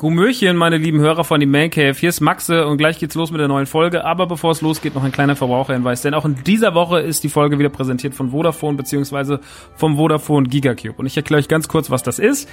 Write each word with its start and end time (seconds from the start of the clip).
Gumöchen, 0.00 0.56
meine 0.56 0.78
lieben 0.78 0.98
Hörer 1.00 1.24
von 1.24 1.40
dem 1.40 1.50
Man 1.50 1.68
Cave. 1.68 1.92
Hier 1.92 2.08
ist 2.08 2.22
Maxe 2.22 2.66
und 2.66 2.78
gleich 2.78 2.98
geht's 2.98 3.14
los 3.16 3.30
mit 3.32 3.38
der 3.38 3.48
neuen 3.48 3.66
Folge. 3.66 4.02
Aber 4.02 4.26
bevor 4.26 4.52
es 4.52 4.62
losgeht, 4.62 4.94
noch 4.94 5.04
ein 5.04 5.12
kleiner 5.12 5.36
Verbraucherhinweis. 5.36 6.00
Denn 6.00 6.14
auch 6.14 6.24
in 6.24 6.36
dieser 6.42 6.72
Woche 6.72 7.00
ist 7.00 7.22
die 7.22 7.28
Folge 7.28 7.58
wieder 7.58 7.68
präsentiert 7.68 8.14
von 8.14 8.30
Vodafone 8.30 8.78
beziehungsweise 8.78 9.40
vom 9.76 9.98
Vodafone 9.98 10.48
Gigacube. 10.48 10.94
Und 10.96 11.04
ich 11.04 11.18
erkläre 11.18 11.40
euch 11.40 11.48
ganz 11.48 11.68
kurz, 11.68 11.90
was 11.90 12.02
das 12.02 12.18
ist. 12.18 12.48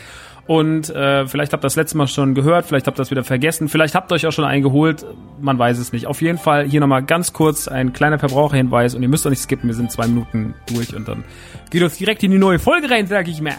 Und 0.45 0.89
äh, 0.89 1.25
vielleicht 1.25 1.53
habt 1.53 1.63
ihr 1.63 1.67
das 1.67 1.77
letzte 1.77 1.95
Mal 1.95 2.07
schon 2.07 2.35
gehört, 2.35 2.65
vielleicht 2.65 2.85
habt 2.85 2.97
ihr 2.97 3.03
das 3.03 3.11
wieder 3.11 3.23
vergessen, 3.23 3.69
vielleicht 3.69 3.95
habt 3.95 4.11
ihr 4.11 4.15
euch 4.15 4.27
auch 4.27 4.33
schon 4.33 4.43
eingeholt, 4.45 5.05
man 5.39 5.57
weiß 5.57 5.77
es 5.77 5.93
nicht. 5.93 6.05
Auf 6.05 6.21
jeden 6.21 6.37
Fall 6.37 6.65
hier 6.65 6.81
nochmal 6.81 7.03
ganz 7.03 7.31
kurz 7.31 7.69
ein 7.69 7.93
kleiner 7.93 8.19
Verbraucherhinweis 8.19 8.93
und 8.93 9.03
ihr 9.03 9.09
müsst 9.09 9.25
doch 9.25 9.29
nicht 9.29 9.41
skippen, 9.41 9.69
wir 9.69 9.75
sind 9.75 9.91
zwei 9.91 10.07
Minuten 10.07 10.53
durch 10.73 10.93
und 10.93 11.07
dann 11.07 11.23
geht 11.69 11.81
uns 11.81 11.97
direkt 11.97 12.23
in 12.23 12.31
die 12.31 12.37
neue 12.37 12.59
Folge 12.59 12.89
rein, 12.89 13.07
sag 13.07 13.29
ich 13.29 13.41
mal. 13.41 13.55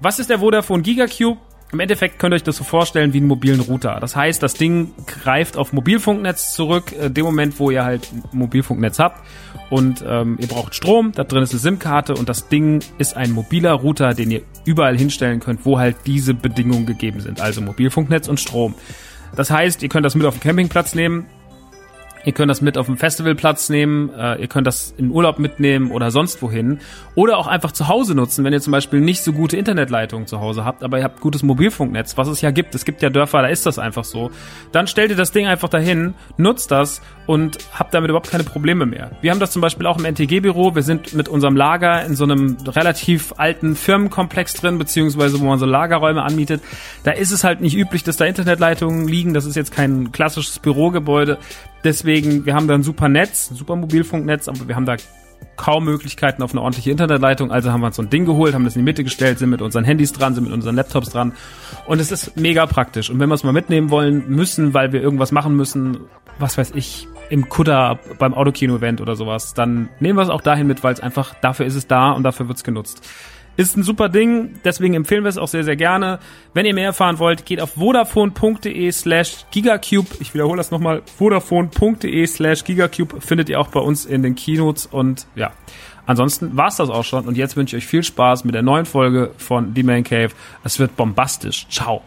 Was 0.00 0.18
ist 0.18 0.30
der 0.30 0.38
Vodafone 0.38 0.82
Gigacube? 0.82 1.38
Im 1.72 1.78
Endeffekt 1.78 2.18
könnt 2.18 2.32
ihr 2.32 2.36
euch 2.36 2.42
das 2.42 2.56
so 2.56 2.64
vorstellen 2.64 3.12
wie 3.12 3.18
einen 3.18 3.28
mobilen 3.28 3.60
Router. 3.60 3.98
Das 4.00 4.16
heißt, 4.16 4.42
das 4.42 4.54
Ding 4.54 4.92
greift 5.06 5.56
auf 5.56 5.72
Mobilfunknetz 5.72 6.52
zurück, 6.52 6.92
äh, 6.92 7.10
dem 7.10 7.24
Moment, 7.24 7.60
wo 7.60 7.70
ihr 7.70 7.84
halt 7.84 8.08
Mobilfunknetz 8.32 8.98
habt 8.98 9.24
und 9.70 10.04
ähm, 10.06 10.36
ihr 10.40 10.48
braucht 10.48 10.74
Strom, 10.74 11.12
da 11.12 11.22
drin 11.22 11.42
ist 11.44 11.52
eine 11.52 11.60
SIM-Karte 11.60 12.14
und 12.14 12.28
das 12.28 12.48
Ding 12.48 12.80
ist 12.98 13.16
ein 13.16 13.30
mobiler 13.30 13.72
Router, 13.72 14.14
den 14.14 14.32
ihr 14.32 14.42
überall 14.64 14.98
hinstellen 14.98 15.38
könnt, 15.38 15.64
wo 15.64 15.78
halt 15.78 15.96
diese 16.06 16.34
Bedingungen 16.34 16.86
gegeben 16.86 17.20
sind. 17.20 17.40
Also 17.40 17.60
Mobilfunknetz 17.60 18.26
und 18.26 18.40
Strom. 18.40 18.74
Das 19.36 19.50
heißt, 19.50 19.84
ihr 19.84 19.88
könnt 19.88 20.04
das 20.04 20.16
mit 20.16 20.26
auf 20.26 20.34
den 20.34 20.40
Campingplatz 20.40 20.96
nehmen, 20.96 21.26
Ihr 22.24 22.32
könnt 22.32 22.50
das 22.50 22.60
mit 22.60 22.76
auf 22.76 22.86
dem 22.86 22.96
Festivalplatz 22.96 23.70
nehmen, 23.70 24.10
äh, 24.14 24.40
ihr 24.40 24.48
könnt 24.48 24.66
das 24.66 24.94
in 24.98 25.10
Urlaub 25.10 25.38
mitnehmen 25.38 25.90
oder 25.90 26.10
sonst 26.10 26.42
wohin. 26.42 26.80
Oder 27.14 27.38
auch 27.38 27.46
einfach 27.46 27.72
zu 27.72 27.88
Hause 27.88 28.14
nutzen, 28.14 28.44
wenn 28.44 28.52
ihr 28.52 28.60
zum 28.60 28.72
Beispiel 28.72 29.00
nicht 29.00 29.22
so 29.22 29.32
gute 29.32 29.56
Internetleitungen 29.56 30.26
zu 30.26 30.40
Hause 30.40 30.64
habt, 30.64 30.82
aber 30.82 30.98
ihr 30.98 31.04
habt 31.04 31.20
gutes 31.20 31.42
Mobilfunknetz, 31.42 32.16
was 32.18 32.28
es 32.28 32.40
ja 32.40 32.50
gibt. 32.50 32.74
Es 32.74 32.84
gibt 32.84 33.02
ja 33.02 33.10
Dörfer, 33.10 33.42
da 33.42 33.48
ist 33.48 33.64
das 33.64 33.78
einfach 33.78 34.04
so. 34.04 34.30
Dann 34.72 34.86
stellt 34.86 35.10
ihr 35.10 35.16
das 35.16 35.32
Ding 35.32 35.46
einfach 35.46 35.68
dahin, 35.68 36.14
nutzt 36.36 36.70
das 36.70 37.00
und 37.26 37.58
habt 37.72 37.94
damit 37.94 38.10
überhaupt 38.10 38.30
keine 38.30 38.44
Probleme 38.44 38.86
mehr. 38.86 39.12
Wir 39.20 39.30
haben 39.30 39.40
das 39.40 39.52
zum 39.52 39.62
Beispiel 39.62 39.86
auch 39.86 39.98
im 39.98 40.04
NTG-Büro. 40.04 40.74
Wir 40.74 40.82
sind 40.82 41.14
mit 41.14 41.28
unserem 41.28 41.56
Lager 41.56 42.04
in 42.04 42.16
so 42.16 42.24
einem 42.24 42.56
relativ 42.66 43.34
alten 43.36 43.76
Firmenkomplex 43.76 44.54
drin, 44.54 44.78
beziehungsweise 44.78 45.40
wo 45.40 45.44
man 45.44 45.58
so 45.58 45.66
Lagerräume 45.66 46.22
anmietet. 46.22 46.60
Da 47.04 47.12
ist 47.12 47.30
es 47.30 47.44
halt 47.44 47.60
nicht 47.60 47.76
üblich, 47.76 48.04
dass 48.04 48.16
da 48.16 48.24
Internetleitungen 48.24 49.08
liegen. 49.08 49.32
Das 49.32 49.46
ist 49.46 49.56
jetzt 49.56 49.72
kein 49.72 50.12
klassisches 50.12 50.58
Bürogebäude. 50.58 51.38
Deswegen, 51.84 52.44
wir 52.46 52.54
haben 52.54 52.68
da 52.68 52.74
ein 52.74 52.82
super 52.82 53.08
Netz, 53.08 53.50
ein 53.50 53.56
super 53.56 53.76
Mobilfunknetz, 53.76 54.48
aber 54.48 54.68
wir 54.68 54.76
haben 54.76 54.86
da 54.86 54.96
kaum 55.56 55.84
Möglichkeiten 55.84 56.42
auf 56.42 56.52
eine 56.52 56.62
ordentliche 56.62 56.90
Internetleitung. 56.90 57.50
Also 57.50 57.70
haben 57.70 57.80
wir 57.80 57.88
uns 57.88 57.96
so 57.96 58.02
ein 58.02 58.10
Ding 58.10 58.24
geholt, 58.24 58.54
haben 58.54 58.64
das 58.64 58.76
in 58.76 58.80
die 58.80 58.84
Mitte 58.84 59.04
gestellt, 59.04 59.38
sind 59.38 59.50
mit 59.50 59.62
unseren 59.62 59.84
Handys 59.84 60.12
dran, 60.12 60.34
sind 60.34 60.44
mit 60.44 60.52
unseren 60.52 60.74
Laptops 60.74 61.10
dran. 61.10 61.32
Und 61.86 62.00
es 62.00 62.10
ist 62.10 62.36
mega 62.36 62.66
praktisch. 62.66 63.10
Und 63.10 63.20
wenn 63.20 63.28
wir 63.28 63.34
es 63.34 63.44
mal 63.44 63.52
mitnehmen 63.52 63.90
wollen 63.90 64.28
müssen, 64.28 64.74
weil 64.74 64.92
wir 64.92 65.02
irgendwas 65.02 65.32
machen 65.32 65.56
müssen, 65.56 65.98
was 66.38 66.56
weiß 66.56 66.72
ich, 66.74 67.08
im 67.28 67.48
Kutter 67.48 67.98
beim 68.18 68.34
Autokino-Event 68.34 69.00
oder 69.00 69.16
sowas, 69.16 69.54
dann 69.54 69.88
nehmen 70.00 70.18
wir 70.18 70.22
es 70.22 70.30
auch 70.30 70.40
dahin 70.40 70.66
mit, 70.66 70.82
weil 70.82 70.94
es 70.94 71.00
einfach, 71.00 71.34
dafür 71.40 71.66
ist 71.66 71.76
es 71.76 71.86
da 71.86 72.10
und 72.12 72.22
dafür 72.24 72.48
wird 72.48 72.56
es 72.56 72.64
genutzt. 72.64 73.06
Ist 73.60 73.76
ein 73.76 73.82
super 73.82 74.08
Ding, 74.08 74.58
deswegen 74.64 74.94
empfehlen 74.94 75.22
wir 75.22 75.28
es 75.28 75.36
auch 75.36 75.46
sehr, 75.46 75.64
sehr 75.64 75.76
gerne. 75.76 76.18
Wenn 76.54 76.64
ihr 76.64 76.72
mehr 76.72 76.86
erfahren 76.86 77.18
wollt, 77.18 77.44
geht 77.44 77.60
auf 77.60 77.72
vodafone.de 77.72 78.90
slash 78.90 79.44
gigacube. 79.50 80.08
Ich 80.18 80.32
wiederhole 80.32 80.56
das 80.56 80.70
nochmal, 80.70 81.02
vodafone.de 81.18 82.26
slash 82.26 82.64
gigacube 82.64 83.20
findet 83.20 83.50
ihr 83.50 83.60
auch 83.60 83.68
bei 83.68 83.80
uns 83.80 84.06
in 84.06 84.22
den 84.22 84.34
Keynotes 84.34 84.86
und 84.86 85.26
ja. 85.34 85.52
Ansonsten 86.06 86.56
war's 86.56 86.76
das 86.76 86.88
auch 86.88 87.04
schon 87.04 87.26
und 87.26 87.36
jetzt 87.36 87.54
wünsche 87.54 87.76
ich 87.76 87.84
euch 87.84 87.86
viel 87.86 88.02
Spaß 88.02 88.44
mit 88.44 88.54
der 88.54 88.62
neuen 88.62 88.86
Folge 88.86 89.32
von 89.36 89.72
The 89.74 89.82
Man 89.82 90.04
Cave. 90.04 90.30
Es 90.64 90.78
wird 90.78 90.96
bombastisch. 90.96 91.66
Ciao. 91.68 92.02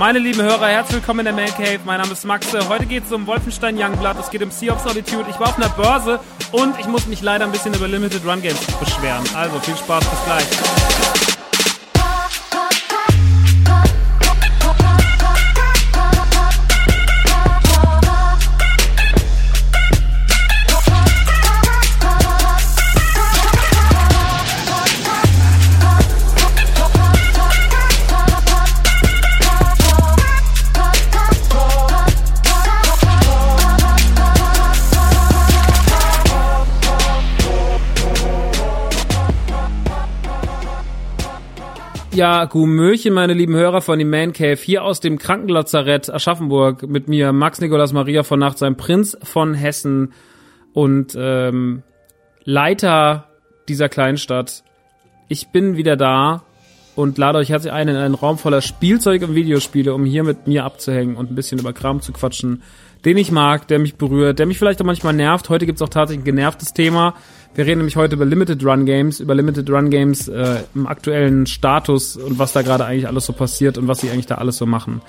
Meine 0.00 0.18
lieben 0.18 0.40
Hörer, 0.40 0.68
herzlich 0.68 0.94
willkommen 0.94 1.26
in 1.26 1.26
der 1.26 1.34
Man 1.34 1.54
Cave. 1.54 1.80
Mein 1.84 2.00
Name 2.00 2.12
ist 2.12 2.24
Maxe. 2.24 2.66
Heute 2.70 2.86
geht 2.86 3.04
es 3.04 3.12
um 3.12 3.26
Wolfenstein 3.26 3.76
Youngblood. 3.78 4.18
Es 4.18 4.30
geht 4.30 4.42
um 4.42 4.50
Sea 4.50 4.72
of 4.72 4.80
Solitude. 4.80 5.26
Ich 5.28 5.38
war 5.38 5.48
auf 5.48 5.58
einer 5.58 5.68
Börse 5.68 6.20
und 6.52 6.80
ich 6.80 6.86
muss 6.86 7.06
mich 7.06 7.20
leider 7.20 7.44
ein 7.44 7.52
bisschen 7.52 7.74
über 7.74 7.86
Limited 7.86 8.24
Run 8.24 8.40
Games 8.40 8.58
beschweren. 8.82 9.22
Also 9.34 9.60
viel 9.60 9.76
Spaß, 9.76 10.02
bis 10.02 10.24
gleich. 10.24 11.29
Ja, 42.12 42.44
Gumöchen, 42.46 43.14
meine 43.14 43.34
lieben 43.34 43.54
Hörer 43.54 43.80
von 43.80 44.00
dem 44.00 44.10
Man 44.10 44.32
Cave, 44.32 44.56
hier 44.56 44.82
aus 44.82 44.98
dem 44.98 45.16
Krankenlazarett 45.16 46.12
Aschaffenburg 46.12 46.88
mit 46.88 47.06
mir 47.06 47.32
Max 47.32 47.60
Nikolaus 47.60 47.92
Maria 47.92 48.24
von 48.24 48.40
Nacht, 48.40 48.58
sein 48.58 48.76
Prinz 48.76 49.16
von 49.22 49.54
Hessen 49.54 50.12
und 50.72 51.16
ähm, 51.16 51.84
Leiter 52.42 53.28
dieser 53.68 53.88
Kleinstadt. 53.88 54.64
Ich 55.28 55.48
bin 55.48 55.76
wieder 55.76 55.96
da 55.96 56.42
und 56.96 57.16
lade 57.16 57.38
euch 57.38 57.50
herzlich 57.50 57.72
ein 57.72 57.86
in 57.86 57.94
einen 57.94 58.16
Raum 58.16 58.38
voller 58.38 58.60
Spielzeug 58.60 59.22
und 59.22 59.36
Videospiele, 59.36 59.94
um 59.94 60.04
hier 60.04 60.24
mit 60.24 60.48
mir 60.48 60.64
abzuhängen 60.64 61.14
und 61.14 61.30
ein 61.30 61.36
bisschen 61.36 61.60
über 61.60 61.72
Kram 61.72 62.00
zu 62.00 62.12
quatschen, 62.12 62.62
den 63.04 63.18
ich 63.18 63.30
mag, 63.30 63.68
der 63.68 63.78
mich 63.78 63.94
berührt, 63.94 64.40
der 64.40 64.46
mich 64.46 64.58
vielleicht 64.58 64.80
auch 64.82 64.86
manchmal 64.86 65.14
nervt. 65.14 65.48
Heute 65.48 65.64
gibt's 65.64 65.80
auch 65.80 65.88
tatsächlich 65.88 66.22
ein 66.22 66.36
genervtes 66.36 66.72
Thema. 66.72 67.14
Wir 67.54 67.66
reden 67.66 67.78
nämlich 67.78 67.96
heute 67.96 68.14
über 68.14 68.24
Limited 68.24 68.64
Run 68.64 68.86
Games, 68.86 69.18
über 69.18 69.34
Limited 69.34 69.68
Run 69.68 69.90
Games 69.90 70.28
äh, 70.28 70.58
im 70.74 70.86
aktuellen 70.86 71.46
Status 71.46 72.16
und 72.16 72.38
was 72.38 72.52
da 72.52 72.62
gerade 72.62 72.84
eigentlich 72.84 73.08
alles 73.08 73.26
so 73.26 73.32
passiert 73.32 73.76
und 73.76 73.88
was 73.88 74.00
sie 74.00 74.10
eigentlich 74.10 74.26
da 74.26 74.36
alles 74.36 74.56
so 74.56 74.66
machen. 74.66 75.02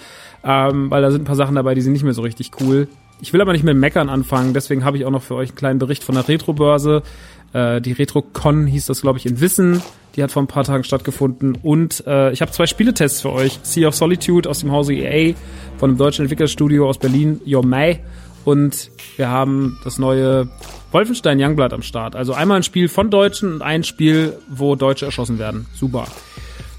Ähm, 0.43 0.89
weil 0.89 1.03
da 1.03 1.11
sind 1.11 1.21
ein 1.21 1.25
paar 1.25 1.35
Sachen 1.35 1.55
dabei, 1.55 1.75
die 1.75 1.81
sind 1.81 1.93
nicht 1.93 2.03
mehr 2.03 2.13
so 2.13 2.23
richtig 2.23 2.51
cool. 2.59 2.87
Ich 3.21 3.31
will 3.31 3.41
aber 3.41 3.53
nicht 3.53 3.63
mit 3.63 3.77
Meckern 3.77 4.09
anfangen, 4.09 4.55
deswegen 4.55 4.83
habe 4.83 4.97
ich 4.97 5.05
auch 5.05 5.11
noch 5.11 5.21
für 5.21 5.35
euch 5.35 5.49
einen 5.49 5.57
kleinen 5.57 5.79
Bericht 5.79 6.03
von 6.03 6.15
der 6.15 6.27
Retro-Börse. 6.27 7.03
Äh, 7.53 7.79
die 7.79 7.91
RetroCon 7.91 8.65
hieß 8.65 8.87
das, 8.87 9.01
glaube 9.01 9.19
ich, 9.19 9.27
in 9.27 9.39
Wissen. 9.39 9.81
Die 10.15 10.23
hat 10.23 10.31
vor 10.31 10.41
ein 10.41 10.47
paar 10.47 10.63
Tagen 10.63 10.83
stattgefunden. 10.83 11.57
Und 11.61 12.03
äh, 12.07 12.31
ich 12.31 12.41
habe 12.41 12.51
zwei 12.51 12.65
Spieletests 12.65 13.21
für 13.21 13.31
euch. 13.31 13.59
Sea 13.61 13.87
of 13.87 13.95
Solitude 13.95 14.49
aus 14.49 14.59
dem 14.59 14.71
Hause 14.71 14.93
EA 14.93 15.35
von 15.77 15.91
einem 15.91 15.97
deutschen 15.97 16.23
Entwicklerstudio 16.23 16.89
aus 16.89 16.97
Berlin, 16.97 17.39
Your 17.45 17.65
May. 17.65 17.99
Und 18.45 18.91
wir 19.17 19.29
haben 19.29 19.77
das 19.83 19.99
neue 19.99 20.49
Wolfenstein 20.91 21.41
Youngblood 21.41 21.73
am 21.73 21.81
Start. 21.81 22.15
Also 22.15 22.33
einmal 22.33 22.57
ein 22.57 22.63
Spiel 22.63 22.87
von 22.87 23.09
Deutschen 23.09 23.53
und 23.53 23.61
ein 23.61 23.83
Spiel, 23.83 24.37
wo 24.49 24.75
Deutsche 24.75 25.05
erschossen 25.05 25.39
werden. 25.39 25.67
Super. 25.73 26.05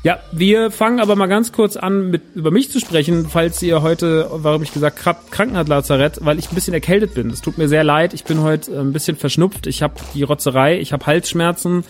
Ja, 0.05 0.19
wir 0.33 0.73
fangen 0.73 0.99
aber 0.99 1.15
mal 1.15 1.29
ganz 1.29 1.53
kurz 1.53 1.77
an, 1.77 2.11
mit 2.11 2.23
über 2.35 2.51
mich 2.51 2.73
zu 2.73 2.81
sprechen, 2.81 3.29
falls 3.29 3.63
ihr 3.63 3.83
heute, 3.83 4.29
warum 4.33 4.65
ich 4.65 4.73
gesagt, 4.73 4.99
kranken 5.31 5.57
hat 5.57 5.69
Lazarett, 5.69 6.19
weil 6.23 6.41
ich 6.41 6.51
ein 6.51 6.57
bisschen 6.57 6.75
erkältet 6.75 7.15
bin. 7.15 7.31
Es 7.31 7.41
tut 7.41 7.57
mir 7.57 7.69
sehr 7.69 7.85
leid, 7.85 8.13
ich 8.13 8.25
bin 8.25 8.43
heute 8.43 8.81
ein 8.81 8.93
bisschen 8.93 9.17
verschnupft, 9.17 9.69
ich 9.69 9.81
habe 9.81 9.95
die 10.13 10.25
Rotzerei, 10.25 10.81
ich 10.81 10.93
habe 10.93 11.07
Halsschmerzen. 11.07 11.85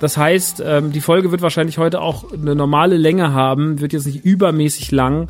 Das 0.00 0.16
heißt, 0.16 0.60
ähm, 0.66 0.90
die 0.90 1.00
Folge 1.00 1.30
wird 1.30 1.40
wahrscheinlich 1.40 1.78
heute 1.78 2.00
auch 2.00 2.32
eine 2.32 2.56
normale 2.56 2.96
Länge 2.96 3.32
haben, 3.32 3.80
wird 3.80 3.92
jetzt 3.92 4.06
nicht 4.06 4.24
übermäßig 4.24 4.90
lang. 4.90 5.28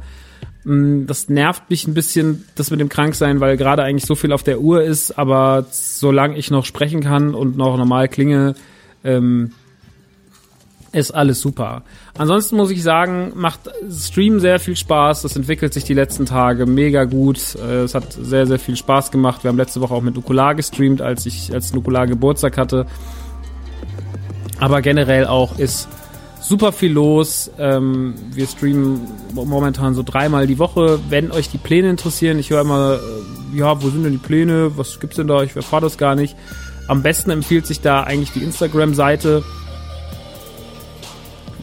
Mm, 0.65 1.07
das 1.07 1.29
nervt 1.29 1.69
mich 1.71 1.87
ein 1.87 1.95
bisschen, 1.95 2.45
das 2.55 2.71
mit 2.71 2.81
dem 2.81 2.89
Kranksein, 2.89 3.41
weil 3.41 3.57
gerade 3.57 3.83
eigentlich 3.83 4.07
so 4.07 4.15
viel 4.15 4.33
auf 4.33 4.43
der 4.43 4.61
Uhr 4.61 4.83
ist, 4.83 5.19
aber 5.19 5.67
solange 5.71 6.37
ich 6.37 6.51
noch 6.51 6.65
sprechen 6.65 7.01
kann 7.01 7.35
und 7.35 7.57
noch 7.57 7.77
normal 7.77 8.09
klinge, 8.09 8.55
ähm, 9.05 9.53
ist 10.93 11.11
alles 11.11 11.41
super. 11.41 11.83
Ansonsten 12.17 12.57
muss 12.57 12.71
ich 12.71 12.83
sagen, 12.83 13.33
macht 13.35 13.61
Stream 13.91 14.41
sehr 14.41 14.61
viel 14.61 14.77
Spaß. 14.77 15.23
Das 15.23 15.37
entwickelt 15.37 15.73
sich 15.73 15.85
die 15.85 15.95
letzten 15.95 16.27
Tage 16.27 16.67
mega 16.67 17.05
gut. 17.05 17.57
Äh, 17.57 17.85
es 17.85 17.95
hat 17.95 18.13
sehr, 18.13 18.47
sehr 18.47 18.59
viel 18.59 18.77
Spaß 18.77 19.11
gemacht. 19.11 19.43
Wir 19.43 19.49
haben 19.49 19.57
letzte 19.57 19.81
Woche 19.81 19.95
auch 19.95 20.03
mit 20.03 20.15
Nukular 20.15 20.55
gestreamt, 20.55 21.01
als 21.01 21.25
ich 21.25 21.53
als 21.53 21.73
Nukular 21.73 22.07
Geburtstag 22.07 22.59
hatte. 22.59 22.87
Aber 24.61 24.83
generell 24.83 25.27
auch 25.27 25.59
ist 25.59 25.89
super 26.43 26.73
viel 26.73 26.93
los. 26.93 27.51
Ähm, 27.59 28.15
wir 28.33 28.47
streamen 28.47 29.01
momentan 29.33 29.95
so 29.95 30.03
dreimal 30.03 30.47
die 30.47 30.59
Woche. 30.59 31.01
Wenn 31.09 31.31
euch 31.31 31.49
die 31.49 31.59
Pläne 31.59 31.91
interessieren, 31.91 32.39
ich 32.39 32.51
höre 32.51 32.61
immer, 32.61 32.95
äh, 32.95 33.59
ja, 33.59 33.83
wo 33.83 33.89
sind 33.89 34.05
denn 34.05 34.13
die 34.13 34.19
Pläne? 34.19 34.77
Was 34.77 35.01
gibt's 35.01 35.17
denn 35.17 35.29
da? 35.29 35.43
Ich 35.43 35.57
erfahre 35.57 35.83
das 35.83 35.99
gar 35.99 36.15
nicht. 36.15 36.37
Am 36.89 37.03
besten 37.03 37.31
empfiehlt 37.31 37.67
sich 37.67 37.81
da 37.81 38.03
eigentlich 38.03 38.33
die 38.33 38.43
Instagram-Seite, 38.43 39.45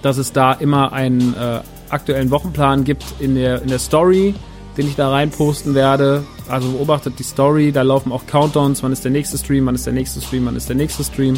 dass 0.01 0.17
es 0.17 0.31
da 0.31 0.53
immer 0.53 0.93
einen 0.93 1.35
äh, 1.35 1.59
aktuellen 1.89 2.31
Wochenplan 2.31 2.83
gibt 2.83 3.03
in 3.19 3.35
der, 3.35 3.61
in 3.61 3.67
der 3.67 3.79
Story, 3.79 4.33
den 4.77 4.87
ich 4.87 4.95
da 4.95 5.09
rein 5.09 5.29
posten 5.29 5.75
werde. 5.75 6.23
Also 6.47 6.71
beobachtet 6.71 7.19
die 7.19 7.23
Story, 7.23 7.71
da 7.71 7.81
laufen 7.81 8.11
auch 8.11 8.25
Countdowns, 8.25 8.81
wann 8.81 8.93
ist 8.93 9.03
der 9.03 9.11
nächste 9.11 9.37
Stream, 9.37 9.65
wann 9.65 9.75
ist 9.75 9.85
der 9.85 9.93
nächste 9.93 10.21
Stream, 10.21 10.45
wann 10.45 10.55
ist 10.55 10.69
der 10.69 10.77
nächste 10.77 11.03
Stream. 11.03 11.35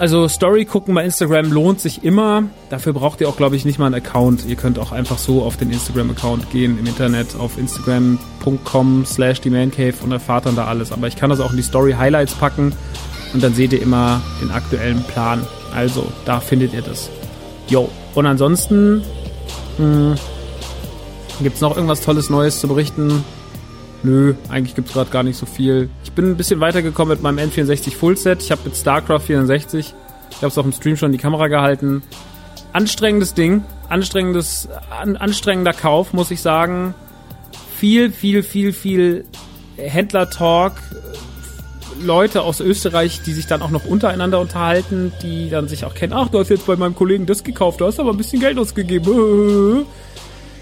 Also 0.00 0.28
Story 0.28 0.64
gucken 0.64 0.94
bei 0.94 1.04
Instagram 1.04 1.52
lohnt 1.52 1.78
sich 1.78 2.02
immer. 2.02 2.44
Dafür 2.70 2.94
braucht 2.94 3.20
ihr 3.20 3.28
auch, 3.28 3.36
glaube 3.36 3.54
ich, 3.54 3.66
nicht 3.66 3.78
mal 3.78 3.84
einen 3.84 3.96
Account. 3.96 4.46
Ihr 4.46 4.56
könnt 4.56 4.78
auch 4.78 4.92
einfach 4.92 5.18
so 5.18 5.42
auf 5.42 5.58
den 5.58 5.70
Instagram-Account 5.70 6.50
gehen 6.50 6.78
im 6.78 6.86
Internet 6.86 7.36
auf 7.38 7.58
instagram.com 7.58 9.04
slash 9.04 9.42
themancave 9.42 9.92
und 10.02 10.10
erfahrt 10.10 10.46
dann 10.46 10.56
da 10.56 10.64
alles. 10.64 10.90
Aber 10.90 11.06
ich 11.06 11.16
kann 11.16 11.28
das 11.28 11.38
auch 11.38 11.50
in 11.50 11.58
die 11.58 11.62
Story-Highlights 11.62 12.32
packen 12.36 12.72
und 13.34 13.42
dann 13.42 13.52
seht 13.52 13.74
ihr 13.74 13.82
immer 13.82 14.22
den 14.40 14.50
aktuellen 14.50 15.02
Plan. 15.02 15.46
Also, 15.74 16.06
da 16.24 16.40
findet 16.40 16.72
ihr 16.72 16.80
das. 16.80 17.10
Jo. 17.68 17.90
Und 18.14 18.24
ansonsten 18.24 19.02
hm, 19.76 20.14
gibt's 21.42 21.60
noch 21.60 21.76
irgendwas 21.76 22.00
Tolles 22.00 22.30
Neues 22.30 22.58
zu 22.58 22.68
berichten? 22.68 23.22
Nö, 24.02 24.34
eigentlich 24.48 24.74
gibt's 24.74 24.92
gerade 24.92 25.10
gar 25.10 25.22
nicht 25.22 25.36
so 25.36 25.46
viel. 25.46 25.90
Ich 26.04 26.12
bin 26.12 26.30
ein 26.30 26.36
bisschen 26.36 26.60
weitergekommen 26.60 27.14
mit 27.14 27.22
meinem 27.22 27.50
N64 27.50 27.94
Fullset. 27.94 28.42
Ich 28.42 28.50
habe 28.50 28.62
mit 28.64 28.76
StarCraft 28.76 29.20
64, 29.20 29.94
ich 30.30 30.36
habe 30.36 30.46
es 30.46 30.56
auch 30.56 30.64
im 30.64 30.72
Stream 30.72 30.96
schon 30.96 31.06
in 31.06 31.12
die 31.12 31.18
Kamera 31.18 31.48
gehalten. 31.48 32.02
Anstrengendes 32.72 33.34
Ding, 33.34 33.64
anstrengendes, 33.88 34.68
an, 34.90 35.16
anstrengender 35.16 35.72
Kauf, 35.72 36.12
muss 36.12 36.30
ich 36.30 36.40
sagen. 36.40 36.94
Viel, 37.76 38.10
viel, 38.10 38.42
viel, 38.42 38.72
viel 38.72 39.24
Händler-Talk. 39.76 40.74
Leute 42.02 42.42
aus 42.42 42.60
Österreich, 42.60 43.20
die 43.22 43.32
sich 43.32 43.46
dann 43.46 43.60
auch 43.60 43.70
noch 43.70 43.84
untereinander 43.84 44.40
unterhalten, 44.40 45.12
die 45.22 45.50
dann 45.50 45.68
sich 45.68 45.84
auch 45.84 45.94
kennen. 45.94 46.14
Ach, 46.14 46.28
du 46.28 46.38
hast 46.38 46.48
jetzt 46.48 46.66
bei 46.66 46.76
meinem 46.76 46.94
Kollegen 46.94 47.26
das 47.26 47.44
gekauft, 47.44 47.80
du 47.80 47.86
hast 47.86 48.00
aber 48.00 48.12
ein 48.12 48.16
bisschen 48.16 48.40
Geld 48.40 48.58
ausgegeben. 48.58 49.84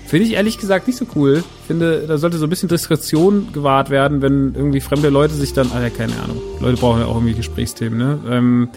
Finde 0.08 0.24
ich 0.24 0.32
ehrlich 0.32 0.56
gesagt 0.56 0.86
nicht 0.86 0.96
so 0.96 1.06
cool. 1.14 1.44
Finde, 1.66 2.06
da 2.08 2.16
sollte 2.16 2.38
so 2.38 2.46
ein 2.46 2.48
bisschen 2.50 2.70
Diskretion 2.70 3.52
gewahrt 3.52 3.90
werden, 3.90 4.22
wenn 4.22 4.54
irgendwie 4.54 4.80
fremde 4.80 5.10
Leute 5.10 5.34
sich 5.34 5.52
dann, 5.52 5.70
ah 5.70 5.82
ja, 5.82 5.90
keine 5.90 6.14
Ahnung. 6.22 6.40
Leute 6.60 6.78
brauchen 6.78 7.00
ja 7.00 7.06
auch 7.06 7.16
irgendwie 7.16 7.34
Gesprächsthemen, 7.34 7.98
ne? 7.98 8.18
Ähm, 8.26 8.70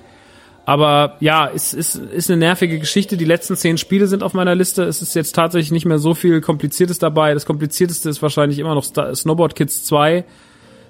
aber 0.65 1.15
ja, 1.21 1.49
es 1.53 1.73
ist, 1.73 1.95
ist 1.95 2.29
eine 2.29 2.37
nervige 2.37 2.79
Geschichte. 2.79 3.15
Die 3.15 3.23
letzten 3.23 3.55
zehn 3.55 3.77
Spiele 3.77 4.07
sind 4.07 4.23
auf 4.23 4.33
meiner 4.33 4.55
Liste. 4.55 4.83
Es 4.83 5.01
ist 5.01 5.15
jetzt 5.15 5.33
tatsächlich 5.33 5.71
nicht 5.71 5.85
mehr 5.85 5.99
so 5.99 6.13
viel 6.13 6.41
Kompliziertes 6.41 6.99
dabei. 6.99 7.33
Das 7.33 7.45
Komplizierteste 7.45 8.09
ist 8.09 8.21
wahrscheinlich 8.21 8.59
immer 8.59 8.75
noch 8.75 8.83
Star 8.83 9.15
Snowboard 9.15 9.55
Kids 9.55 9.85
2. 9.85 10.25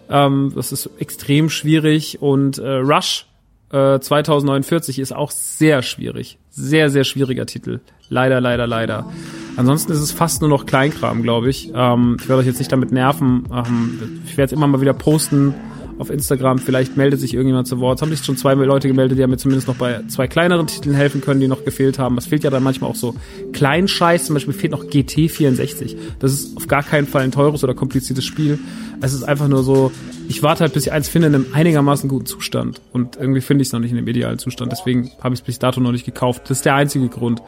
Ähm, 0.09 0.53
das 0.55 0.71
ist 0.71 0.89
extrem 0.97 1.51
schwierig. 1.51 2.19
Und 2.19 2.57
äh, 2.57 2.67
Rush 2.67 3.27
äh, 3.71 3.99
2049 3.99 4.97
ist 4.97 5.15
auch 5.15 5.29
sehr 5.29 5.83
schwierig. 5.83 6.39
Sehr, 6.49 6.89
sehr 6.89 7.03
schwieriger 7.03 7.45
Titel. 7.45 7.79
Leider, 8.09 8.41
leider, 8.41 8.65
leider. 8.65 9.05
Ansonsten 9.57 9.91
ist 9.91 9.99
es 9.99 10.11
fast 10.11 10.41
nur 10.41 10.49
noch 10.49 10.65
Kleinkram, 10.65 11.23
glaube 11.23 11.49
ich. 11.49 11.71
Ähm, 11.73 12.17
ich 12.19 12.29
werde 12.29 12.41
euch 12.41 12.47
jetzt 12.47 12.59
nicht 12.59 12.71
damit 12.71 12.91
nerven. 12.91 13.45
Ähm, 13.51 14.21
ich 14.25 14.37
werde 14.37 14.47
es 14.47 14.51
immer 14.53 14.67
mal 14.67 14.81
wieder 14.81 14.93
posten 14.93 15.53
auf 16.01 16.09
Instagram. 16.09 16.57
Vielleicht 16.57 16.97
meldet 16.97 17.19
sich 17.19 17.33
irgendjemand 17.33 17.67
zu 17.67 17.79
Wort. 17.79 17.99
Es 17.99 18.01
haben 18.01 18.09
sich 18.09 18.25
schon 18.25 18.35
zwei 18.35 18.55
Leute 18.55 18.87
gemeldet, 18.87 19.17
die 19.17 19.23
haben 19.23 19.29
mir 19.29 19.37
zumindest 19.37 19.67
noch 19.67 19.75
bei 19.75 20.01
zwei 20.07 20.27
kleineren 20.27 20.67
Titeln 20.67 20.95
helfen 20.95 21.21
können, 21.21 21.39
die 21.39 21.47
noch 21.47 21.63
gefehlt 21.63 21.99
haben. 21.99 22.17
Es 22.17 22.25
fehlt 22.25 22.43
ja 22.43 22.49
dann 22.49 22.63
manchmal 22.63 22.89
auch 22.89 22.95
so 22.95 23.15
Kleinscheiß. 23.53 24.25
Zum 24.25 24.33
Beispiel 24.33 24.53
fehlt 24.53 24.71
noch 24.71 24.83
GT64. 24.83 25.95
Das 26.19 26.33
ist 26.33 26.57
auf 26.57 26.67
gar 26.67 26.83
keinen 26.83 27.05
Fall 27.05 27.21
ein 27.21 27.31
teures 27.31 27.63
oder 27.63 27.75
kompliziertes 27.75 28.25
Spiel. 28.25 28.57
Es 28.99 29.13
ist 29.13 29.23
einfach 29.23 29.47
nur 29.47 29.63
so, 29.63 29.91
ich 30.27 30.41
warte 30.41 30.61
halt, 30.61 30.73
bis 30.73 30.87
ich 30.87 30.91
eins 30.91 31.07
finde 31.07 31.27
in 31.27 31.35
einem 31.35 31.45
einigermaßen 31.53 32.09
guten 32.09 32.25
Zustand. 32.25 32.81
Und 32.91 33.17
irgendwie 33.17 33.41
finde 33.41 33.61
ich 33.61 33.67
es 33.67 33.73
noch 33.73 33.79
nicht 33.79 33.91
in 33.91 33.97
dem 33.97 34.07
idealen 34.07 34.39
Zustand. 34.39 34.71
Deswegen 34.71 35.11
habe 35.21 35.35
ich 35.35 35.41
es 35.41 35.45
bis 35.45 35.59
dato 35.59 35.79
noch 35.81 35.91
nicht 35.91 36.05
gekauft. 36.05 36.43
Das 36.45 36.57
ist 36.57 36.65
der 36.65 36.75
einzige 36.75 37.09
Grund. 37.09 37.41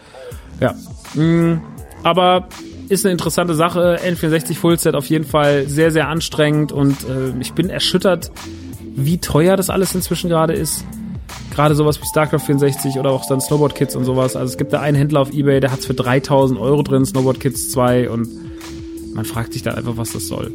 Ja. 0.59 0.75
Mm, 1.15 1.61
aber 2.03 2.47
ist 2.89 3.05
eine 3.05 3.13
interessante 3.13 3.55
Sache. 3.55 3.99
N64 4.03 4.55
Fullset 4.55 4.95
auf 4.95 5.07
jeden 5.07 5.25
Fall 5.25 5.67
sehr, 5.67 5.91
sehr 5.91 6.07
anstrengend 6.07 6.71
und 6.71 7.03
äh, 7.03 7.33
ich 7.39 7.53
bin 7.53 7.69
erschüttert, 7.69 8.31
wie 8.95 9.17
teuer 9.17 9.55
das 9.55 9.69
alles 9.69 9.95
inzwischen 9.95 10.29
gerade 10.29 10.53
ist. 10.53 10.85
Gerade 11.53 11.75
sowas 11.75 12.01
wie 12.01 12.05
StarCraft 12.05 12.39
64 12.39 12.99
oder 12.99 13.11
auch 13.11 13.25
dann 13.27 13.39
Snowboard 13.39 13.75
Kids 13.75 13.95
und 13.95 14.05
sowas. 14.05 14.35
Also 14.35 14.51
es 14.51 14.57
gibt 14.57 14.73
da 14.73 14.81
einen 14.81 14.97
Händler 14.97 15.21
auf 15.21 15.31
Ebay, 15.31 15.59
der 15.59 15.71
hat's 15.71 15.85
für 15.85 15.93
3000 15.93 16.59
Euro 16.59 16.83
drin, 16.83 17.05
Snowboard 17.05 17.39
Kids 17.39 17.71
2 17.71 18.09
und 18.09 18.27
man 19.13 19.25
fragt 19.25 19.53
sich 19.53 19.61
dann 19.61 19.75
einfach, 19.75 19.97
was 19.97 20.11
das 20.11 20.27
soll. 20.27 20.51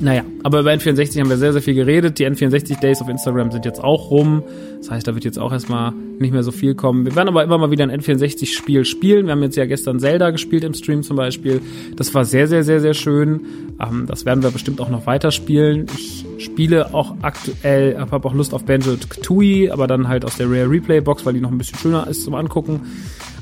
Naja, 0.00 0.22
aber 0.44 0.60
über 0.60 0.70
N64 0.70 1.18
haben 1.18 1.28
wir 1.28 1.38
sehr, 1.38 1.52
sehr 1.52 1.62
viel 1.62 1.74
geredet. 1.74 2.20
Die 2.20 2.26
N64 2.26 2.78
Days 2.78 3.02
auf 3.02 3.08
Instagram 3.08 3.50
sind 3.50 3.64
jetzt 3.64 3.82
auch 3.82 4.12
rum. 4.12 4.44
Das 4.78 4.92
heißt, 4.92 5.08
da 5.08 5.14
wird 5.14 5.24
jetzt 5.24 5.40
auch 5.40 5.50
erstmal 5.50 5.92
nicht 6.20 6.32
mehr 6.32 6.44
so 6.44 6.52
viel 6.52 6.76
kommen. 6.76 7.04
Wir 7.04 7.16
werden 7.16 7.28
aber 7.28 7.42
immer 7.42 7.58
mal 7.58 7.72
wieder 7.72 7.82
ein 7.82 7.90
N64-Spiel 7.90 8.84
spielen. 8.84 9.26
Wir 9.26 9.32
haben 9.32 9.42
jetzt 9.42 9.56
ja 9.56 9.66
gestern 9.66 9.98
Zelda 9.98 10.30
gespielt 10.30 10.62
im 10.62 10.72
Stream 10.74 11.02
zum 11.02 11.16
Beispiel. 11.16 11.60
Das 11.96 12.14
war 12.14 12.24
sehr, 12.24 12.46
sehr, 12.46 12.62
sehr, 12.62 12.80
sehr 12.80 12.94
schön. 12.94 13.40
Ähm, 13.80 14.04
das 14.06 14.24
werden 14.24 14.44
wir 14.44 14.52
bestimmt 14.52 14.80
auch 14.80 14.88
noch 14.88 15.06
weiter 15.06 15.32
spielen. 15.32 15.86
Ich 15.96 16.24
spiele 16.38 16.94
auch 16.94 17.16
aktuell, 17.22 17.98
habe 17.98 18.28
auch 18.28 18.34
Lust 18.34 18.54
auf 18.54 18.64
Banjo 18.64 18.94
Tooie, 19.22 19.70
aber 19.70 19.88
dann 19.88 20.06
halt 20.06 20.24
aus 20.24 20.36
der 20.36 20.48
Rare 20.48 20.70
Replay 20.70 21.00
Box, 21.00 21.26
weil 21.26 21.34
die 21.34 21.40
noch 21.40 21.50
ein 21.50 21.58
bisschen 21.58 21.78
schöner 21.78 22.06
ist 22.06 22.22
zum 22.22 22.36
Angucken. 22.36 22.82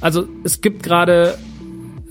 Also 0.01 0.25
es 0.43 0.63
gibt 0.63 0.83
gerade 0.83 1.37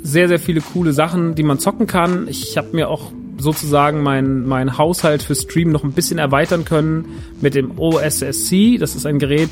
sehr, 0.03 0.27
sehr 0.27 0.37
viele 0.37 0.61
coole 0.61 0.93
Sachen, 0.93 1.33
die 1.33 1.41
man 1.41 1.57
zocken 1.57 1.87
kann. 1.87 2.27
Ich 2.27 2.57
habe 2.57 2.67
mir 2.73 2.89
auch 2.89 3.11
sozusagen 3.37 4.01
mein, 4.01 4.45
mein 4.45 4.77
Haushalt 4.77 5.23
für 5.23 5.35
Stream 5.35 5.71
noch 5.71 5.83
ein 5.83 5.91
bisschen 5.91 6.17
erweitern 6.17 6.65
können 6.65 7.05
mit 7.41 7.55
dem 7.55 7.77
OSSC. 7.77 8.77
Das 8.77 8.95
ist 8.95 9.05
ein 9.05 9.19
Gerät, 9.19 9.49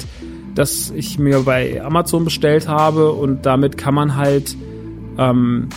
das 0.55 0.91
ich 0.91 1.19
mir 1.19 1.41
bei 1.41 1.83
Amazon 1.83 2.23
bestellt 2.23 2.67
habe 2.67 3.11
und 3.11 3.45
damit 3.45 3.77
kann 3.77 3.93
man 3.93 4.15
halt 4.15 4.55
ähm, 5.17 5.69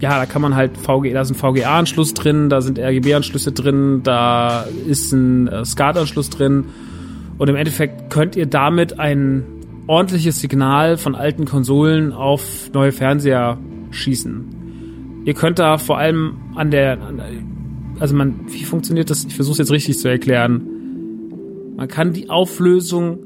ja, 0.00 0.18
da 0.18 0.26
kann 0.26 0.42
man 0.42 0.54
halt 0.54 0.76
VG, 0.76 1.12
da 1.12 1.22
ist 1.22 1.30
ein 1.30 1.34
VGA-Anschluss 1.34 2.14
drin, 2.14 2.50
da 2.50 2.60
sind 2.60 2.78
RGB-Anschlüsse 2.78 3.52
drin, 3.52 4.02
da 4.02 4.66
ist 4.86 5.12
ein 5.12 5.48
äh, 5.48 5.64
SCART-Anschluss 5.64 6.30
drin 6.30 6.66
und 7.38 7.48
im 7.48 7.56
Endeffekt 7.56 8.10
könnt 8.10 8.36
ihr 8.36 8.46
damit 8.46 8.98
ein 8.98 9.44
ordentliches 9.86 10.40
Signal 10.40 10.96
von 10.96 11.14
alten 11.14 11.44
Konsolen 11.44 12.12
auf 12.12 12.70
neue 12.72 12.92
Fernseher 12.92 13.58
schießen. 13.90 14.55
Ihr 15.26 15.34
könnt 15.34 15.58
da 15.58 15.76
vor 15.76 15.98
allem 15.98 16.36
an 16.54 16.70
der, 16.70 16.98
also 17.98 18.14
man, 18.14 18.46
wie 18.46 18.62
funktioniert 18.62 19.10
das? 19.10 19.24
Ich 19.24 19.34
versuche 19.34 19.54
es 19.54 19.58
jetzt 19.58 19.72
richtig 19.72 19.98
zu 19.98 20.08
erklären. 20.08 20.62
Man 21.76 21.88
kann 21.88 22.12
die 22.12 22.30
Auflösung 22.30 23.18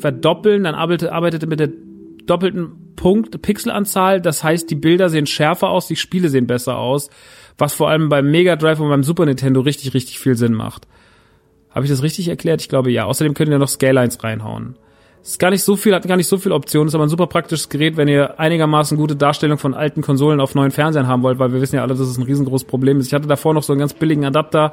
verdoppeln, 0.00 0.64
dann 0.64 0.74
arbeitet, 0.74 1.10
arbeitet 1.10 1.48
mit 1.48 1.60
der 1.60 1.70
doppelten 2.26 2.96
Punkt 2.96 3.40
Pixelanzahl. 3.42 4.20
Das 4.20 4.42
heißt, 4.42 4.68
die 4.68 4.74
Bilder 4.74 5.08
sehen 5.08 5.26
schärfer 5.26 5.70
aus, 5.70 5.86
die 5.86 5.94
Spiele 5.94 6.30
sehen 6.30 6.48
besser 6.48 6.78
aus, 6.78 7.10
was 7.56 7.74
vor 7.74 7.90
allem 7.90 8.08
beim 8.08 8.28
Mega 8.28 8.56
Drive 8.56 8.80
und 8.80 8.88
beim 8.88 9.04
Super 9.04 9.24
Nintendo 9.24 9.60
richtig, 9.60 9.94
richtig 9.94 10.18
viel 10.18 10.34
Sinn 10.34 10.52
macht. 10.52 10.88
Habe 11.70 11.84
ich 11.84 11.92
das 11.92 12.02
richtig 12.02 12.26
erklärt? 12.26 12.60
Ich 12.60 12.68
glaube 12.68 12.90
ja. 12.90 13.04
Außerdem 13.04 13.34
könnt 13.34 13.50
ihr 13.50 13.58
noch 13.58 13.68
Scalelines 13.68 14.24
reinhauen 14.24 14.74
ist 15.26 15.38
gar 15.40 15.50
nicht 15.50 15.64
so 15.64 15.76
viel, 15.76 15.94
hat 15.94 16.06
gar 16.06 16.16
nicht 16.16 16.28
so 16.28 16.38
viel 16.38 16.52
Optionen, 16.52 16.88
ist 16.88 16.94
aber 16.94 17.04
ein 17.04 17.10
super 17.10 17.26
praktisches 17.26 17.68
Gerät, 17.68 17.96
wenn 17.96 18.06
ihr 18.06 18.38
einigermaßen 18.38 18.96
gute 18.96 19.16
Darstellung 19.16 19.58
von 19.58 19.74
alten 19.74 20.00
Konsolen 20.00 20.40
auf 20.40 20.54
neuen 20.54 20.70
Fernsehern 20.70 21.08
haben 21.08 21.22
wollt, 21.22 21.40
weil 21.40 21.52
wir 21.52 21.60
wissen 21.60 21.76
ja 21.76 21.82
alle, 21.82 21.94
dass 21.94 22.06
es 22.06 22.16
ein 22.16 22.22
riesengroßes 22.22 22.66
Problem 22.66 23.00
ist. 23.00 23.08
Ich 23.08 23.14
hatte 23.14 23.26
davor 23.26 23.52
noch 23.52 23.64
so 23.64 23.72
einen 23.72 23.80
ganz 23.80 23.92
billigen 23.92 24.24
Adapter, 24.24 24.72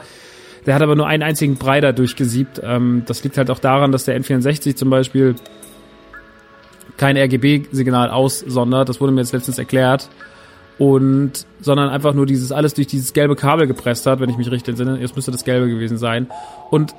der 0.65 0.75
hat 0.75 0.81
aber 0.83 0.95
nur 0.95 1.07
einen 1.07 1.23
einzigen 1.23 1.55
Brei 1.55 1.81
da 1.81 1.91
durchgesiebt. 1.91 2.61
Ähm, 2.63 3.01
das 3.07 3.23
liegt 3.23 3.37
halt 3.37 3.49
auch 3.49 3.59
daran, 3.59 3.91
dass 3.91 4.05
der 4.05 4.19
N64 4.19 4.75
zum 4.75 4.91
Beispiel 4.91 5.35
kein 6.97 7.17
RGB-Signal 7.17 8.11
aussondert. 8.11 8.89
Das 8.89 9.01
wurde 9.01 9.11
mir 9.11 9.21
jetzt 9.21 9.33
letztens 9.33 9.57
erklärt. 9.57 10.09
Und, 10.77 11.45
sondern 11.61 11.89
einfach 11.89 12.13
nur 12.13 12.25
dieses 12.25 12.51
alles 12.51 12.73
durch 12.73 12.87
dieses 12.87 13.13
gelbe 13.13 13.35
Kabel 13.35 13.67
gepresst 13.67 14.05
hat, 14.05 14.19
wenn 14.19 14.29
ich 14.29 14.37
mich 14.37 14.49
richtig 14.49 14.69
entsinne. 14.69 14.99
Jetzt 14.99 15.15
müsste 15.15 15.31
das 15.31 15.43
gelbe 15.43 15.67
gewesen 15.67 15.97
sein. 15.97 16.27
Und 16.69 16.95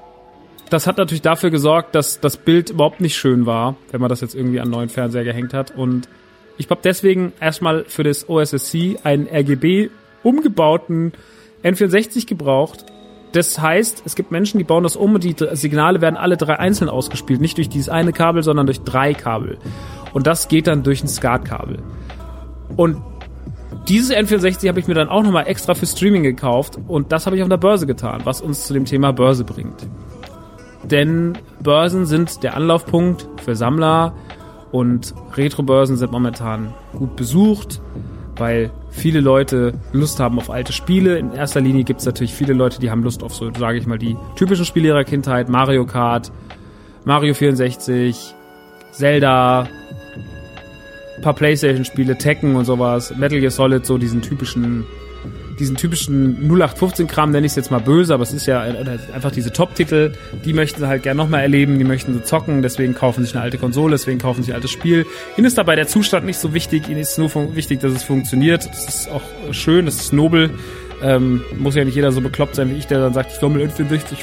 das 0.70 0.86
hat 0.86 0.98
natürlich 0.98 1.22
dafür 1.22 1.50
gesorgt, 1.50 1.94
dass 1.94 2.20
das 2.20 2.36
Bild 2.36 2.70
überhaupt 2.70 3.00
nicht 3.00 3.16
schön 3.16 3.46
war, 3.46 3.76
wenn 3.90 4.00
man 4.00 4.08
das 4.08 4.20
jetzt 4.20 4.34
irgendwie 4.34 4.60
an 4.60 4.70
neuen 4.70 4.88
Fernseher 4.88 5.24
gehängt 5.24 5.54
hat. 5.54 5.76
Und 5.76 6.08
ich 6.56 6.70
habe 6.70 6.80
deswegen 6.82 7.32
erstmal 7.40 7.84
für 7.84 8.02
das 8.02 8.28
OSSC 8.28 8.98
einen 9.02 9.26
RGB 9.26 9.90
umgebauten 10.22 11.12
N64 11.62 12.26
gebraucht. 12.26 12.86
Das 13.32 13.58
heißt, 13.60 14.02
es 14.06 14.14
gibt 14.14 14.30
Menschen, 14.30 14.58
die 14.58 14.64
bauen 14.64 14.84
das 14.84 14.96
um 14.96 15.14
und 15.14 15.24
die 15.24 15.34
Signale 15.52 16.00
werden 16.00 16.16
alle 16.16 16.36
drei 16.36 16.58
einzeln 16.58 16.88
ausgespielt. 16.88 17.40
Nicht 17.40 17.58
durch 17.58 17.68
dieses 17.68 17.88
eine 17.88 18.12
Kabel, 18.12 18.42
sondern 18.42 18.66
durch 18.66 18.80
drei 18.82 19.12
Kabel. 19.12 19.58
Und 20.12 20.26
das 20.26 20.48
geht 20.48 20.68
dann 20.68 20.84
durch 20.84 21.02
ein 21.02 21.08
SCART-Kabel. 21.08 21.82
Und 22.76 23.02
dieses 23.88 24.16
N64 24.16 24.68
habe 24.68 24.78
ich 24.80 24.86
mir 24.86 24.94
dann 24.94 25.08
auch 25.08 25.22
nochmal 25.22 25.46
extra 25.48 25.74
für 25.74 25.84
Streaming 25.84 26.22
gekauft 26.22 26.78
und 26.86 27.12
das 27.12 27.26
habe 27.26 27.36
ich 27.36 27.42
auf 27.42 27.48
der 27.48 27.58
Börse 27.58 27.86
getan, 27.86 28.22
was 28.24 28.40
uns 28.40 28.66
zu 28.66 28.72
dem 28.72 28.86
Thema 28.86 29.12
Börse 29.12 29.44
bringt 29.44 29.86
denn 30.90 31.38
Börsen 31.62 32.06
sind 32.06 32.42
der 32.42 32.56
Anlaufpunkt 32.56 33.28
für 33.42 33.56
Sammler 33.56 34.14
und 34.72 35.14
Retro-Börsen 35.36 35.96
sind 35.96 36.12
momentan 36.12 36.74
gut 36.98 37.16
besucht, 37.16 37.80
weil 38.36 38.70
viele 38.90 39.20
Leute 39.20 39.74
Lust 39.92 40.20
haben 40.20 40.38
auf 40.38 40.50
alte 40.50 40.72
Spiele. 40.72 41.18
In 41.18 41.32
erster 41.32 41.60
Linie 41.60 41.84
gibt 41.84 42.00
es 42.00 42.06
natürlich 42.06 42.34
viele 42.34 42.52
Leute, 42.52 42.80
die 42.80 42.90
haben 42.90 43.02
Lust 43.02 43.22
auf 43.22 43.34
so, 43.34 43.50
sage 43.56 43.78
ich 43.78 43.86
mal, 43.86 43.98
die 43.98 44.16
typischen 44.36 44.64
Spiele 44.64 44.88
ihrer 44.88 45.04
Kindheit, 45.04 45.48
Mario 45.48 45.86
Kart, 45.86 46.32
Mario 47.04 47.34
64, 47.34 48.34
Zelda, 48.90 49.68
paar 51.22 51.34
Playstation-Spiele, 51.34 52.18
Tekken 52.18 52.56
und 52.56 52.64
sowas, 52.64 53.14
Metal 53.16 53.40
Gear 53.40 53.50
Solid, 53.50 53.86
so 53.86 53.98
diesen 53.98 54.22
typischen 54.22 54.84
diesen 55.58 55.76
typischen 55.76 56.50
0815-Kram, 56.50 57.30
nenne 57.30 57.46
ich 57.46 57.52
es 57.52 57.56
jetzt 57.56 57.70
mal 57.70 57.80
böse, 57.80 58.14
aber 58.14 58.22
es 58.22 58.32
ist 58.32 58.46
ja 58.46 58.60
einfach 58.60 59.30
diese 59.30 59.52
Top-Titel, 59.52 60.12
die 60.44 60.52
möchten 60.52 60.80
sie 60.80 60.88
halt 60.88 61.02
gerne 61.02 61.18
nochmal 61.18 61.42
erleben, 61.42 61.78
die 61.78 61.84
möchten 61.84 62.14
sie 62.14 62.22
zocken, 62.22 62.62
deswegen 62.62 62.94
kaufen 62.94 63.20
sie 63.20 63.26
sich 63.26 63.34
eine 63.34 63.44
alte 63.44 63.58
Konsole, 63.58 63.92
deswegen 63.92 64.18
kaufen 64.18 64.42
sie 64.42 64.46
sich 64.46 64.52
ein 64.52 64.56
altes 64.56 64.70
Spiel. 64.70 65.06
Ihnen 65.36 65.46
ist 65.46 65.58
dabei 65.58 65.76
der 65.76 65.86
Zustand 65.86 66.26
nicht 66.26 66.38
so 66.38 66.54
wichtig, 66.54 66.88
ihnen 66.88 67.00
ist 67.00 67.18
nur 67.18 67.30
wichtig, 67.54 67.80
dass 67.80 67.92
es 67.92 68.02
funktioniert. 68.02 68.66
Das 68.66 68.88
ist 68.88 69.08
auch 69.10 69.22
schön, 69.52 69.86
das 69.86 69.96
ist 69.96 70.12
nobel. 70.12 70.50
Ähm, 71.02 71.42
muss 71.58 71.74
ja 71.74 71.84
nicht 71.84 71.96
jeder 71.96 72.12
so 72.12 72.20
bekloppt 72.20 72.54
sein 72.54 72.70
wie 72.70 72.74
ich, 72.74 72.86
der 72.86 73.00
dann 73.00 73.12
sagt, 73.12 73.32
ich 73.32 73.42
mit 73.48 73.70
N64 73.70 74.16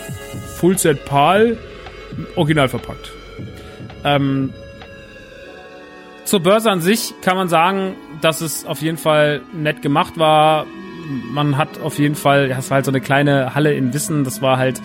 Full 0.58 0.78
Set 0.78 1.06
PAL 1.06 1.58
original 2.36 2.70
verpackt. 2.70 3.12
Ähm, 4.04 4.52
zur 6.26 6.40
Börse 6.40 6.72
an 6.72 6.82
sich 6.82 7.14
kann 7.22 7.36
man 7.36 7.50
sagen, 7.50 7.96
dass 8.22 8.42
es 8.42 8.66
auf 8.66 8.82
jeden 8.82 8.98
Fall 8.98 9.42
nett 9.54 9.82
gemacht 9.82 10.18
war 10.18 10.66
man 11.32 11.58
hat 11.58 11.80
auf 11.82 12.00
jeden 12.00 12.16
Fall, 12.16 12.50
ja, 12.50 12.58
es 12.58 12.70
war 12.70 12.76
halt 12.76 12.86
so 12.86 12.92
eine 12.92 13.02
kleine 13.02 13.56
Halle 13.56 13.74
in 13.74 13.94
Wissen, 13.94 14.24
das 14.24 14.42
war 14.42 14.58
halt 14.58 14.82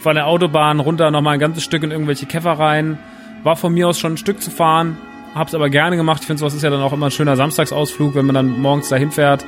von 0.00 0.14
der 0.14 0.26
Autobahn 0.26 0.80
runter 0.80 1.10
nochmal 1.10 1.34
ein 1.34 1.40
ganzes 1.40 1.64
Stück 1.64 1.82
in 1.82 1.90
irgendwelche 1.90 2.26
Käfer 2.26 2.52
rein. 2.52 2.98
War 3.42 3.56
von 3.56 3.72
mir 3.72 3.88
aus 3.88 3.98
schon 3.98 4.14
ein 4.14 4.16
Stück 4.16 4.40
zu 4.42 4.50
fahren, 4.50 4.96
hab's 5.34 5.54
aber 5.54 5.70
gerne 5.70 5.96
gemacht. 5.96 6.22
Ich 6.22 6.26
finde, 6.26 6.40
sowas 6.40 6.54
ist 6.54 6.62
ja 6.62 6.70
dann 6.70 6.82
auch 6.82 6.92
immer 6.92 7.06
ein 7.06 7.12
schöner 7.12 7.36
Samstagsausflug, 7.36 8.14
wenn 8.14 8.26
man 8.26 8.34
dann 8.34 8.60
morgens 8.60 8.88
dahin 8.88 9.10
fährt 9.10 9.44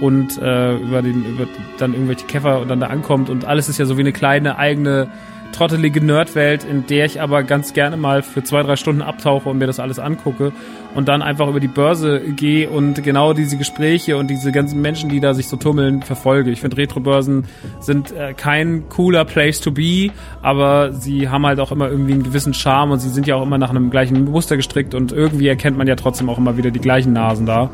und 0.00 0.38
äh, 0.38 0.76
über 0.76 1.02
den 1.02 1.24
über 1.24 1.46
dann 1.78 1.92
irgendwelche 1.92 2.26
Käfer 2.26 2.60
und 2.60 2.68
dann 2.68 2.80
da 2.80 2.86
ankommt 2.88 3.30
und 3.30 3.44
alles 3.44 3.68
ist 3.68 3.78
ja 3.78 3.84
so 3.84 3.96
wie 3.96 4.02
eine 4.02 4.12
kleine 4.12 4.58
eigene 4.58 5.08
trottelige 5.52 6.04
Nerdwelt, 6.04 6.64
in 6.64 6.86
der 6.86 7.04
ich 7.04 7.20
aber 7.20 7.42
ganz 7.42 7.72
gerne 7.72 7.96
mal 7.96 8.22
für 8.22 8.42
zwei, 8.42 8.62
drei 8.62 8.76
Stunden 8.76 9.02
abtauche 9.02 9.48
und 9.48 9.58
mir 9.58 9.66
das 9.66 9.80
alles 9.80 9.98
angucke 9.98 10.52
und 10.94 11.08
dann 11.08 11.22
einfach 11.22 11.48
über 11.48 11.60
die 11.60 11.68
Börse 11.68 12.20
gehe 12.20 12.68
und 12.68 13.02
genau 13.02 13.32
diese 13.32 13.56
Gespräche 13.56 14.16
und 14.16 14.28
diese 14.28 14.52
ganzen 14.52 14.80
Menschen, 14.80 15.10
die 15.10 15.20
da 15.20 15.34
sich 15.34 15.48
so 15.48 15.56
tummeln, 15.56 16.02
verfolge. 16.02 16.50
Ich 16.50 16.60
finde, 16.60 16.76
Retrobörsen 16.76 17.44
sind 17.80 18.12
äh, 18.12 18.34
kein 18.34 18.88
cooler 18.88 19.24
Place 19.24 19.60
to 19.60 19.70
be, 19.70 20.10
aber 20.42 20.92
sie 20.92 21.28
haben 21.28 21.46
halt 21.46 21.60
auch 21.60 21.72
immer 21.72 21.88
irgendwie 21.88 22.12
einen 22.12 22.22
gewissen 22.22 22.54
Charme 22.54 22.92
und 22.92 23.00
sie 23.00 23.10
sind 23.10 23.26
ja 23.26 23.36
auch 23.36 23.42
immer 23.42 23.58
nach 23.58 23.70
einem 23.70 23.90
gleichen 23.90 24.24
Muster 24.24 24.56
gestrickt 24.56 24.94
und 24.94 25.12
irgendwie 25.12 25.48
erkennt 25.48 25.76
man 25.76 25.86
ja 25.86 25.96
trotzdem 25.96 26.28
auch 26.28 26.38
immer 26.38 26.56
wieder 26.56 26.70
die 26.70 26.80
gleichen 26.80 27.12
Nasen 27.12 27.46
da. 27.46 27.70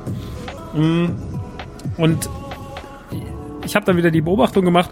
Mm. 0.74 1.06
Und 1.96 2.28
ich 3.64 3.74
habe 3.74 3.86
dann 3.86 3.96
wieder 3.96 4.10
die 4.10 4.20
Beobachtung 4.20 4.64
gemacht, 4.64 4.90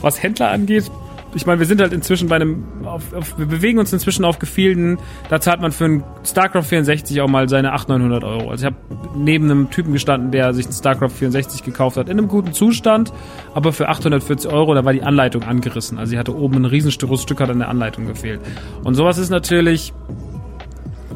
was 0.00 0.22
Händler 0.22 0.50
angeht 0.50 0.90
ich 1.36 1.44
meine, 1.44 1.58
wir 1.58 1.66
sind 1.66 1.82
halt 1.82 1.92
inzwischen 1.92 2.28
bei 2.28 2.36
einem, 2.36 2.64
auf, 2.84 3.12
auf, 3.12 3.38
wir 3.38 3.44
bewegen 3.44 3.78
uns 3.78 3.92
inzwischen 3.92 4.24
auf 4.24 4.38
Gefilden, 4.38 4.98
da 5.28 5.38
zahlt 5.38 5.60
man 5.60 5.70
für 5.70 5.84
einen 5.84 6.04
StarCraft 6.24 6.62
64 6.62 7.20
auch 7.20 7.28
mal 7.28 7.46
seine 7.48 7.74
800, 7.74 8.00
900 8.00 8.24
Euro. 8.24 8.50
Also 8.50 8.66
ich 8.66 8.72
habe 8.72 8.76
neben 9.14 9.50
einem 9.50 9.70
Typen 9.70 9.92
gestanden, 9.92 10.30
der 10.30 10.54
sich 10.54 10.64
einen 10.64 10.74
StarCraft 10.74 11.10
64 11.10 11.62
gekauft 11.62 11.98
hat, 11.98 12.08
in 12.08 12.18
einem 12.18 12.28
guten 12.28 12.54
Zustand, 12.54 13.12
aber 13.54 13.74
für 13.74 13.88
840 13.88 14.50
Euro, 14.50 14.74
da 14.74 14.84
war 14.86 14.94
die 14.94 15.02
Anleitung 15.02 15.42
angerissen. 15.42 15.98
Also 15.98 16.10
sie 16.10 16.18
hatte 16.18 16.34
oben 16.34 16.56
ein 16.56 16.64
Riesenstück, 16.64 17.16
Stück 17.18 17.40
hat 17.40 17.50
an 17.50 17.58
der 17.58 17.68
Anleitung 17.68 18.06
gefehlt. 18.06 18.40
Und 18.82 18.94
sowas 18.94 19.18
ist 19.18 19.28
natürlich 19.28 19.92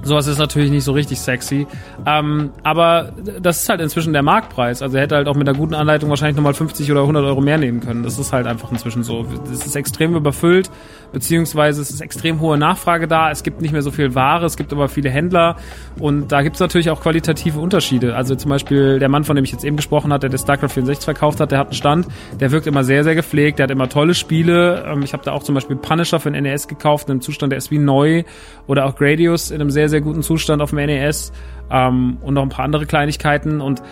Sowas 0.02 0.26
ist 0.26 0.38
natürlich 0.38 0.70
nicht 0.70 0.84
so 0.84 0.92
richtig 0.92 1.20
sexy. 1.20 1.66
Ähm, 2.06 2.50
aber 2.62 3.12
das 3.40 3.62
ist 3.62 3.68
halt 3.68 3.80
inzwischen 3.80 4.12
der 4.12 4.22
Marktpreis. 4.22 4.82
Also 4.82 4.96
er 4.96 5.02
hätte 5.02 5.16
halt 5.16 5.28
auch 5.28 5.34
mit 5.34 5.48
einer 5.48 5.56
guten 5.56 5.74
Anleitung 5.74 6.08
wahrscheinlich 6.10 6.36
nochmal 6.36 6.54
50 6.54 6.90
oder 6.90 7.02
100 7.02 7.24
Euro 7.24 7.40
mehr 7.40 7.58
nehmen 7.58 7.80
können. 7.80 8.02
Das 8.02 8.18
ist 8.18 8.32
halt 8.32 8.46
einfach 8.46 8.70
inzwischen 8.72 9.02
so. 9.02 9.26
Es 9.52 9.66
ist 9.66 9.76
extrem 9.76 10.14
überfüllt, 10.14 10.70
beziehungsweise 11.12 11.82
es 11.82 11.90
ist 11.90 12.00
extrem 12.00 12.40
hohe 12.40 12.56
Nachfrage 12.56 13.08
da. 13.08 13.30
Es 13.30 13.42
gibt 13.42 13.60
nicht 13.60 13.72
mehr 13.72 13.82
so 13.82 13.90
viel 13.90 14.14
Ware, 14.14 14.46
es 14.46 14.56
gibt 14.56 14.72
aber 14.72 14.88
viele 14.88 15.10
Händler. 15.10 15.56
Und 15.98 16.32
da 16.32 16.42
gibt 16.42 16.56
es 16.56 16.60
natürlich 16.60 16.90
auch 16.90 17.00
qualitative 17.00 17.58
Unterschiede. 17.58 18.16
Also 18.16 18.34
zum 18.34 18.50
Beispiel 18.50 18.98
der 18.98 19.08
Mann, 19.08 19.24
von 19.24 19.36
dem 19.36 19.44
ich 19.44 19.52
jetzt 19.52 19.64
eben 19.64 19.76
gesprochen 19.76 20.12
hatte, 20.12 20.28
der 20.28 20.30
das 20.30 20.42
StarCraft 20.42 20.70
64 20.70 21.04
verkauft 21.04 21.40
hat, 21.40 21.52
der 21.52 21.58
hat 21.58 21.68
einen 21.68 21.74
Stand, 21.74 22.06
der 22.38 22.50
wirkt 22.52 22.66
immer 22.66 22.84
sehr, 22.84 23.04
sehr 23.04 23.14
gepflegt. 23.14 23.58
Der 23.58 23.64
hat 23.64 23.70
immer 23.70 23.88
tolle 23.88 24.14
Spiele. 24.14 24.84
Ähm, 24.86 25.02
ich 25.02 25.12
habe 25.12 25.24
da 25.24 25.32
auch 25.32 25.42
zum 25.42 25.54
Beispiel 25.54 25.76
Punisher 25.76 26.20
für 26.20 26.30
den 26.30 26.42
NES 26.42 26.68
gekauft, 26.68 27.08
in 27.08 27.12
einem 27.12 27.20
Zustand, 27.20 27.52
der 27.52 27.58
ist 27.58 27.70
wie 27.70 27.78
neu. 27.78 28.24
Oder 28.66 28.86
auch 28.86 28.96
Gradius 28.96 29.50
in 29.50 29.60
einem 29.60 29.70
sehr, 29.70 29.88
sehr 29.90 30.00
guten 30.00 30.22
Zustand 30.22 30.62
auf 30.62 30.70
dem 30.70 30.78
NES 30.78 31.32
ähm, 31.70 32.18
und 32.22 32.34
noch 32.34 32.42
ein 32.42 32.48
paar 32.48 32.64
andere 32.64 32.86
Kleinigkeiten 32.86 33.60
und 33.60 33.82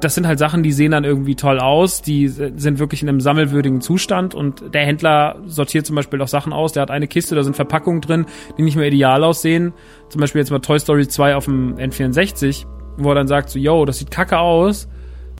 das 0.00 0.14
sind 0.14 0.26
halt 0.26 0.38
Sachen, 0.38 0.62
die 0.62 0.72
sehen 0.72 0.92
dann 0.92 1.04
irgendwie 1.04 1.34
toll 1.34 1.58
aus, 1.58 2.02
die 2.02 2.28
sind 2.28 2.78
wirklich 2.78 3.02
in 3.02 3.08
einem 3.08 3.20
sammelwürdigen 3.20 3.80
Zustand 3.80 4.34
und 4.34 4.74
der 4.74 4.86
Händler 4.86 5.36
sortiert 5.44 5.86
zum 5.86 5.96
Beispiel 5.96 6.20
auch 6.22 6.28
Sachen 6.28 6.52
aus, 6.52 6.72
der 6.72 6.82
hat 6.82 6.90
eine 6.90 7.06
Kiste, 7.06 7.34
da 7.34 7.42
sind 7.42 7.54
Verpackungen 7.54 8.00
drin, 8.00 8.26
die 8.56 8.62
nicht 8.62 8.76
mehr 8.76 8.86
ideal 8.86 9.22
aussehen. 9.22 9.72
Zum 10.08 10.20
Beispiel 10.20 10.40
jetzt 10.40 10.50
mal 10.50 10.60
Toy 10.60 10.78
Story 10.78 11.06
2 11.06 11.36
auf 11.36 11.44
dem 11.44 11.76
N64, 11.76 12.66
wo 12.96 13.10
er 13.10 13.14
dann 13.14 13.28
sagt 13.28 13.50
so, 13.50 13.58
yo, 13.58 13.84
das 13.84 13.98
sieht 13.98 14.10
kacke 14.10 14.38
aus, 14.38 14.88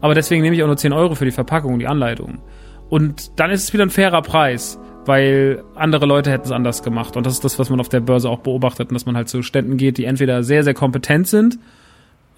aber 0.00 0.14
deswegen 0.14 0.42
nehme 0.42 0.54
ich 0.54 0.62
auch 0.62 0.66
nur 0.68 0.76
10 0.76 0.92
Euro 0.92 1.14
für 1.14 1.24
die 1.24 1.30
Verpackung, 1.30 1.78
die 1.78 1.86
Anleitung. 1.86 2.40
Und 2.88 3.38
dann 3.38 3.50
ist 3.50 3.64
es 3.64 3.72
wieder 3.72 3.84
ein 3.84 3.90
fairer 3.90 4.22
Preis, 4.22 4.78
weil 5.06 5.62
andere 5.74 6.06
Leute 6.06 6.30
hätten 6.30 6.44
es 6.44 6.52
anders 6.52 6.82
gemacht. 6.82 7.16
Und 7.16 7.26
das 7.26 7.34
ist 7.34 7.44
das, 7.44 7.58
was 7.58 7.70
man 7.70 7.80
auf 7.80 7.88
der 7.88 8.00
Börse 8.00 8.28
auch 8.28 8.40
beobachtet, 8.40 8.90
und 8.90 8.94
dass 8.94 9.06
man 9.06 9.16
halt 9.16 9.28
zu 9.28 9.42
Ständen 9.42 9.76
geht, 9.76 9.98
die 9.98 10.04
entweder 10.04 10.42
sehr, 10.42 10.64
sehr 10.64 10.74
kompetent 10.74 11.26
sind, 11.26 11.58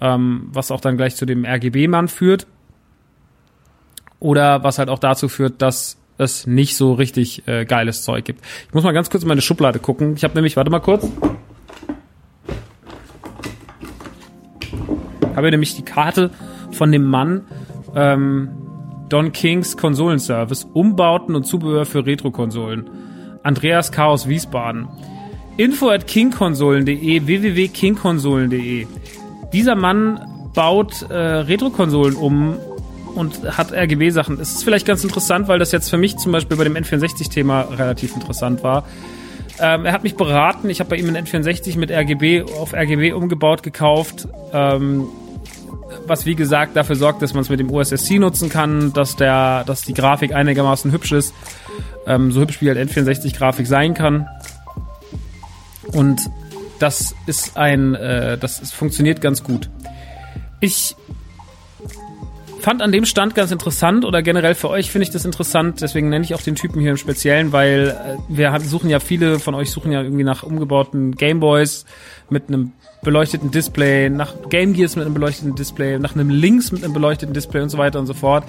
ähm, 0.01 0.49
was 0.51 0.71
auch 0.71 0.81
dann 0.81 0.97
gleich 0.97 1.15
zu 1.15 1.25
dem 1.25 1.45
RGB-Mann 1.45 2.07
führt, 2.07 2.47
oder 4.19 4.63
was 4.63 4.79
halt 4.79 4.89
auch 4.89 4.99
dazu 4.99 5.27
führt, 5.27 5.61
dass 5.61 5.97
es 6.17 6.47
nicht 6.47 6.77
so 6.77 6.93
richtig 6.93 7.47
äh, 7.47 7.65
geiles 7.65 8.03
Zeug 8.03 8.23
gibt. 8.23 8.41
Ich 8.67 8.73
muss 8.73 8.83
mal 8.83 8.93
ganz 8.93 9.09
kurz 9.09 9.23
in 9.23 9.29
meine 9.29 9.41
Schublade 9.41 9.79
gucken. 9.79 10.13
Ich 10.15 10.23
habe 10.23 10.35
nämlich, 10.35 10.55
warte 10.55 10.71
mal 10.71 10.79
kurz. 10.79 11.11
Habe 15.35 15.51
nämlich 15.51 15.75
die 15.75 15.83
Karte 15.83 16.29
von 16.71 16.91
dem 16.91 17.03
Mann, 17.03 17.41
ähm, 17.95 18.49
Don 19.09 19.31
Kings 19.31 19.77
Konsolenservice, 19.77 20.65
Umbauten 20.73 21.35
und 21.35 21.45
Zubehör 21.45 21.85
für 21.85 22.05
Retro-Konsolen. 22.05 22.89
Andreas 23.43 23.91
Chaos 23.91 24.27
Wiesbaden. 24.27 24.87
Info 25.57 25.89
at 25.89 26.07
kingkonsolen.de, 26.07 27.25
www.kingkonsolen.de. 27.25 28.87
Dieser 29.51 29.75
Mann 29.75 30.49
baut 30.55 31.03
äh, 31.09 31.13
Retro-Konsolen 31.13 32.15
um 32.15 32.55
und 33.15 33.57
hat 33.57 33.71
RGB-Sachen. 33.71 34.39
Es 34.39 34.53
ist 34.53 34.63
vielleicht 34.63 34.87
ganz 34.87 35.03
interessant, 35.03 35.47
weil 35.47 35.59
das 35.59 35.71
jetzt 35.71 35.89
für 35.89 35.97
mich 35.97 36.17
zum 36.17 36.31
Beispiel 36.31 36.57
bei 36.57 36.63
dem 36.63 36.75
N64-Thema 36.75 37.61
relativ 37.77 38.15
interessant 38.15 38.63
war. 38.63 38.85
Ähm, 39.59 39.85
er 39.85 39.93
hat 39.93 40.03
mich 40.03 40.15
beraten. 40.15 40.69
Ich 40.69 40.79
habe 40.79 40.89
bei 40.89 40.95
ihm 40.95 41.07
einen 41.07 41.25
N64 41.25 41.77
mit 41.77 41.91
RGB 41.91 42.43
auf 42.43 42.73
RGB 42.73 43.13
umgebaut 43.13 43.61
gekauft. 43.61 44.27
Ähm, 44.51 45.07
was 46.07 46.25
wie 46.25 46.35
gesagt 46.35 46.75
dafür 46.75 46.95
sorgt, 46.95 47.21
dass 47.21 47.33
man 47.33 47.41
es 47.41 47.49
mit 47.49 47.59
dem 47.59 47.71
USSC 47.71 48.19
nutzen 48.19 48.49
kann, 48.49 48.93
dass 48.93 49.15
der, 49.15 49.63
dass 49.65 49.81
die 49.81 49.93
Grafik 49.93 50.33
einigermaßen 50.33 50.91
hübsch 50.91 51.11
ist, 51.11 51.33
ähm, 52.05 52.31
so 52.31 52.41
hübsch 52.41 52.61
wie 52.61 52.69
halt 52.69 52.77
N64-Grafik 52.77 53.67
sein 53.67 53.93
kann. 53.93 54.27
Und 55.91 56.29
das 56.79 57.15
ist 57.27 57.57
ein, 57.57 57.95
äh, 57.95 58.37
das 58.37 58.59
ist, 58.59 58.73
funktioniert 58.73 59.21
ganz 59.21 59.43
gut. 59.43 59.69
Ich 60.59 60.95
fand 62.63 62.81
an 62.81 62.93
dem 62.93 63.03
Stand 63.03 63.35
ganz 63.35 63.51
interessant 63.51 64.05
oder 64.05 64.21
generell 64.21 64.55
für 64.55 64.69
euch 64.69 64.89
finde 64.89 65.03
ich 65.03 65.11
das 65.11 65.25
interessant, 65.25 65.81
deswegen 65.81 66.07
nenne 66.07 66.23
ich 66.23 66.33
auch 66.33 66.41
den 66.41 66.55
Typen 66.55 66.79
hier 66.79 66.91
im 66.91 66.97
Speziellen, 66.97 67.51
weil 67.51 67.89
äh, 67.89 68.17
wir 68.29 68.57
suchen 68.61 68.89
ja 68.89 69.01
viele 69.01 69.39
von 69.39 69.53
euch 69.53 69.69
suchen 69.69 69.91
ja 69.91 70.01
irgendwie 70.01 70.23
nach 70.23 70.43
umgebauten 70.43 71.15
Gameboys 71.15 71.85
mit 72.29 72.47
einem 72.47 72.71
beleuchteten 73.03 73.51
Display, 73.51 74.09
nach 74.09 74.33
Game 74.49 74.71
Gears 74.71 74.95
mit 74.95 75.05
einem 75.05 75.13
beleuchteten 75.13 75.55
Display, 75.55 75.99
nach 75.99 76.15
einem 76.15 76.29
Links 76.29 76.71
mit 76.71 76.85
einem 76.85 76.93
beleuchteten 76.93 77.33
Display 77.33 77.61
und 77.61 77.69
so 77.69 77.77
weiter 77.77 77.99
und 77.99 78.07
so 78.07 78.13
fort. 78.13 78.45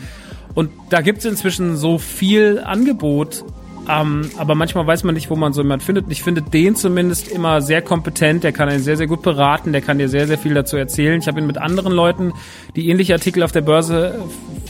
Und 0.55 0.71
da 0.91 1.01
gibt 1.01 1.19
es 1.19 1.25
inzwischen 1.25 1.77
so 1.77 1.99
viel 1.99 2.61
Angebot 2.65 3.45
ähm, 3.89 4.31
aber 4.37 4.55
manchmal 4.55 4.87
weiß 4.87 5.05
man 5.05 5.15
nicht, 5.15 5.31
wo 5.31 5.37
man 5.37 5.53
so 5.53 5.63
jemand 5.63 5.83
findet. 5.83 6.07
Ich 6.11 6.23
finde 6.23 6.43
den 6.43 6.75
zumindest 6.77 7.29
immer 7.29 7.61
sehr 7.61 7.83
kompetent. 7.83 8.45
Der 8.45 8.53
kann 8.53 8.69
einen 8.69 8.83
sehr, 8.83 8.97
sehr 8.97 9.07
gut 9.07 9.23
beraten. 9.23 9.73
Der 9.73 9.83
kann 9.83 9.99
dir 9.99 10.09
sehr, 10.09 10.27
sehr 10.27 10.39
viel 10.39 10.55
dazu 10.55 10.77
erzählen. 10.77 11.21
Ich 11.21 11.27
habe 11.27 11.41
ihn 11.41 11.47
mit 11.47 11.59
anderen 11.59 11.93
Leuten, 11.93 12.33
die 12.77 12.89
ähnliche 12.89 13.13
Artikel 13.15 13.43
auf 13.43 13.53
der 13.53 13.61
Börse 13.61 14.19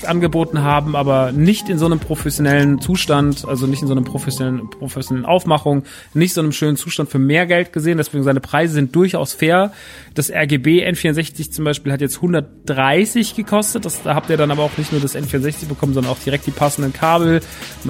äh, 0.05 0.07
angeboten 0.07 0.63
haben, 0.63 0.97
aber 0.97 1.33
nicht 1.33 1.69
in 1.69 1.79
so 1.79 1.87
einem 1.87 1.99
professionellen 1.99 2.81
Zustand, 2.81 3.47
also 3.47 3.67
nicht 3.67 3.83
in 3.83 3.89
so 3.89 3.95
einem 3.95 4.05
professionellen, 4.05 4.71
professionellen 4.71 5.27
Aufmachung, 5.27 5.85
nicht 6.15 6.35
so 6.35 6.41
einem 6.41 6.53
schönen 6.53 6.77
Zustand 6.77 7.11
für 7.11 7.19
mehr 7.19 7.47
Geld 7.47 7.73
gesehen. 7.73 7.99
Deswegen 7.99 8.23
seine 8.23 8.41
Preise 8.41 8.75
sind 8.75 8.95
durchaus 8.95 9.33
fair. 9.33 9.73
Das 10.15 10.31
RGB 10.31 10.87
N64 10.87 11.51
zum 11.51 11.65
Beispiel 11.65 11.93
hat 11.93 12.01
jetzt 12.01 12.17
130 12.17 13.35
gekostet. 13.35 13.85
Das, 13.85 14.03
da 14.03 14.15
habt 14.15 14.31
ihr 14.31 14.37
dann 14.37 14.51
aber 14.51 14.63
auch 14.63 14.77
nicht 14.77 14.93
nur 14.93 15.01
das 15.01 15.17
N64 15.17 15.67
bekommen, 15.67 15.95
sondern 15.95 16.13
auch 16.13 16.19
direkt 16.19 16.47
die 16.47 16.53
passenden 16.53 16.93
Kabel. 16.93 17.41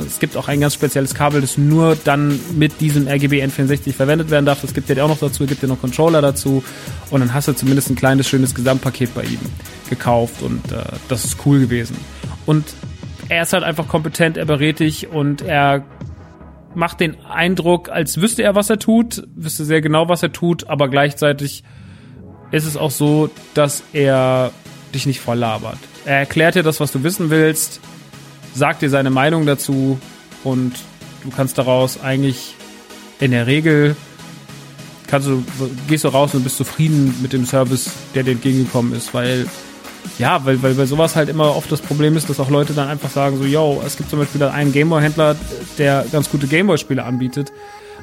Es 0.06 0.18
gibt 0.18 0.36
auch 0.36 0.48
ein 0.48 0.60
ganz 0.60 0.74
spezielles 0.74 1.14
Kabel, 1.14 1.40
das 1.40 1.58
nur 1.58 1.96
dann 2.04 2.38
mit 2.56 2.80
diesem 2.80 3.06
RGB 3.06 3.44
N64 3.44 3.92
verwendet 3.92 4.30
werden 4.30 4.46
darf. 4.46 4.60
Das 4.60 4.74
gibt 4.74 4.88
ja 4.88 5.04
auch 5.04 5.08
noch 5.08 5.18
dazu, 5.18 5.46
gibt 5.46 5.62
ja 5.62 5.68
noch 5.68 5.80
Controller 5.80 6.22
dazu. 6.22 6.64
Und 7.10 7.20
dann 7.20 7.34
hast 7.34 7.48
du 7.48 7.52
zumindest 7.52 7.90
ein 7.90 7.96
kleines, 7.96 8.28
schönes 8.28 8.54
Gesamtpaket 8.54 9.14
bei 9.14 9.24
ihm 9.24 9.40
gekauft 9.90 10.42
und 10.42 10.72
äh, 10.72 10.84
das 11.08 11.24
ist 11.24 11.38
cool 11.46 11.60
gewesen. 11.60 11.96
Und 12.46 12.64
er 13.28 13.42
ist 13.42 13.52
halt 13.52 13.64
einfach 13.64 13.88
kompetent, 13.88 14.36
er 14.36 14.44
berät 14.44 14.80
dich 14.80 15.08
und 15.08 15.42
er 15.42 15.84
macht 16.74 17.00
den 17.00 17.20
Eindruck, 17.24 17.88
als 17.88 18.20
wüsste 18.20 18.42
er, 18.42 18.54
was 18.54 18.68
er 18.68 18.78
tut, 18.78 19.26
wüsste 19.34 19.64
sehr 19.64 19.80
genau, 19.80 20.08
was 20.08 20.22
er 20.22 20.32
tut, 20.32 20.68
aber 20.68 20.88
gleichzeitig 20.88 21.62
ist 22.50 22.66
es 22.66 22.76
auch 22.76 22.90
so, 22.90 23.30
dass 23.54 23.82
er 23.92 24.50
dich 24.94 25.06
nicht 25.06 25.20
voll 25.20 25.38
labert. 25.38 25.78
Er 26.04 26.18
erklärt 26.18 26.56
dir 26.56 26.62
das, 26.62 26.80
was 26.80 26.92
du 26.92 27.02
wissen 27.02 27.30
willst, 27.30 27.80
sagt 28.54 28.82
dir 28.82 28.90
seine 28.90 29.10
Meinung 29.10 29.46
dazu 29.46 29.98
und 30.42 30.74
du 31.22 31.30
kannst 31.30 31.58
daraus 31.58 32.02
eigentlich 32.02 32.54
in 33.20 33.30
der 33.30 33.46
Regel 33.46 33.96
kannst 35.06 35.28
du, 35.28 35.44
gehst 35.88 36.04
du 36.04 36.08
raus 36.08 36.34
und 36.34 36.42
bist 36.42 36.56
zufrieden 36.56 37.14
mit 37.22 37.32
dem 37.32 37.46
Service, 37.46 37.90
der 38.14 38.24
dir 38.24 38.32
entgegengekommen 38.32 38.94
ist, 38.94 39.14
weil 39.14 39.46
ja, 40.18 40.44
weil, 40.44 40.62
weil 40.62 40.74
bei 40.74 40.87
sowas 40.87 41.16
halt 41.16 41.29
immer 41.29 41.57
oft 41.57 41.70
das 41.72 41.81
Problem 41.81 42.16
ist, 42.16 42.31
dass 42.31 42.38
auch 42.38 42.50
Leute 42.50 42.72
dann 42.72 42.88
einfach 42.88 43.11
sagen 43.11 43.37
so, 43.37 43.44
yo, 43.44 43.83
es 43.85 43.96
gibt 43.96 44.11
zum 44.11 44.20
Beispiel 44.20 44.42
einen 44.44 44.72
Gameboy-Händler, 44.72 45.37
der 45.79 46.07
ganz 46.12 46.31
gute 46.31 46.46
Gameboy-Spiele 46.46 47.05
anbietet, 47.05 47.53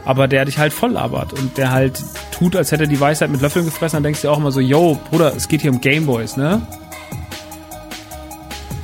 aber 0.03 0.27
der 0.27 0.45
dich 0.45 0.57
halt 0.57 0.73
voll 0.73 0.91
labert 0.91 1.33
und 1.33 1.57
der 1.57 1.71
halt 1.71 2.01
tut, 2.31 2.55
als 2.55 2.71
hätte 2.71 2.83
er 2.83 2.89
die 2.89 2.99
Weisheit 2.99 3.29
mit 3.29 3.41
Löffeln 3.41 3.65
gefressen, 3.65 3.97
dann 3.97 4.03
denkst 4.03 4.21
du 4.21 4.29
auch 4.29 4.37
immer 4.37 4.51
so, 4.51 4.59
yo, 4.59 4.99
Bruder, 5.09 5.33
es 5.35 5.47
geht 5.47 5.61
hier 5.61 5.71
um 5.71 5.79
Gameboys, 5.79 6.35
ne? 6.37 6.61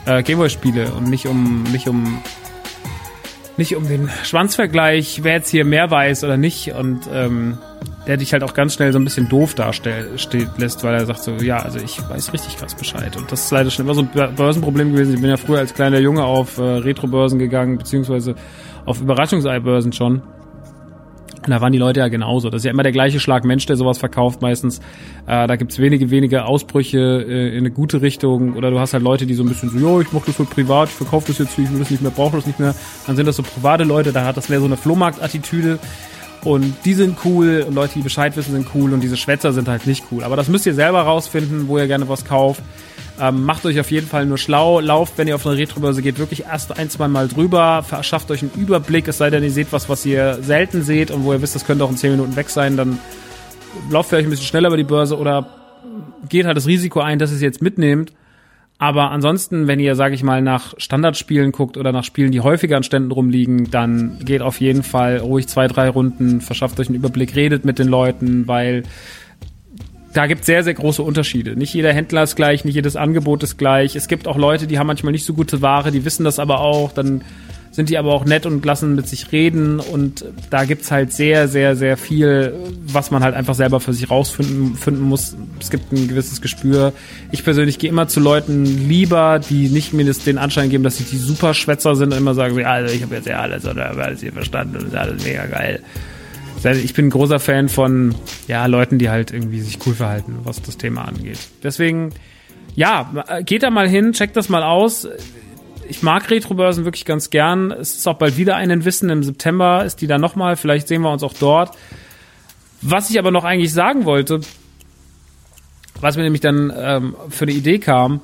Äh, 0.06 0.24
Gameboy-Spiele 0.24 0.94
und 0.94 1.10
nicht 1.10 1.28
um, 1.28 1.64
nicht 1.64 1.90
um 1.90 2.20
nicht 3.58 3.76
um 3.76 3.88
den 3.88 4.10
Schwanzvergleich, 4.24 5.22
wer 5.24 5.34
jetzt 5.34 5.50
hier 5.50 5.66
mehr 5.66 5.90
weiß 5.90 6.24
oder 6.24 6.38
nicht. 6.38 6.74
Und 6.74 7.02
ähm, 7.12 7.58
der 8.08 8.18
dich 8.18 8.32
halt 8.32 8.44
auch 8.44 8.54
ganz 8.54 8.74
schnell 8.74 8.94
so 8.94 9.00
ein 9.00 9.04
bisschen 9.04 9.28
doof 9.28 9.54
darstellen 9.54 10.18
steht, 10.18 10.48
lässt, 10.58 10.84
weil 10.84 10.94
er 10.94 11.06
sagt 11.06 11.24
so, 11.24 11.34
ja, 11.36 11.58
also 11.58 11.78
ich 11.80 12.00
weiß 12.10 12.32
richtig 12.32 12.58
krass 12.58 12.74
Bescheid. 12.74 13.18
Und 13.18 13.32
das 13.32 13.46
ist 13.46 13.52
leider 13.52 13.70
schon 13.70 13.86
immer 13.86 13.96
so 13.96 14.02
ein 14.02 14.36
Börsenproblem 14.36 14.94
gewesen. 14.94 15.16
Ich 15.16 15.22
bin 15.22 15.30
ja 15.30 15.38
früher 15.38 15.60
als 15.60 15.74
kleiner 15.74 16.00
Junge 16.00 16.24
auf 16.24 16.58
äh, 16.58 16.62
Retro-Börsen 16.62 17.38
gegangen, 17.38 17.78
beziehungsweise 17.78 18.36
auf 18.86 19.02
Überraschungsei-Börsen 19.02 19.92
schon. 19.92 20.22
Und 21.48 21.52
da 21.52 21.62
waren 21.62 21.72
die 21.72 21.80
Leute 21.80 22.02
ja 22.02 22.10
genauso. 22.10 22.50
Das 22.50 22.60
ist 22.60 22.66
ja 22.66 22.72
immer 22.72 22.84
der 22.84 22.92
gleiche 22.92 23.22
Schlag 23.22 23.46
Mensch, 23.46 23.66
der 23.66 23.78
sowas 23.78 23.98
verkauft 23.98 24.42
meistens. 24.42 24.80
Äh, 25.28 25.48
da 25.48 25.56
gibt's 25.56 25.80
wenige, 25.80 26.12
wenige 26.12 26.44
Ausbrüche 26.44 26.98
äh, 26.98 27.52
in 27.54 27.60
eine 27.60 27.72
gute 27.72 28.02
Richtung. 28.02 28.56
Oder 28.56 28.70
du 28.70 28.80
hast 28.80 28.94
halt 28.94 29.02
Leute, 29.02 29.26
die 29.26 29.34
so 29.34 29.44
ein 29.44 29.48
bisschen 29.48 29.70
so, 29.70 29.78
jo, 29.78 30.02
ich 30.02 30.12
mach 30.12 30.26
das 30.26 30.36
für 30.36 30.44
privat, 30.44 30.90
ich 30.90 30.96
verkaufe 30.96 31.28
das 31.28 31.38
jetzt, 31.38 31.58
ich 31.58 31.72
will 31.72 31.80
das 31.80 31.90
nicht 31.90 32.02
mehr, 32.02 32.12
brauche 32.12 32.36
das 32.36 32.46
nicht 32.46 32.60
mehr. 32.60 32.76
Dann 33.06 33.16
sind 33.16 33.26
das 33.28 33.38
so 33.38 33.44
private 33.44 33.86
Leute, 33.86 34.12
da 34.12 34.26
hat 34.26 34.36
das 34.36 34.50
mehr 34.50 34.60
so 34.60 34.66
eine 34.66 34.76
Flohmarkt-Attitüde. 34.76 35.80
Und 36.44 36.74
die 36.84 36.94
sind 36.94 37.18
cool 37.24 37.66
und 37.66 37.76
Leute, 37.76 37.94
die 37.96 38.02
Bescheid 38.02 38.36
wissen, 38.36 38.52
sind 38.52 38.68
cool 38.76 38.94
und 38.94 39.00
diese 39.00 39.16
Schwätzer 39.16 39.54
sind 39.54 39.70
halt 39.70 39.88
nicht 39.88 40.04
cool. 40.12 40.26
Aber 40.26 40.36
das 40.36 40.50
müsst 40.50 40.66
ihr 40.66 40.74
selber 40.74 41.02
rausfinden, 41.02 41.70
wo 41.70 41.78
ihr 41.78 41.88
gerne 41.88 42.10
was 42.10 42.26
kauft. 42.26 42.62
Ähm, 43.20 43.44
macht 43.44 43.66
euch 43.66 43.80
auf 43.80 43.90
jeden 43.90 44.08
Fall 44.08 44.26
nur 44.26 44.38
schlau. 44.38 44.80
Lauft, 44.80 45.18
wenn 45.18 45.28
ihr 45.28 45.36
auf 45.36 45.46
eine 45.46 45.58
Retrobörse 45.58 46.02
geht, 46.02 46.20
wirklich 46.20 46.44
erst 46.46 46.78
ein, 46.78 46.90
zwei 46.90 47.08
Mal 47.08 47.28
drüber. 47.28 47.84
Verschafft 47.84 48.30
euch 48.30 48.42
einen 48.42 48.52
Überblick. 48.56 49.08
Es 49.08 49.18
sei 49.18 49.30
denn, 49.30 49.44
ihr 49.44 49.52
seht 49.52 49.68
was, 49.72 49.90
was 49.90 50.06
ihr 50.06 50.40
selten 50.42 50.84
seht 50.84 51.10
und 51.12 51.24
wo 51.24 51.34
ihr 51.34 51.42
wisst, 51.42 51.56
das 51.56 51.66
könnte 51.66 51.84
auch 51.84 51.90
in 51.90 51.98
zehn 51.98 52.12
Minuten 52.12 52.36
weg 52.36 52.50
sein. 52.50 52.78
Dann 52.78 53.00
lauft 53.90 54.10
vielleicht 54.10 54.28
ein 54.28 54.30
bisschen 54.30 54.46
schneller 54.46 54.68
über 54.68 54.78
die 54.78 54.84
Börse 54.84 55.18
oder 55.18 55.48
geht 56.30 56.46
halt 56.46 56.58
das 56.58 56.68
Risiko 56.68 57.00
ein, 57.00 57.20
dass 57.20 57.32
ihr 57.32 57.38
es 57.38 57.42
jetzt 57.42 57.62
mitnehmt. 57.62 58.14
Aber 58.80 59.10
ansonsten, 59.10 59.66
wenn 59.66 59.80
ihr, 59.80 59.96
sage 59.96 60.14
ich 60.14 60.22
mal, 60.22 60.44
nach 60.44 60.76
Standardspielen 60.78 61.52
guckt 61.52 61.78
oder 61.78 61.92
nach 61.92 62.04
Spielen, 62.04 62.32
die 62.32 62.42
häufiger 62.42 62.78
an 62.78 62.84
Ständen 62.84 63.12
rumliegen, 63.12 63.72
dann 63.72 64.20
geht 64.24 64.44
auf 64.44 64.62
jeden 64.62 64.84
Fall 64.84 65.18
ruhig 65.18 65.48
zwei, 65.48 65.68
drei 65.68 65.90
Runden, 65.90 66.42
verschafft 66.42 66.80
euch 66.80 66.88
einen 66.88 66.96
Überblick, 66.96 67.36
redet 67.36 67.66
mit 67.66 67.80
den 67.80 67.88
Leuten, 67.88 68.48
weil 68.48 68.84
da 70.14 70.26
gibt 70.28 70.46
sehr, 70.46 70.64
sehr 70.64 70.74
große 70.74 71.02
Unterschiede. 71.04 71.56
Nicht 71.56 71.74
jeder 71.74 71.94
Händler 71.94 72.24
ist 72.24 72.36
gleich, 72.36 72.66
nicht 72.66 72.76
jedes 72.76 72.96
Angebot 72.96 73.44
ist 73.44 73.58
gleich. 73.58 73.96
Es 73.96 74.08
gibt 74.08 74.28
auch 74.28 74.38
Leute, 74.38 74.68
die 74.68 74.80
haben 74.80 74.88
manchmal 74.88 75.12
nicht 75.12 75.26
so 75.26 75.34
gute 75.34 75.62
Ware, 75.62 75.92
die 75.92 76.06
wissen 76.06 76.24
das 76.24 76.40
aber 76.40 76.62
auch. 76.62 76.92
Dann 76.92 77.22
sind 77.72 77.90
die 77.90 77.98
aber 78.00 78.14
auch 78.14 78.26
nett 78.26 78.48
und 78.48 78.66
lassen 78.66 78.96
mit 78.96 79.08
sich 79.08 79.32
reden. 79.32 79.80
Und 79.80 80.26
da 80.50 80.66
gibt's 80.66 80.90
halt 80.90 81.14
sehr, 81.14 81.48
sehr, 81.48 81.76
sehr 81.76 81.98
viel, 81.98 82.54
was 82.86 83.12
man 83.12 83.22
halt 83.22 83.36
einfach 83.36 83.54
selber 83.54 83.80
für 83.80 83.94
sich 83.94 84.10
rausfinden 84.10 84.76
finden 84.76 85.04
muss. 85.04 85.36
Es 85.60 85.70
gibt 85.70 85.92
ein 85.92 86.08
gewisses 86.08 86.42
Gespür. 86.42 86.94
Ich 87.32 87.44
persönlich 87.44 87.78
gehe 87.78 87.90
immer 87.90 88.08
zu 88.08 88.20
Leuten 88.20 88.66
lieber, 88.66 89.40
die 89.40 89.70
nicht 89.70 89.94
mir 89.94 90.12
den 90.12 90.38
Anschein 90.40 90.72
geben, 90.72 90.84
dass 90.84 90.98
sie 90.98 91.04
die 91.04 91.18
super 91.18 91.54
Schwätzer 91.54 91.96
sind 91.96 92.14
und 92.14 92.18
immer 92.18 92.34
sagen, 92.34 92.58
ja, 92.58 92.72
also 92.72 92.96
ich 92.96 93.04
habe 93.04 93.14
jetzt 93.14 93.28
ja 93.28 93.40
alles 93.40 93.66
oder 93.66 93.96
alles 93.96 94.22
hier 94.22 94.34
verstanden 94.34 94.78
und 94.78 94.88
ist 94.88 94.96
alles 94.96 95.24
mega 95.24 95.46
geil 95.46 95.82
ich 96.64 96.94
bin 96.94 97.10
großer 97.10 97.40
Fan 97.40 97.70
von 97.70 98.16
ja, 98.48 98.66
Leuten, 98.66 98.98
die 98.98 99.10
halt 99.10 99.32
irgendwie 99.32 99.62
sich 99.62 99.80
cool 99.86 99.94
verhalten, 99.94 100.40
was 100.44 100.62
das 100.62 100.78
Thema 100.78 101.06
angeht. 101.06 101.40
Deswegen, 101.64 102.14
ja, 102.76 103.42
geht 103.46 103.64
da 103.64 103.70
mal 103.70 103.88
hin, 103.88 104.14
checkt 104.14 104.36
das 104.36 104.50
mal 104.50 104.64
aus. 104.64 105.08
Ich 105.90 106.04
mag 106.04 106.30
Retrobörsen 106.30 106.84
wirklich 106.84 107.06
ganz 107.06 107.30
gern. 107.30 107.72
Es 107.72 107.98
ist 107.98 108.08
auch 108.08 108.18
bald 108.18 108.38
wieder 108.38 108.56
einen 108.56 108.86
Wissen. 108.86 109.10
Im 109.10 109.24
September 109.24 109.86
ist 109.86 110.02
die 110.02 110.08
da 110.08 110.18
nochmal. 110.18 110.58
Vielleicht 110.58 110.88
sehen 110.88 111.02
wir 111.02 111.12
uns 111.12 111.24
auch 111.24 111.34
dort. 111.34 111.78
Was 112.82 113.10
ich 113.10 113.18
aber 113.18 113.32
noch 113.32 113.44
eigentlich 113.44 113.74
sagen 113.74 114.06
wollte, 114.06 114.42
was 116.02 116.18
mir 116.18 116.24
nämlich 116.24 116.42
dann 116.42 116.72
ähm, 116.76 117.16
für 117.30 117.46
eine 117.46 117.54
Idee 117.54 117.80
kam, 117.80 118.22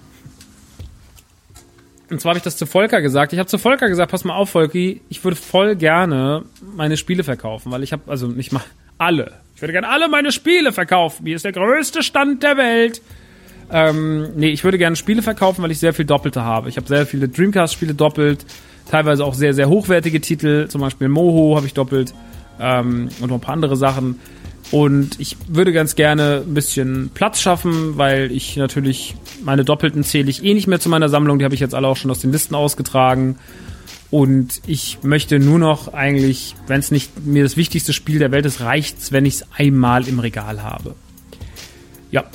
und 2.13 2.19
zwar 2.19 2.31
habe 2.31 2.37
ich 2.37 2.43
das 2.43 2.57
zu 2.57 2.65
Volker 2.65 3.01
gesagt. 3.01 3.33
Ich 3.33 3.39
habe 3.39 3.47
zu 3.47 3.57
Volker 3.57 3.87
gesagt, 3.89 4.11
pass 4.11 4.23
mal 4.23 4.35
auf, 4.35 4.53
Volki, 4.53 5.01
ich 5.09 5.23
würde 5.23 5.35
voll 5.35 5.75
gerne 5.75 6.43
meine 6.75 6.97
Spiele 6.97 7.23
verkaufen, 7.23 7.71
weil 7.71 7.83
ich 7.83 7.91
habe, 7.91 8.03
also 8.07 8.27
nicht 8.27 8.51
mal 8.51 8.63
alle. 8.97 9.33
Ich 9.55 9.61
würde 9.61 9.73
gerne 9.73 9.89
alle 9.89 10.07
meine 10.07 10.31
Spiele 10.31 10.71
verkaufen. 10.71 11.23
Mir 11.23 11.35
ist 11.35 11.45
der 11.45 11.51
größte 11.51 12.03
Stand 12.03 12.43
der 12.43 12.57
Welt. 12.57 13.01
Ähm, 13.71 14.29
nee, 14.35 14.49
ich 14.49 14.63
würde 14.63 14.77
gerne 14.77 14.95
Spiele 14.95 15.21
verkaufen, 15.21 15.63
weil 15.63 15.71
ich 15.71 15.79
sehr 15.79 15.93
viel 15.93 16.05
Doppelte 16.05 16.43
habe. 16.43 16.69
Ich 16.69 16.77
habe 16.77 16.87
sehr 16.87 17.05
viele 17.05 17.27
Dreamcast-Spiele 17.27 17.93
doppelt, 17.93 18.45
teilweise 18.89 19.25
auch 19.25 19.33
sehr, 19.33 19.53
sehr 19.53 19.69
hochwertige 19.69 20.21
Titel, 20.21 20.67
zum 20.67 20.81
Beispiel 20.81 21.09
Moho 21.09 21.55
habe 21.55 21.65
ich 21.65 21.73
doppelt 21.73 22.13
ähm, 22.59 23.09
und 23.19 23.29
noch 23.29 23.37
ein 23.37 23.41
paar 23.41 23.53
andere 23.53 23.75
Sachen. 23.75 24.19
Und 24.71 25.19
ich 25.19 25.37
würde 25.47 25.71
ganz 25.71 25.95
gerne 25.95 26.43
ein 26.47 26.53
bisschen 26.53 27.11
Platz 27.13 27.41
schaffen, 27.41 27.97
weil 27.97 28.31
ich 28.31 28.55
natürlich 28.55 29.15
meine 29.43 29.63
Doppelten 29.63 30.03
zähle 30.03 30.29
ich 30.29 30.43
eh 30.43 30.53
nicht 30.53 30.67
mehr 30.67 30.79
zu 30.79 30.89
meiner 30.89 31.09
Sammlung. 31.09 31.37
Die 31.37 31.45
habe 31.45 31.53
ich 31.53 31.61
jetzt 31.61 31.75
alle 31.75 31.87
auch 31.87 31.97
schon 31.97 32.09
aus 32.09 32.19
den 32.19 32.31
Listen 32.31 32.55
ausgetragen. 32.55 33.37
Und 34.09 34.61
ich 34.67 34.99
möchte 35.01 35.39
nur 35.39 35.59
noch 35.59 35.93
eigentlich, 35.93 36.55
wenn 36.67 36.79
es 36.79 36.91
nicht 36.91 37.25
mir 37.25 37.43
das 37.43 37.57
wichtigste 37.57 37.93
Spiel 37.93 38.19
der 38.19 38.31
Welt 38.31 38.45
ist, 38.45 38.61
reicht's, 38.61 39.11
wenn 39.11 39.25
ich 39.25 39.35
es 39.35 39.45
einmal 39.57 40.07
im 40.07 40.19
Regal 40.19 40.61
habe. 40.61 40.95
Ja. 42.11 42.25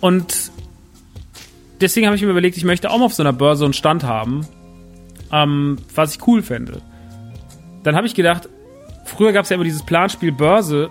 Und 0.00 0.50
deswegen 1.80 2.06
habe 2.06 2.16
ich 2.16 2.22
mir 2.22 2.28
überlegt, 2.28 2.58
ich 2.58 2.64
möchte 2.64 2.90
auch 2.90 2.98
mal 2.98 3.06
auf 3.06 3.14
so 3.14 3.22
einer 3.22 3.32
Börse 3.32 3.64
einen 3.64 3.72
Stand 3.72 4.04
haben, 4.04 4.46
ähm, 5.32 5.78
was 5.94 6.14
ich 6.14 6.26
cool 6.26 6.42
fände. 6.42 6.82
Dann 7.82 7.96
habe 7.96 8.06
ich 8.06 8.14
gedacht, 8.14 8.48
früher 9.06 9.32
gab 9.32 9.44
es 9.44 9.50
ja 9.50 9.54
immer 9.54 9.64
dieses 9.64 9.84
Planspiel 9.84 10.32
Börse, 10.32 10.90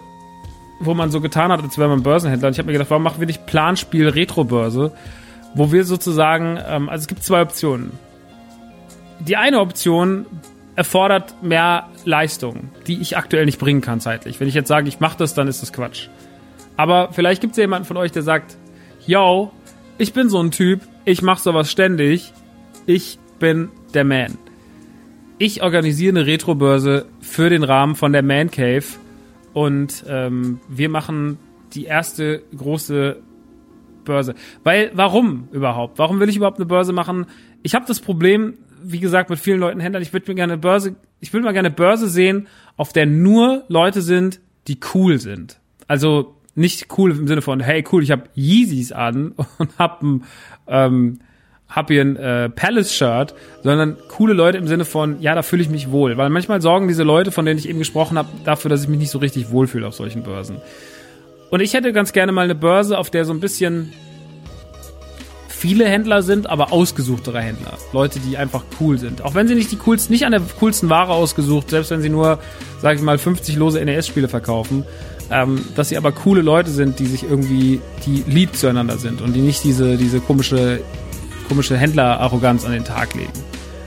wo 0.85 0.93
man 0.93 1.11
so 1.11 1.21
getan 1.21 1.51
hat, 1.51 1.61
als 1.61 1.77
wäre 1.77 1.89
man 1.89 2.03
Börsenhändler. 2.03 2.47
Und 2.47 2.53
ich 2.53 2.59
habe 2.59 2.67
mir 2.67 2.73
gedacht, 2.73 2.89
warum 2.89 3.03
machen 3.03 3.19
wir 3.19 3.27
nicht 3.27 3.45
Planspiel 3.45 4.09
Retro-Börse, 4.09 4.91
wo 5.55 5.71
wir 5.71 5.83
sozusagen, 5.83 6.59
ähm, 6.67 6.89
also 6.89 7.03
es 7.03 7.07
gibt 7.07 7.23
zwei 7.23 7.41
Optionen. 7.41 7.91
Die 9.19 9.37
eine 9.37 9.59
Option 9.59 10.25
erfordert 10.75 11.41
mehr 11.43 11.87
Leistung, 12.03 12.69
die 12.87 12.99
ich 12.99 13.17
aktuell 13.17 13.45
nicht 13.45 13.59
bringen 13.59 13.81
kann 13.81 13.99
zeitlich. 13.99 14.39
Wenn 14.39 14.47
ich 14.47 14.55
jetzt 14.55 14.67
sage, 14.67 14.87
ich 14.87 14.99
mache 14.99 15.17
das, 15.17 15.33
dann 15.33 15.47
ist 15.47 15.61
das 15.61 15.71
Quatsch. 15.71 16.07
Aber 16.77 17.09
vielleicht 17.11 17.41
gibt 17.41 17.51
es 17.51 17.57
ja 17.57 17.63
jemanden 17.63 17.87
von 17.87 17.97
euch, 17.97 18.11
der 18.11 18.23
sagt, 18.23 18.57
yo, 19.05 19.51
ich 19.97 20.13
bin 20.13 20.29
so 20.29 20.41
ein 20.41 20.51
Typ, 20.51 20.81
ich 21.05 21.21
mache 21.21 21.41
sowas 21.41 21.71
ständig, 21.71 22.33
ich 22.85 23.19
bin 23.39 23.69
der 23.93 24.03
Man. 24.03 24.37
Ich 25.37 25.61
organisiere 25.61 26.17
eine 26.17 26.25
Retro-Börse 26.25 27.05
für 27.21 27.49
den 27.49 27.63
Rahmen 27.63 27.95
von 27.95 28.11
der 28.11 28.23
Man 28.23 28.49
Cave 28.49 28.85
und 29.53 30.03
ähm, 30.07 30.59
wir 30.67 30.89
machen 30.89 31.37
die 31.73 31.85
erste 31.85 32.43
große 32.55 33.21
Börse. 34.03 34.35
Weil, 34.63 34.91
warum 34.93 35.47
überhaupt? 35.51 35.97
Warum 35.99 36.19
will 36.19 36.29
ich 36.29 36.35
überhaupt 36.35 36.57
eine 36.57 36.65
Börse 36.65 36.93
machen? 36.93 37.25
Ich 37.61 37.75
habe 37.75 37.85
das 37.87 37.99
Problem, 37.99 38.55
wie 38.83 38.99
gesagt, 38.99 39.29
mit 39.29 39.39
vielen 39.39 39.59
Leuten 39.59 39.79
Händlern, 39.79 40.03
ich 40.03 40.13
würde 40.13 40.29
mir 40.29 40.35
gerne 40.35 40.53
eine 40.53 40.61
Börse, 40.61 40.95
ich 41.19 41.31
würde 41.33 41.45
mal 41.45 41.53
gerne 41.53 41.69
eine 41.69 41.75
Börse 41.75 42.09
sehen, 42.09 42.47
auf 42.75 42.93
der 42.93 43.05
nur 43.05 43.63
Leute 43.69 44.01
sind, 44.01 44.39
die 44.67 44.79
cool 44.93 45.19
sind. 45.19 45.59
Also 45.87 46.35
nicht 46.55 46.87
cool 46.97 47.11
im 47.11 47.27
Sinne 47.27 47.41
von, 47.41 47.59
hey 47.59 47.83
cool, 47.91 48.03
ich 48.03 48.11
habe 48.11 48.29
Yeezys 48.35 48.91
an 48.91 49.33
und 49.57 49.77
hab 49.77 50.03
ein 50.03 50.23
ähm, 50.67 51.19
hab 51.73 51.89
hier 51.89 52.01
ein 52.01 52.15
äh, 52.15 52.49
Palace-Shirt, 52.49 53.33
sondern 53.63 53.97
coole 54.07 54.33
Leute 54.33 54.59
im 54.59 54.67
Sinne 54.67 54.85
von, 54.85 55.19
ja, 55.21 55.33
da 55.33 55.41
fühle 55.41 55.63
ich 55.63 55.69
mich 55.69 55.89
wohl. 55.89 56.17
Weil 56.17 56.29
manchmal 56.29 56.61
sorgen 56.61 56.87
diese 56.87 57.01
Leute, 57.01 57.31
von 57.31 57.45
denen 57.45 57.57
ich 57.57 57.67
eben 57.67 57.79
gesprochen 57.79 58.17
habe, 58.17 58.29
dafür, 58.45 58.69
dass 58.69 58.83
ich 58.83 58.87
mich 58.87 58.99
nicht 58.99 59.09
so 59.09 59.17
richtig 59.17 59.49
wohlfühle 59.49 59.87
auf 59.87 59.95
solchen 59.95 60.21
Börsen. 60.21 60.57
Und 61.49 61.61
ich 61.61 61.73
hätte 61.73 61.91
ganz 61.91 62.13
gerne 62.13 62.31
mal 62.31 62.43
eine 62.43 62.55
Börse, 62.55 62.97
auf 62.97 63.09
der 63.09 63.25
so 63.25 63.33
ein 63.33 63.39
bisschen 63.39 63.91
viele 65.49 65.85
Händler 65.85 66.21
sind, 66.21 66.47
aber 66.47 66.71
ausgesuchtere 66.71 67.41
Händler. 67.41 67.77
Leute, 67.91 68.19
die 68.19 68.37
einfach 68.37 68.63
cool 68.79 68.99
sind. 68.99 69.23
Auch 69.23 69.33
wenn 69.33 69.47
sie 69.47 69.55
nicht 69.55 69.71
die 69.71 69.77
coolsten, 69.77 70.13
nicht 70.13 70.25
an 70.25 70.31
der 70.33 70.41
coolsten 70.59 70.89
Ware 70.89 71.13
ausgesucht, 71.13 71.71
selbst 71.71 71.89
wenn 71.89 72.01
sie 72.01 72.09
nur, 72.09 72.37
sag 72.81 72.97
ich 72.97 73.01
mal, 73.01 73.17
50 73.17 73.55
lose 73.55 73.83
NES-Spiele 73.83 74.27
verkaufen, 74.27 74.83
ähm, 75.31 75.63
dass 75.75 75.89
sie 75.89 75.97
aber 75.97 76.11
coole 76.11 76.41
Leute 76.41 76.69
sind, 76.69 76.99
die 76.99 77.05
sich 77.05 77.23
irgendwie, 77.23 77.81
die 78.05 78.23
lieb 78.27 78.55
zueinander 78.55 78.97
sind 78.97 79.21
und 79.21 79.33
die 79.33 79.39
nicht 79.39 79.63
diese, 79.63 79.97
diese 79.97 80.19
komische 80.19 80.81
komische 81.53 81.77
Händler-Arroganz 81.77 82.65
an 82.65 82.71
den 82.71 82.83
Tag 82.83 83.13
legen. 83.13 83.31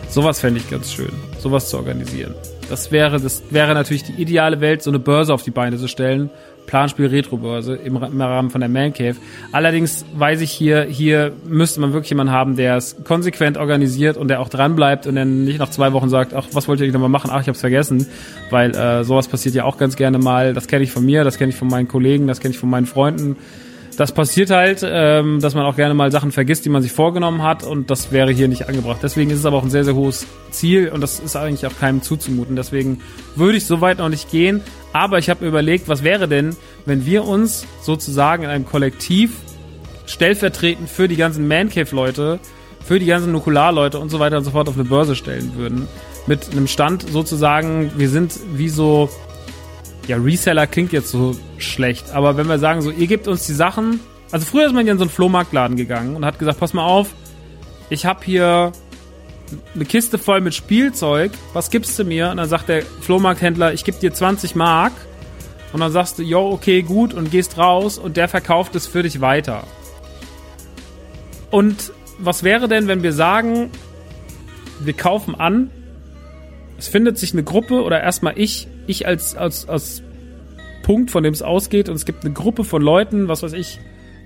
Sowas 0.08 0.38
fände 0.38 0.60
ich 0.60 0.70
ganz 0.70 0.92
schön, 0.92 1.10
sowas 1.40 1.68
zu 1.68 1.78
organisieren. 1.78 2.32
Das 2.70 2.92
wäre, 2.92 3.18
das 3.18 3.42
wäre 3.50 3.74
natürlich 3.74 4.04
die 4.04 4.12
ideale 4.22 4.60
Welt, 4.60 4.82
so 4.82 4.90
eine 4.90 5.00
Börse 5.00 5.34
auf 5.34 5.42
die 5.42 5.50
Beine 5.50 5.76
zu 5.76 5.88
stellen. 5.88 6.30
Planspiel 6.66 7.06
Retro-Börse 7.06 7.74
im, 7.74 7.96
im, 7.96 8.20
Rahmen 8.20 8.50
von 8.50 8.60
der 8.60 8.70
Man 8.70 8.92
Cave. 8.92 9.16
Allerdings 9.50 10.04
weiß 10.14 10.42
ich 10.42 10.52
hier, 10.52 10.84
hier 10.84 11.32
müsste 11.44 11.80
man 11.80 11.92
wirklich 11.92 12.10
jemanden 12.10 12.32
haben, 12.32 12.54
der 12.54 12.76
es 12.76 13.02
konsequent 13.02 13.56
organisiert 13.56 14.16
und 14.16 14.28
der 14.28 14.38
auch 14.38 14.48
dran 14.48 14.76
bleibt 14.76 15.08
und 15.08 15.16
dann 15.16 15.44
nicht 15.44 15.58
nach 15.58 15.70
zwei 15.70 15.92
Wochen 15.92 16.08
sagt, 16.08 16.34
ach, 16.34 16.46
was 16.52 16.68
wollt 16.68 16.80
ihr 16.80 16.92
nochmal 16.92 17.08
machen? 17.08 17.30
Ach, 17.32 17.40
ich 17.40 17.48
hab's 17.48 17.60
vergessen. 17.60 18.06
Weil 18.50 18.76
äh, 18.76 19.02
sowas 19.02 19.26
passiert 19.26 19.56
ja 19.56 19.64
auch 19.64 19.76
ganz 19.76 19.96
gerne 19.96 20.18
mal. 20.18 20.54
Das 20.54 20.68
kenne 20.68 20.84
ich 20.84 20.92
von 20.92 21.04
mir, 21.04 21.24
das 21.24 21.36
kenne 21.36 21.50
ich 21.50 21.56
von 21.56 21.66
meinen 21.66 21.88
Kollegen, 21.88 22.28
das 22.28 22.38
kenne 22.38 22.54
ich 22.54 22.60
von 22.60 22.70
meinen 22.70 22.86
Freunden 22.86 23.36
das 23.96 24.12
passiert 24.12 24.50
halt, 24.50 24.82
ähm, 24.84 25.40
dass 25.40 25.54
man 25.54 25.64
auch 25.64 25.76
gerne 25.76 25.94
mal 25.94 26.12
Sachen 26.12 26.30
vergisst, 26.32 26.64
die 26.64 26.68
man 26.68 26.82
sich 26.82 26.92
vorgenommen 26.92 27.42
hat 27.42 27.64
und 27.64 27.90
das 27.90 28.12
wäre 28.12 28.30
hier 28.30 28.48
nicht 28.48 28.68
angebracht. 28.68 29.00
Deswegen 29.02 29.30
ist 29.30 29.38
es 29.38 29.46
aber 29.46 29.56
auch 29.56 29.62
ein 29.62 29.70
sehr, 29.70 29.84
sehr 29.84 29.94
hohes 29.94 30.26
Ziel 30.50 30.90
und 30.90 31.00
das 31.00 31.18
ist 31.18 31.36
eigentlich 31.36 31.66
auch 31.66 31.78
keinem 31.78 32.02
zuzumuten. 32.02 32.56
Deswegen 32.56 33.00
würde 33.34 33.56
ich 33.56 33.64
so 33.64 33.80
weit 33.80 33.98
noch 33.98 34.08
nicht 34.08 34.30
gehen, 34.30 34.60
aber 34.92 35.18
ich 35.18 35.30
habe 35.30 35.44
mir 35.44 35.48
überlegt, 35.48 35.88
was 35.88 36.04
wäre 36.04 36.28
denn, 36.28 36.54
wenn 36.84 37.06
wir 37.06 37.24
uns 37.24 37.66
sozusagen 37.82 38.44
in 38.44 38.50
einem 38.50 38.66
Kollektiv 38.66 39.32
stellvertretend 40.06 40.88
für 40.88 41.08
die 41.08 41.16
ganzen 41.16 41.48
Mancave-Leute, 41.48 42.38
für 42.84 42.98
die 42.98 43.06
ganzen 43.06 43.32
Nukular-Leute 43.32 43.98
und 43.98 44.10
so 44.10 44.20
weiter 44.20 44.38
und 44.38 44.44
so 44.44 44.52
fort 44.52 44.68
auf 44.68 44.74
eine 44.74 44.84
Börse 44.84 45.16
stellen 45.16 45.52
würden. 45.56 45.88
Mit 46.26 46.50
einem 46.52 46.66
Stand 46.66 47.08
sozusagen, 47.10 47.92
wir 47.96 48.08
sind 48.08 48.38
wie 48.54 48.68
so 48.68 49.08
ja, 50.06 50.16
Reseller 50.16 50.66
klingt 50.66 50.92
jetzt 50.92 51.10
so 51.10 51.36
schlecht, 51.58 52.12
aber 52.12 52.36
wenn 52.36 52.48
wir 52.48 52.58
sagen, 52.58 52.82
so, 52.82 52.90
ihr 52.90 53.06
gebt 53.06 53.28
uns 53.28 53.46
die 53.46 53.54
Sachen. 53.54 54.00
Also 54.32 54.44
früher 54.44 54.66
ist 54.66 54.72
man 54.72 54.86
ja 54.86 54.92
in 54.92 54.98
so 54.98 55.04
einen 55.04 55.10
Flohmarktladen 55.10 55.76
gegangen 55.76 56.16
und 56.16 56.24
hat 56.24 56.38
gesagt, 56.38 56.58
pass 56.58 56.72
mal 56.72 56.84
auf, 56.84 57.10
ich 57.90 58.06
habe 58.06 58.24
hier 58.24 58.72
eine 59.74 59.84
Kiste 59.84 60.18
voll 60.18 60.40
mit 60.40 60.54
Spielzeug, 60.54 61.32
was 61.52 61.70
gibst 61.70 61.98
du 61.98 62.04
mir? 62.04 62.30
Und 62.30 62.38
dann 62.38 62.48
sagt 62.48 62.68
der 62.68 62.82
Flohmarkthändler, 62.82 63.72
ich 63.72 63.84
gebe 63.84 63.98
dir 63.98 64.12
20 64.12 64.54
Mark. 64.56 64.92
Und 65.72 65.80
dann 65.80 65.92
sagst 65.92 66.18
du, 66.18 66.22
jo, 66.22 66.50
okay, 66.50 66.82
gut, 66.82 67.12
und 67.12 67.30
gehst 67.30 67.58
raus 67.58 67.98
und 67.98 68.16
der 68.16 68.28
verkauft 68.28 68.74
es 68.74 68.86
für 68.86 69.02
dich 69.02 69.20
weiter. 69.20 69.64
Und 71.50 71.92
was 72.18 72.42
wäre 72.42 72.66
denn, 72.66 72.88
wenn 72.88 73.02
wir 73.02 73.12
sagen, 73.12 73.70
wir 74.80 74.94
kaufen 74.94 75.34
an, 75.34 75.70
es 76.78 76.88
findet 76.88 77.18
sich 77.18 77.32
eine 77.32 77.42
Gruppe 77.42 77.82
oder 77.82 78.00
erstmal 78.02 78.34
ich 78.36 78.68
ich 78.86 79.06
als, 79.06 79.36
als, 79.36 79.68
als 79.68 80.02
Punkt, 80.82 81.10
von 81.10 81.22
dem 81.22 81.32
es 81.32 81.42
ausgeht, 81.42 81.88
und 81.88 81.96
es 81.96 82.04
gibt 82.04 82.24
eine 82.24 82.32
Gruppe 82.32 82.64
von 82.64 82.82
Leuten, 82.82 83.28
was 83.28 83.42
weiß 83.42 83.52
ich, 83.52 83.80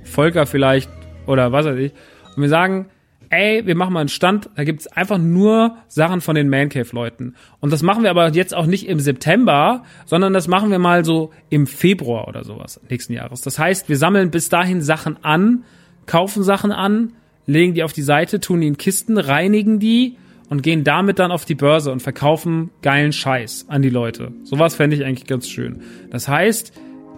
Volker 0.04 0.46
vielleicht 0.46 0.90
oder 1.26 1.52
was 1.52 1.66
weiß 1.66 1.78
ich, 1.78 1.92
und 2.36 2.42
wir 2.42 2.48
sagen, 2.48 2.86
ey, 3.30 3.64
wir 3.64 3.76
machen 3.76 3.94
mal 3.94 4.00
einen 4.00 4.08
Stand, 4.08 4.50
da 4.56 4.64
gibt's 4.64 4.88
einfach 4.88 5.18
nur 5.18 5.76
Sachen 5.86 6.20
von 6.20 6.34
den 6.34 6.48
Mancave-Leuten. 6.48 7.36
Und 7.60 7.72
das 7.72 7.82
machen 7.82 8.02
wir 8.02 8.10
aber 8.10 8.28
jetzt 8.32 8.54
auch 8.54 8.66
nicht 8.66 8.88
im 8.88 8.98
September, 8.98 9.84
sondern 10.04 10.32
das 10.32 10.48
machen 10.48 10.70
wir 10.70 10.80
mal 10.80 11.04
so 11.04 11.30
im 11.48 11.66
Februar 11.66 12.26
oder 12.26 12.44
sowas 12.44 12.80
nächsten 12.90 13.12
Jahres. 13.12 13.40
Das 13.40 13.58
heißt, 13.58 13.88
wir 13.88 13.96
sammeln 13.96 14.30
bis 14.30 14.48
dahin 14.48 14.82
Sachen 14.82 15.22
an, 15.22 15.64
kaufen 16.06 16.42
Sachen 16.42 16.72
an, 16.72 17.12
legen 17.46 17.74
die 17.74 17.84
auf 17.84 17.92
die 17.92 18.02
Seite, 18.02 18.40
tun 18.40 18.60
die 18.60 18.66
in 18.66 18.76
Kisten, 18.76 19.16
reinigen 19.16 19.78
die 19.78 20.16
und 20.50 20.62
gehen 20.62 20.84
damit 20.84 21.18
dann 21.18 21.30
auf 21.30 21.46
die 21.46 21.54
Börse 21.54 21.90
und 21.90 22.02
verkaufen 22.02 22.70
geilen 22.82 23.12
Scheiß 23.12 23.66
an 23.68 23.80
die 23.80 23.88
Leute. 23.88 24.32
Sowas 24.42 24.74
fände 24.74 24.96
ich 24.96 25.04
eigentlich 25.04 25.26
ganz 25.26 25.48
schön. 25.48 25.80
Das 26.10 26.28
heißt, 26.28 26.72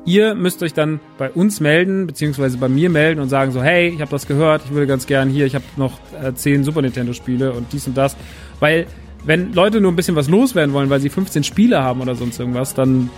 ihr 0.04 0.34
müsst 0.34 0.62
euch 0.62 0.74
dann 0.74 1.00
bei 1.16 1.30
uns 1.30 1.58
melden, 1.58 2.06
beziehungsweise 2.06 2.58
bei 2.58 2.68
mir 2.68 2.90
melden 2.90 3.20
und 3.20 3.30
sagen 3.30 3.50
so, 3.50 3.62
hey, 3.62 3.88
ich 3.88 4.00
habe 4.00 4.10
das 4.10 4.28
gehört, 4.28 4.62
ich 4.66 4.72
würde 4.72 4.86
ganz 4.86 5.06
gern 5.06 5.30
hier, 5.30 5.46
ich 5.46 5.54
habe 5.54 5.64
noch 5.76 5.98
äh, 6.22 6.34
10 6.34 6.62
Super 6.62 6.82
Nintendo 6.82 7.14
Spiele 7.14 7.52
und 7.52 7.72
dies 7.72 7.86
und 7.86 7.96
das. 7.96 8.16
Weil, 8.60 8.86
wenn 9.24 9.54
Leute 9.54 9.80
nur 9.80 9.90
ein 9.90 9.96
bisschen 9.96 10.16
was 10.16 10.28
loswerden 10.28 10.74
wollen, 10.74 10.90
weil 10.90 11.00
sie 11.00 11.08
15 11.08 11.42
Spiele 11.42 11.82
haben 11.82 12.02
oder 12.02 12.14
sonst 12.14 12.38
irgendwas, 12.38 12.74
dann 12.74 13.08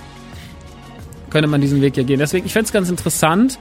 könnte 1.28 1.48
man 1.48 1.60
diesen 1.60 1.82
Weg 1.82 1.96
ja 1.96 2.04
gehen. 2.04 2.20
Deswegen, 2.20 2.46
ich 2.46 2.52
fände 2.52 2.66
es 2.66 2.72
ganz 2.72 2.88
interessant, 2.88 3.58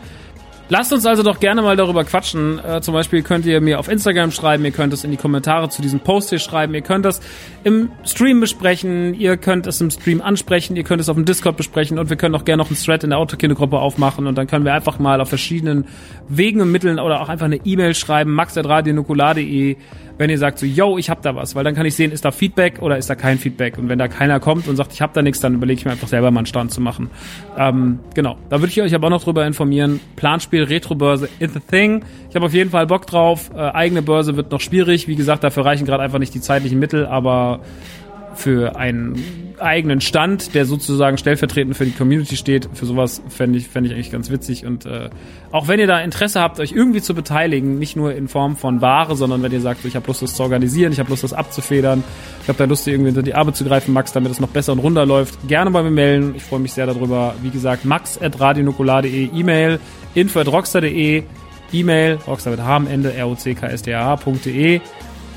Lasst 0.74 0.92
uns 0.92 1.06
also 1.06 1.22
doch 1.22 1.40
gerne 1.40 1.62
mal 1.62 1.76
darüber 1.76 2.04
quatschen. 2.04 2.58
Äh, 2.58 2.82
zum 2.82 2.96
Beispiel 2.96 3.22
könnt 3.22 3.46
ihr 3.46 3.62
mir 3.62 3.78
auf 3.78 3.88
Instagram 3.88 4.32
schreiben, 4.32 4.66
ihr 4.66 4.72
könnt 4.72 4.92
es 4.92 5.04
in 5.04 5.12
die 5.12 5.18
Kommentare 5.18 5.70
zu 5.70 5.84
diesem 5.84 6.00
Post 6.00 6.32
hier 6.32 6.40
schreiben, 6.40 6.74
ihr 6.74 6.82
könnt 6.82 7.06
das 7.06 7.22
im 7.64 7.92
Stream 8.04 8.40
besprechen, 8.40 9.14
ihr 9.14 9.38
könnt 9.38 9.68
es 9.68 9.80
im 9.82 9.92
Stream 9.92 10.20
ansprechen, 10.20 10.76
ihr 10.76 10.84
könnt 10.84 11.00
es 11.00 11.10
auf 11.10 11.16
dem 11.16 11.26
Discord 11.26 11.58
besprechen 11.58 12.00
und 12.00 12.10
wir 12.10 12.18
können 12.18 12.34
auch 12.34 12.44
gerne 12.44 12.64
noch 12.64 12.72
einen 12.72 12.80
Thread 12.80 13.04
in 13.04 13.12
der 13.12 13.20
Autokino-Gruppe 13.20 13.78
aufmachen 13.78 14.26
und 14.26 14.36
dann 14.36 14.48
können 14.48 14.66
wir 14.66 14.74
einfach 14.74 14.98
mal 14.98 15.22
auf 15.22 15.30
verschiedenen 15.30 15.86
Wegen 16.28 16.60
und 16.60 16.72
Mitteln 16.72 16.98
oder 16.98 17.22
auch 17.22 17.30
einfach 17.30 17.46
eine 17.46 17.58
E-Mail 17.58 17.94
schreiben, 17.94 18.34
max.radionukular.de 18.34 19.76
wenn 20.17 20.30
ihr 20.30 20.38
sagt 20.38 20.60
so, 20.60 20.65
yo, 20.65 20.97
ich 20.97 21.10
hab 21.10 21.21
da 21.21 21.36
was, 21.36 21.56
weil 21.56 21.63
dann 21.63 21.76
kann 21.76 21.86
ich 21.86 21.95
sehen, 21.95 22.12
ist 22.12 22.26
da 22.26 22.32
Feedback 22.32 22.82
oder 22.82 22.97
ist 22.97 23.10
da 23.10 23.15
kein 23.15 23.38
Feedback. 23.39 23.78
Und 23.78 23.89
wenn 23.89 23.99
da 23.99 24.08
keiner 24.08 24.39
kommt 24.39 24.67
und 24.67 24.76
sagt, 24.76 24.93
ich 24.93 25.02
hab 25.02 25.13
da 25.13 25.21
nichts, 25.21 25.39
dann 25.39 25.56
überlege 25.56 25.80
ich 25.80 25.86
mir 25.86 25.91
einfach 25.91 26.08
selber 26.08 26.32
mal 26.32 26.39
einen 26.39 26.45
Stand 26.45 26.71
zu 26.71 26.82
machen. 26.82 27.10
Ähm, 27.58 27.99
genau, 28.13 28.38
da 28.49 28.60
würde 28.60 28.71
ich 28.71 28.82
euch 28.82 28.93
aber 28.93 29.08
auch 29.08 29.12
noch 29.12 29.23
drüber 29.23 29.45
informieren. 29.45 29.99
Planspiel, 30.15 30.63
Retro-Börse, 30.63 31.30
is 31.39 31.54
the 31.54 31.60
thing. 31.60 32.04
Ich 32.30 32.36
habe 32.36 32.45
auf 32.45 32.54
jeden 32.54 32.69
Fall 32.69 32.88
Bock 32.88 33.08
drauf. 33.08 33.52
Äh, 33.56 33.60
eigene 33.60 34.02
Börse 34.02 34.36
wird 34.38 34.52
noch 34.52 34.62
schwierig. 34.62 35.08
Wie 35.08 35.15
gesagt, 35.15 35.43
dafür 35.43 35.65
reichen 35.65 35.86
gerade 35.86 36.04
einfach 36.04 36.19
nicht 36.19 36.34
die 36.34 36.41
zeitlichen 36.41 36.80
Mittel, 36.80 37.06
aber 37.06 37.62
für 38.38 38.76
einen 38.76 39.15
eigenen 39.60 40.02
Stand, 40.02 40.54
der 40.56 40.65
sozusagen 40.65 41.17
stellvertretend 41.17 41.76
für 41.76 41.86
die 41.86 41.91
Community 41.91 42.36
steht. 42.36 42.69
Für 42.74 42.86
sowas 42.86 43.22
fände 43.30 43.58
ich, 43.58 43.67
fände 43.67 43.89
ich 43.89 43.96
eigentlich 43.96 44.12
ganz 44.12 44.30
witzig. 44.30 44.65
Und 44.65 44.86
äh, 44.86 45.10
auch 45.52 45.67
wenn 45.67 45.80
ihr 45.80 45.88
da 45.88 46.00
Interesse 46.00 46.41
habt, 46.41 46.60
euch 46.60 46.72
irgendwie 46.72 47.02
zu 47.02 47.13
beteiligen, 47.13 47.80
nicht 47.80 47.96
nur 47.96 48.13
in 48.13 48.28
Form 48.28 48.56
von 48.58 48.82
Ware, 48.82 49.15
sondern 49.15 49.41
wenn 49.41 49.52
ihr 49.52 49.62
sagt, 49.62 49.86
ich 49.86 49.96
habe 49.96 50.08
Lust, 50.08 50.22
das 50.22 50.36
zu 50.36 50.43
organisieren, 50.43 50.91
ich 50.91 51.00
habe 51.00 51.10
Lust, 51.10 51.24
das 51.24 51.34
abzufedern, 51.34 52.04
ich 52.41 52.50
habe 52.50 52.58
da 52.58 52.65
Lust, 52.65 52.88
irgendwie 52.88 53.10
unter 53.10 53.24
die 53.24 53.36
Arbeit 53.36 53.56
zu 53.56 53.63
greifen, 53.63 53.93
Max, 53.93 54.12
damit 54.12 54.32
es 54.32 54.39
noch 54.39 54.50
besser 54.50 54.74
und 54.74 54.80
runter 54.80 55.06
läuft, 55.06 55.48
gerne 55.48 55.72
bei 55.72 55.84
mir 55.84 55.91
melden. 55.91 56.34
Ich 56.36 56.43
freue 56.43 56.60
mich 56.60 56.74
sehr 56.74 56.86
darüber. 56.86 57.36
Wie 57.41 57.50
gesagt, 57.50 57.86
max 57.86 58.22
at 58.22 58.39
radionukular.de, 58.39 59.30
E-Mail, 59.34 59.80
info 60.13 60.39
at 60.39 60.48
rockstar.de, 60.48 61.24
E-Mail, 61.72 62.19
rockstar 62.28 62.52
mit 62.52 62.62
H 62.62 62.76
am 62.76 62.88
Ende, 62.88 63.13
r 63.13 63.28
o 63.28 63.36
c 63.36 63.54
k 63.54 63.67
s 63.67 63.82
d 63.82 63.93
a 63.93 64.17
h.de 64.17 64.82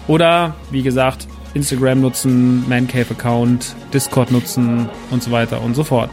oder, 0.09 0.55
wie 0.71 0.83
gesagt, 0.83 1.27
Instagram 1.57 2.01
nutzen, 2.03 2.69
Mancave-Account, 2.69 3.75
Discord 3.93 4.31
nutzen 4.31 4.89
und 5.11 5.23
so 5.23 5.31
weiter 5.31 5.63
und 5.63 5.75
so 5.75 5.83
fort. 5.83 6.11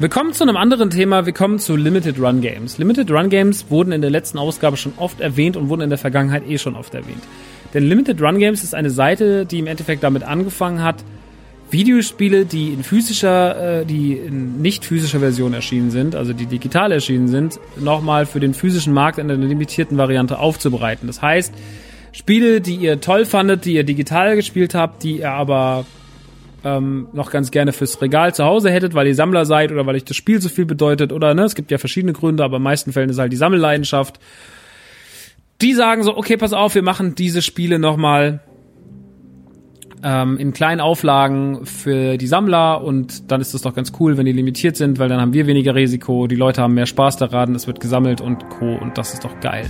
Wir 0.00 0.08
kommen 0.08 0.32
zu 0.32 0.42
einem 0.42 0.56
anderen 0.56 0.90
Thema. 0.90 1.24
Wir 1.24 1.32
kommen 1.32 1.60
zu 1.60 1.76
Limited 1.76 2.18
Run 2.18 2.40
Games. 2.40 2.78
Limited 2.78 3.10
Run 3.12 3.28
Games 3.28 3.66
wurden 3.68 3.92
in 3.92 4.00
der 4.00 4.10
letzten 4.10 4.38
Ausgabe 4.38 4.76
schon 4.76 4.94
oft 4.96 5.20
erwähnt 5.20 5.56
und 5.56 5.68
wurden 5.68 5.82
in 5.82 5.88
der 5.88 5.98
Vergangenheit 5.98 6.48
eh 6.48 6.58
schon 6.58 6.74
oft 6.74 6.94
erwähnt. 6.94 7.22
Denn 7.74 7.84
Limited 7.84 8.20
Run 8.20 8.38
Games 8.38 8.64
ist 8.64 8.74
eine 8.74 8.90
Seite, 8.90 9.46
die 9.46 9.60
im 9.60 9.68
Endeffekt 9.68 10.02
damit 10.02 10.24
angefangen 10.24 10.82
hat, 10.82 11.04
Videospiele, 11.70 12.44
die 12.44 12.72
in 12.72 12.82
physischer, 12.82 13.80
äh, 13.80 13.84
die 13.84 14.14
in 14.14 14.60
nicht 14.60 14.84
physischer 14.84 15.20
Version 15.20 15.54
erschienen 15.54 15.90
sind, 15.90 16.14
also 16.14 16.32
die 16.32 16.46
digital 16.46 16.92
erschienen 16.92 17.28
sind, 17.28 17.58
nochmal 17.78 18.26
für 18.26 18.40
den 18.40 18.54
physischen 18.54 18.92
Markt 18.92 19.18
in 19.18 19.30
einer 19.30 19.44
limitierten 19.44 19.96
Variante 19.96 20.38
aufzubereiten. 20.38 21.06
Das 21.06 21.22
heißt, 21.22 21.52
Spiele, 22.14 22.60
die 22.60 22.76
ihr 22.76 23.00
toll 23.00 23.26
fandet, 23.26 23.64
die 23.64 23.74
ihr 23.74 23.82
digital 23.82 24.36
gespielt 24.36 24.72
habt, 24.72 25.02
die 25.02 25.18
ihr 25.18 25.32
aber 25.32 25.84
ähm, 26.62 27.08
noch 27.12 27.32
ganz 27.32 27.50
gerne 27.50 27.72
fürs 27.72 28.00
Regal 28.00 28.32
zu 28.32 28.44
Hause 28.44 28.70
hättet, 28.70 28.94
weil 28.94 29.08
ihr 29.08 29.16
Sammler 29.16 29.44
seid 29.44 29.72
oder 29.72 29.84
weil 29.84 29.96
euch 29.96 30.04
das 30.04 30.16
Spiel 30.16 30.40
so 30.40 30.48
viel 30.48 30.64
bedeutet 30.64 31.12
oder 31.12 31.34
ne, 31.34 31.42
es 31.42 31.56
gibt 31.56 31.72
ja 31.72 31.78
verschiedene 31.78 32.12
Gründe, 32.12 32.44
aber 32.44 32.58
in 32.58 32.62
meisten 32.62 32.92
Fällen 32.92 33.10
ist 33.10 33.18
halt 33.18 33.32
die 33.32 33.36
Sammelleidenschaft. 33.36 34.20
Die 35.60 35.74
sagen 35.74 36.04
so, 36.04 36.16
okay, 36.16 36.36
pass 36.36 36.52
auf, 36.52 36.76
wir 36.76 36.82
machen 36.82 37.16
diese 37.16 37.42
Spiele 37.42 37.80
nochmal 37.80 38.38
ähm, 40.04 40.38
in 40.38 40.52
kleinen 40.52 40.80
Auflagen 40.80 41.66
für 41.66 42.16
die 42.16 42.28
Sammler 42.28 42.84
und 42.84 43.32
dann 43.32 43.40
ist 43.40 43.54
das 43.54 43.62
doch 43.62 43.74
ganz 43.74 43.92
cool, 43.98 44.16
wenn 44.16 44.26
die 44.26 44.32
limitiert 44.32 44.76
sind, 44.76 45.00
weil 45.00 45.08
dann 45.08 45.20
haben 45.20 45.32
wir 45.32 45.48
weniger 45.48 45.74
Risiko, 45.74 46.28
die 46.28 46.36
Leute 46.36 46.62
haben 46.62 46.74
mehr 46.74 46.86
Spaß 46.86 47.16
daran, 47.16 47.56
es 47.56 47.66
wird 47.66 47.80
gesammelt 47.80 48.20
und 48.20 48.48
co. 48.50 48.76
und 48.76 48.98
das 48.98 49.14
ist 49.14 49.24
doch 49.24 49.40
geil. 49.40 49.66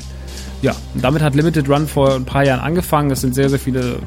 Ja, 0.64 0.74
damit 0.94 1.20
hat 1.20 1.34
Limited 1.34 1.68
Run 1.68 1.86
vor 1.86 2.14
ein 2.14 2.24
paar 2.24 2.42
Jahren 2.42 2.60
angefangen. 2.60 3.10
Es 3.10 3.20
sind 3.20 3.34
sehr, 3.34 3.50
sehr 3.50 3.58
viele 3.58 3.98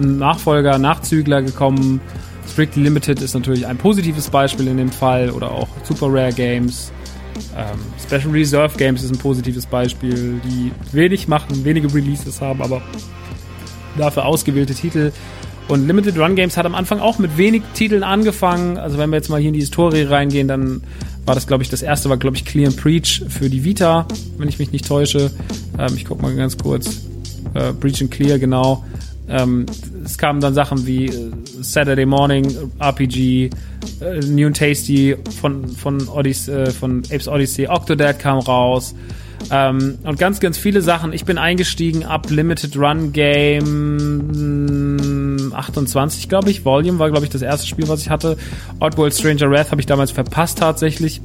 Nachfolger, 0.00 0.78
Nachzügler 0.78 1.42
gekommen. 1.42 2.00
Strictly 2.50 2.84
Limited 2.84 3.20
ist 3.20 3.34
natürlich 3.34 3.66
ein 3.66 3.76
positives 3.76 4.30
Beispiel 4.30 4.66
in 4.68 4.78
dem 4.78 4.88
Fall 4.88 5.28
oder 5.28 5.50
auch 5.50 5.68
Super 5.82 6.06
Rare 6.06 6.32
Games. 6.32 6.90
Ähm, 7.54 7.78
Special 8.02 8.32
Reserve 8.32 8.78
Games 8.78 9.02
ist 9.02 9.10
ein 9.10 9.18
positives 9.18 9.66
Beispiel, 9.66 10.40
die 10.42 10.72
wenig 10.90 11.28
machen, 11.28 11.66
wenige 11.66 11.92
Releases 11.92 12.40
haben, 12.40 12.62
aber 12.62 12.80
dafür 13.98 14.24
ausgewählte 14.24 14.72
Titel. 14.72 15.12
Und 15.68 15.86
Limited 15.86 16.18
Run 16.18 16.34
Games 16.34 16.56
hat 16.56 16.64
am 16.64 16.74
Anfang 16.74 16.98
auch 16.98 17.18
mit 17.18 17.36
wenig 17.36 17.62
Titeln 17.74 18.02
angefangen. 18.02 18.78
Also 18.78 18.96
wenn 18.96 19.10
wir 19.10 19.16
jetzt 19.16 19.28
mal 19.28 19.38
hier 19.38 19.48
in 19.48 19.54
die 19.54 19.60
Historie 19.60 20.04
reingehen, 20.04 20.48
dann 20.48 20.80
war 21.26 21.34
das, 21.34 21.46
glaube 21.46 21.62
ich, 21.62 21.68
das 21.68 21.82
erste 21.82 22.08
war, 22.08 22.16
glaube 22.16 22.36
ich, 22.36 22.44
Clear 22.44 22.68
and 22.68 22.76
Preach 22.76 23.24
für 23.28 23.50
die 23.50 23.64
Vita, 23.64 24.06
wenn 24.38 24.48
ich 24.48 24.58
mich 24.58 24.72
nicht 24.72 24.86
täusche. 24.86 25.30
Ähm, 25.78 25.92
ich 25.96 26.04
guck 26.04 26.22
mal 26.22 26.34
ganz 26.34 26.56
kurz. 26.56 27.02
Äh, 27.54 27.72
Breach 27.72 28.00
and 28.00 28.10
Clear, 28.10 28.38
genau. 28.38 28.84
Ähm, 29.28 29.66
es 30.04 30.16
kamen 30.18 30.40
dann 30.40 30.54
Sachen 30.54 30.86
wie 30.86 31.06
äh, 31.06 31.32
Saturday 31.60 32.06
Morning 32.06 32.46
RPG, 32.78 33.50
äh, 34.00 34.20
New 34.26 34.46
and 34.46 34.56
Tasty 34.56 35.16
von 35.40 35.66
von 35.66 36.08
Odyssey, 36.08 36.52
äh, 36.52 36.70
von 36.70 37.02
Apes 37.10 37.26
Odyssey, 37.26 37.66
Octodad 37.66 38.18
kam 38.20 38.38
raus. 38.38 38.94
Ähm, 39.50 39.98
und 40.04 40.18
ganz, 40.18 40.40
ganz 40.40 40.58
viele 40.58 40.80
Sachen. 40.80 41.12
Ich 41.12 41.24
bin 41.24 41.38
eingestiegen 41.38 42.04
ab 42.04 42.30
Limited 42.30 42.76
Run 42.76 43.12
Game 43.12 44.85
28, 45.54 46.28
glaube 46.28 46.50
ich. 46.50 46.64
Volume 46.64 46.98
war, 46.98 47.10
glaube 47.10 47.24
ich, 47.24 47.30
das 47.30 47.42
erste 47.42 47.66
Spiel, 47.66 47.88
was 47.88 48.02
ich 48.02 48.10
hatte. 48.10 48.36
Oddworld 48.80 49.14
Stranger 49.14 49.50
Wrath 49.50 49.70
habe 49.70 49.80
ich 49.80 49.86
damals 49.86 50.10
verpasst 50.10 50.58
tatsächlich. 50.58 51.20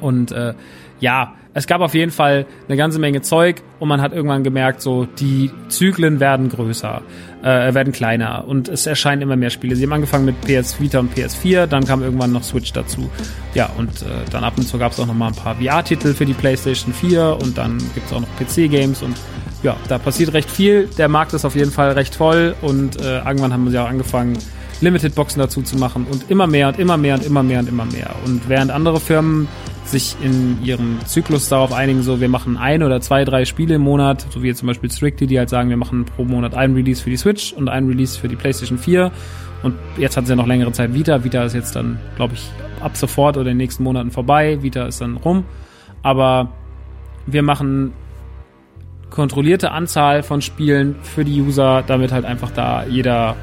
Und 0.00 0.32
äh, 0.32 0.54
ja, 1.00 1.34
es 1.54 1.66
gab 1.66 1.80
auf 1.82 1.94
jeden 1.94 2.10
Fall 2.10 2.46
eine 2.66 2.76
ganze 2.76 2.98
Menge 2.98 3.20
Zeug 3.20 3.62
und 3.78 3.88
man 3.88 4.00
hat 4.00 4.12
irgendwann 4.12 4.42
gemerkt, 4.42 4.80
so 4.80 5.04
die 5.04 5.50
Zyklen 5.68 6.18
werden 6.18 6.48
größer, 6.48 7.02
äh, 7.42 7.74
werden 7.74 7.92
kleiner 7.92 8.46
und 8.46 8.68
es 8.68 8.86
erscheinen 8.86 9.22
immer 9.22 9.36
mehr 9.36 9.50
Spiele. 9.50 9.76
Sie 9.76 9.82
haben 9.82 9.92
angefangen 9.92 10.24
mit 10.24 10.40
PS 10.40 10.80
Vita 10.80 11.00
und 11.00 11.14
PS4, 11.14 11.66
dann 11.66 11.84
kam 11.84 12.02
irgendwann 12.02 12.32
noch 12.32 12.42
Switch 12.42 12.72
dazu. 12.72 13.10
Ja, 13.54 13.68
und 13.76 14.02
äh, 14.02 14.30
dann 14.30 14.44
ab 14.44 14.54
und 14.56 14.66
zu 14.66 14.78
gab 14.78 14.92
es 14.92 15.00
auch 15.00 15.06
noch 15.06 15.14
mal 15.14 15.28
ein 15.28 15.34
paar 15.34 15.56
VR-Titel 15.56 16.14
für 16.14 16.24
die 16.24 16.34
PlayStation 16.34 16.94
4 16.94 17.38
und 17.42 17.58
dann 17.58 17.78
gibt 17.94 18.06
es 18.06 18.12
auch 18.12 18.20
noch 18.20 18.36
PC-Games 18.38 19.02
und 19.02 19.16
ja, 19.62 19.76
da 19.88 19.98
passiert 19.98 20.32
recht 20.32 20.50
viel. 20.50 20.88
Der 20.98 21.08
Markt 21.08 21.32
ist 21.34 21.44
auf 21.44 21.54
jeden 21.54 21.70
Fall 21.70 21.92
recht 21.92 22.14
voll 22.14 22.54
und 22.62 23.00
äh, 23.00 23.18
irgendwann 23.18 23.52
haben 23.52 23.70
sie 23.70 23.78
auch 23.78 23.88
angefangen, 23.88 24.38
Limited 24.80 25.14
Boxen 25.14 25.38
dazu 25.38 25.62
zu 25.62 25.76
machen 25.76 26.06
und 26.10 26.28
immer 26.28 26.48
mehr 26.48 26.68
und 26.68 26.78
immer 26.78 26.96
mehr 26.96 27.14
und 27.14 27.24
immer 27.24 27.44
mehr 27.44 27.60
und 27.60 27.68
immer 27.68 27.84
mehr. 27.84 28.10
Und 28.26 28.48
während 28.48 28.72
andere 28.72 28.98
Firmen 28.98 29.46
sich 29.84 30.16
in 30.22 30.58
ihrem 30.64 30.98
Zyklus 31.06 31.48
darauf 31.48 31.72
einigen, 31.72 32.02
so 32.02 32.20
wir 32.20 32.28
machen 32.28 32.56
ein 32.56 32.82
oder 32.82 33.00
zwei, 33.00 33.24
drei 33.24 33.44
Spiele 33.44 33.76
im 33.76 33.82
Monat, 33.82 34.26
so 34.30 34.42
wie 34.42 34.48
jetzt 34.48 34.58
zum 34.58 34.66
Beispiel 34.66 34.90
Strictly, 34.90 35.28
die 35.28 35.38
halt 35.38 35.50
sagen, 35.50 35.70
wir 35.70 35.76
machen 35.76 36.04
pro 36.04 36.24
Monat 36.24 36.54
ein 36.54 36.74
Release 36.74 37.00
für 37.00 37.10
die 37.10 37.16
Switch 37.16 37.52
und 37.52 37.68
ein 37.68 37.86
Release 37.86 38.18
für 38.18 38.28
die 38.28 38.36
PlayStation 38.36 38.78
4. 38.78 39.12
Und 39.62 39.76
jetzt 39.96 40.16
hat 40.16 40.26
sie 40.26 40.32
ja 40.32 40.36
noch 40.36 40.48
längere 40.48 40.72
Zeit 40.72 40.92
Vita. 40.92 41.22
Vita 41.22 41.44
ist 41.44 41.54
jetzt 41.54 41.76
dann, 41.76 42.00
glaube 42.16 42.34
ich, 42.34 42.50
ab 42.80 42.96
sofort 42.96 43.36
oder 43.36 43.50
in 43.50 43.56
den 43.56 43.58
nächsten 43.58 43.84
Monaten 43.84 44.10
vorbei. 44.10 44.62
Vita 44.62 44.86
ist 44.86 45.00
dann 45.00 45.16
rum. 45.16 45.44
Aber 46.02 46.48
wir 47.26 47.42
machen 47.42 47.92
kontrollierte 49.12 49.70
Anzahl 49.70 50.22
von 50.22 50.42
Spielen 50.42 50.96
für 51.02 51.24
die 51.24 51.40
User, 51.40 51.84
damit 51.86 52.12
halt 52.12 52.24
einfach 52.24 52.50
da 52.50 52.84
jeder 52.84 53.36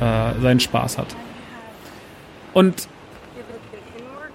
äh, 0.00 0.40
seinen 0.40 0.60
Spaß 0.60 0.98
hat. 0.98 1.16
Und 2.52 2.88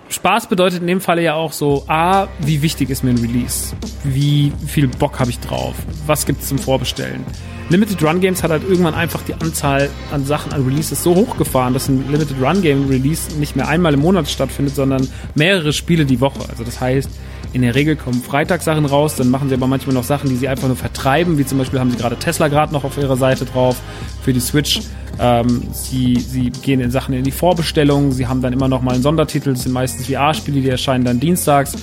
Spaß 0.10 0.48
bedeutet 0.48 0.82
in 0.82 0.88
dem 0.88 1.02
Falle 1.02 1.22
ja 1.22 1.36
auch 1.36 1.54
so, 1.54 1.84
A, 1.88 2.28
wie 2.39 2.63
wichtig 2.63 2.89
ist 2.89 3.04
mir 3.04 3.12
ein 3.12 3.19
Release? 3.19 3.76
Wie 4.04 4.52
viel 4.65 4.88
Bock 4.88 5.19
habe 5.19 5.30
ich 5.30 5.39
drauf? 5.39 5.76
Was 6.08 6.26
gibt 6.26 6.41
es 6.41 6.50
zum 6.50 6.58
Vorbestellen? 6.58 7.24
Limited 7.69 8.02
Run 8.04 8.19
Games 8.19 8.41
hat 8.41 8.50
halt 8.50 8.63
irgendwann 8.63 8.95
einfach 8.95 9.22
die 9.22 9.36
Anzahl 9.36 9.88
an 10.12 10.26
Sachen, 10.26 10.52
an 10.52 10.65
Releases 10.65 11.04
so 11.04 11.13
hochgefahren, 11.13 11.76
dass 11.76 11.88
ein 11.88 12.12
Limited 12.12 12.41
Run 12.41 12.63
Game 12.63 12.89
Release 12.89 13.32
nicht 13.38 13.56
mehr 13.56 13.67
einmal 13.67 13.93
im 13.93 14.00
Monat 14.00 14.28
stattfindet, 14.28 14.74
sondern 14.74 15.08
mehrere 15.36 15.72
Spiele 15.72 16.06
die 16.06 16.19
Woche. 16.19 16.39
Also 16.50 16.63
das 16.63 16.82
heißt, 16.82 17.10
in 17.54 17.62
der 17.62 17.76
Regel 17.76 17.95
kommen 17.95 18.24
Freitagssachen 18.24 18.86
raus, 18.86 19.15
dann 19.15 19.30
machen 19.30 19.50
sie 19.50 19.56
aber 19.56 19.67
manchmal 19.67 19.93
noch 19.93 20.04
Sachen, 20.04 20.30
die 20.30 20.36
sie 20.36 20.48
einfach 20.48 20.67
nur 20.67 20.78
vertreiben, 20.78 21.38
wie 21.38 21.45
zum 21.45 21.60
Beispiel 21.60 21.80
haben 21.80 21.91
sie 21.91 21.98
gerade 21.98 22.15
Tesla 22.15 22.48
gerade 22.48 22.74
noch 22.74 22.84
auf 22.84 22.98
ihrer 22.98 23.17
Seite 23.17 23.45
drauf 23.45 23.78
für 24.24 24.34
die 24.34 24.39
Switch. 24.39 24.82
Ähm, 25.20 25.64
sie, 25.72 26.16
sie 26.16 26.50
gehen 26.50 26.80
in 26.80 26.92
Sachen 26.92 27.14
in 27.14 27.24
die 27.24 27.32
Vorbestellung, 27.32 28.12
sie 28.12 28.28
haben 28.28 28.42
dann 28.42 28.54
immer 28.54 28.68
noch 28.68 28.82
mal 28.82 28.94
einen 28.94 29.04
Sondertitel, 29.04 29.52
das 29.52 29.64
sind 29.64 29.74
meistens 29.74 30.08
VR-Spiele, 30.08 30.62
die 30.62 30.70
erscheinen 30.70 31.04
dann 31.04 31.20
dienstags. 31.20 31.76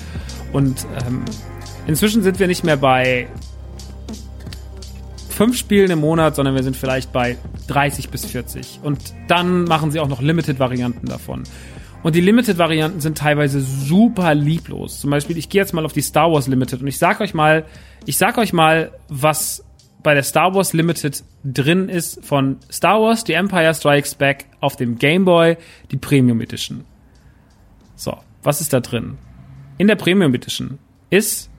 Und 0.53 0.87
ähm, 1.07 1.23
inzwischen 1.87 2.23
sind 2.23 2.39
wir 2.39 2.47
nicht 2.47 2.65
mehr 2.65 2.79
bei 2.79 3.29
fünf 5.29 5.59
Spielen 5.59 5.91
im 5.91 6.01
Monat, 6.01 6.35
sondern 6.35 6.55
wir 6.55 6.63
sind 6.63 6.77
vielleicht 6.77 7.13
bei 7.13 7.37
30 7.69 8.09
bis 8.09 8.25
40. 8.25 8.81
Und 8.83 8.99
dann 9.29 9.65
machen 9.65 9.91
sie 9.91 10.01
auch 10.01 10.09
noch 10.09 10.23
Limited-Varianten 10.23 11.07
davon. 11.07 11.43
Und 12.03 12.15
die 12.15 12.23
Limited-Varianten 12.23 13.01
sind 13.01 13.19
teilweise 13.19 13.61
super 13.61 14.35
lieblos. 14.35 15.01
Zum 15.01 15.11
Beispiel, 15.11 15.37
ich 15.37 15.51
gehe 15.51 15.61
jetzt 15.61 15.75
mal 15.75 15.85
auf 15.85 15.93
die 15.93 16.01
Star 16.01 16.33
Wars 16.33 16.47
Limited 16.47 16.81
und 16.81 16.87
ich 16.87 16.99
sag 16.99 17.21
euch 17.21 17.35
mal, 17.35 17.65
ich 18.07 18.17
sag 18.17 18.39
euch 18.39 18.55
mal, 18.55 18.93
was 19.09 19.65
bei 20.07 20.15
der 20.15 20.23
Star 20.23 20.55
Wars 20.55 20.73
Limited 20.73 21.25
drin 21.43 21.89
ist 21.89 22.25
von 22.25 22.59
Star 22.71 23.03
Wars 23.03 23.25
The 23.27 23.33
Empire 23.33 23.75
Strikes 23.75 24.15
Back 24.15 24.47
auf 24.61 24.77
dem 24.77 24.99
Game 24.99 25.25
Boy, 25.25 25.57
die 25.91 25.97
Premium 25.97 26.41
Edition. 26.41 26.85
So, 27.97 28.17
was 28.45 28.61
ist 28.61 28.73
da 28.73 28.79
drin? 28.79 29.19
In 29.79 29.89
der 29.89 29.97
Premium 29.97 30.33
Edition 30.33 30.79
ist 31.11 31.51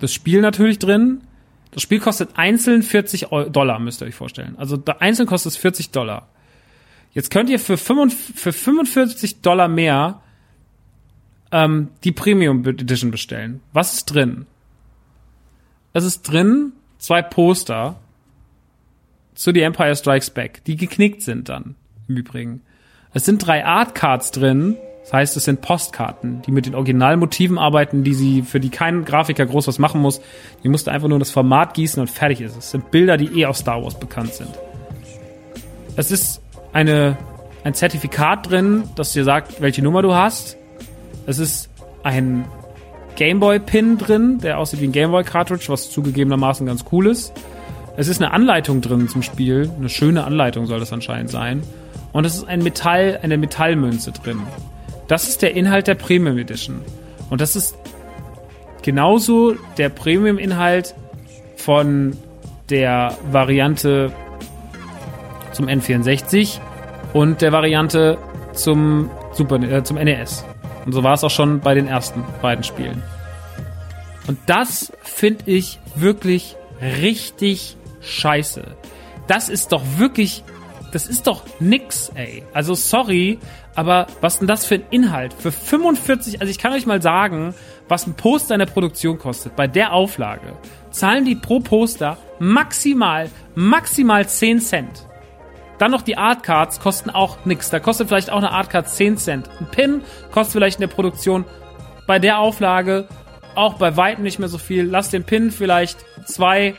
das 0.00 0.12
Spiel 0.12 0.42
natürlich 0.42 0.80
drin. 0.80 1.22
Das 1.70 1.82
Spiel 1.82 1.98
kostet 1.98 2.36
einzeln 2.36 2.82
40 2.82 3.28
Dollar, 3.50 3.78
müsst 3.78 4.02
ihr 4.02 4.06
euch 4.06 4.16
vorstellen. 4.16 4.54
Also 4.58 4.78
einzeln 4.98 5.26
kostet 5.26 5.52
es 5.52 5.56
40 5.56 5.92
Dollar. 5.92 6.28
Jetzt 7.12 7.30
könnt 7.30 7.48
ihr 7.48 7.58
für, 7.58 7.78
45, 7.78 8.36
für 8.36 8.52
45 8.52 9.40
Dollar 9.40 9.68
mehr 9.68 10.20
ähm, 11.50 11.88
die 12.04 12.12
Premium 12.12 12.66
Edition 12.66 13.10
bestellen. 13.10 13.62
Was 13.72 13.94
ist 13.94 14.04
drin? 14.12 14.44
Es 15.94 16.04
ist 16.04 16.20
drin 16.24 16.74
zwei 17.02 17.20
Poster 17.20 17.96
zu 19.34 19.52
The 19.52 19.62
Empire 19.62 19.94
Strikes 19.96 20.30
Back, 20.30 20.64
die 20.64 20.76
geknickt 20.76 21.20
sind 21.20 21.48
dann 21.48 21.74
im 22.08 22.16
Übrigen. 22.16 22.62
Es 23.12 23.24
sind 23.24 23.44
drei 23.44 23.66
Art 23.66 23.94
Cards 23.94 24.30
drin, 24.30 24.76
das 25.02 25.12
heißt, 25.12 25.36
es 25.36 25.44
sind 25.44 25.60
Postkarten, 25.60 26.42
die 26.42 26.52
mit 26.52 26.64
den 26.64 26.76
Originalmotiven 26.76 27.58
arbeiten, 27.58 28.04
die 28.04 28.14
sie, 28.14 28.42
für 28.42 28.60
die 28.60 28.70
kein 28.70 29.04
Grafiker 29.04 29.44
groß 29.44 29.66
was 29.66 29.80
machen 29.80 30.00
muss. 30.00 30.20
Die 30.62 30.68
musste 30.68 30.92
einfach 30.92 31.08
nur 31.08 31.18
das 31.18 31.32
Format 31.32 31.74
gießen 31.74 32.00
und 32.00 32.08
fertig 32.08 32.40
ist 32.40 32.52
es. 32.52 32.66
Es 32.66 32.70
sind 32.70 32.92
Bilder, 32.92 33.16
die 33.16 33.40
eh 33.40 33.46
aus 33.46 33.58
Star 33.58 33.82
Wars 33.82 33.98
bekannt 33.98 34.34
sind. 34.34 34.50
Es 35.96 36.12
ist 36.12 36.40
eine, 36.72 37.18
ein 37.64 37.74
Zertifikat 37.74 38.48
drin, 38.48 38.84
das 38.94 39.12
dir 39.12 39.24
sagt, 39.24 39.60
welche 39.60 39.82
Nummer 39.82 40.02
du 40.02 40.14
hast. 40.14 40.56
Es 41.26 41.40
ist 41.40 41.68
ein 42.04 42.44
Gameboy-Pin 43.16 43.98
drin, 43.98 44.38
der 44.38 44.58
aussieht 44.58 44.80
wie 44.80 44.86
ein 44.86 44.92
Gameboy-Cartridge, 44.92 45.66
was 45.68 45.90
zugegebenermaßen 45.90 46.66
ganz 46.66 46.84
cool 46.92 47.06
ist. 47.06 47.32
Es 47.96 48.08
ist 48.08 48.22
eine 48.22 48.32
Anleitung 48.32 48.80
drin 48.80 49.08
zum 49.08 49.22
Spiel. 49.22 49.70
Eine 49.76 49.88
schöne 49.88 50.24
Anleitung 50.24 50.66
soll 50.66 50.80
das 50.80 50.92
anscheinend 50.92 51.30
sein. 51.30 51.62
Und 52.12 52.24
es 52.24 52.36
ist 52.36 52.44
ein 52.44 52.62
Metall, 52.62 53.18
eine 53.22 53.36
Metallmünze 53.36 54.12
drin. 54.12 54.40
Das 55.08 55.28
ist 55.28 55.42
der 55.42 55.54
Inhalt 55.54 55.86
der 55.86 55.94
Premium 55.94 56.38
Edition. 56.38 56.80
Und 57.30 57.40
das 57.40 57.56
ist 57.56 57.76
genauso 58.82 59.54
der 59.76 59.88
Premium-Inhalt 59.88 60.94
von 61.56 62.16
der 62.70 63.16
Variante 63.30 64.12
zum 65.52 65.66
N64 65.68 66.60
und 67.12 67.42
der 67.42 67.52
Variante 67.52 68.18
zum 68.52 69.10
Super, 69.32 69.62
äh, 69.62 69.82
zum 69.82 69.96
NES. 69.96 70.44
Und 70.84 70.92
so 70.92 71.02
war 71.02 71.14
es 71.14 71.24
auch 71.24 71.30
schon 71.30 71.60
bei 71.60 71.74
den 71.74 71.86
ersten 71.86 72.24
beiden 72.40 72.64
Spielen. 72.64 73.02
Und 74.26 74.38
das 74.46 74.92
finde 75.02 75.44
ich 75.46 75.78
wirklich 75.94 76.56
richtig 76.80 77.76
scheiße. 78.00 78.62
Das 79.26 79.48
ist 79.48 79.72
doch 79.72 79.82
wirklich, 79.96 80.44
das 80.92 81.06
ist 81.06 81.26
doch 81.26 81.44
nix, 81.60 82.10
ey. 82.14 82.42
Also 82.52 82.74
sorry, 82.74 83.38
aber 83.74 84.06
was 84.20 84.38
denn 84.38 84.48
das 84.48 84.66
für 84.66 84.76
ein 84.76 84.84
Inhalt? 84.90 85.32
Für 85.32 85.52
45, 85.52 86.40
also 86.40 86.50
ich 86.50 86.58
kann 86.58 86.72
euch 86.72 86.86
mal 86.86 87.00
sagen, 87.00 87.54
was 87.88 88.06
ein 88.06 88.14
Poster 88.14 88.54
in 88.54 88.58
der 88.58 88.66
Produktion 88.66 89.18
kostet. 89.18 89.56
Bei 89.56 89.66
der 89.66 89.92
Auflage 89.92 90.54
zahlen 90.90 91.24
die 91.24 91.36
pro 91.36 91.60
Poster 91.60 92.18
maximal, 92.38 93.30
maximal 93.54 94.28
10 94.28 94.60
Cent. 94.60 95.06
Dann 95.82 95.90
noch 95.90 96.02
die 96.02 96.16
Artcards 96.16 96.78
kosten 96.78 97.10
auch 97.10 97.44
nix. 97.44 97.68
Da 97.70 97.80
kostet 97.80 98.06
vielleicht 98.06 98.30
auch 98.30 98.36
eine 98.36 98.52
Artcard 98.52 98.88
10 98.88 99.16
Cent. 99.16 99.50
Ein 99.58 99.66
Pin 99.66 100.02
kostet 100.30 100.52
vielleicht 100.52 100.76
in 100.76 100.82
der 100.82 100.94
Produktion 100.94 101.44
bei 102.06 102.20
der 102.20 102.38
Auflage 102.38 103.08
auch 103.56 103.74
bei 103.74 103.96
weitem 103.96 104.22
nicht 104.22 104.38
mehr 104.38 104.46
so 104.46 104.58
viel. 104.58 104.84
Lass 104.84 105.10
den 105.10 105.24
Pin 105.24 105.50
vielleicht 105.50 105.98
2, 106.24 106.76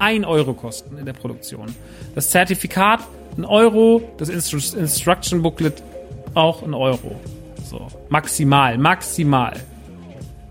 1 0.00 0.26
Euro 0.26 0.54
kosten 0.54 0.98
in 0.98 1.06
der 1.06 1.12
Produktion. 1.12 1.72
Das 2.16 2.30
Zertifikat 2.30 2.98
ein 3.38 3.44
Euro, 3.44 4.02
das 4.18 4.28
Instru 4.28 4.56
Instruction 4.76 5.42
Booklet 5.42 5.80
auch 6.34 6.64
ein 6.64 6.74
Euro. 6.74 7.20
So, 7.62 7.86
maximal, 8.08 8.78
maximal. 8.78 9.60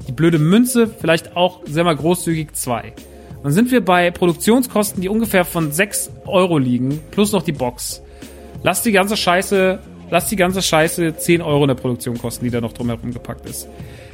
Die 0.07 0.13
blöde 0.13 0.39
Münze 0.39 0.87
vielleicht 0.87 1.35
auch 1.35 1.63
sehr 1.65 1.83
mal 1.83 1.97
großzügig 1.97 2.53
zwei. 2.53 2.93
Dann 3.43 3.51
sind 3.51 3.71
wir 3.71 3.83
bei 3.83 4.11
Produktionskosten, 4.11 5.01
die 5.01 5.09
ungefähr 5.09 5.45
von 5.45 5.71
6 5.71 6.11
Euro 6.25 6.57
liegen, 6.57 6.99
plus 7.11 7.31
noch 7.31 7.43
die 7.43 7.53
Box. 7.53 8.01
Lass 8.63 8.83
die 8.83 8.91
ganze 8.91 9.15
Scheiße, 9.15 9.79
lass 10.09 10.27
die 10.27 10.35
ganze 10.35 10.61
Scheiße 10.61 11.15
10 11.15 11.41
Euro 11.41 11.63
in 11.63 11.69
der 11.69 11.75
Produktion 11.75 12.17
kosten, 12.17 12.45
die 12.45 12.51
da 12.51 12.59
noch 12.59 12.73
drumherum 12.73 13.13
gepackt 13.13 13.45
ist. 13.45 13.69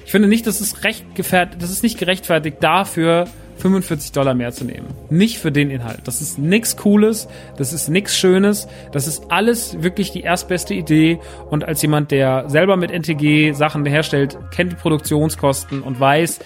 Ich 0.06 0.12
finde 0.12 0.28
nicht, 0.28 0.46
dass 0.46 0.62
es 0.62 0.84
recht 0.84 1.16
gefährdet, 1.16 1.62
das 1.62 1.72
ist 1.72 1.82
nicht 1.82 1.98
gerechtfertigt 1.98 2.58
dafür, 2.60 3.26
45 3.58 4.12
Dollar 4.12 4.36
mehr 4.36 4.52
zu 4.52 4.66
nehmen. 4.66 4.88
Nicht 5.10 5.38
für 5.38 5.52
den 5.52 5.72
Inhalt. 5.72 6.02
Das 6.04 6.22
ist 6.22 6.38
nichts 6.38 6.78
Cooles, 6.78 7.28
das 7.58 7.74
ist 7.74 7.90
nichts 7.90 8.16
Schönes, 8.16 8.68
das 8.92 9.08
ist 9.08 9.32
alles 9.32 9.82
wirklich 9.82 10.12
die 10.12 10.22
erstbeste 10.22 10.74
Idee. 10.74 11.20
Und 11.50 11.64
als 11.64 11.82
jemand, 11.82 12.12
der 12.12 12.50
selber 12.50 12.78
mit 12.78 12.92
NTG 12.92 13.54
Sachen 13.54 13.86
herstellt, 13.86 14.38
kennt 14.52 14.74
die 14.74 14.76
Produktionskosten 14.76 15.82
und 15.82 16.00
weiß, 16.00 16.40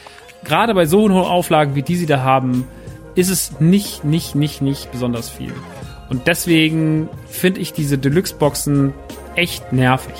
gerade 0.43 0.73
bei 0.73 0.85
so 0.85 1.01
hohen 1.01 1.11
Auflagen, 1.13 1.75
wie 1.75 1.83
die 1.83 1.95
sie 1.95 2.05
da 2.05 2.21
haben, 2.21 2.67
ist 3.15 3.29
es 3.29 3.59
nicht, 3.59 4.03
nicht, 4.03 4.35
nicht, 4.35 4.61
nicht 4.61 4.91
besonders 4.91 5.29
viel. 5.29 5.53
Und 6.09 6.27
deswegen 6.27 7.09
finde 7.27 7.61
ich 7.61 7.73
diese 7.73 7.97
Deluxe-Boxen 7.97 8.93
echt 9.35 9.71
nervig, 9.73 10.15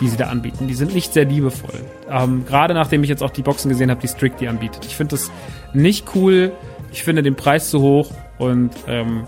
die 0.00 0.08
sie 0.08 0.16
da 0.16 0.26
anbieten. 0.26 0.68
Die 0.68 0.74
sind 0.74 0.94
nicht 0.94 1.12
sehr 1.12 1.24
liebevoll. 1.24 1.80
Ähm, 2.08 2.44
gerade 2.46 2.74
nachdem 2.74 3.02
ich 3.02 3.10
jetzt 3.10 3.22
auch 3.22 3.30
die 3.30 3.42
Boxen 3.42 3.68
gesehen 3.68 3.90
habe, 3.90 4.00
die 4.00 4.08
Strict 4.08 4.34
die 4.40 4.48
anbietet. 4.48 4.84
Ich 4.84 4.96
finde 4.96 5.16
das 5.16 5.30
nicht 5.72 6.14
cool. 6.14 6.52
Ich 6.92 7.02
finde 7.02 7.22
den 7.22 7.34
Preis 7.34 7.70
zu 7.70 7.80
hoch 7.80 8.10
und 8.38 8.70
ähm, 8.86 9.26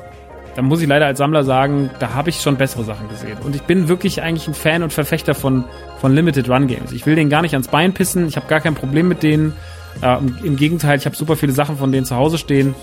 da 0.54 0.62
muss 0.62 0.80
ich 0.80 0.88
leider 0.88 1.06
als 1.06 1.18
Sammler 1.18 1.44
sagen, 1.44 1.90
da 1.98 2.14
habe 2.14 2.30
ich 2.30 2.40
schon 2.40 2.56
bessere 2.56 2.84
Sachen 2.84 3.08
gesehen. 3.08 3.38
Und 3.44 3.54
ich 3.54 3.62
bin 3.62 3.88
wirklich 3.88 4.22
eigentlich 4.22 4.48
ein 4.48 4.54
Fan 4.54 4.82
und 4.82 4.92
Verfechter 4.92 5.34
von, 5.34 5.64
von 6.00 6.14
Limited 6.14 6.48
Run 6.48 6.66
Games. 6.66 6.92
Ich 6.92 7.06
will 7.06 7.14
denen 7.14 7.30
gar 7.30 7.42
nicht 7.42 7.52
ans 7.52 7.68
Bein 7.68 7.92
pissen. 7.92 8.26
Ich 8.26 8.36
habe 8.36 8.48
gar 8.48 8.60
kein 8.60 8.74
Problem 8.74 9.06
mit 9.06 9.22
denen. 9.22 9.54
Äh, 10.02 10.18
Im 10.44 10.56
Gegenteil, 10.56 10.98
ich 10.98 11.06
habe 11.06 11.16
super 11.16 11.36
viele 11.36 11.52
Sachen 11.52 11.76
von 11.76 11.92
denen 11.92 12.06
zu 12.06 12.16
Hause 12.16 12.38
stehen. 12.38 12.74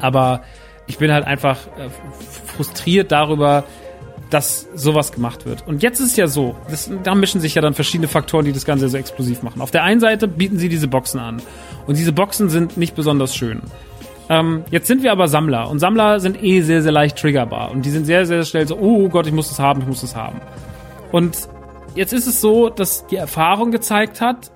Aber 0.00 0.42
ich 0.86 0.98
bin 0.98 1.12
halt 1.12 1.26
einfach 1.26 1.58
äh, 1.78 1.88
frustriert 2.46 3.12
darüber, 3.12 3.64
dass 4.30 4.66
sowas 4.74 5.12
gemacht 5.12 5.46
wird. 5.46 5.66
Und 5.66 5.82
jetzt 5.82 6.00
ist 6.00 6.10
es 6.10 6.16
ja 6.16 6.26
so, 6.26 6.56
das, 6.68 6.90
da 7.04 7.14
mischen 7.14 7.40
sich 7.40 7.54
ja 7.54 7.62
dann 7.62 7.74
verschiedene 7.74 8.08
Faktoren, 8.08 8.44
die 8.44 8.52
das 8.52 8.64
Ganze 8.64 8.88
so 8.88 8.96
explosiv 8.96 9.42
machen. 9.42 9.60
Auf 9.60 9.70
der 9.70 9.84
einen 9.84 10.00
Seite 10.00 10.26
bieten 10.26 10.58
sie 10.58 10.68
diese 10.68 10.88
Boxen 10.88 11.20
an. 11.20 11.40
Und 11.86 11.96
diese 11.96 12.12
Boxen 12.12 12.48
sind 12.48 12.76
nicht 12.76 12.94
besonders 12.96 13.34
schön. 13.34 13.62
Ähm, 14.28 14.64
jetzt 14.70 14.88
sind 14.88 15.02
wir 15.02 15.12
aber 15.12 15.28
Sammler. 15.28 15.70
Und 15.70 15.78
Sammler 15.78 16.18
sind 16.18 16.42
eh 16.42 16.60
sehr, 16.62 16.82
sehr 16.82 16.92
leicht 16.92 17.16
triggerbar. 17.18 17.70
Und 17.70 17.84
die 17.84 17.90
sind 17.90 18.06
sehr, 18.06 18.26
sehr 18.26 18.44
schnell 18.44 18.66
so, 18.66 18.76
oh 18.78 19.08
Gott, 19.08 19.26
ich 19.26 19.32
muss 19.32 19.48
das 19.48 19.60
haben, 19.60 19.80
ich 19.82 19.86
muss 19.86 20.00
das 20.00 20.16
haben. 20.16 20.40
Und 21.12 21.48
jetzt 21.94 22.12
ist 22.12 22.26
es 22.26 22.40
so, 22.40 22.68
dass 22.68 23.06
die 23.06 23.16
Erfahrung 23.16 23.70
gezeigt 23.70 24.20
hat, 24.20 24.50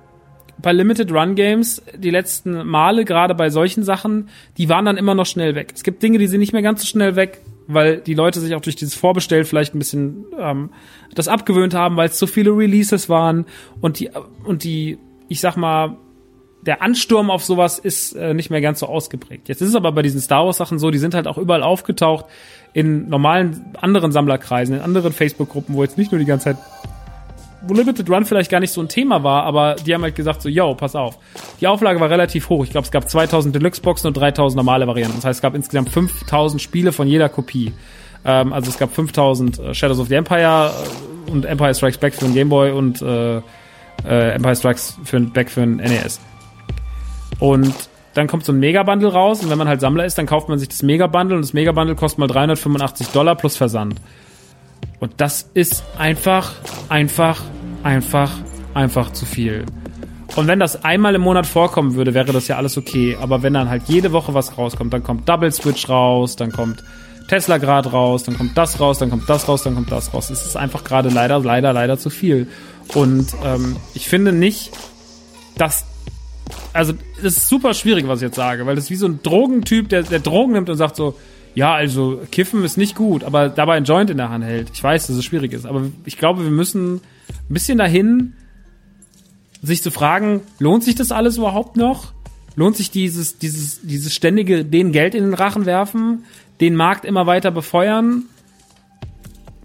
bei 0.60 0.72
Limited 0.72 1.12
Run 1.12 1.34
Games 1.34 1.82
die 1.96 2.10
letzten 2.10 2.66
Male, 2.66 3.04
gerade 3.04 3.34
bei 3.34 3.50
solchen 3.50 3.82
Sachen, 3.84 4.28
die 4.58 4.68
waren 4.68 4.84
dann 4.84 4.96
immer 4.96 5.14
noch 5.14 5.26
schnell 5.26 5.54
weg. 5.54 5.72
Es 5.74 5.82
gibt 5.82 6.02
Dinge, 6.02 6.18
die 6.18 6.26
sind 6.26 6.40
nicht 6.40 6.52
mehr 6.52 6.62
ganz 6.62 6.82
so 6.82 6.86
schnell 6.86 7.16
weg 7.16 7.40
weil 7.72 7.98
die 7.98 8.14
Leute 8.14 8.40
sich 8.40 8.54
auch 8.54 8.60
durch 8.60 8.76
dieses 8.76 8.94
Vorbestell 8.94 9.44
vielleicht 9.44 9.74
ein 9.74 9.78
bisschen 9.78 10.26
ähm, 10.38 10.70
das 11.14 11.28
abgewöhnt 11.28 11.72
haben, 11.72 11.96
weil 11.96 12.08
es 12.08 12.18
so 12.18 12.26
viele 12.26 12.50
Releases 12.50 13.08
waren 13.08 13.46
und 13.80 14.00
die 14.00 14.10
und 14.44 14.64
die, 14.64 14.98
ich 15.28 15.40
sag 15.40 15.56
mal, 15.56 15.96
der 16.62 16.82
Ansturm 16.82 17.30
auf 17.30 17.44
sowas 17.44 17.78
ist 17.78 18.14
äh, 18.14 18.34
nicht 18.34 18.50
mehr 18.50 18.60
ganz 18.60 18.80
so 18.80 18.86
ausgeprägt. 18.86 19.48
Jetzt 19.48 19.62
ist 19.62 19.68
es 19.68 19.74
aber 19.74 19.92
bei 19.92 20.02
diesen 20.02 20.20
Star 20.20 20.44
Wars 20.44 20.58
Sachen 20.58 20.78
so, 20.78 20.90
die 20.90 20.98
sind 20.98 21.14
halt 21.14 21.26
auch 21.26 21.38
überall 21.38 21.62
aufgetaucht 21.62 22.26
in 22.72 23.08
normalen 23.08 23.64
anderen 23.80 24.12
Sammlerkreisen, 24.12 24.76
in 24.76 24.82
anderen 24.82 25.12
Facebook-Gruppen, 25.12 25.74
wo 25.74 25.82
jetzt 25.82 25.96
nicht 25.96 26.12
nur 26.12 26.18
die 26.18 26.26
ganze 26.26 26.44
Zeit 26.44 26.56
Limited 27.68 28.08
Run 28.08 28.24
vielleicht 28.24 28.50
gar 28.50 28.60
nicht 28.60 28.72
so 28.72 28.80
ein 28.80 28.88
Thema 28.88 29.22
war, 29.22 29.44
aber 29.44 29.76
die 29.76 29.94
haben 29.94 30.02
halt 30.02 30.14
gesagt 30.14 30.42
so, 30.42 30.48
yo, 30.48 30.74
pass 30.74 30.96
auf. 30.96 31.18
Die 31.60 31.66
Auflage 31.66 32.00
war 32.00 32.10
relativ 32.10 32.48
hoch. 32.48 32.64
Ich 32.64 32.70
glaube, 32.70 32.84
es 32.84 32.90
gab 32.90 33.08
2000 33.08 33.54
Deluxe-Boxen 33.54 34.08
und 34.08 34.16
3000 34.16 34.56
normale 34.56 34.86
Varianten. 34.86 35.16
Das 35.16 35.24
heißt, 35.24 35.38
es 35.38 35.42
gab 35.42 35.54
insgesamt 35.54 35.90
5000 35.90 36.60
Spiele 36.60 36.92
von 36.92 37.06
jeder 37.06 37.28
Kopie. 37.28 37.72
Ähm, 38.24 38.52
also 38.52 38.70
es 38.70 38.78
gab 38.78 38.94
5000 38.94 39.58
äh, 39.58 39.74
Shadows 39.74 39.98
of 39.98 40.08
the 40.08 40.14
Empire 40.14 40.70
äh, 40.70 41.30
und 41.30 41.44
Empire 41.44 41.74
Strikes 41.74 41.98
Back 41.98 42.14
für 42.14 42.24
den 42.24 42.34
Game 42.34 42.48
Boy 42.48 42.72
und 42.72 43.02
äh, 43.02 43.38
äh, 43.38 44.32
Empire 44.32 44.56
Strikes 44.56 44.98
für, 45.04 45.20
Back 45.20 45.50
für 45.50 45.60
den 45.60 45.76
NES. 45.76 46.20
Und 47.38 47.74
dann 48.14 48.26
kommt 48.26 48.44
so 48.44 48.52
ein 48.52 48.58
Mega-Bundle 48.58 49.12
raus 49.12 49.42
und 49.42 49.50
wenn 49.50 49.58
man 49.58 49.68
halt 49.68 49.80
Sammler 49.80 50.04
ist, 50.04 50.18
dann 50.18 50.26
kauft 50.26 50.48
man 50.48 50.58
sich 50.58 50.68
das 50.68 50.82
Mega-Bundle 50.82 51.36
und 51.36 51.42
das 51.42 51.52
Mega-Bundle 51.52 51.94
kostet 51.94 52.18
mal 52.18 52.26
385 52.26 53.08
Dollar 53.08 53.36
plus 53.36 53.56
Versand. 53.56 53.94
Und 54.98 55.14
das 55.18 55.50
ist 55.54 55.82
einfach, 55.98 56.52
einfach, 56.88 57.42
einfach, 57.82 58.30
einfach 58.74 59.12
zu 59.12 59.24
viel. 59.24 59.64
Und 60.36 60.46
wenn 60.46 60.60
das 60.60 60.84
einmal 60.84 61.14
im 61.14 61.22
Monat 61.22 61.46
vorkommen 61.46 61.94
würde, 61.94 62.14
wäre 62.14 62.32
das 62.32 62.48
ja 62.48 62.56
alles 62.56 62.78
okay. 62.78 63.16
Aber 63.20 63.42
wenn 63.42 63.54
dann 63.54 63.68
halt 63.68 63.84
jede 63.86 64.12
Woche 64.12 64.34
was 64.34 64.56
rauskommt, 64.56 64.92
dann 64.92 65.02
kommt 65.02 65.28
Double 65.28 65.50
Switch 65.50 65.88
raus, 65.88 66.36
dann 66.36 66.52
kommt 66.52 66.84
Tesla 67.28 67.58
gerade 67.58 67.90
raus, 67.90 68.24
dann 68.24 68.36
kommt 68.36 68.56
das 68.56 68.78
raus, 68.78 68.98
dann 68.98 69.10
kommt 69.10 69.28
das 69.28 69.48
raus, 69.48 69.62
dann 69.62 69.74
kommt 69.74 69.90
das 69.90 70.12
raus. 70.14 70.30
Es 70.30 70.44
ist 70.46 70.56
einfach 70.56 70.84
gerade 70.84 71.08
leider, 71.08 71.38
leider, 71.40 71.72
leider 71.72 71.98
zu 71.98 72.10
viel. 72.10 72.46
Und 72.94 73.28
ähm, 73.44 73.76
ich 73.94 74.08
finde 74.08 74.32
nicht, 74.32 74.70
dass 75.56 75.86
also 76.72 76.92
es 77.18 77.36
ist 77.36 77.48
super 77.48 77.74
schwierig, 77.74 78.06
was 78.08 78.20
ich 78.20 78.26
jetzt 78.26 78.36
sage, 78.36 78.66
weil 78.66 78.74
das 78.74 78.84
ist 78.84 78.90
wie 78.90 78.96
so 78.96 79.06
ein 79.06 79.20
Drogentyp, 79.22 79.88
der, 79.88 80.02
der 80.02 80.20
Drogen 80.20 80.52
nimmt 80.52 80.68
und 80.68 80.76
sagt 80.76 80.96
so, 80.96 81.16
ja, 81.54 81.74
also 81.74 82.20
Kiffen 82.30 82.64
ist 82.64 82.76
nicht 82.76 82.94
gut, 82.94 83.24
aber 83.24 83.48
dabei 83.48 83.74
ein 83.74 83.84
Joint 83.84 84.10
in 84.10 84.16
der 84.16 84.30
Hand 84.30 84.44
hält. 84.44 84.70
Ich 84.72 84.82
weiß, 84.82 85.06
dass 85.06 85.16
es 85.16 85.24
schwierig 85.24 85.52
ist, 85.52 85.66
aber 85.66 85.86
ich 86.04 86.16
glaube, 86.16 86.44
wir 86.44 86.50
müssen 86.50 86.96
ein 86.96 87.00
bisschen 87.48 87.78
dahin, 87.78 88.34
sich 89.62 89.82
zu 89.82 89.90
fragen, 89.90 90.40
lohnt 90.58 90.84
sich 90.84 90.94
das 90.94 91.12
alles 91.12 91.36
überhaupt 91.36 91.76
noch? 91.76 92.12
Lohnt 92.56 92.76
sich 92.76 92.90
dieses, 92.90 93.38
dieses, 93.38 93.80
dieses 93.82 94.14
ständige, 94.14 94.64
den 94.64 94.92
Geld 94.92 95.14
in 95.14 95.24
den 95.24 95.34
Rachen 95.34 95.66
werfen, 95.66 96.24
den 96.60 96.74
Markt 96.76 97.04
immer 97.04 97.26
weiter 97.26 97.50
befeuern? 97.50 98.24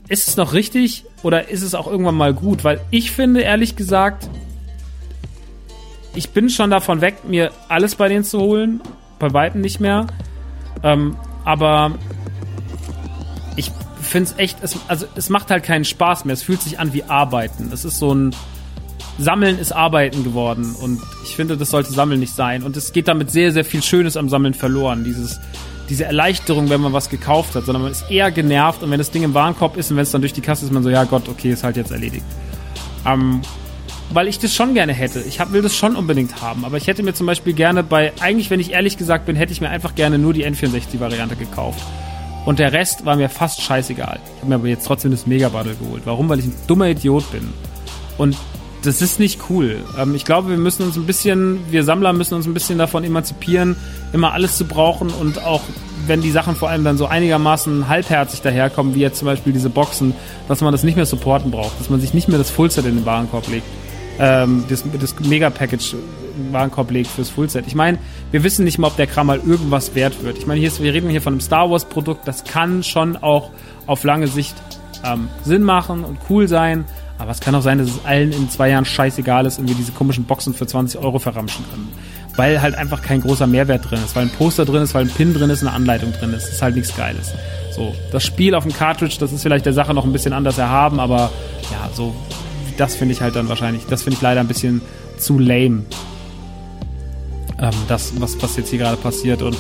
Ist 0.08 0.28
es 0.28 0.38
noch 0.38 0.54
richtig 0.54 1.06
oder 1.24 1.50
ist 1.50 1.64
es 1.64 1.74
auch 1.74 1.88
irgendwann 1.88 2.16
mal 2.16 2.34
gut? 2.34 2.64
Weil 2.64 2.82
ich 2.92 3.12
finde, 3.12 3.42
ehrlich 3.42 3.76
gesagt, 3.76 4.30
ich 6.14 6.30
bin 6.30 6.50
schon 6.50 6.70
davon 6.70 7.02
weg, 7.02 7.26
mir 7.28 7.52
alles 7.68 7.96
bei 7.96 8.08
denen 8.08 8.24
zu 8.24 8.40
holen. 8.40 8.82
Bei 9.20 9.34
Weitem 9.34 9.62
nicht 9.62 9.80
mehr. 9.80 10.08
Ähm, 10.84 11.16
aber 11.46 11.94
ich 13.56 13.72
finde 14.02 14.32
es 14.32 14.38
echt, 14.38 14.58
es, 14.62 14.78
also 14.88 15.06
es 15.16 15.30
macht 15.30 15.50
halt 15.50 15.64
keinen 15.64 15.86
Spaß 15.86 16.26
mehr. 16.26 16.34
Es 16.34 16.44
fühlt 16.44 16.62
sich 16.62 16.80
an 16.80 16.94
wie 16.94 17.04
Arbeiten. 17.04 17.70
Es 17.72 17.86
ist 17.86 18.00
so 18.00 18.14
ein 18.14 18.36
Sammeln 19.18 19.58
ist 19.60 19.72
Arbeiten 19.72 20.26
geworden 20.26 20.76
und 20.82 21.02
ich 21.24 21.38
finde, 21.38 21.56
das 21.56 21.70
sollte 21.70 21.92
Sammeln 21.94 22.20
nicht 22.20 22.36
sein. 22.36 22.64
Und 22.64 22.76
es 22.76 22.92
geht 22.92 23.08
damit 23.08 23.32
sehr, 23.32 23.54
sehr 23.54 23.64
viel 23.64 23.82
Schönes 23.82 24.18
am 24.18 24.28
Sammeln 24.28 24.54
verloren. 24.54 25.06
Dieses, 25.06 25.40
diese 25.88 26.04
Erleichterung, 26.04 26.70
wenn 26.70 26.82
man 26.82 26.92
was 26.92 27.10
gekauft 27.10 27.56
hat, 27.56 27.66
sondern 27.66 27.84
man 27.84 27.92
ist 27.94 28.12
eher 28.12 28.30
genervt 28.32 28.84
und 28.84 28.92
wenn 28.92 28.98
das 28.98 29.12
Ding 29.12 29.24
im 29.24 29.34
Warenkorb 29.34 29.78
ist 29.78 29.90
und 29.90 29.98
wenn 29.98 30.04
es 30.04 30.12
dann 30.12 30.22
durch 30.22 30.34
die 30.34 30.42
Kasse 30.42 30.66
ist, 30.66 30.72
man 30.72 30.84
so, 30.84 30.90
ja 30.90 31.06
Gott, 31.06 31.30
okay, 31.30 31.52
ist 31.52 31.64
halt 31.64 31.78
jetzt 31.78 31.92
erledigt. 31.92 32.26
Ähm, 33.06 33.42
weil 34.12 34.28
ich 34.28 34.40
das 34.40 34.54
schon 34.54 34.74
gerne 34.74 34.94
hätte. 34.94 35.22
Ich 35.22 35.40
hab, 35.40 35.52
will 35.52 35.62
das 35.62 35.76
schon 35.76 35.96
unbedingt 35.96 36.42
haben. 36.42 36.66
Aber 36.66 36.78
ich 36.78 36.88
hätte 36.88 37.04
mir 37.04 37.14
zum 37.14 37.28
Beispiel 37.28 37.54
gerne 37.54 37.84
bei, 37.84 38.14
eigentlich, 38.20 38.50
wenn 38.50 38.60
ich 38.60 38.72
ehrlich 38.72 38.98
gesagt 38.98 39.26
bin, 39.26 39.36
hätte 39.36 39.52
ich 39.52 39.62
mir 39.62 39.70
einfach 39.70 39.96
gerne 39.96 40.18
nur 40.18 40.34
die 40.34 40.46
N64-Variante 40.46 41.36
gekauft. 41.36 41.82
Und 42.46 42.60
der 42.60 42.74
Rest 42.74 43.06
war 43.06 43.16
mir 43.16 43.30
fast 43.30 43.62
scheißegal. 43.62 44.20
Ich 44.24 44.42
habe 44.42 44.50
mir 44.50 44.56
aber 44.56 44.68
jetzt 44.68 44.86
trotzdem 44.86 45.12
das 45.12 45.26
Mega 45.26 45.50
Bundle 45.50 45.76
geholt. 45.76 46.04
Warum? 46.06 46.30
Weil 46.30 46.40
ich 46.40 46.46
ein 46.46 46.56
dummer 46.68 46.88
Idiot 46.88 47.32
bin. 47.32 47.50
Und 48.18 48.38
das 48.84 49.02
ist 49.02 49.20
nicht 49.20 49.50
cool. 49.50 49.84
Ähm, 49.98 50.14
ich 50.14 50.26
glaube, 50.26 50.50
wir 50.50 50.58
müssen 50.58 50.84
uns 50.84 50.96
ein 50.96 51.08
bisschen, 51.08 51.60
wir 51.72 51.84
Sammler 51.84 52.14
müssen 52.14 52.36
uns 52.36 52.46
ein 52.46 52.54
bisschen 52.54 52.78
davon 52.78 53.04
emanzipieren, 53.04 53.76
immer 54.14 54.34
alles 54.34 54.58
zu 54.58 54.66
brauchen 54.66 55.10
und 55.10 55.44
auch 55.44 55.62
wenn 56.06 56.22
die 56.22 56.30
Sachen 56.30 56.56
vor 56.56 56.70
allem 56.70 56.84
dann 56.84 56.98
so 56.98 57.08
einigermaßen 57.08 57.88
halbherzig 57.88 58.42
daherkommen, 58.42 58.94
wie 58.94 59.00
jetzt 59.00 59.18
zum 59.18 59.26
Beispiel 59.26 59.54
diese 59.54 59.72
Boxen, 59.72 60.14
dass 60.48 60.62
man 60.62 60.72
das 60.72 60.84
nicht 60.84 60.98
mehr 60.98 61.08
supporten 61.08 61.50
braucht, 61.50 61.80
dass 61.80 61.90
man 61.90 62.00
sich 62.00 62.14
nicht 62.14 62.28
mehr 62.28 62.38
das 62.38 62.52
Fullset 62.52 62.86
in 62.86 62.96
den 62.96 63.06
Warenkorb 63.08 63.48
legt 63.48 63.66
ähm, 64.20 64.64
das, 64.70 64.84
das 65.00 65.20
Mega-Package 65.20 65.96
Warenkorb 66.52 66.92
legt 66.92 67.10
fürs 67.10 67.30
Fullset. 67.30 67.66
Ich 67.68 67.76
meine, 67.76 67.98
wir 68.32 68.44
wissen 68.44 68.66
nicht 68.66 68.78
mal, 68.78 68.88
ob 68.88 68.98
der 68.98 69.08
Kram 69.08 69.28
mal 69.28 69.40
irgendwas 69.46 69.96
wert 69.96 70.24
wird. 70.24 70.38
Ich 70.38 70.46
meine, 70.46 70.62
wir 70.62 70.94
reden 70.94 71.10
hier 71.10 71.22
von 71.22 71.34
einem 71.34 71.42
Star 71.42 71.70
Wars-Produkt, 71.70 72.28
das 72.28 72.44
kann 72.44 72.84
schon 72.84 73.18
auch 73.18 73.52
auf 73.88 74.04
lange 74.04 74.28
Sicht 74.28 74.56
ähm, 75.04 75.30
Sinn 75.44 75.64
machen 75.64 76.04
und 76.04 76.18
cool 76.30 76.48
sein. 76.48 76.86
Aber 77.18 77.32
es 77.32 77.40
kann 77.40 77.56
auch 77.56 77.62
sein, 77.62 77.78
dass 77.78 77.88
es 77.88 78.06
allen 78.06 78.34
in 78.34 78.50
zwei 78.50 78.70
Jahren 78.70 78.84
scheißegal 78.84 79.46
ist 79.46 79.58
und 79.58 79.70
wir 79.70 79.76
diese 79.76 79.94
komischen 79.94 80.26
Boxen 80.26 80.54
für 80.54 80.68
20 80.68 81.00
Euro 81.00 81.20
verramschen 81.20 81.64
können. 81.70 81.90
Weil 82.36 82.62
halt 82.62 82.76
einfach 82.76 83.02
kein 83.02 83.22
großer 83.22 83.48
Mehrwert 83.48 83.90
drin 83.90 84.00
ist, 84.04 84.18
weil 84.18 84.24
ein 84.24 84.30
Poster 84.30 84.66
drin 84.66 84.82
ist, 84.82 84.94
weil 84.94 85.06
ein 85.06 85.10
Pin 85.10 85.34
drin 85.34 85.50
ist, 85.50 85.62
eine 85.62 85.72
Anleitung 85.72 86.12
drin 86.12 86.34
ist. 86.34 86.48
Das 86.48 86.56
ist 86.56 86.62
halt 86.62 86.76
nichts 86.76 86.96
Geiles. 86.98 87.34
So, 87.72 87.96
das 88.12 88.26
Spiel 88.26 88.54
auf 88.54 88.64
dem 88.64 88.74
Cartridge, 88.74 89.16
das 89.18 89.32
ist 89.32 89.44
vielleicht 89.44 89.66
der 89.66 89.72
Sache 89.72 89.94
noch 89.94 90.04
ein 90.04 90.12
bisschen 90.12 90.34
anders 90.34 90.58
erhaben, 90.58 91.00
aber 91.00 91.32
ja, 91.72 91.90
so 91.94 92.14
das 92.78 92.96
finde 92.96 93.14
ich 93.14 93.22
halt 93.22 93.36
dann 93.36 93.50
wahrscheinlich, 93.50 93.86
das 93.86 94.04
finde 94.04 94.18
ich 94.18 94.22
leider 94.22 94.42
ein 94.42 94.48
bisschen 94.48 94.82
zu 95.18 95.40
lame. 95.40 95.84
Ähm, 97.60 97.74
das, 97.88 98.20
was, 98.20 98.42
was 98.42 98.58
jetzt 98.58 98.70
hier 98.70 98.80
gerade 98.80 98.98
passiert. 98.98 99.42
Und 99.42 99.58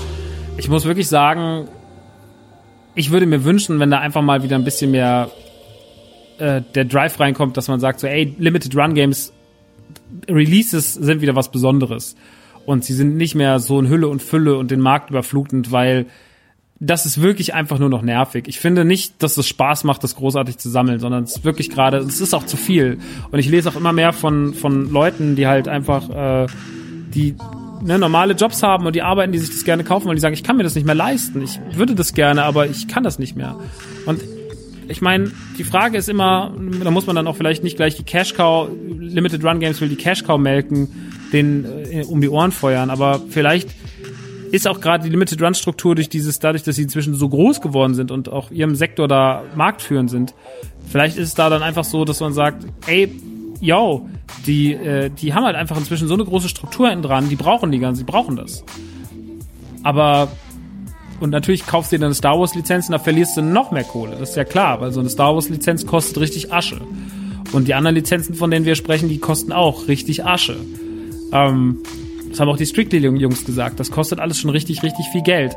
ich 0.57 0.70
muss 0.70 0.86
wirklich 0.86 1.07
sagen, 1.07 1.68
ich 2.93 3.11
würde 3.11 3.26
mir 3.26 3.43
wünschen, 3.43 3.80
wenn 3.80 3.91
da 3.91 3.99
einfach 3.99 4.22
mal 4.22 4.43
wieder 4.43 4.55
ein 4.55 4.63
bisschen 4.63 4.91
mehr 4.91 5.30
äh, 6.38 6.61
der 6.74 6.86
Drive 6.86 7.20
reinkommt, 7.20 7.57
dass 7.57 7.68
man 7.68 7.80
sagt 7.80 7.99
so, 7.99 8.07
ey, 8.07 8.36
Limited 8.38 8.76
Run 8.76 8.93
Games 8.93 9.34
Releases 10.30 10.93
sind 10.93 11.22
wieder 11.22 11.36
was 11.36 11.51
Besonderes. 11.51 12.16
Und 12.66 12.84
sie 12.84 12.93
sind 12.93 13.16
nicht 13.16 13.36
mehr 13.36 13.59
so 13.59 13.80
in 13.80 13.89
Hülle 13.89 14.07
und 14.07 14.22
Fülle 14.22 14.57
und 14.57 14.72
den 14.72 14.80
Markt 14.80 15.09
überflutend, 15.09 15.72
weil 15.72 16.07
das 16.80 17.06
ist 17.06 17.22
wirklich 17.22 17.54
einfach 17.54 17.80
nur 17.80 17.90
noch 17.90 18.02
nervig. 18.02 18.46
Ich 18.48 18.60
finde 18.60 18.84
nicht, 18.84 19.24
dass 19.24 19.38
es 19.38 19.48
Spaß 19.48 19.86
macht, 19.86 20.04
das 20.04 20.16
großartig 20.16 20.58
zu 20.58 20.70
sammeln, 20.70 21.00
sondern 21.00 21.24
es 21.24 21.38
ist 21.38 21.46
wirklich 21.46 21.70
gerade, 21.70 21.98
es 22.00 22.20
ist 22.20 22.34
auch 22.34 22.46
zu 22.46 22.58
viel. 22.58 23.00
Und 23.32 23.40
ich 23.40 23.50
lese 23.50 23.70
auch 23.70 23.76
immer 23.76 23.94
mehr 23.94 24.12
von, 24.12 24.54
von 24.54 24.92
Leuten, 24.92 25.36
die 25.36 25.48
halt 25.48 25.70
einfach, 25.70 26.10
äh, 26.10 26.48
die 27.14 27.36
ne, 27.82 27.98
normale 27.98 28.34
Jobs 28.34 28.62
haben 28.62 28.86
und 28.86 28.96
die 28.96 29.02
arbeiten, 29.02 29.32
die 29.32 29.40
sich 29.40 29.52
das 29.52 29.64
gerne 29.64 29.86
kaufen, 29.86 30.08
weil 30.08 30.16
die 30.16 30.22
sagen, 30.22 30.34
ich 30.34 30.44
kann 30.44 30.58
mir 30.58 30.64
das 30.64 30.76
nicht 30.76 30.86
mehr 30.86 30.96
leisten. 30.96 31.42
Ich 31.42 31.60
würde 31.74 31.96
das 31.96 32.14
gerne, 32.14 32.44
aber 32.44 32.68
ich 32.68 32.90
kann 32.90 33.04
das 33.04 33.20
nicht 33.20 33.38
mehr. 33.38 33.56
Und 34.06 34.22
ich 34.90 35.02
meine, 35.02 35.32
die 35.58 35.64
Frage 35.64 35.98
ist 35.98 36.10
immer, 36.10 36.54
da 36.84 36.92
muss 36.92 37.08
man 37.08 37.16
dann 37.16 37.28
auch 37.28 37.38
vielleicht 37.38 37.64
nicht 37.64 37.78
gleich 37.78 37.96
die 37.96 38.04
Cash 38.04 38.34
Cow, 38.34 38.70
Limited 39.00 39.44
Run 39.46 39.60
Games 39.60 39.80
will 39.80 39.90
die 39.90 39.96
Cash 39.96 40.24
Cow 40.26 40.38
melken, 40.38 40.90
den 41.32 41.66
äh, 41.90 42.04
um 42.04 42.20
die 42.20 42.30
Ohren 42.30 42.52
feuern, 42.52 42.90
aber 42.90 43.22
vielleicht 43.30 43.70
ist 44.56 44.68
auch 44.68 44.80
gerade 44.80 45.03
die 45.03 45.10
Limited 45.10 45.41
Run 45.41 45.53
Struktur 45.53 45.95
durch 45.95 46.10
dieses, 46.10 46.39
dadurch, 46.39 46.64
dass 46.64 46.76
sie 46.76 46.84
inzwischen 46.84 47.14
so 47.16 47.30
groß 47.30 47.62
geworden 47.62 47.93
sind 47.93 48.12
und 48.12 48.30
auch 48.30 48.51
ihrem 48.51 48.76
Sektor 48.76 49.08
da 49.08 49.43
marktführend 49.56 50.10
sind. 50.10 50.34
Vielleicht 50.89 51.18
ist 51.18 51.30
es 51.30 51.34
da 51.36 51.49
dann 51.49 51.64
einfach 51.64 51.84
so, 51.84 52.06
dass 52.06 52.20
man 52.20 52.34
sagt, 52.34 52.66
ey, 52.88 53.12
yo, 53.60 54.08
die, 54.45 54.74
äh, 54.74 55.10
die 55.10 55.34
haben 55.34 55.45
halt 55.45 55.56
einfach 55.56 55.78
inzwischen 55.78 56.08
so 56.08 56.14
eine 56.14 56.26
große 56.26 56.49
Struktur 56.49 56.89
hinten 56.89 57.03
dran, 57.03 57.30
die 57.30 57.36
brauchen 57.36 57.72
die 57.72 57.80
ganze, 57.80 58.03
die 58.03 58.12
brauchen 58.12 58.36
das. 58.36 58.64
Aber 59.84 60.30
und 61.20 61.30
natürlich 61.30 61.66
kaufst 61.66 61.91
du 61.91 61.97
dir 61.97 62.06
eine 62.06 62.14
Star 62.14 62.39
Wars 62.39 62.56
Lizenz 62.56 62.88
und 62.88 62.91
da 62.91 62.99
verlierst 62.99 63.38
du 63.38 63.41
noch 63.41 63.72
mehr 63.72 63.84
Kohle. 63.84 64.18
Das 64.20 64.32
ist 64.32 64.36
ja 64.36 64.43
klar, 64.43 64.82
weil 64.82 64.91
so 64.91 64.99
eine 64.99 65.10
Star 65.10 65.34
Wars 65.34 65.49
Lizenz 65.49 65.86
kostet 65.86 66.20
richtig 66.20 66.51
Asche. 66.51 66.82
Und 67.53 67.68
die 67.68 67.74
anderen 67.74 67.95
Lizenzen, 67.95 68.36
von 68.36 68.51
denen 68.51 68.66
wir 68.66 68.76
sprechen, 68.76 69.08
die 69.08 69.20
kosten 69.20 69.53
auch 69.53 69.88
richtig 69.88 70.26
Asche. 70.26 70.58
Ähm, 71.32 71.80
das 72.36 72.42
haben 72.42 72.50
auch 72.50 72.58
die 72.58 72.66
Strictly-Jungs 72.66 73.46
gesagt. 73.46 73.80
Das 73.80 73.92
kostet 73.92 74.20
alles 74.20 74.38
schon 74.38 74.50
richtig, 74.50 74.84
richtig 74.84 75.06
viel 75.14 75.22
Geld. 75.22 75.56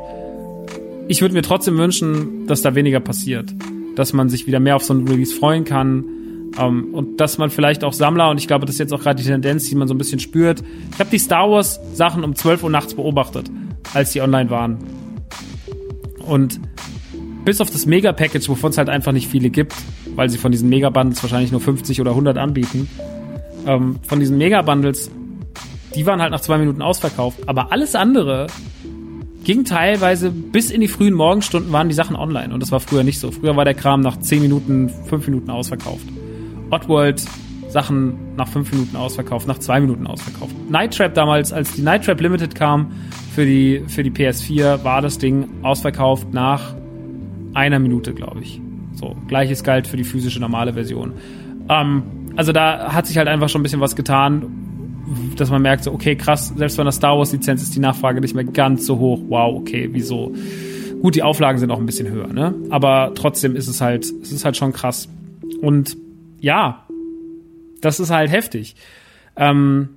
Ich 1.09 1.19
würde 1.19 1.33
mir 1.33 1.41
trotzdem 1.41 1.77
wünschen, 1.77 2.47
dass 2.47 2.61
da 2.61 2.73
weniger 2.73 3.01
passiert. 3.01 3.53
Dass 3.97 4.13
man 4.13 4.29
sich 4.29 4.47
wieder 4.47 4.61
mehr 4.61 4.77
auf 4.77 4.83
so 4.85 4.93
ein 4.93 5.05
Release 5.05 5.35
freuen 5.35 5.65
kann. 5.65 6.05
Um, 6.57 6.87
ähm, 6.87 6.93
und 6.93 7.19
dass 7.19 7.37
man 7.37 7.49
vielleicht 7.49 7.83
auch 7.83 7.91
Sammler, 7.91 8.29
und 8.29 8.37
ich 8.37 8.47
glaube, 8.47 8.65
das 8.65 8.75
ist 8.75 8.79
jetzt 8.79 8.93
auch 8.93 9.01
gerade 9.01 9.21
die 9.21 9.27
Tendenz, 9.27 9.67
die 9.69 9.75
man 9.75 9.89
so 9.89 9.93
ein 9.93 9.97
bisschen 9.97 10.21
spürt. 10.21 10.63
Ich 10.93 10.99
habe 10.99 11.09
die 11.09 11.19
Star 11.19 11.51
Wars 11.51 11.81
Sachen 11.93 12.23
um 12.23 12.33
12 12.33 12.63
Uhr 12.63 12.69
nachts 12.69 12.93
beobachtet, 12.93 13.51
als 13.93 14.13
die 14.13 14.21
online 14.21 14.49
waren. 14.49 14.77
Und 16.25 16.61
bis 17.43 17.59
auf 17.59 17.69
das 17.69 17.85
Mega-Package, 17.87 18.47
wovon 18.47 18.71
es 18.71 18.77
halt 18.77 18.87
einfach 18.87 19.11
nicht 19.11 19.27
viele 19.27 19.49
gibt, 19.49 19.75
weil 20.15 20.29
sie 20.29 20.37
von 20.37 20.53
diesen 20.53 20.69
Mega-Bundles 20.69 21.21
wahrscheinlich 21.21 21.51
nur 21.51 21.59
50 21.59 21.99
oder 21.99 22.11
100 22.11 22.37
anbieten, 22.37 22.87
ähm, 23.67 23.97
von 24.07 24.21
diesen 24.21 24.37
Mega-Bundles 24.37 25.11
die 25.95 26.05
waren 26.05 26.21
halt 26.21 26.31
nach 26.31 26.41
zwei 26.41 26.57
Minuten 26.57 26.81
ausverkauft. 26.81 27.39
Aber 27.47 27.71
alles 27.71 27.95
andere 27.95 28.47
ging 29.43 29.63
teilweise 29.63 30.31
bis 30.31 30.69
in 30.69 30.81
die 30.81 30.87
frühen 30.87 31.13
Morgenstunden 31.13 31.71
waren 31.71 31.89
die 31.89 31.95
Sachen 31.95 32.15
online. 32.15 32.53
Und 32.53 32.61
das 32.61 32.71
war 32.71 32.79
früher 32.79 33.03
nicht 33.03 33.19
so. 33.19 33.31
Früher 33.31 33.55
war 33.55 33.65
der 33.65 33.73
Kram 33.73 34.01
nach 34.01 34.17
zehn 34.17 34.41
Minuten, 34.41 34.89
fünf 34.89 35.27
Minuten 35.27 35.49
ausverkauft. 35.49 36.05
Oddworld 36.69 37.23
Sachen 37.69 38.35
nach 38.35 38.47
fünf 38.47 38.71
Minuten 38.71 38.95
ausverkauft, 38.95 39.47
nach 39.47 39.59
zwei 39.59 39.79
Minuten 39.79 40.07
ausverkauft. 40.07 40.53
Night 40.69 40.95
Trap 40.95 41.13
damals, 41.13 41.53
als 41.53 41.73
die 41.73 41.81
Night 41.81 42.05
Trap 42.05 42.19
Limited 42.19 42.55
kam 42.55 42.91
für 43.33 43.45
die, 43.45 43.83
für 43.87 44.03
die 44.03 44.11
PS4, 44.11 44.83
war 44.83 45.01
das 45.01 45.17
Ding 45.19 45.47
ausverkauft 45.61 46.33
nach 46.33 46.75
einer 47.53 47.79
Minute, 47.79 48.13
glaube 48.13 48.41
ich. 48.41 48.59
So, 48.93 49.15
gleiches 49.27 49.63
galt 49.63 49.87
für 49.87 49.97
die 49.97 50.03
physische 50.03 50.39
normale 50.39 50.73
Version. 50.73 51.13
Ähm, 51.69 52.03
also 52.35 52.51
da 52.51 52.93
hat 52.93 53.05
sich 53.07 53.17
halt 53.17 53.27
einfach 53.27 53.49
schon 53.49 53.61
ein 53.61 53.63
bisschen 53.63 53.81
was 53.81 53.95
getan 53.95 54.68
dass 55.35 55.49
man 55.49 55.61
merkt, 55.61 55.83
so, 55.83 55.91
okay, 55.91 56.15
krass, 56.15 56.53
selbst 56.55 56.77
bei 56.77 56.81
einer 56.81 56.91
Star 56.91 57.17
Wars 57.17 57.31
Lizenz 57.31 57.61
ist 57.63 57.75
die 57.75 57.79
Nachfrage 57.79 58.21
nicht 58.21 58.35
mehr 58.35 58.43
ganz 58.43 58.85
so 58.85 58.99
hoch. 58.99 59.19
Wow, 59.27 59.59
okay, 59.59 59.89
wieso? 59.91 60.33
Gut, 61.01 61.15
die 61.15 61.23
Auflagen 61.23 61.59
sind 61.59 61.71
auch 61.71 61.79
ein 61.79 61.85
bisschen 61.85 62.09
höher, 62.09 62.27
ne? 62.27 62.53
Aber 62.69 63.13
trotzdem 63.15 63.55
ist 63.55 63.67
es 63.67 63.81
halt, 63.81 64.05
es 64.05 64.31
ist 64.31 64.45
halt 64.45 64.57
schon 64.57 64.73
krass. 64.73 65.07
Und 65.61 65.97
ja, 66.39 66.85
das 67.81 67.99
ist 67.99 68.11
halt 68.11 68.31
heftig. 68.31 68.75
Ähm, 69.35 69.89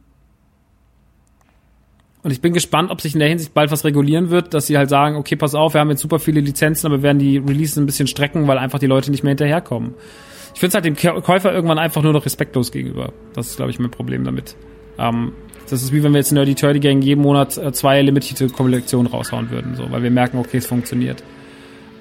und 2.22 2.30
ich 2.30 2.40
bin 2.40 2.52
gespannt, 2.52 2.90
ob 2.90 3.00
sich 3.00 3.14
in 3.14 3.18
der 3.18 3.28
Hinsicht 3.28 3.52
bald 3.52 3.72
was 3.72 3.84
regulieren 3.84 4.30
wird, 4.30 4.54
dass 4.54 4.68
sie 4.68 4.78
halt 4.78 4.88
sagen, 4.88 5.16
okay, 5.16 5.34
pass 5.34 5.56
auf, 5.56 5.74
wir 5.74 5.80
haben 5.80 5.90
jetzt 5.90 6.02
super 6.02 6.20
viele 6.20 6.40
Lizenzen, 6.40 6.86
aber 6.86 6.98
wir 6.98 7.02
werden 7.02 7.18
die 7.18 7.38
Releases 7.38 7.78
ein 7.78 7.86
bisschen 7.86 8.06
strecken, 8.06 8.46
weil 8.46 8.58
einfach 8.58 8.78
die 8.78 8.86
Leute 8.86 9.10
nicht 9.10 9.24
mehr 9.24 9.30
hinterherkommen. 9.30 9.94
Ich 10.54 10.60
finde 10.60 10.68
es 10.68 10.74
halt 10.74 10.84
dem 10.84 11.22
Käufer 11.22 11.52
irgendwann 11.52 11.78
einfach 11.78 12.02
nur 12.02 12.12
noch 12.12 12.24
respektlos 12.24 12.70
gegenüber. 12.70 13.12
Das 13.34 13.48
ist, 13.48 13.56
glaube 13.56 13.72
ich, 13.72 13.80
mein 13.80 13.90
Problem 13.90 14.22
damit. 14.22 14.54
Ähm, 15.02 15.32
das 15.68 15.82
ist 15.82 15.92
wie 15.92 16.02
wenn 16.02 16.12
wir 16.12 16.18
jetzt 16.18 16.30
in 16.30 16.36
Nerdy 16.36 16.54
Turdy 16.54 16.80
Gang 16.80 17.02
jeden 17.02 17.22
Monat 17.22 17.56
äh, 17.56 17.72
zwei 17.72 18.00
limitierte 18.02 18.48
Kollektionen 18.48 19.10
raushauen 19.10 19.50
würden, 19.50 19.74
so, 19.74 19.90
weil 19.90 20.02
wir 20.02 20.10
merken, 20.10 20.38
okay, 20.38 20.58
es 20.58 20.66
funktioniert. 20.66 21.22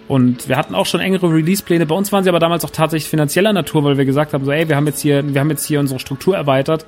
Und 0.07 0.49
wir 0.49 0.57
hatten 0.57 0.75
auch 0.75 0.85
schon 0.85 0.99
engere 0.99 1.33
Release-Pläne. 1.33 1.85
Bei 1.85 1.95
uns 1.95 2.11
waren 2.11 2.23
sie 2.25 2.29
aber 2.29 2.39
damals 2.39 2.65
auch 2.65 2.69
tatsächlich 2.69 3.09
finanzieller 3.09 3.53
Natur, 3.53 3.85
weil 3.85 3.97
wir 3.97 4.03
gesagt 4.03 4.33
haben, 4.33 4.43
so, 4.43 4.51
ey, 4.51 4.67
wir 4.67 4.75
haben 4.75 4.85
jetzt 4.87 4.99
hier, 4.99 5.33
wir 5.33 5.39
haben 5.39 5.49
jetzt 5.49 5.65
hier 5.65 5.79
unsere 5.79 6.01
Struktur 6.01 6.35
erweitert. 6.35 6.85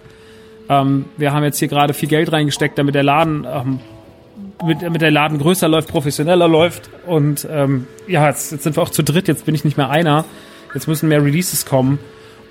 Ähm, 0.68 1.06
wir 1.16 1.32
haben 1.32 1.44
jetzt 1.44 1.58
hier 1.58 1.70
gerade 1.70 1.94
viel 1.94 2.10
Geld 2.10 2.34
reingesteckt, 2.34 2.78
damit 2.78 2.96
der 2.96 3.04
Laden, 3.04 3.48
ähm, 3.50 3.80
mit, 4.66 4.82
damit 4.82 5.02
der 5.02 5.12
Laden 5.12 5.40
größer 5.40 5.70
läuft, 5.70 5.88
professioneller 5.88 6.50
läuft. 6.50 6.90
Und 7.06 7.48
ähm, 7.50 7.88
ja, 8.08 8.28
jetzt, 8.28 8.52
jetzt 8.52 8.64
sind 8.64 8.76
wir 8.76 8.84
auch 8.84 8.90
zu 8.90 9.04
dritt, 9.04 9.30
jetzt 9.30 9.46
bin 9.46 9.56
ich 9.56 9.64
nicht 9.64 9.78
mehr 9.78 9.90
einer. 9.90 10.26
Jetzt 10.74 10.90
müssen 10.90 11.08
mehr 11.08 11.24
Releases 11.24 11.66
kommen. 11.66 12.00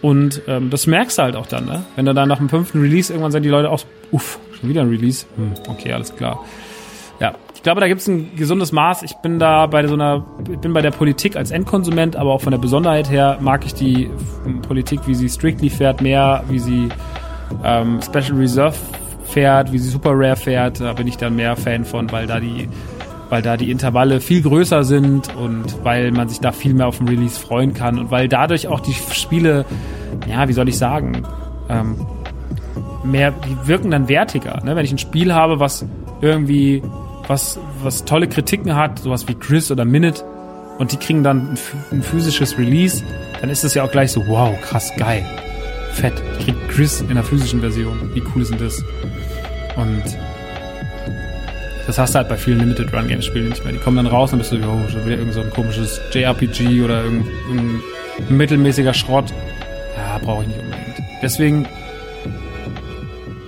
Und 0.03 0.43
ähm, 0.49 0.69
das 0.69 0.87
merkst 0.87 1.19
du 1.19 1.23
halt 1.23 1.37
auch 1.37 1.47
dann, 1.47 1.65
ne? 1.65 1.85
Wenn 1.97 2.05
du 2.05 2.13
dann 2.13 2.29
nach 2.29 2.39
dem 2.39 2.49
fünften 2.49 2.81
Release 2.81 3.13
irgendwann 3.13 3.33
sind 3.33 3.45
die 3.45 3.49
Leute 3.49 3.71
auch 3.71 3.79
so, 3.79 3.87
uff, 4.11 4.39
schon 4.61 4.69
wieder 4.69 4.83
ein 4.83 4.89
Release. 4.89 5.27
Hm, 5.37 5.53
okay, 5.69 5.93
alles 5.93 6.15
klar. 6.15 6.45
Ja, 7.21 7.35
ich 7.55 7.63
glaube, 7.63 7.81
da 7.81 7.87
gibt 7.87 8.01
es 8.01 8.09
ein 8.09 8.35
gesundes 8.35 8.73
Maß. 8.73 9.05
Ich 9.05 9.15
bin 9.23 9.39
da 9.39 9.67
bei 9.67 9.87
so 9.87 9.95
einer, 9.95 10.27
ich 10.51 10.59
bin 10.59 10.73
bei 10.73 10.83
der 10.83 10.91
Politik 10.91 11.37
als 11.37 11.53
Endkonsument, 11.53 12.17
aber 12.17 12.33
auch 12.33 12.41
von 12.41 12.51
der 12.51 12.59
Besonderheit 12.59 13.09
her 13.09 13.39
mag 13.41 13.65
ich 13.65 13.75
die 13.75 14.11
Politik, 14.67 15.01
wie 15.07 15.15
sie 15.15 15.29
Strictly 15.29 15.71
fährt, 15.71 16.01
mehr, 16.01 16.43
wie 16.49 16.59
sie 16.59 16.89
ähm, 17.63 18.01
Special 18.03 18.37
Reserve 18.37 18.75
fährt, 19.25 19.73
wie 19.73 19.79
sie 19.79 19.89
Super 19.89 20.11
Rare 20.15 20.35
fährt. 20.35 20.81
Da 20.81 20.93
bin 20.95 21.07
ich 21.07 21.17
dann 21.17 21.37
mehr 21.37 21.55
Fan 21.55 21.85
von, 21.85 22.11
weil 22.11 22.27
da 22.27 22.41
die 22.41 22.69
weil 23.33 23.41
da 23.41 23.57
die 23.57 23.71
Intervalle 23.71 24.21
viel 24.21 24.43
größer 24.43 24.85
sind 24.85 25.35
und 25.37 25.83
weil 25.83 26.13
man 26.13 26.29
sich 26.29 26.41
da 26.41 26.53
viel 26.53 26.75
mehr 26.75 26.87
auf 26.87 26.99
den 26.99 27.09
Release 27.09 27.41
freuen 27.41 27.73
kann 27.73 27.99
und 27.99 28.11
weil 28.11 28.29
dadurch 28.29 28.69
auch 28.69 28.81
die 28.81 28.93
Spiele, 28.93 29.65
ja, 30.29 30.49
wie 30.49 30.53
soll 30.53 30.69
ich 30.69 30.77
sagen, 30.77 31.23
ähm, 31.71 32.07
mehr, 33.03 33.31
die 33.31 33.67
wirken 33.67 33.91
dann 33.91 34.07
wertiger. 34.07 34.63
Ne? 34.63 34.77
Wenn 34.77 34.85
ich 34.85 34.93
ein 34.93 34.99
Spiel 34.99 35.33
habe, 35.33 35.61
was 35.61 35.87
irgendwie, 36.21 36.83
was, 37.27 37.59
was 37.83 38.05
tolle 38.05 38.29
Kritiken 38.29 38.77
hat, 38.77 38.99
sowas 38.99 39.27
wie 39.27 39.35
Chris 39.35 39.71
oder 39.71 39.87
Minute, 39.87 40.25
und 40.79 40.93
die 40.93 40.99
kriegen 40.99 41.23
dann 41.23 41.53
ein, 41.53 41.59
ein 41.91 42.03
physisches 42.03 42.59
Release, 42.59 43.03
dann 43.41 43.49
ist 43.49 43.65
es 43.65 43.73
ja 43.73 43.83
auch 43.83 43.91
gleich 43.91 44.13
so, 44.13 44.27
wow, 44.27 44.55
krass, 44.61 44.93
geil. 44.99 45.25
Fett. 45.93 46.13
Ich 46.39 46.45
krieg 46.45 46.69
Chris 46.69 47.01
in 47.01 47.15
der 47.15 47.25
physischen 47.25 47.61
Version. 47.61 48.11
Wie 48.13 48.23
cool 48.35 48.43
ist 48.43 48.53
denn 48.53 48.59
das? 48.59 48.85
Und 49.77 50.03
das 51.87 51.99
hast 51.99 52.15
du 52.15 52.19
halt 52.19 52.29
bei 52.29 52.37
vielen 52.37 52.61
Limited 52.61 52.93
Run 52.93 53.09
Games 53.09 53.25
Spielen 53.25 53.49
nicht 53.49 53.65
mehr. 53.65 53.73
Die 53.73 53.79
kommen 53.79 53.97
dann 53.97 54.07
raus 54.07 54.33
und 54.33 54.39
bist 54.39 54.53
du, 54.53 54.57
oh, 54.57 54.89
schon 54.89 55.05
wieder 55.05 55.19
irgend 55.19 55.35
so 55.35 55.41
ein 55.41 55.51
komisches 55.51 56.01
JRPG 56.13 56.83
oder 56.83 57.05
irgendein 57.05 57.81
mittelmäßiger 58.29 58.95
Schrott. 58.95 59.33
Ja, 59.97 60.19
brauche 60.19 60.43
ich 60.43 60.49
nicht 60.49 60.61
unbedingt. 60.61 61.03
Deswegen 61.23 61.67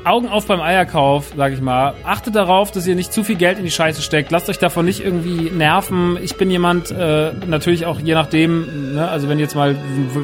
Augen 0.05 0.29
auf 0.29 0.47
beim 0.47 0.61
Eierkauf, 0.61 1.33
sag 1.35 1.55
ich 1.55 1.63
mal. 1.63 1.95
Achtet 2.05 2.35
darauf, 2.35 2.71
dass 2.71 2.87
ihr 2.87 2.95
nicht 2.95 3.13
zu 3.13 3.25
viel 3.25 3.37
Geld 3.37 3.59
in 3.59 3.65
die 3.65 3.71
Scheiße 3.71 4.03
steckt. 4.03 4.31
Lasst 4.31 4.51
euch 4.51 4.59
davon 4.59 4.85
nicht 4.85 5.03
irgendwie 5.03 5.51
nerven. 5.51 6.19
Ich 6.23 6.37
bin 6.37 6.51
jemand, 6.51 6.91
äh, 6.91 7.33
natürlich 7.47 7.87
auch 7.87 7.99
je 8.01 8.13
nachdem, 8.13 8.95
ne, 8.95 9.09
also 9.09 9.31
wenn 9.31 9.39
jetzt 9.39 9.55
mal, 9.55 9.77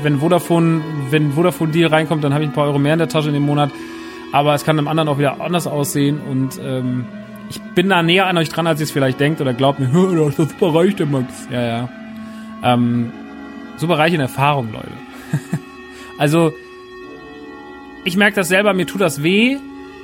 wenn 0.03 0.19
Vodafone, 0.19 0.83
wenn 1.09 1.33
Vodafone 1.33 1.73
Deal 1.73 1.89
reinkommt, 1.89 2.23
dann 2.23 2.35
habe 2.35 2.45
ich 2.45 2.51
ein 2.51 2.53
paar 2.53 2.67
Euro 2.67 2.79
mehr 2.79 2.93
in 2.93 2.99
der 2.99 3.09
Tasche 3.09 3.29
in 3.29 3.35
dem 3.35 3.45
Monat. 3.45 3.71
Aber 4.33 4.55
es 4.55 4.65
kann 4.65 4.77
dem 4.77 4.87
anderen 4.87 5.09
auch 5.09 5.19
wieder 5.19 5.41
anders 5.41 5.67
aussehen 5.67 6.21
und 6.21 6.61
ähm, 6.63 7.07
ich 7.51 7.61
bin 7.75 7.89
da 7.89 8.03
näher 8.03 8.27
an 8.27 8.39
euch 8.39 8.49
dran, 8.49 8.67
als 8.67 8.81
ihr 8.81 8.85
es 8.85 8.93
vielleicht 8.93 9.19
denkt 9.19 9.41
oder 9.41 9.53
glaubt 9.53 9.81
mir, 9.81 9.87
ist 10.29 10.39
doch 10.39 10.49
super 10.49 10.75
reich, 10.75 10.95
der 10.95 11.07
Max. 11.07 11.49
Ja, 11.51 11.61
ja. 11.61 11.89
Ähm, 12.63 13.13
super 13.77 13.99
reich 13.99 14.15
in 14.15 14.21
Erfahrung, 14.21 14.73
Leute. 14.73 14.93
also, 16.19 16.53
ich 18.05 18.17
merke 18.17 18.37
das 18.37 18.49
selber, 18.49 18.73
mir 18.73 18.87
tut 18.87 19.01
das 19.01 19.25
weh. 19.25 19.57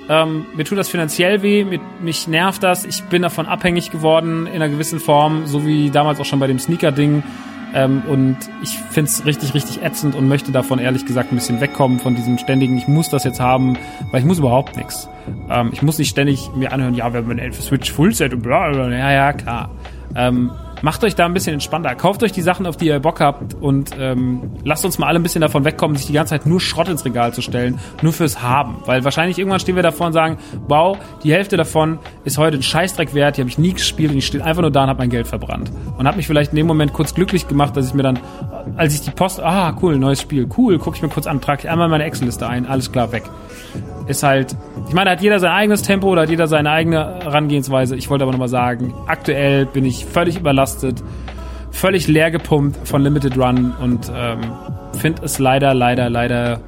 Ähm, 0.08 0.46
mir 0.54 0.64
tut 0.64 0.76
das 0.76 0.88
finanziell 0.88 1.42
weh, 1.42 1.64
mir, 1.64 1.80
mich 2.00 2.26
nervt 2.26 2.64
das. 2.64 2.84
Ich 2.84 3.04
bin 3.04 3.22
davon 3.22 3.46
abhängig 3.46 3.92
geworden 3.92 4.46
in 4.46 4.54
einer 4.54 4.68
gewissen 4.68 4.98
Form, 4.98 5.46
so 5.46 5.64
wie 5.64 5.90
damals 5.90 6.18
auch 6.18 6.24
schon 6.24 6.40
bei 6.40 6.48
dem 6.48 6.58
Sneaker-Ding. 6.58 7.22
Ähm, 7.76 8.02
und 8.08 8.38
ich 8.62 8.70
finde 8.78 9.10
es 9.10 9.26
richtig, 9.26 9.52
richtig 9.52 9.82
ätzend 9.82 10.14
und 10.14 10.28
möchte 10.28 10.50
davon 10.50 10.78
ehrlich 10.78 11.04
gesagt 11.04 11.30
ein 11.30 11.34
bisschen 11.34 11.60
wegkommen 11.60 11.98
von 11.98 12.14
diesem 12.16 12.38
ständigen, 12.38 12.78
ich 12.78 12.88
muss 12.88 13.10
das 13.10 13.22
jetzt 13.24 13.38
haben, 13.38 13.76
weil 14.10 14.20
ich 14.20 14.26
muss 14.26 14.38
überhaupt 14.38 14.78
nichts. 14.78 15.10
Ähm, 15.50 15.68
ich 15.74 15.82
muss 15.82 15.98
nicht 15.98 16.08
ständig 16.08 16.50
mir 16.56 16.72
anhören, 16.72 16.94
ja, 16.94 17.12
wir 17.12 17.20
haben 17.20 17.30
ein 17.38 17.52
Switch 17.52 17.92
Fullset 17.92 18.32
und 18.32 18.42
bla, 18.42 18.70
bla, 18.70 18.86
bla. 18.86 18.96
Ja, 18.96 19.12
ja, 19.12 19.32
klar. 19.34 19.70
Ähm, 20.14 20.52
macht 20.82 21.04
euch 21.04 21.14
da 21.14 21.26
ein 21.26 21.34
bisschen 21.34 21.54
entspannter. 21.54 21.94
Kauft 21.94 22.22
euch 22.22 22.32
die 22.32 22.42
Sachen, 22.42 22.66
auf 22.66 22.76
die 22.76 22.86
ihr 22.86 23.00
Bock 23.00 23.20
habt 23.20 23.54
und 23.54 23.90
ähm, 23.98 24.50
lasst 24.64 24.84
uns 24.84 24.98
mal 24.98 25.06
alle 25.06 25.18
ein 25.18 25.22
bisschen 25.22 25.40
davon 25.40 25.64
wegkommen, 25.64 25.96
sich 25.96 26.06
die 26.06 26.12
ganze 26.12 26.30
Zeit 26.30 26.46
nur 26.46 26.60
Schrott 26.60 26.88
ins 26.88 27.04
Regal 27.04 27.32
zu 27.32 27.42
stellen, 27.42 27.78
nur 28.02 28.12
fürs 28.12 28.42
Haben. 28.42 28.76
Weil 28.84 29.04
wahrscheinlich 29.04 29.38
irgendwann 29.38 29.60
stehen 29.60 29.76
wir 29.76 29.82
davor 29.82 30.08
und 30.08 30.12
sagen, 30.12 30.38
wow, 30.68 30.98
die 31.22 31.32
Hälfte 31.32 31.56
davon 31.56 31.98
ist 32.24 32.38
heute 32.38 32.56
ein 32.56 32.62
Scheißdreck 32.62 33.14
wert, 33.14 33.36
die 33.36 33.42
habe 33.42 33.50
ich 33.50 33.58
nie 33.58 33.72
gespielt 33.72 34.12
und 34.12 34.18
ich 34.18 34.26
stehe 34.26 34.44
einfach 34.44 34.62
nur 34.62 34.70
da 34.70 34.84
und 34.84 34.90
habe 34.90 34.98
mein 34.98 35.10
Geld 35.10 35.26
verbrannt. 35.26 35.70
Und 35.96 36.06
habe 36.06 36.16
mich 36.16 36.26
vielleicht 36.26 36.52
in 36.52 36.56
dem 36.56 36.66
Moment 36.66 36.92
kurz 36.92 37.14
glücklich 37.14 37.48
gemacht, 37.48 37.76
dass 37.76 37.86
ich 37.86 37.94
mir 37.94 38.02
dann, 38.02 38.18
als 38.76 38.94
ich 38.94 39.00
die 39.00 39.10
Post, 39.10 39.40
ah, 39.40 39.76
cool, 39.82 39.96
neues 39.98 40.20
Spiel, 40.20 40.48
cool, 40.56 40.78
gucke 40.78 40.96
ich 40.96 41.02
mir 41.02 41.08
kurz 41.08 41.26
an, 41.26 41.40
trage 41.40 41.62
ich 41.62 41.70
einmal 41.70 41.88
meine 41.88 42.04
Excel-Liste 42.04 42.46
ein, 42.48 42.66
alles 42.66 42.92
klar, 42.92 43.12
weg 43.12 43.24
ist 44.06 44.22
halt, 44.22 44.56
ich 44.88 44.94
meine, 44.94 45.10
hat 45.10 45.20
jeder 45.20 45.38
sein 45.38 45.52
eigenes 45.52 45.82
Tempo 45.82 46.08
oder 46.08 46.22
hat 46.22 46.30
jeder 46.30 46.46
seine 46.46 46.70
eigene 46.70 47.20
Herangehensweise. 47.22 47.96
Ich 47.96 48.08
wollte 48.10 48.24
aber 48.24 48.32
nochmal 48.32 48.48
sagen, 48.48 48.94
aktuell 49.06 49.66
bin 49.66 49.84
ich 49.84 50.04
völlig 50.06 50.38
überlastet, 50.38 51.02
völlig 51.70 52.06
leer 52.08 52.30
gepumpt 52.30 52.88
von 52.88 53.02
Limited 53.02 53.36
Run 53.36 53.74
und 53.80 54.10
ähm, 54.14 54.40
finde 54.98 55.22
es 55.24 55.38
leider, 55.38 55.74
leider, 55.74 56.08
leider 56.08 56.60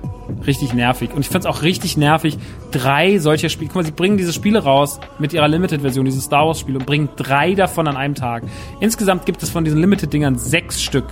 richtig 0.46 0.74
nervig. 0.74 1.10
Und 1.14 1.20
ich 1.20 1.28
finde 1.28 1.48
es 1.48 1.56
auch 1.56 1.62
richtig 1.62 1.96
nervig, 1.96 2.38
drei 2.70 3.18
solcher 3.18 3.48
Spiele, 3.48 3.68
guck 3.68 3.76
mal, 3.76 3.84
sie 3.84 3.92
bringen 3.92 4.18
diese 4.18 4.32
Spiele 4.32 4.62
raus 4.62 5.00
mit 5.18 5.32
ihrer 5.32 5.48
Limited-Version, 5.48 6.04
dieses 6.04 6.24
Star 6.24 6.46
Wars-Spiel 6.46 6.76
und 6.76 6.86
bringen 6.86 7.08
drei 7.16 7.54
davon 7.54 7.88
an 7.88 7.96
einem 7.96 8.14
Tag. 8.14 8.42
Insgesamt 8.80 9.26
gibt 9.26 9.42
es 9.42 9.50
von 9.50 9.64
diesen 9.64 9.80
Limited-Dingern 9.80 10.36
sechs 10.36 10.82
Stück. 10.82 11.06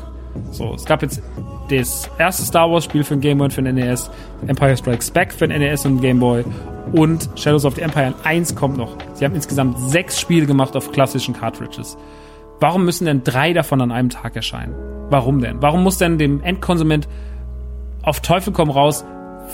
So, 0.51 0.74
es 0.74 0.85
gab 0.85 1.03
jetzt 1.03 1.22
das 1.68 2.08
erste 2.18 2.44
Star 2.44 2.70
Wars 2.70 2.84
Spiel 2.84 3.04
für 3.04 3.14
den 3.14 3.20
Game 3.20 3.38
Boy 3.38 3.46
und 3.46 3.52
für 3.52 3.62
den 3.62 3.74
NES, 3.74 4.10
Empire 4.46 4.76
Strikes 4.76 5.10
Back 5.10 5.32
für 5.32 5.48
den 5.48 5.60
NES 5.60 5.84
und 5.86 5.96
den 5.96 6.00
Game 6.02 6.20
Boy 6.20 6.44
und 6.92 7.28
Shadows 7.34 7.64
of 7.64 7.74
the 7.74 7.82
Empire 7.82 8.14
1 8.24 8.54
kommt 8.54 8.76
noch. 8.76 8.96
Sie 9.14 9.24
haben 9.24 9.34
insgesamt 9.34 9.78
sechs 9.78 10.20
Spiele 10.20 10.46
gemacht 10.46 10.76
auf 10.76 10.92
klassischen 10.92 11.34
Cartridges. 11.34 11.96
Warum 12.60 12.84
müssen 12.84 13.04
denn 13.04 13.22
drei 13.24 13.52
davon 13.52 13.80
an 13.80 13.92
einem 13.92 14.08
Tag 14.08 14.36
erscheinen? 14.36 14.74
Warum 15.10 15.40
denn? 15.40 15.60
Warum 15.60 15.82
muss 15.82 15.98
denn 15.98 16.18
dem 16.18 16.42
Endkonsument 16.42 17.08
auf 18.02 18.20
Teufel 18.20 18.52
komm 18.52 18.70
raus 18.70 19.04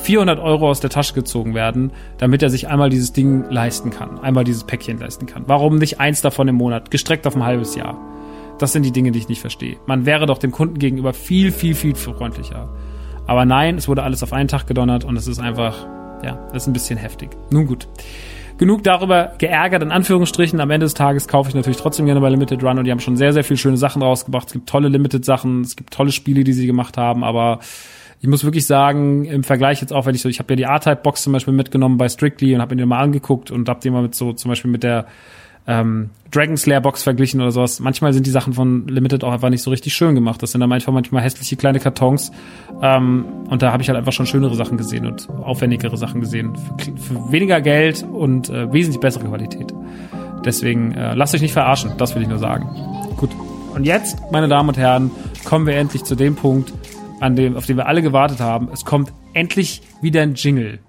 400 0.02 0.38
Euro 0.38 0.70
aus 0.70 0.80
der 0.80 0.90
Tasche 0.90 1.14
gezogen 1.14 1.54
werden, 1.54 1.92
damit 2.18 2.42
er 2.42 2.50
sich 2.50 2.68
einmal 2.68 2.90
dieses 2.90 3.12
Ding 3.12 3.44
leisten 3.50 3.90
kann, 3.90 4.20
einmal 4.20 4.44
dieses 4.44 4.64
Päckchen 4.64 4.98
leisten 4.98 5.26
kann? 5.26 5.44
Warum 5.46 5.76
nicht 5.76 6.00
eins 6.00 6.20
davon 6.22 6.48
im 6.48 6.54
Monat, 6.54 6.90
gestreckt 6.90 7.26
auf 7.26 7.36
ein 7.36 7.44
halbes 7.44 7.74
Jahr? 7.74 7.98
Das 8.58 8.72
sind 8.72 8.84
die 8.84 8.92
Dinge, 8.92 9.12
die 9.12 9.18
ich 9.18 9.28
nicht 9.28 9.40
verstehe. 9.40 9.78
Man 9.86 10.06
wäre 10.06 10.26
doch 10.26 10.38
dem 10.38 10.52
Kunden 10.52 10.78
gegenüber 10.78 11.12
viel, 11.12 11.52
viel, 11.52 11.74
viel 11.74 11.94
freundlicher. 11.94 12.68
Aber 13.26 13.44
nein, 13.44 13.78
es 13.78 13.88
wurde 13.88 14.02
alles 14.02 14.22
auf 14.22 14.32
einen 14.32 14.48
Tag 14.48 14.66
gedonnert 14.66 15.04
und 15.04 15.16
es 15.16 15.26
ist 15.26 15.38
einfach, 15.38 15.86
ja, 16.24 16.48
das 16.52 16.64
ist 16.64 16.66
ein 16.68 16.72
bisschen 16.72 16.98
heftig. 16.98 17.30
Nun 17.50 17.66
gut. 17.66 17.88
Genug 18.58 18.84
darüber 18.84 19.32
geärgert, 19.38 19.82
in 19.82 19.90
Anführungsstrichen. 19.90 20.60
Am 20.60 20.70
Ende 20.70 20.84
des 20.86 20.94
Tages 20.94 21.26
kaufe 21.26 21.48
ich 21.48 21.54
natürlich 21.54 21.78
trotzdem 21.78 22.06
gerne 22.06 22.20
bei 22.20 22.28
Limited 22.28 22.62
Run 22.62 22.78
und 22.78 22.84
die 22.84 22.90
haben 22.90 23.00
schon 23.00 23.16
sehr, 23.16 23.32
sehr 23.32 23.44
viele 23.44 23.56
schöne 23.56 23.76
Sachen 23.76 24.02
rausgebracht. 24.02 24.48
Es 24.48 24.52
gibt 24.52 24.68
tolle 24.68 24.88
Limited 24.88 25.24
Sachen, 25.24 25.62
es 25.62 25.74
gibt 25.74 25.92
tolle 25.92 26.12
Spiele, 26.12 26.44
die 26.44 26.52
sie 26.52 26.66
gemacht 26.66 26.96
haben, 26.96 27.24
aber 27.24 27.60
ich 28.20 28.28
muss 28.28 28.44
wirklich 28.44 28.66
sagen, 28.66 29.24
im 29.24 29.42
Vergleich 29.42 29.80
jetzt 29.80 29.92
auch, 29.92 30.06
wenn 30.06 30.14
ich 30.14 30.22
so, 30.22 30.28
ich 30.28 30.38
habe 30.38 30.52
ja 30.52 30.56
die 30.56 30.66
A-Type-Box 30.66 31.24
zum 31.24 31.32
Beispiel 31.32 31.54
mitgenommen 31.54 31.96
bei 31.96 32.08
Strictly 32.08 32.54
und 32.54 32.60
habe 32.60 32.76
mir 32.76 32.82
die 32.82 32.86
mal 32.86 33.00
angeguckt 33.00 33.50
und 33.50 33.68
habe 33.68 33.80
die 33.80 33.90
mal 33.90 34.02
mit 34.02 34.14
so, 34.14 34.32
zum 34.32 34.48
Beispiel 34.48 34.70
mit 34.70 34.84
der 34.84 35.06
ähm, 35.66 36.10
Dragon 36.30 36.56
Slayer 36.56 36.80
Box 36.80 37.02
verglichen 37.02 37.40
oder 37.40 37.52
sowas. 37.52 37.78
Manchmal 37.78 38.12
sind 38.12 38.26
die 38.26 38.30
Sachen 38.30 38.54
von 38.54 38.88
Limited 38.88 39.22
auch 39.22 39.32
einfach 39.32 39.50
nicht 39.50 39.62
so 39.62 39.70
richtig 39.70 39.94
schön 39.94 40.14
gemacht. 40.14 40.42
Das 40.42 40.52
sind 40.52 40.60
dann 40.60 40.72
einfach 40.72 40.92
manchmal 40.92 41.22
hässliche 41.22 41.56
kleine 41.56 41.78
Kartons. 41.78 42.32
Ähm, 42.80 43.24
und 43.48 43.62
da 43.62 43.72
habe 43.72 43.82
ich 43.82 43.88
halt 43.88 43.98
einfach 43.98 44.12
schon 44.12 44.26
schönere 44.26 44.54
Sachen 44.54 44.76
gesehen 44.76 45.06
und 45.06 45.28
aufwendigere 45.28 45.96
Sachen 45.96 46.20
gesehen. 46.20 46.56
Für, 46.78 46.96
für 46.96 47.32
weniger 47.32 47.60
Geld 47.60 48.04
und 48.10 48.48
äh, 48.48 48.72
wesentlich 48.72 49.00
bessere 49.00 49.24
Qualität. 49.24 49.72
Deswegen 50.44 50.92
äh, 50.92 51.14
lasst 51.14 51.34
euch 51.34 51.42
nicht 51.42 51.52
verarschen, 51.52 51.92
das 51.98 52.14
will 52.14 52.22
ich 52.22 52.28
nur 52.28 52.38
sagen. 52.38 52.66
Gut. 53.16 53.30
Und 53.74 53.84
jetzt, 53.84 54.18
meine 54.32 54.48
Damen 54.48 54.70
und 54.70 54.78
Herren, 54.78 55.10
kommen 55.44 55.66
wir 55.66 55.76
endlich 55.76 56.04
zu 56.04 56.14
dem 56.14 56.34
Punkt, 56.34 56.72
an 57.20 57.36
dem, 57.36 57.56
auf 57.56 57.66
den 57.66 57.76
wir 57.76 57.86
alle 57.86 58.02
gewartet 58.02 58.40
haben. 58.40 58.68
Es 58.72 58.84
kommt 58.84 59.12
endlich 59.32 59.82
wieder 60.00 60.22
ein 60.22 60.34
Jingle. 60.34 60.80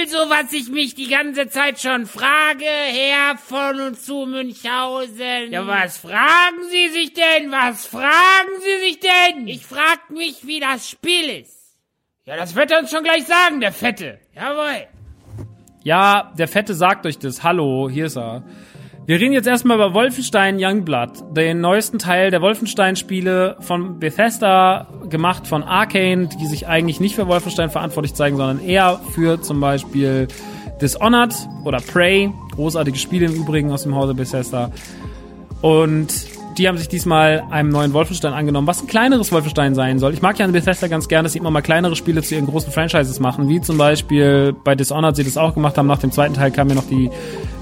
Also, 0.00 0.30
was 0.30 0.52
ich 0.52 0.70
mich 0.70 0.94
die 0.94 1.08
ganze 1.08 1.48
Zeit 1.48 1.78
schon 1.78 2.06
frage, 2.06 2.64
Herr 2.64 3.36
von 3.36 3.80
und 3.80 4.00
zu 4.00 4.24
Münchhausen. 4.26 5.50
Ja, 5.52 5.66
was 5.66 5.98
fragen 5.98 6.62
Sie 6.70 6.88
sich 6.88 7.12
denn? 7.12 7.50
Was 7.50 7.84
fragen 7.84 8.50
Sie 8.60 8.88
sich 8.88 9.00
denn? 9.00 9.46
Ich 9.46 9.66
frag 9.66 10.08
mich, 10.08 10.46
wie 10.46 10.58
das 10.60 10.88
Spiel 10.88 11.28
ist. 11.42 11.76
Ja, 12.24 12.36
das 12.36 12.54
wird 12.54 12.70
er 12.70 12.78
uns 12.78 12.90
schon 12.90 13.04
gleich 13.04 13.24
sagen, 13.26 13.60
der 13.60 13.72
Fette. 13.72 14.20
Jawohl. 14.34 14.86
Ja, 15.82 16.32
der 16.38 16.48
Fette 16.48 16.74
sagt 16.74 17.04
euch 17.04 17.18
das. 17.18 17.42
Hallo, 17.42 17.90
hier 17.90 18.06
ist 18.06 18.16
er. 18.16 18.42
Wir 19.10 19.18
reden 19.18 19.32
jetzt 19.32 19.48
erstmal 19.48 19.76
über 19.76 19.92
Wolfenstein 19.92 20.56
Youngblood, 20.60 21.36
den 21.36 21.60
neuesten 21.60 21.98
Teil 21.98 22.30
der 22.30 22.42
Wolfenstein-Spiele 22.42 23.56
von 23.58 23.98
Bethesda, 23.98 24.86
gemacht 25.08 25.48
von 25.48 25.64
Arcane, 25.64 26.28
die 26.28 26.46
sich 26.46 26.68
eigentlich 26.68 27.00
nicht 27.00 27.16
für 27.16 27.26
Wolfenstein 27.26 27.70
verantwortlich 27.70 28.14
zeigen, 28.14 28.36
sondern 28.36 28.64
eher 28.64 29.00
für 29.12 29.42
zum 29.42 29.58
Beispiel 29.58 30.28
Dishonored 30.80 31.34
oder 31.64 31.80
Prey, 31.80 32.32
großartige 32.54 32.98
Spiele 32.98 33.26
im 33.26 33.34
Übrigen 33.34 33.72
aus 33.72 33.82
dem 33.82 33.96
Hause 33.96 34.14
Bethesda. 34.14 34.70
Und 35.60 36.14
die 36.60 36.68
haben 36.68 36.76
sich 36.76 36.88
diesmal 36.88 37.42
einem 37.50 37.70
neuen 37.70 37.94
Wolfenstein 37.94 38.34
angenommen, 38.34 38.66
was 38.66 38.82
ein 38.82 38.86
kleineres 38.86 39.32
Wolfenstein 39.32 39.74
sein 39.74 39.98
soll. 39.98 40.12
Ich 40.12 40.20
mag 40.20 40.38
ja 40.38 40.44
an 40.44 40.52
Bethesda 40.52 40.88
ganz 40.88 41.08
gerne, 41.08 41.22
dass 41.22 41.32
sie 41.32 41.38
immer 41.38 41.50
mal 41.50 41.62
kleinere 41.62 41.96
Spiele 41.96 42.22
zu 42.22 42.34
ihren 42.34 42.44
großen 42.44 42.70
Franchises 42.70 43.18
machen, 43.18 43.48
wie 43.48 43.62
zum 43.62 43.78
Beispiel 43.78 44.54
bei 44.62 44.74
Dishonored 44.74 45.16
sie 45.16 45.24
das 45.24 45.38
auch 45.38 45.54
gemacht 45.54 45.78
haben. 45.78 45.86
Nach 45.86 45.98
dem 45.98 46.12
zweiten 46.12 46.34
Teil 46.34 46.50
kam 46.50 46.68
ja 46.68 46.74
noch 46.74 46.86
die, 46.86 47.10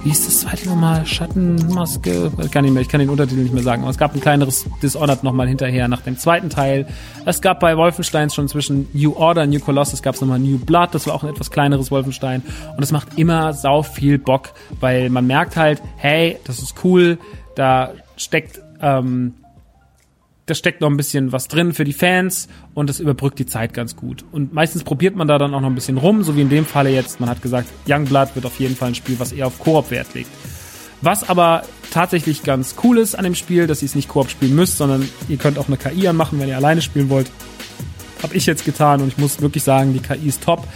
wie 0.03 0.09
hieß 0.09 0.27
das 0.27 0.41
zweite 0.41 0.69
nochmal? 0.69 1.07
Schattenmaske? 1.07 2.33
Ich 2.43 2.51
kann 2.51 2.65
nicht 2.65 2.75
mehr, 2.75 2.83
ich 2.83 2.89
kann 2.89 2.99
den 2.99 3.09
Untertitel 3.09 3.41
nicht 3.41 3.55
mehr 3.55 3.63
sagen. 3.63 3.83
Aber 3.83 3.93
es 3.93 3.99
gab 3.99 4.15
ein 4.15 4.21
kleineres 4.21 4.67
Dishonored 4.83 5.23
nochmal 5.23 5.47
hinterher 5.47 5.87
nach 5.87 6.01
dem 6.01 6.19
zweiten 6.19 6.51
Teil. 6.51 6.89
Es 7.25 7.41
gab 7.41 7.61
bei 7.61 7.77
Wolfensteins 7.77 8.35
schon 8.35 8.49
zwischen 8.49 8.89
New 8.95 9.13
Order 9.15 9.43
und 9.43 9.51
New 9.51 9.61
Colossus 9.61 10.03
gab 10.03 10.17
es 10.17 10.21
nochmal 10.21 10.41
New 10.41 10.59
Blood, 10.59 10.89
das 10.91 11.07
war 11.07 11.15
auch 11.15 11.23
ein 11.23 11.31
etwas 11.31 11.53
kleineres 11.53 11.93
Wolfenstein. 11.93 12.43
Und 12.77 12.83
es 12.83 12.91
macht 12.91 13.17
immer 13.17 13.53
sau 13.53 13.85
viel 13.85 14.19
Bock, 14.19 14.55
weil 14.81 15.09
man 15.09 15.29
merkt 15.29 15.55
halt, 15.55 15.81
hey, 15.99 16.37
das 16.43 16.59
ist 16.59 16.75
cool, 16.83 17.19
da 17.55 17.93
steckt 18.17 18.61
ähm, 18.81 19.35
da 20.49 20.55
steckt 20.55 20.81
noch 20.81 20.89
ein 20.89 20.97
bisschen 20.97 21.31
was 21.31 21.49
drin 21.49 21.75
für 21.75 21.85
die 21.85 21.93
Fans 21.93 22.49
und 22.75 22.89
das 22.89 23.01
überbrückt 23.01 23.39
die 23.39 23.47
Zeit 23.47 23.75
ganz 23.75 23.97
gut. 23.97 24.25
Und 24.33 24.53
meistens 24.55 24.83
probiert 24.83 25.15
man 25.15 25.29
da 25.29 25.37
dann 25.37 25.55
auch 25.55 25.61
noch 25.61 25.69
ein 25.69 25.75
bisschen 25.75 25.99
rum, 25.99 26.23
so 26.23 26.37
wie 26.37 26.41
in 26.41 26.49
dem 26.49 26.65
Falle 26.65 26.91
jetzt. 26.91 27.21
Man 27.21 27.29
hat 27.29 27.43
gesagt, 27.43 27.69
Youngblood 27.87 28.35
wird 28.35 28.47
auf 28.47 28.59
jeden 28.59 28.75
Fall 28.75 28.89
ein 28.89 28.95
Spiel, 28.95 29.21
was 29.21 29.33
eher 29.33 29.47
auf 29.47 29.59
Koop 29.59 29.91
Wert 29.91 30.15
legt. 30.15 30.31
Was 31.03 31.29
aber 31.29 31.63
tatsächlich 31.91 32.43
ganz 32.43 32.77
cool 32.83 32.99
ist 32.99 33.15
an 33.15 33.25
dem 33.25 33.35
Spiel, 33.35 33.67
dass 33.67 33.83
ihr 33.83 33.87
es 33.87 33.95
nicht 33.95 34.09
Koop 34.09 34.31
spielen 34.31 34.55
müsst, 34.55 34.79
sondern 34.79 35.09
ihr 35.29 35.37
könnt 35.37 35.59
auch 35.59 35.69
eine 35.69 35.77
KI 35.77 36.09
anmachen, 36.09 36.41
wenn 36.41 36.49
ihr 36.49 36.57
alleine 36.57 36.83
spielen 36.83 37.11
wollt. 37.11 37.31
Hab 38.23 38.35
ich 38.35 38.47
jetzt 38.47 38.65
getan 38.65 39.03
und 39.03 39.09
ich 39.09 39.19
muss 39.19 39.41
wirklich 39.41 39.63
sagen, 39.63 39.93
die 39.93 40.01
KI 40.01 40.29
ist 40.29 40.43
top. 40.43 40.67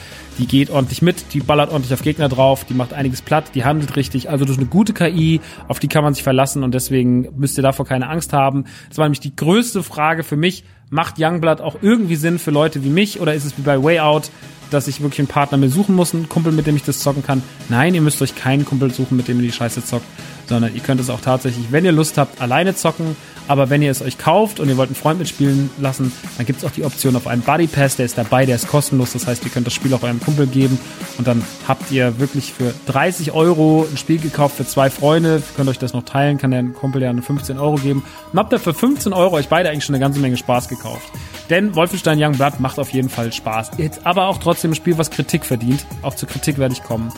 Die 0.43 0.49
geht 0.49 0.71
ordentlich 0.71 1.03
mit, 1.03 1.35
die 1.35 1.39
ballert 1.39 1.71
ordentlich 1.71 1.95
auf 1.95 2.03
Gegner 2.03 2.29
drauf, 2.29 2.65
die 2.65 2.75
macht 2.75 2.93
einiges 2.93 3.23
platt, 3.23 3.53
die 3.55 3.65
handelt 3.65 3.95
richtig. 3.95 4.29
Also 4.29 4.45
das 4.45 4.57
ist 4.57 4.59
eine 4.59 4.67
gute 4.67 4.93
KI, 4.93 5.41
auf 5.69 5.79
die 5.79 5.87
kann 5.87 6.03
man 6.03 6.15
sich 6.15 6.25
verlassen 6.25 6.65
und 6.65 6.75
deswegen 6.75 7.29
müsst 7.37 7.57
ihr 7.59 7.63
davor 7.63 7.87
keine 7.87 8.09
Angst 8.09 8.33
haben. 8.33 8.65
Das 8.89 8.99
war 8.99 9.05
nämlich 9.05 9.21
die 9.21 9.37
größte 9.37 9.85
Frage 9.85 10.25
für 10.25 10.35
mich. 10.35 10.65
Macht 10.91 11.15
Youngblood 11.21 11.61
auch 11.61 11.77
irgendwie 11.81 12.17
Sinn 12.17 12.41
für 12.41 12.51
Leute 12.51 12.83
wie 12.83 12.89
mich 12.89 13.21
oder 13.21 13.35
ist 13.35 13.45
es 13.45 13.57
wie 13.57 13.63
bei 13.63 13.81
Way 13.81 14.01
Out, 14.01 14.31
dass 14.73 14.89
ich 14.89 15.01
wirklich 15.01 15.21
einen 15.21 15.29
Partner 15.29 15.59
mir 15.59 15.69
suchen 15.69 15.95
muss, 15.95 16.13
einen 16.13 16.29
Kumpel, 16.29 16.53
mit 16.53 16.67
dem 16.67 16.75
ich 16.75 16.83
das 16.83 16.99
zocken 16.99 17.23
kann? 17.23 17.41
Nein, 17.69 17.95
ihr 17.95 18.03
müsst 18.03 18.21
euch 18.21 18.35
keinen 18.35 18.65
Kumpel 18.65 18.93
suchen, 18.93 19.17
mit 19.17 19.29
dem 19.29 19.37
ihr 19.39 19.47
die 19.47 19.53
Scheiße 19.53 19.85
zockt, 19.85 20.07
sondern 20.47 20.75
ihr 20.75 20.81
könnt 20.81 21.01
es 21.01 21.11
auch 21.11 21.21
tatsächlich, 21.21 21.67
wenn 21.71 21.85
ihr 21.85 21.93
Lust 21.93 22.19
habt, 22.19 22.41
alleine 22.41 22.75
zocken. 22.75 23.17
Aber 23.49 23.71
wenn 23.71 23.83
ihr 23.83 23.91
es 23.91 24.03
euch 24.03 24.19
kauft 24.19 24.61
und 24.61 24.69
ihr 24.69 24.77
wollt 24.77 24.89
einen 24.89 24.95
Freund 24.95 25.19
mitspielen 25.19 25.69
lassen, 25.79 26.13
dann 26.37 26.47
gibt 26.47 26.61
es 26.61 26.65
auch 26.65 26.71
die 26.71 26.85
Option 26.85 27.17
auf 27.17 27.27
einen 27.27 27.43
Buddy 27.43 27.67
Pass, 27.67 27.97
der 27.97 28.07
ist 28.07 28.17
dabei, 28.17 28.47
der 28.47 28.55
ist 28.55 28.69
kostenlos. 28.69 29.13
Das 29.13 29.27
heißt, 29.27 29.45
ihr 29.45 29.51
könnt 29.51 29.67
das 29.67 29.75
Spiel 29.75 29.93
auch 29.95 30.03
eurem 30.03 30.21
Kumpel 30.21 30.47
geben 30.47 30.79
und 31.19 31.27
dann 31.27 31.43
habt 31.67 31.91
ihr 31.91 32.21
wirklich 32.21 32.53
für 32.53 32.73
30 32.87 33.33
Euro 33.33 33.87
ein 33.91 33.97
Spiel 33.97 34.19
gekauft 34.19 34.57
für 34.57 34.67
zwei 34.67 34.91
Freunde. 34.91 35.43
Könnt 35.57 35.69
euch 35.69 35.79
das 35.79 35.93
noch 35.93 36.05
teilen, 36.05 36.39
kann 36.39 36.53
der 36.53 36.63
Kumpel 36.65 37.03
ja 37.03 37.13
15 37.13 37.59
Euro 37.59 37.75
geben. 37.75 38.05
Und 38.33 38.39
habt 38.39 38.53
ihr 38.53 38.61
für 38.61 38.75
15 38.75 39.13
Euro 39.13 39.35
euch 39.35 39.49
beide 39.49 39.71
eigentlich 39.71 39.85
schon 39.85 39.95
eine 39.95 40.03
ganze 40.03 40.21
Menge 40.21 40.37
Spaß 40.37 40.69
gekauft. 40.69 41.11
Denn 41.51 41.75
Wolfenstein 41.75 42.23
Young 42.23 42.33
Blood 42.33 42.61
macht 42.61 42.79
auf 42.79 42.91
jeden 42.91 43.09
Fall 43.09 43.33
Spaß. 43.33 43.73
Jetzt 43.77 44.07
aber 44.07 44.29
auch 44.29 44.39
trotzdem 44.39 44.71
ein 44.71 44.75
Spiel, 44.75 44.97
was 44.97 45.11
Kritik 45.11 45.45
verdient. 45.45 45.85
Auch 46.03 46.15
zur 46.15 46.29
Kritik 46.29 46.59
werde 46.59 46.75
ich 46.75 46.83
kommen. 46.83 47.13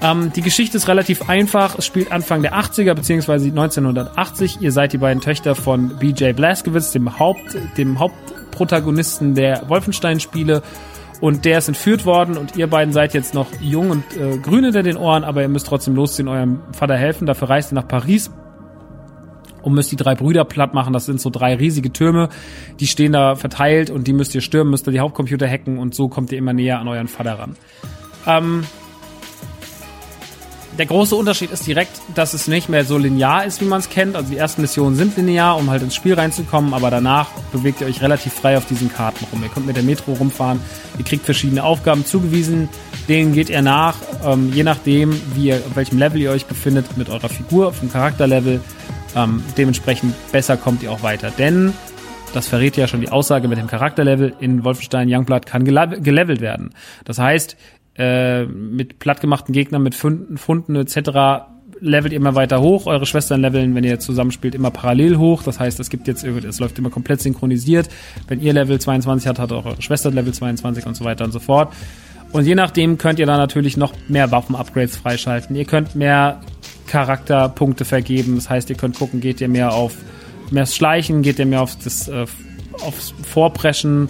Ähm, 0.00 0.32
die 0.34 0.42
Geschichte 0.42 0.76
ist 0.76 0.88
relativ 0.88 1.28
einfach. 1.28 1.78
Es 1.78 1.86
spielt 1.86 2.12
Anfang 2.12 2.42
der 2.42 2.54
80er 2.64 2.94
beziehungsweise 2.94 3.48
1980. 3.48 4.60
Ihr 4.60 4.72
seid 4.72 4.92
die 4.92 4.98
beiden 4.98 5.20
Töchter 5.20 5.54
von 5.54 5.96
BJ 5.98 6.32
Blazkowicz, 6.32 6.92
dem 6.92 7.18
Haupt, 7.18 7.56
dem 7.76 7.98
Hauptprotagonisten 7.98 9.34
der 9.34 9.68
Wolfenstein-Spiele. 9.68 10.62
Und 11.20 11.44
der 11.44 11.58
ist 11.58 11.68
entführt 11.68 12.04
worden 12.04 12.36
und 12.36 12.56
ihr 12.56 12.66
beiden 12.66 12.92
seid 12.92 13.14
jetzt 13.14 13.34
noch 13.34 13.46
jung 13.60 13.90
und 13.90 14.04
äh, 14.16 14.36
grün 14.38 14.64
hinter 14.64 14.82
den 14.82 14.96
Ohren, 14.96 15.24
aber 15.24 15.42
ihr 15.42 15.48
müsst 15.48 15.66
trotzdem 15.66 15.94
losziehen, 15.94 16.28
eurem 16.28 16.60
Vater 16.72 16.96
helfen. 16.96 17.26
Dafür 17.26 17.48
reist 17.48 17.72
ihr 17.72 17.76
nach 17.76 17.88
Paris 17.88 18.30
und 19.62 19.72
müsst 19.72 19.92
die 19.92 19.96
drei 19.96 20.14
Brüder 20.14 20.44
platt 20.44 20.74
machen. 20.74 20.92
Das 20.92 21.06
sind 21.06 21.20
so 21.20 21.30
drei 21.30 21.54
riesige 21.54 21.92
Türme, 21.92 22.28
die 22.80 22.86
stehen 22.86 23.12
da 23.12 23.36
verteilt 23.36 23.90
und 23.90 24.06
die 24.06 24.12
müsst 24.12 24.34
ihr 24.34 24.40
stürmen, 24.40 24.70
müsst 24.70 24.86
ihr 24.88 24.92
die 24.92 25.00
Hauptcomputer 25.00 25.48
hacken 25.48 25.78
und 25.78 25.94
so 25.94 26.08
kommt 26.08 26.32
ihr 26.32 26.38
immer 26.38 26.52
näher 26.52 26.78
an 26.80 26.88
euren 26.88 27.08
Vater 27.08 27.38
ran. 27.38 27.56
Ähm, 28.26 28.64
der 30.78 30.86
große 30.86 31.14
Unterschied 31.14 31.50
ist 31.50 31.66
direkt, 31.66 32.00
dass 32.14 32.34
es 32.34 32.48
nicht 32.48 32.68
mehr 32.68 32.84
so 32.84 32.98
linear 32.98 33.44
ist, 33.44 33.60
wie 33.60 33.64
man 33.64 33.80
es 33.80 33.88
kennt. 33.88 34.16
Also 34.16 34.30
die 34.30 34.36
ersten 34.36 34.62
Missionen 34.62 34.96
sind 34.96 35.16
linear, 35.16 35.56
um 35.56 35.70
halt 35.70 35.82
ins 35.82 35.94
Spiel 35.94 36.14
reinzukommen, 36.14 36.74
aber 36.74 36.90
danach 36.90 37.28
bewegt 37.52 37.80
ihr 37.80 37.86
euch 37.86 38.02
relativ 38.02 38.32
frei 38.32 38.56
auf 38.56 38.66
diesen 38.66 38.92
Karten 38.92 39.24
rum. 39.32 39.42
Ihr 39.42 39.48
könnt 39.48 39.66
mit 39.66 39.76
der 39.76 39.84
Metro 39.84 40.12
rumfahren, 40.12 40.60
ihr 40.98 41.04
kriegt 41.04 41.24
verschiedene 41.24 41.64
Aufgaben 41.64 42.04
zugewiesen, 42.04 42.68
denen 43.08 43.32
geht 43.32 43.50
ihr 43.50 43.62
nach, 43.62 43.96
ähm, 44.24 44.52
je 44.52 44.64
nachdem, 44.64 45.18
wie 45.34 45.48
ihr, 45.48 45.56
auf 45.56 45.76
welchem 45.76 45.98
Level 45.98 46.20
ihr 46.20 46.30
euch 46.30 46.46
befindet 46.46 46.96
mit 46.96 47.08
eurer 47.08 47.28
Figur, 47.28 47.72
dem 47.80 47.92
Charakterlevel. 47.92 48.60
Ähm, 49.16 49.44
dementsprechend 49.56 50.14
besser 50.32 50.56
kommt 50.56 50.82
ihr 50.82 50.90
auch 50.90 51.02
weiter. 51.02 51.30
Denn 51.30 51.72
das 52.34 52.48
verrät 52.48 52.76
ja 52.76 52.88
schon 52.88 53.00
die 53.00 53.10
Aussage 53.10 53.46
mit 53.46 53.58
dem 53.58 53.68
Charakterlevel. 53.68 54.34
In 54.40 54.64
Wolfenstein 54.64 55.08
Youngblood 55.08 55.46
kann 55.46 55.64
gelevelt 55.64 56.40
werden. 56.40 56.74
Das 57.04 57.20
heißt, 57.20 57.56
äh, 57.96 58.44
mit 58.44 58.98
plattgemachten 58.98 59.52
Gegnern, 59.52 59.82
mit 59.82 59.94
Funden, 59.94 60.36
Funden 60.36 60.76
etc. 60.76 61.46
levelt 61.80 62.12
ihr 62.12 62.18
immer 62.18 62.34
weiter 62.34 62.60
hoch. 62.60 62.86
Eure 62.86 63.06
Schwestern 63.06 63.40
leveln, 63.40 63.74
wenn 63.74 63.84
ihr 63.84 64.00
zusammenspielt, 64.00 64.54
immer 64.54 64.70
parallel 64.70 65.16
hoch. 65.16 65.42
Das 65.42 65.60
heißt, 65.60 65.78
es 65.80 65.90
gibt 65.90 66.08
jetzt, 66.08 66.24
es 66.24 66.60
läuft 66.60 66.78
immer 66.78 66.90
komplett 66.90 67.20
synchronisiert. 67.20 67.88
Wenn 68.28 68.40
ihr 68.40 68.52
Level 68.52 68.80
22 68.80 69.28
habt, 69.28 69.38
hat 69.38 69.52
auch 69.52 69.66
eure 69.66 69.82
Schwester 69.82 70.10
Level 70.10 70.34
22 70.34 70.86
und 70.86 70.96
so 70.96 71.04
weiter 71.04 71.24
und 71.24 71.32
so 71.32 71.40
fort. 71.40 71.72
Und 72.32 72.46
je 72.46 72.56
nachdem 72.56 72.98
könnt 72.98 73.20
ihr 73.20 73.26
dann 73.26 73.38
natürlich 73.38 73.76
noch 73.76 73.92
mehr 74.08 74.32
Waffen-Upgrades 74.32 74.96
freischalten. 74.96 75.54
Ihr 75.54 75.66
könnt 75.66 75.94
mehr 75.94 76.40
Charakterpunkte 76.88 77.84
vergeben. 77.84 78.34
Das 78.34 78.50
heißt, 78.50 78.70
ihr 78.70 78.76
könnt 78.76 78.98
gucken, 78.98 79.20
geht 79.20 79.40
ihr 79.40 79.48
mehr 79.48 79.72
auf 79.72 79.94
mehr 80.50 80.66
Schleichen, 80.66 81.22
geht 81.22 81.38
ihr 81.38 81.46
mehr 81.46 81.62
auf 81.62 81.76
das 81.76 82.08
äh, 82.08 82.26
aufs 82.82 83.14
Vorpreschen, 83.22 84.08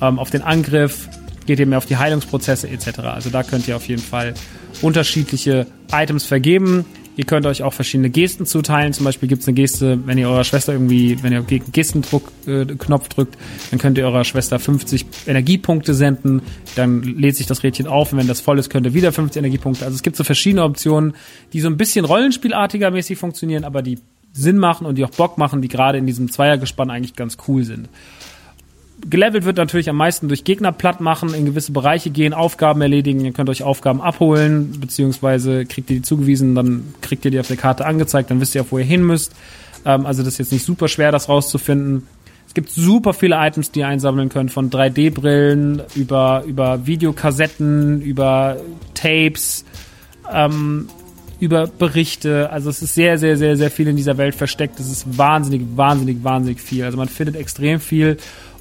ähm, 0.00 0.18
auf 0.18 0.30
den 0.30 0.42
Angriff, 0.42 1.08
geht 1.46 1.58
ihr 1.58 1.66
mehr 1.66 1.78
auf 1.78 1.86
die 1.86 1.96
Heilungsprozesse 1.96 2.68
etc. 2.68 3.00
Also 3.00 3.30
da 3.30 3.42
könnt 3.42 3.66
ihr 3.68 3.76
auf 3.76 3.88
jeden 3.88 4.02
Fall 4.02 4.34
unterschiedliche 4.82 5.66
Items 5.92 6.24
vergeben. 6.24 6.84
Ihr 7.18 7.24
könnt 7.24 7.46
euch 7.46 7.62
auch 7.62 7.72
verschiedene 7.72 8.10
Gesten 8.10 8.44
zuteilen. 8.44 8.92
Zum 8.92 9.04
Beispiel 9.04 9.26
gibt 9.26 9.40
es 9.40 9.48
eine 9.48 9.54
Geste, 9.54 9.98
wenn 10.04 10.18
ihr 10.18 10.28
eurer 10.28 10.44
Schwester 10.44 10.74
irgendwie, 10.74 11.22
wenn 11.22 11.32
ihr 11.32 11.40
gegen 11.40 11.72
Gestendruck 11.72 12.30
äh, 12.46 12.66
drückt, 12.66 13.38
dann 13.70 13.78
könnt 13.78 13.96
ihr 13.96 14.04
eurer 14.04 14.24
Schwester 14.24 14.58
50 14.58 15.06
Energiepunkte 15.26 15.94
senden. 15.94 16.42
Dann 16.74 17.02
lädt 17.02 17.36
sich 17.36 17.46
das 17.46 17.62
Rädchen 17.62 17.86
auf 17.86 18.12
und 18.12 18.18
wenn 18.18 18.26
das 18.26 18.42
voll 18.42 18.58
ist, 18.58 18.68
könnt 18.68 18.84
ihr 18.84 18.92
wieder 18.92 19.12
50 19.12 19.38
Energiepunkte. 19.38 19.86
Also 19.86 19.94
es 19.94 20.02
gibt 20.02 20.16
so 20.16 20.24
verschiedene 20.24 20.62
Optionen, 20.62 21.14
die 21.54 21.60
so 21.60 21.68
ein 21.68 21.78
bisschen 21.78 22.04
rollenspielartiger 22.04 22.90
mäßig 22.90 23.16
funktionieren, 23.16 23.64
aber 23.64 23.80
die 23.80 23.98
Sinn 24.34 24.58
machen 24.58 24.86
und 24.86 24.96
die 24.98 25.04
auch 25.04 25.10
Bock 25.10 25.38
machen, 25.38 25.62
die 25.62 25.68
gerade 25.68 25.96
in 25.96 26.06
diesem 26.06 26.30
Zweiergespann 26.30 26.90
eigentlich 26.90 27.16
ganz 27.16 27.38
cool 27.48 27.64
sind 27.64 27.88
gelevelt 29.08 29.44
wird 29.44 29.56
natürlich 29.56 29.88
am 29.90 29.96
meisten 29.96 30.28
durch 30.28 30.44
Gegner 30.44 30.72
platt 30.72 31.00
machen, 31.00 31.34
in 31.34 31.44
gewisse 31.44 31.72
Bereiche 31.72 32.10
gehen, 32.10 32.32
Aufgaben 32.32 32.80
erledigen. 32.80 33.24
Ihr 33.24 33.32
könnt 33.32 33.50
euch 33.50 33.62
Aufgaben 33.62 34.00
abholen, 34.00 34.80
beziehungsweise 34.80 35.66
kriegt 35.66 35.90
ihr 35.90 35.96
die 35.96 36.02
zugewiesen, 36.02 36.54
dann 36.54 36.94
kriegt 37.02 37.24
ihr 37.24 37.30
die 37.30 37.40
auf 37.40 37.48
der 37.48 37.56
Karte 37.56 37.84
angezeigt, 37.84 38.30
dann 38.30 38.40
wisst 38.40 38.54
ihr 38.54 38.62
auch, 38.62 38.66
wo 38.70 38.78
ihr 38.78 38.84
hin 38.84 39.04
müsst. 39.04 39.34
Ähm, 39.84 40.06
also 40.06 40.22
das 40.22 40.34
ist 40.34 40.38
jetzt 40.38 40.52
nicht 40.52 40.64
super 40.64 40.88
schwer, 40.88 41.12
das 41.12 41.28
rauszufinden. 41.28 42.06
Es 42.46 42.54
gibt 42.54 42.70
super 42.70 43.12
viele 43.12 43.36
Items, 43.36 43.70
die 43.70 43.80
ihr 43.80 43.88
einsammeln 43.88 44.28
könnt, 44.28 44.50
von 44.50 44.70
3D-Brillen 44.70 45.82
über, 45.94 46.44
über 46.46 46.86
Videokassetten, 46.86 48.00
über 48.00 48.56
Tapes, 48.94 49.64
ähm, 50.32 50.88
über 51.38 51.66
Berichte. 51.66 52.50
Also 52.50 52.70
es 52.70 52.82
ist 52.82 52.94
sehr, 52.94 53.18
sehr, 53.18 53.36
sehr, 53.36 53.56
sehr 53.56 53.70
viel 53.70 53.88
in 53.88 53.96
dieser 53.96 54.16
Welt 54.16 54.34
versteckt. 54.34 54.80
Es 54.80 54.90
ist 54.90 55.18
wahnsinnig, 55.18 55.62
wahnsinnig, 55.76 56.24
wahnsinnig 56.24 56.60
viel. 56.60 56.84
Also 56.84 56.96
man 56.96 57.08
findet 57.08 57.36
extrem 57.36 57.78
viel 57.78 58.16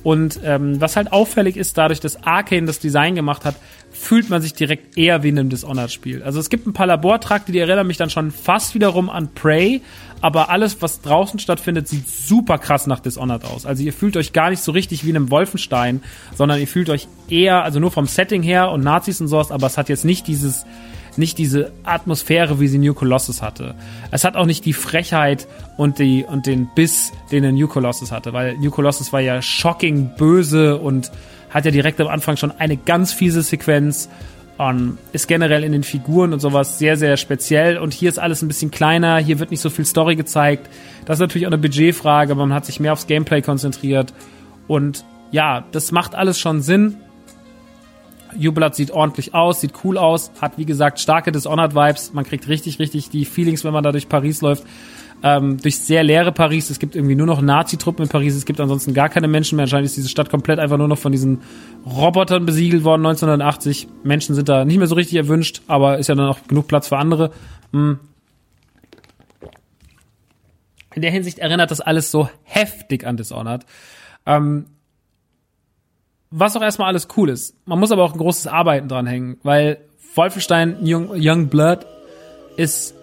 und 0.05 0.39
ähm, 0.43 0.79
was 0.79 0.97
halt 0.97 1.11
auffällig 1.11 1.57
ist, 1.57 1.79
dadurch, 1.79 1.99
dass 1.99 2.21
Arcane 2.23 2.67
das 2.67 2.77
Design 2.77 3.15
gemacht 3.15 3.43
hat, 3.43 3.55
fühlt 3.89 4.29
man 4.29 4.39
sich 4.39 4.53
direkt 4.53 4.99
eher 4.99 5.23
wie 5.23 5.29
in 5.29 5.39
einem 5.39 5.49
Dishonored-Spiel. 5.49 6.21
Also 6.21 6.39
es 6.39 6.51
gibt 6.51 6.67
ein 6.67 6.73
paar 6.73 6.85
Labortrakte, 6.85 7.51
die 7.51 7.57
erinnern 7.57 7.87
mich 7.87 7.97
dann 7.97 8.11
schon 8.11 8.29
fast 8.29 8.75
wiederum 8.75 9.09
an 9.09 9.33
Prey, 9.33 9.81
aber 10.21 10.51
alles, 10.51 10.79
was 10.83 11.01
draußen 11.01 11.39
stattfindet, 11.39 11.87
sieht 11.87 12.07
super 12.07 12.59
krass 12.59 12.85
nach 12.85 12.99
Dishonored 12.99 13.45
aus. 13.45 13.65
Also 13.65 13.81
ihr 13.81 13.93
fühlt 13.93 14.15
euch 14.15 14.31
gar 14.31 14.51
nicht 14.51 14.61
so 14.61 14.73
richtig 14.73 15.03
wie 15.05 15.09
in 15.09 15.15
einem 15.15 15.31
Wolfenstein, 15.31 16.03
sondern 16.35 16.59
ihr 16.59 16.67
fühlt 16.67 16.91
euch 16.91 17.07
eher, 17.27 17.63
also 17.63 17.79
nur 17.79 17.89
vom 17.89 18.05
Setting 18.05 18.43
her 18.43 18.69
und 18.69 18.83
Nazis 18.83 19.19
und 19.21 19.27
sowas, 19.27 19.49
aber 19.49 19.65
es 19.65 19.75
hat 19.75 19.89
jetzt 19.89 20.05
nicht 20.05 20.27
dieses 20.27 20.67
nicht 21.17 21.37
diese 21.37 21.71
Atmosphäre, 21.83 22.59
wie 22.59 22.67
sie 22.67 22.77
New 22.77 22.93
Colossus 22.93 23.41
hatte. 23.41 23.75
Es 24.11 24.23
hat 24.23 24.35
auch 24.35 24.45
nicht 24.45 24.65
die 24.65 24.73
Frechheit 24.73 25.47
und, 25.77 25.99
die, 25.99 26.23
und 26.23 26.45
den 26.45 26.69
Biss, 26.75 27.11
den 27.31 27.43
der 27.43 27.51
New 27.51 27.67
Colossus 27.67 28.11
hatte, 28.11 28.33
weil 28.33 28.57
New 28.57 28.71
Colossus 28.71 29.13
war 29.13 29.21
ja 29.21 29.41
shocking 29.41 30.11
böse 30.17 30.77
und 30.77 31.11
hat 31.49 31.65
ja 31.65 31.71
direkt 31.71 31.99
am 32.01 32.07
Anfang 32.07 32.37
schon 32.37 32.51
eine 32.51 32.77
ganz 32.77 33.13
fiese 33.13 33.41
Sequenz. 33.41 34.09
Um, 34.57 34.97
ist 35.11 35.27
generell 35.27 35.65
in 35.65 35.73
den 35.73 35.83
Figuren 35.83 36.31
und 36.31 36.39
sowas 36.39 36.79
sehr, 36.79 36.95
sehr 36.95 37.17
speziell. 37.17 37.77
Und 37.77 37.93
hier 37.93 38.07
ist 38.07 38.17
alles 38.17 38.41
ein 38.41 38.47
bisschen 38.47 38.71
kleiner, 38.71 39.17
hier 39.17 39.39
wird 39.39 39.51
nicht 39.51 39.59
so 39.59 39.69
viel 39.69 39.83
Story 39.83 40.15
gezeigt. 40.15 40.69
Das 41.03 41.17
ist 41.17 41.19
natürlich 41.19 41.45
auch 41.45 41.51
eine 41.51 41.57
Budgetfrage, 41.57 42.31
aber 42.31 42.45
man 42.45 42.55
hat 42.55 42.65
sich 42.65 42.79
mehr 42.79 42.93
aufs 42.93 43.05
Gameplay 43.05 43.41
konzentriert. 43.41 44.13
Und 44.67 45.03
ja, 45.31 45.65
das 45.73 45.91
macht 45.91 46.15
alles 46.15 46.39
schon 46.39 46.61
Sinn. 46.61 46.95
Jublat 48.37 48.75
sieht 48.75 48.91
ordentlich 48.91 49.33
aus, 49.33 49.61
sieht 49.61 49.73
cool 49.83 49.97
aus, 49.97 50.31
hat 50.41 50.57
wie 50.57 50.65
gesagt 50.65 50.99
starke 50.99 51.31
Dishonored-Vibes. 51.31 52.13
Man 52.13 52.25
kriegt 52.25 52.47
richtig, 52.47 52.79
richtig 52.79 53.09
die 53.09 53.25
Feelings, 53.25 53.63
wenn 53.63 53.73
man 53.73 53.83
da 53.83 53.91
durch 53.91 54.09
Paris 54.09 54.41
läuft. 54.41 54.63
ähm, 55.23 55.57
durch 55.57 55.79
sehr 55.79 56.03
leere 56.03 56.31
Paris. 56.31 56.69
Es 56.69 56.77
gibt 56.77 56.95
irgendwie 56.95 57.15
nur 57.15 57.25
noch 57.25 57.41
Nazi-Truppen 57.41 58.03
in 58.03 58.09
Paris. 58.09 58.35
Es 58.35 58.45
gibt 58.45 58.59
ansonsten 58.59 58.93
gar 58.93 59.09
keine 59.09 59.27
Menschen 59.27 59.55
mehr. 59.55 59.63
Anscheinend 59.63 59.87
ist 59.87 59.97
diese 59.97 60.09
Stadt 60.09 60.29
komplett 60.29 60.59
einfach 60.59 60.77
nur 60.77 60.87
noch 60.87 60.97
von 60.97 61.11
diesen 61.11 61.41
Robotern 61.85 62.45
besiegelt 62.45 62.83
worden 62.83 63.05
1980. 63.05 63.87
Menschen 64.03 64.35
sind 64.35 64.49
da 64.49 64.65
nicht 64.65 64.77
mehr 64.77 64.87
so 64.87 64.95
richtig 64.95 65.17
erwünscht, 65.17 65.61
aber 65.67 65.97
ist 65.97 66.09
ja 66.09 66.15
dann 66.15 66.27
auch 66.27 66.45
genug 66.47 66.67
Platz 66.67 66.89
für 66.89 66.97
andere. 66.97 67.31
Hm. 67.71 67.99
In 70.93 71.01
der 71.01 71.11
Hinsicht 71.11 71.39
erinnert 71.39 71.71
das 71.71 71.81
alles 71.81 72.11
so 72.11 72.29
heftig 72.43 73.05
an 73.05 73.17
Dishonored. 73.17 73.65
Ähm, 74.25 74.65
was 76.37 76.57
auch 76.57 76.61
erstmal 76.61 76.89
alles 76.89 77.07
cool 77.15 77.29
ist. 77.29 77.55
Man 77.65 77.79
muss 77.79 77.93
aber 77.93 78.03
auch 78.03 78.11
ein 78.11 78.19
großes 78.19 78.47
Arbeiten 78.47 78.89
dranhängen, 78.89 79.37
weil 79.43 79.77
Wolfenstein 80.15 80.77
Young, 80.81 81.11
Young 81.15 81.47
Blood 81.47 81.85
ist 82.57 82.93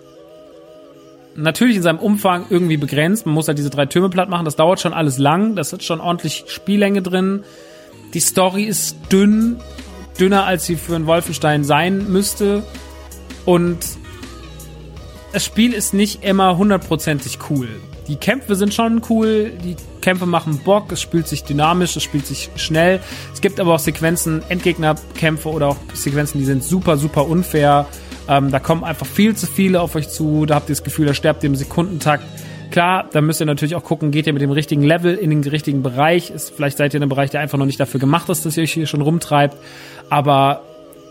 natürlich 1.35 1.77
in 1.77 1.83
seinem 1.83 1.99
Umfang 1.99 2.45
irgendwie 2.51 2.77
begrenzt. 2.77 3.25
Man 3.25 3.35
muss 3.35 3.49
halt 3.49 3.57
diese 3.57 3.71
drei 3.71 3.87
Türme 3.87 4.11
platt 4.11 4.29
machen. 4.29 4.45
Das 4.45 4.57
dauert 4.57 4.81
schon 4.81 4.93
alles 4.93 5.17
lang. 5.17 5.57
Das 5.57 5.73
hat 5.73 5.83
schon 5.83 6.01
ordentlich 6.01 6.45
Spiellänge 6.49 7.01
drin. 7.01 7.45
Die 8.13 8.21
Story 8.21 8.65
ist 8.65 8.97
dünn, 9.11 9.57
dünner 10.21 10.45
als 10.45 10.67
sie 10.67 10.77
für 10.77 10.95
einen 10.95 11.07
Wolfenstein 11.07 11.65
sein 11.65 12.13
müsste. 12.13 12.63
Und 13.47 13.79
das 15.33 15.43
Spiel 15.43 15.73
ist 15.73 15.95
nicht 15.95 16.23
immer 16.23 16.59
hundertprozentig 16.59 17.39
cool. 17.49 17.69
Die 18.09 18.17
Kämpfe 18.17 18.57
sind 18.57 18.75
schon 18.75 19.01
cool, 19.09 19.53
die 19.65 19.77
Kämpfe 20.03 20.27
machen 20.27 20.59
Bock, 20.59 20.93
es 20.93 21.01
spielt 21.01 21.27
sich 21.27 21.45
dynamisch, 21.45 21.97
es 21.97 22.03
spielt 22.03 22.27
sich 22.27 22.51
schnell. 22.57 23.01
Es 23.33 23.41
gibt 23.41 23.59
aber 23.59 23.75
auch 23.75 23.79
Sequenzen, 23.79 24.43
Endgegnerkämpfe 24.51 25.49
oder 25.49 25.69
auch 25.69 25.77
Sequenzen, 25.95 26.39
die 26.39 26.45
sind 26.45 26.63
super, 26.63 26.99
super 26.99 27.27
unfair. 27.27 27.87
Ähm, 28.29 28.51
da 28.51 28.61
kommen 28.61 28.85
einfach 28.85 29.07
viel 29.07 29.35
zu 29.35 29.47
viele 29.47 29.81
auf 29.81 29.95
euch 29.95 30.09
zu. 30.09 30.47
Da 30.47 30.57
habt 30.57 30.69
ihr 30.69 30.75
das 30.75 30.85
Gefühl, 30.85 31.07
da 31.07 31.15
sterbt 31.15 31.43
ihr 31.43 31.49
im 31.49 31.57
Sekundentakt. 31.57 32.25
Klar, 32.71 33.09
da 33.13 33.21
müsst 33.21 33.41
ihr 33.41 33.47
natürlich 33.47 33.75
auch 33.75 33.85
gucken, 33.85 34.11
geht 34.11 34.27
ihr 34.27 34.33
mit 34.33 34.41
dem 34.41 34.51
richtigen 34.51 34.83
Level 34.83 35.15
in 35.15 35.31
den 35.31 35.43
richtigen 35.43 35.83
Bereich. 35.83 36.31
Ist, 36.31 36.55
vielleicht 36.55 36.79
seid 36.79 36.95
ihr 36.95 36.99
in 36.99 37.03
einem 37.03 37.11
Bereich, 37.11 37.31
der 37.31 37.41
einfach 37.41 37.59
noch 37.59 37.67
nicht 37.67 37.81
dafür 37.81 38.01
gemacht 38.01 38.29
ist, 38.29 38.47
dass 38.47 38.57
ihr 38.57 38.63
euch 38.63 38.73
hier 38.73 38.87
schon 38.87 39.03
rumtreibt. 39.03 39.57
Aber 40.09 40.63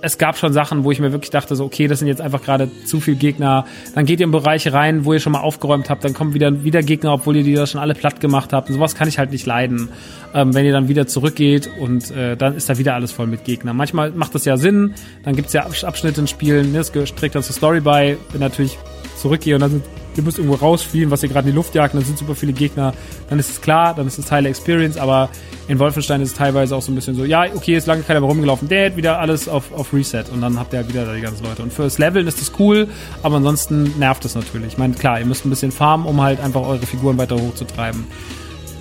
es 0.02 0.18
gab 0.18 0.38
schon 0.38 0.54
Sachen, 0.54 0.84
wo 0.84 0.92
ich 0.92 1.00
mir 1.00 1.12
wirklich 1.12 1.30
dachte, 1.30 1.56
so, 1.56 1.66
okay, 1.66 1.88
das 1.88 2.00
sind 2.00 2.08
jetzt 2.08 2.22
einfach 2.22 2.44
gerade 2.44 2.70
zu 2.86 3.00
viel 3.00 3.16
Gegner. 3.16 3.66
Dann 3.96 4.06
geht 4.06 4.20
ihr 4.20 4.26
in 4.26 4.32
Bereiche 4.32 4.74
rein, 4.74 5.06
wo 5.06 5.14
ihr 5.14 5.20
schon 5.20 5.34
mal 5.34 5.42
aufgeräumt 5.42 5.90
habt, 5.90 6.04
dann 6.04 6.14
kommen 6.14 6.34
wieder, 6.34 6.64
wieder 6.64 6.82
Gegner, 6.82 7.14
obwohl 7.14 7.38
ihr 7.38 7.44
die 7.44 7.54
da 7.54 7.68
schon 7.68 7.80
alle 7.82 7.94
platt 7.94 8.20
gemacht 8.20 8.54
habt. 8.54 8.70
Und 8.70 8.76
sowas 8.76 8.96
kann 8.96 9.08
ich 9.08 9.20
halt 9.20 9.32
nicht 9.32 9.46
leiden. 9.46 9.90
Ähm, 10.34 10.54
wenn 10.54 10.66
ihr 10.66 10.72
dann 10.72 10.88
wieder 10.88 11.08
zurückgeht 11.08 11.70
und 11.80 12.12
äh, 12.12 12.38
dann 12.38 12.56
ist 12.56 12.70
da 12.70 12.78
wieder 12.78 12.96
alles 12.96 13.12
voll 13.12 13.28
mit 13.28 13.44
Gegnern. 13.44 13.76
Manchmal 13.76 14.12
macht 14.12 14.34
das 14.36 14.46
ja 14.46 14.58
Sinn, 14.58 14.94
dann 15.24 15.36
gibt's 15.36 15.54
ja 15.54 15.66
Abschnitte 15.66 16.22
in 16.22 16.28
Spielen, 16.28 16.72
ne, 16.72 16.78
das 16.80 16.92
trägt 16.92 17.36
dann 17.36 17.44
zur 17.44 17.56
Story 17.56 17.82
bei, 17.82 18.18
wenn 18.32 18.40
natürlich 18.40 18.78
zurückgehe 19.18 19.56
und 19.56 19.62
dann 19.62 19.72
sind, 19.72 19.84
ihr 20.18 20.24
müsst 20.24 20.38
irgendwo 20.38 20.58
rausfliehen, 20.58 21.12
was 21.12 21.24
ihr 21.24 21.30
gerade 21.30 21.48
in 21.48 21.54
die 21.54 21.56
Luft 21.56 21.76
jagt, 21.76 21.94
dann 21.94 22.04
sind 22.04 22.18
super 22.18 22.36
viele 22.36 22.54
Gegner, 22.54 22.94
dann 23.30 23.40
ist 23.40 23.50
es 23.50 23.62
klar, 23.62 23.94
dann 23.94 24.08
ist 24.08 24.20
es 24.20 24.26
Teil 24.26 24.44
der 24.44 24.50
Experience, 24.50 24.98
aber 24.98 25.30
in 25.68 25.80
Wolfenstein 25.80 26.22
ist 26.22 26.32
es 26.32 26.38
teilweise 26.38 26.76
auch 26.76 26.82
so 26.82 26.92
ein 26.92 26.96
bisschen 26.96 27.16
so, 27.16 27.24
ja, 27.24 27.46
okay, 27.54 27.76
ist 27.76 27.88
lange 27.88 28.04
keiner 28.04 28.20
mehr 28.20 28.30
rumgelaufen, 28.30 28.68
Dad, 28.68 28.98
wieder 28.98 29.20
alles 29.20 29.48
auf, 29.48 29.72
auf 29.72 29.94
Reset 29.94 30.26
und 30.32 30.42
dann 30.42 30.60
habt 30.60 30.74
ihr 30.74 30.80
halt 30.80 30.90
wieder 30.90 31.06
da 31.06 31.14
die 31.14 31.22
ganzen 31.22 31.44
Leute. 31.44 31.64
Und 31.64 31.72
fürs 31.72 31.98
Leveln 31.98 32.28
ist 32.28 32.42
das 32.42 32.52
cool, 32.60 32.88
aber 33.24 33.38
ansonsten 33.38 33.98
nervt 34.00 34.26
es 34.26 34.36
natürlich. 34.36 34.74
Ich 34.74 34.78
meine, 34.78 34.94
klar, 34.94 35.20
ihr 35.20 35.26
müsst 35.26 35.46
ein 35.46 35.50
bisschen 35.50 35.72
farmen, 35.72 36.06
um 36.06 36.22
halt 36.22 36.40
einfach 36.40 36.62
eure 36.62 36.86
Figuren 36.86 37.18
weiter 37.18 37.36
hochzutreiben. 37.36 38.06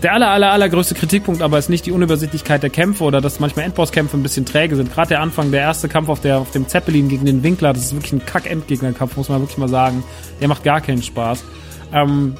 Der 0.02 0.14
aller, 0.14 0.30
aller, 0.30 0.50
allergrößte 0.50 0.94
Kritikpunkt 0.94 1.42
aber 1.42 1.58
ist 1.58 1.68
nicht 1.68 1.84
die 1.84 1.92
Unübersichtlichkeit 1.92 2.62
der 2.62 2.70
Kämpfe 2.70 3.04
oder 3.04 3.20
dass 3.20 3.38
manchmal 3.38 3.66
Endbosskämpfe 3.66 4.16
ein 4.16 4.22
bisschen 4.22 4.46
träge 4.46 4.74
sind. 4.76 4.92
Gerade 4.92 5.10
der 5.10 5.20
Anfang, 5.20 5.50
der 5.50 5.60
erste 5.60 5.88
Kampf 5.88 6.08
auf, 6.08 6.20
der, 6.20 6.38
auf 6.38 6.50
dem 6.52 6.66
Zeppelin 6.68 7.08
gegen 7.08 7.26
den 7.26 7.42
Winkler, 7.42 7.74
das 7.74 7.84
ist 7.84 7.92
wirklich 7.94 8.12
ein 8.14 8.24
Kack-Endgegnerkampf, 8.24 9.16
muss 9.16 9.28
man 9.28 9.40
wirklich 9.40 9.58
mal 9.58 9.68
sagen. 9.68 10.02
Der 10.40 10.48
macht 10.48 10.64
gar 10.64 10.80
keinen 10.80 11.02
Spaß. 11.02 11.44
Ähm, 11.92 12.34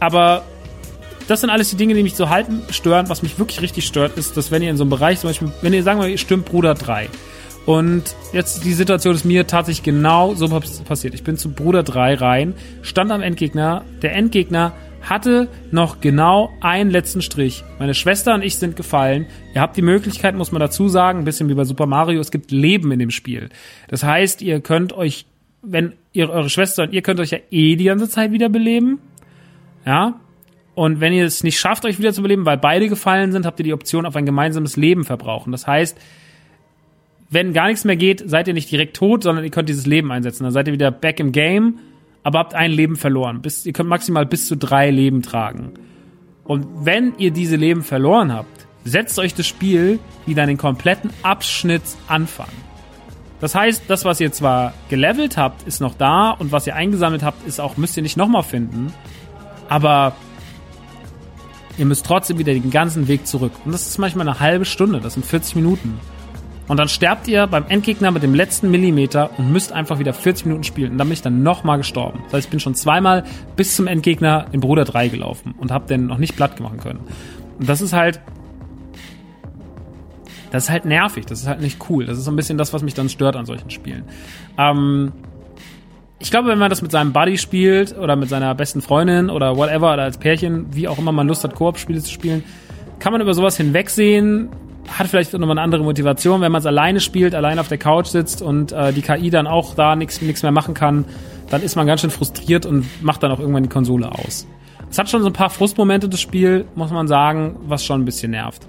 aber 0.00 0.42
das 1.28 1.42
sind 1.42 1.50
alles 1.50 1.70
die 1.70 1.76
Dinge, 1.76 1.94
die 1.94 2.02
mich 2.02 2.16
so 2.16 2.28
halten 2.28 2.62
stören. 2.70 3.08
Was 3.08 3.22
mich 3.22 3.38
wirklich 3.38 3.62
richtig 3.62 3.86
stört, 3.86 4.18
ist, 4.18 4.36
dass 4.36 4.50
wenn 4.50 4.62
ihr 4.62 4.70
in 4.70 4.76
so 4.76 4.82
einem 4.82 4.90
Bereich, 4.90 5.20
zum 5.20 5.30
Beispiel, 5.30 5.52
wenn 5.62 5.72
ihr 5.72 5.84
sagen 5.84 6.00
wir, 6.00 6.08
ihr 6.08 6.18
stimmt 6.18 6.46
Bruder 6.46 6.74
3 6.74 7.08
und 7.66 8.16
jetzt 8.32 8.64
die 8.64 8.72
Situation 8.72 9.14
ist 9.14 9.24
mir 9.24 9.46
tatsächlich 9.46 9.84
genau 9.84 10.34
so 10.34 10.48
passiert. 10.84 11.14
Ich 11.14 11.22
bin 11.22 11.36
zu 11.36 11.52
Bruder 11.52 11.84
3 11.84 12.14
rein, 12.14 12.54
stand 12.82 13.12
am 13.12 13.22
Endgegner, 13.22 13.84
der 14.02 14.16
Endgegner 14.16 14.72
hatte 15.02 15.48
noch 15.70 16.00
genau 16.00 16.52
einen 16.60 16.90
letzten 16.90 17.22
Strich. 17.22 17.64
Meine 17.78 17.94
Schwester 17.94 18.34
und 18.34 18.42
ich 18.42 18.56
sind 18.56 18.76
gefallen. 18.76 19.26
Ihr 19.54 19.60
habt 19.60 19.76
die 19.76 19.82
Möglichkeit, 19.82 20.34
muss 20.34 20.52
man 20.52 20.60
dazu 20.60 20.88
sagen, 20.88 21.20
ein 21.20 21.24
bisschen 21.24 21.48
wie 21.48 21.54
bei 21.54 21.64
Super 21.64 21.86
Mario, 21.86 22.20
es 22.20 22.30
gibt 22.30 22.50
Leben 22.50 22.92
in 22.92 22.98
dem 22.98 23.10
Spiel. 23.10 23.48
Das 23.88 24.02
heißt, 24.02 24.42
ihr 24.42 24.60
könnt 24.60 24.92
euch, 24.92 25.26
wenn 25.62 25.94
ihr 26.12 26.30
eure 26.30 26.50
Schwester 26.50 26.84
und 26.84 26.92
ihr 26.92 27.02
könnt 27.02 27.20
euch 27.20 27.30
ja 27.30 27.38
eh 27.50 27.76
die 27.76 27.84
ganze 27.84 28.08
Zeit 28.08 28.32
wiederbeleben. 28.32 28.98
Ja? 29.86 30.20
Und 30.74 31.00
wenn 31.00 31.12
ihr 31.12 31.24
es 31.24 31.42
nicht 31.42 31.58
schafft, 31.58 31.84
euch 31.84 31.98
wiederzubeleben, 31.98 32.46
weil 32.46 32.58
beide 32.58 32.88
gefallen 32.88 33.32
sind, 33.32 33.46
habt 33.46 33.58
ihr 33.60 33.64
die 33.64 33.74
Option 33.74 34.06
auf 34.06 34.16
ein 34.16 34.26
gemeinsames 34.26 34.76
Leben 34.76 35.04
verbrauchen. 35.04 35.52
Das 35.52 35.66
heißt, 35.66 35.98
wenn 37.30 37.52
gar 37.52 37.68
nichts 37.68 37.84
mehr 37.84 37.96
geht, 37.96 38.28
seid 38.28 38.48
ihr 38.48 38.54
nicht 38.54 38.70
direkt 38.70 38.96
tot, 38.96 39.22
sondern 39.22 39.44
ihr 39.44 39.50
könnt 39.50 39.68
dieses 39.68 39.86
Leben 39.86 40.10
einsetzen. 40.10 40.42
Dann 40.44 40.52
seid 40.52 40.66
ihr 40.66 40.72
wieder 40.72 40.90
back 40.90 41.20
im 41.20 41.32
Game 41.32 41.78
aber 42.22 42.38
habt 42.40 42.54
ein 42.54 42.70
Leben 42.70 42.96
verloren. 42.96 43.42
Bis, 43.42 43.66
ihr 43.66 43.72
könnt 43.72 43.88
maximal 43.88 44.26
bis 44.26 44.46
zu 44.46 44.56
drei 44.56 44.90
Leben 44.90 45.22
tragen. 45.22 45.72
Und 46.44 46.66
wenn 46.84 47.14
ihr 47.18 47.30
diese 47.30 47.56
Leben 47.56 47.82
verloren 47.82 48.32
habt, 48.32 48.66
setzt 48.84 49.18
euch 49.18 49.34
das 49.34 49.46
Spiel 49.46 49.98
wieder 50.26 50.46
den 50.46 50.58
kompletten 50.58 51.10
Abschnitt 51.22 51.82
anfangen. 52.08 52.70
Das 53.40 53.54
heißt, 53.54 53.84
das, 53.88 54.04
was 54.04 54.20
ihr 54.20 54.32
zwar 54.32 54.74
gelevelt 54.88 55.36
habt, 55.36 55.66
ist 55.66 55.80
noch 55.80 55.94
da 55.94 56.30
und 56.30 56.52
was 56.52 56.66
ihr 56.66 56.76
eingesammelt 56.76 57.22
habt, 57.22 57.46
ist 57.46 57.60
auch, 57.60 57.76
müsst 57.76 57.96
ihr 57.96 58.02
nicht 58.02 58.16
nochmal 58.16 58.42
finden. 58.42 58.92
Aber 59.68 60.14
ihr 61.78 61.86
müsst 61.86 62.04
trotzdem 62.04 62.38
wieder 62.38 62.52
den 62.52 62.70
ganzen 62.70 63.08
Weg 63.08 63.26
zurück. 63.26 63.52
Und 63.64 63.72
das 63.72 63.86
ist 63.86 63.98
manchmal 63.98 64.28
eine 64.28 64.40
halbe 64.40 64.66
Stunde, 64.66 65.00
das 65.00 65.14
sind 65.14 65.24
40 65.24 65.56
Minuten. 65.56 65.98
Und 66.70 66.76
dann 66.76 66.88
sterbt 66.88 67.26
ihr 67.26 67.48
beim 67.48 67.64
Endgegner 67.66 68.12
mit 68.12 68.22
dem 68.22 68.32
letzten 68.32 68.70
Millimeter 68.70 69.30
und 69.36 69.50
müsst 69.50 69.72
einfach 69.72 69.98
wieder 69.98 70.12
40 70.12 70.46
Minuten 70.46 70.62
spielen. 70.62 70.92
Und 70.92 70.98
dann 70.98 71.08
bin 71.08 71.14
ich 71.14 71.20
dann 71.20 71.42
nochmal 71.42 71.78
gestorben. 71.78 72.20
Das 72.26 72.34
heißt, 72.34 72.46
ich 72.46 72.50
bin 72.50 72.60
schon 72.60 72.76
zweimal 72.76 73.24
bis 73.56 73.74
zum 73.74 73.88
Endgegner 73.88 74.46
in 74.52 74.60
Bruder 74.60 74.84
3 74.84 75.08
gelaufen 75.08 75.52
und 75.58 75.72
hab 75.72 75.88
den 75.88 76.06
noch 76.06 76.18
nicht 76.18 76.36
platt 76.36 76.60
machen 76.60 76.78
können. 76.78 77.00
Und 77.58 77.68
das 77.68 77.80
ist 77.80 77.92
halt. 77.92 78.20
Das 80.52 80.64
ist 80.64 80.70
halt 80.70 80.84
nervig, 80.84 81.26
das 81.26 81.40
ist 81.40 81.48
halt 81.48 81.60
nicht 81.60 81.90
cool. 81.90 82.06
Das 82.06 82.16
ist 82.16 82.24
so 82.24 82.30
ein 82.30 82.36
bisschen 82.36 82.56
das, 82.56 82.72
was 82.72 82.84
mich 82.84 82.94
dann 82.94 83.08
stört 83.08 83.34
an 83.34 83.46
solchen 83.46 83.70
Spielen. 83.70 84.04
Ähm, 84.56 85.10
ich 86.20 86.30
glaube, 86.30 86.50
wenn 86.50 86.58
man 86.58 86.70
das 86.70 86.82
mit 86.82 86.92
seinem 86.92 87.12
Buddy 87.12 87.36
spielt 87.38 87.98
oder 87.98 88.14
mit 88.14 88.28
seiner 88.28 88.54
besten 88.54 88.80
Freundin 88.80 89.28
oder 89.28 89.56
whatever 89.56 89.92
oder 89.92 90.04
als 90.04 90.18
Pärchen, 90.18 90.66
wie 90.72 90.86
auch 90.86 90.98
immer 90.98 91.10
man 91.10 91.26
Lust 91.26 91.42
hat, 91.42 91.56
Koop-Spiele 91.56 92.00
zu 92.00 92.12
spielen, 92.12 92.44
kann 93.00 93.10
man 93.10 93.20
über 93.20 93.34
sowas 93.34 93.56
hinwegsehen, 93.56 94.50
hat 94.98 95.06
vielleicht 95.06 95.32
nochmal 95.32 95.52
eine 95.52 95.62
andere 95.62 95.82
Motivation, 95.82 96.40
wenn 96.40 96.52
man 96.52 96.60
es 96.60 96.66
alleine 96.66 97.00
spielt, 97.00 97.34
allein 97.34 97.58
auf 97.58 97.68
der 97.68 97.78
Couch 97.78 98.06
sitzt 98.06 98.42
und 98.42 98.72
äh, 98.72 98.92
die 98.92 99.02
KI 99.02 99.30
dann 99.30 99.46
auch 99.46 99.74
da 99.74 99.96
nichts 99.96 100.20
mehr 100.20 100.52
machen 100.52 100.74
kann, 100.74 101.04
dann 101.48 101.62
ist 101.62 101.76
man 101.76 101.86
ganz 101.86 102.00
schön 102.00 102.10
frustriert 102.10 102.66
und 102.66 102.86
macht 103.02 103.22
dann 103.22 103.32
auch 103.32 103.40
irgendwann 103.40 103.62
die 103.62 103.68
Konsole 103.68 104.10
aus. 104.10 104.46
Es 104.90 104.98
hat 104.98 105.08
schon 105.08 105.22
so 105.22 105.28
ein 105.28 105.32
paar 105.32 105.50
Frustmomente, 105.50 106.08
das 106.08 106.20
Spiel, 106.20 106.66
muss 106.74 106.90
man 106.90 107.06
sagen, 107.06 107.56
was 107.62 107.84
schon 107.84 108.02
ein 108.02 108.04
bisschen 108.04 108.32
nervt. 108.32 108.66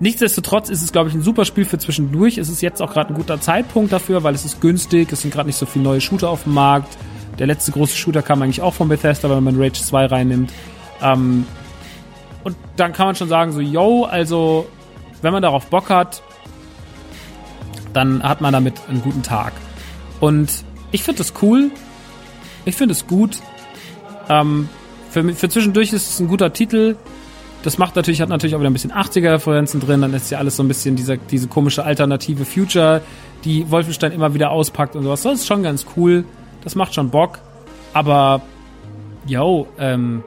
Nichtsdestotrotz 0.00 0.70
ist 0.70 0.82
es, 0.82 0.92
glaube 0.92 1.08
ich, 1.08 1.14
ein 1.14 1.22
super 1.22 1.44
Spiel 1.44 1.64
für 1.64 1.78
zwischendurch. 1.78 2.38
Es 2.38 2.48
ist 2.48 2.62
jetzt 2.62 2.82
auch 2.82 2.92
gerade 2.92 3.10
ein 3.10 3.16
guter 3.16 3.40
Zeitpunkt 3.40 3.92
dafür, 3.92 4.22
weil 4.22 4.34
es 4.34 4.44
ist 4.44 4.60
günstig, 4.60 5.12
es 5.12 5.22
sind 5.22 5.32
gerade 5.32 5.46
nicht 5.46 5.56
so 5.56 5.66
viele 5.66 5.84
neue 5.84 6.00
Shooter 6.00 6.28
auf 6.28 6.44
dem 6.44 6.54
Markt. 6.54 6.96
Der 7.38 7.46
letzte 7.46 7.72
große 7.72 7.96
Shooter 7.96 8.22
kam 8.22 8.42
eigentlich 8.42 8.60
auch 8.60 8.74
von 8.74 8.88
Bethesda, 8.88 9.30
wenn 9.30 9.42
man 9.42 9.56
Rage 9.56 9.80
2 9.80 10.06
reinnimmt. 10.06 10.52
Ähm, 11.00 11.46
und 12.44 12.56
dann 12.76 12.92
kann 12.92 13.06
man 13.06 13.14
schon 13.14 13.28
sagen, 13.28 13.52
so, 13.52 13.60
yo, 13.60 14.04
also 14.04 14.66
wenn 15.24 15.32
man 15.32 15.42
darauf 15.42 15.66
Bock 15.66 15.88
hat, 15.88 16.22
dann 17.94 18.22
hat 18.22 18.40
man 18.40 18.52
damit 18.52 18.74
einen 18.88 19.00
guten 19.00 19.22
Tag. 19.22 19.54
Und 20.20 20.64
ich 20.92 21.02
finde 21.02 21.18
das 21.18 21.32
cool. 21.42 21.70
Ich 22.66 22.76
finde 22.76 22.92
es 22.92 23.06
gut. 23.06 23.40
Ähm, 24.28 24.68
für, 25.10 25.34
für 25.34 25.48
zwischendurch 25.48 25.92
ist 25.92 26.10
es 26.10 26.20
ein 26.20 26.28
guter 26.28 26.52
Titel. 26.52 26.96
Das 27.62 27.78
macht 27.78 27.96
natürlich, 27.96 28.20
hat 28.20 28.28
natürlich 28.28 28.54
auch 28.54 28.60
wieder 28.60 28.68
ein 28.68 28.74
bisschen 28.74 28.92
80er-Referenzen 28.92 29.80
drin. 29.80 30.02
Dann 30.02 30.12
ist 30.12 30.30
ja 30.30 30.38
alles 30.38 30.56
so 30.56 30.62
ein 30.62 30.68
bisschen 30.68 30.94
dieser, 30.94 31.16
diese 31.16 31.48
komische 31.48 31.84
alternative 31.84 32.44
Future, 32.44 33.00
die 33.44 33.70
Wolfenstein 33.70 34.12
immer 34.12 34.34
wieder 34.34 34.50
auspackt 34.50 34.94
und 34.94 35.04
sowas. 35.04 35.22
Das 35.22 35.40
ist 35.40 35.46
schon 35.46 35.62
ganz 35.62 35.86
cool. 35.96 36.24
Das 36.62 36.74
macht 36.74 36.94
schon 36.94 37.08
Bock. 37.08 37.38
Aber, 37.94 38.42
yo, 39.26 39.68
ähm, 39.78 40.22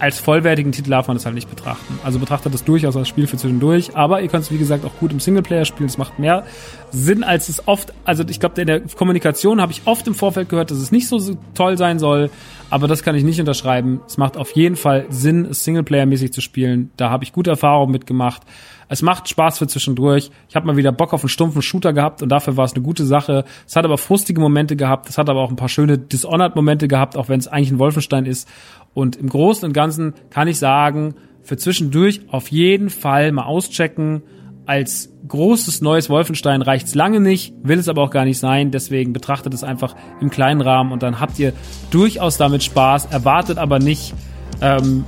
als 0.00 0.18
vollwertigen 0.18 0.72
Titel 0.72 0.90
darf 0.90 1.08
man 1.08 1.16
das 1.16 1.26
halt 1.26 1.34
nicht 1.34 1.50
betrachten. 1.50 1.98
Also 2.02 2.18
betrachtet 2.18 2.54
das 2.54 2.64
durchaus 2.64 2.96
als 2.96 3.08
Spiel 3.08 3.26
für 3.26 3.36
zwischendurch, 3.36 3.94
aber 3.94 4.22
ihr 4.22 4.28
könnt 4.28 4.44
es 4.44 4.50
wie 4.50 4.58
gesagt 4.58 4.84
auch 4.84 4.96
gut 4.98 5.12
im 5.12 5.20
Singleplayer 5.20 5.66
spielen. 5.66 5.88
Es 5.88 5.98
macht 5.98 6.18
mehr 6.18 6.44
Sinn, 6.90 7.22
als 7.22 7.48
es 7.48 7.68
oft, 7.68 7.92
also 8.04 8.24
ich 8.26 8.40
glaube, 8.40 8.60
in 8.60 8.66
der 8.66 8.80
Kommunikation 8.80 9.60
habe 9.60 9.72
ich 9.72 9.82
oft 9.84 10.06
im 10.06 10.14
Vorfeld 10.14 10.48
gehört, 10.48 10.70
dass 10.70 10.78
es 10.78 10.90
nicht 10.90 11.06
so 11.06 11.36
toll 11.54 11.76
sein 11.76 11.98
soll, 11.98 12.30
aber 12.70 12.88
das 12.88 13.02
kann 13.02 13.14
ich 13.14 13.24
nicht 13.24 13.38
unterschreiben. 13.40 14.00
Es 14.06 14.16
macht 14.16 14.36
auf 14.36 14.52
jeden 14.52 14.76
Fall 14.76 15.06
Sinn, 15.10 15.44
es 15.44 15.64
Singleplayer-mäßig 15.64 16.32
zu 16.32 16.40
spielen. 16.40 16.90
Da 16.96 17.10
habe 17.10 17.24
ich 17.24 17.32
gute 17.32 17.50
Erfahrungen 17.50 17.92
mitgemacht. 17.92 18.42
Es 18.90 19.02
macht 19.02 19.28
Spaß 19.28 19.58
für 19.58 19.68
zwischendurch. 19.68 20.30
Ich 20.48 20.56
habe 20.56 20.66
mal 20.66 20.76
wieder 20.76 20.90
Bock 20.90 21.14
auf 21.14 21.22
einen 21.22 21.28
stumpfen 21.28 21.62
Shooter 21.62 21.92
gehabt 21.92 22.22
und 22.22 22.28
dafür 22.28 22.56
war 22.56 22.64
es 22.64 22.74
eine 22.74 22.82
gute 22.82 23.06
Sache. 23.06 23.44
Es 23.66 23.76
hat 23.76 23.84
aber 23.84 23.96
frustige 23.96 24.40
Momente 24.40 24.74
gehabt. 24.74 25.08
Es 25.08 25.16
hat 25.16 25.30
aber 25.30 25.40
auch 25.40 25.48
ein 25.50 25.56
paar 25.56 25.68
schöne 25.68 25.96
Dishonored-Momente 25.96 26.88
gehabt, 26.88 27.16
auch 27.16 27.28
wenn 27.28 27.38
es 27.38 27.46
eigentlich 27.46 27.70
ein 27.70 27.78
Wolfenstein 27.78 28.26
ist. 28.26 28.48
Und 28.92 29.14
im 29.14 29.28
Großen 29.28 29.64
und 29.64 29.72
Ganzen 29.72 30.14
kann 30.30 30.48
ich 30.48 30.58
sagen, 30.58 31.14
für 31.42 31.56
zwischendurch 31.56 32.22
auf 32.30 32.48
jeden 32.48 32.90
Fall 32.90 33.30
mal 33.30 33.44
auschecken. 33.44 34.22
Als 34.66 35.12
großes 35.26 35.82
neues 35.82 36.10
Wolfenstein 36.10 36.60
reicht's 36.60 36.96
lange 36.96 37.20
nicht, 37.20 37.54
will 37.62 37.78
es 37.78 37.88
aber 37.88 38.02
auch 38.02 38.10
gar 38.10 38.24
nicht 38.24 38.38
sein. 38.38 38.72
Deswegen 38.72 39.12
betrachtet 39.12 39.54
es 39.54 39.62
einfach 39.62 39.94
im 40.20 40.30
kleinen 40.30 40.60
Rahmen 40.60 40.90
und 40.90 41.04
dann 41.04 41.20
habt 41.20 41.38
ihr 41.38 41.52
durchaus 41.92 42.38
damit 42.38 42.64
Spaß. 42.64 43.06
Erwartet 43.06 43.58
aber 43.58 43.78
nicht 43.78 44.14
ähm, 44.60 45.04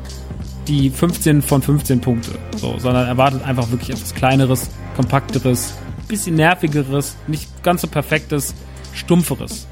die 0.68 0.90
15 0.90 1.42
von 1.42 1.62
15 1.62 2.00
Punkte, 2.00 2.32
so, 2.56 2.78
sondern 2.78 3.06
erwartet 3.06 3.44
einfach 3.44 3.70
wirklich 3.70 3.90
etwas 3.90 4.14
kleineres, 4.14 4.70
kompakteres, 4.96 5.74
bisschen 6.08 6.36
nervigeres, 6.36 7.16
nicht 7.26 7.62
ganz 7.62 7.82
so 7.82 7.88
perfektes, 7.88 8.54
stumpferes. 8.92 9.66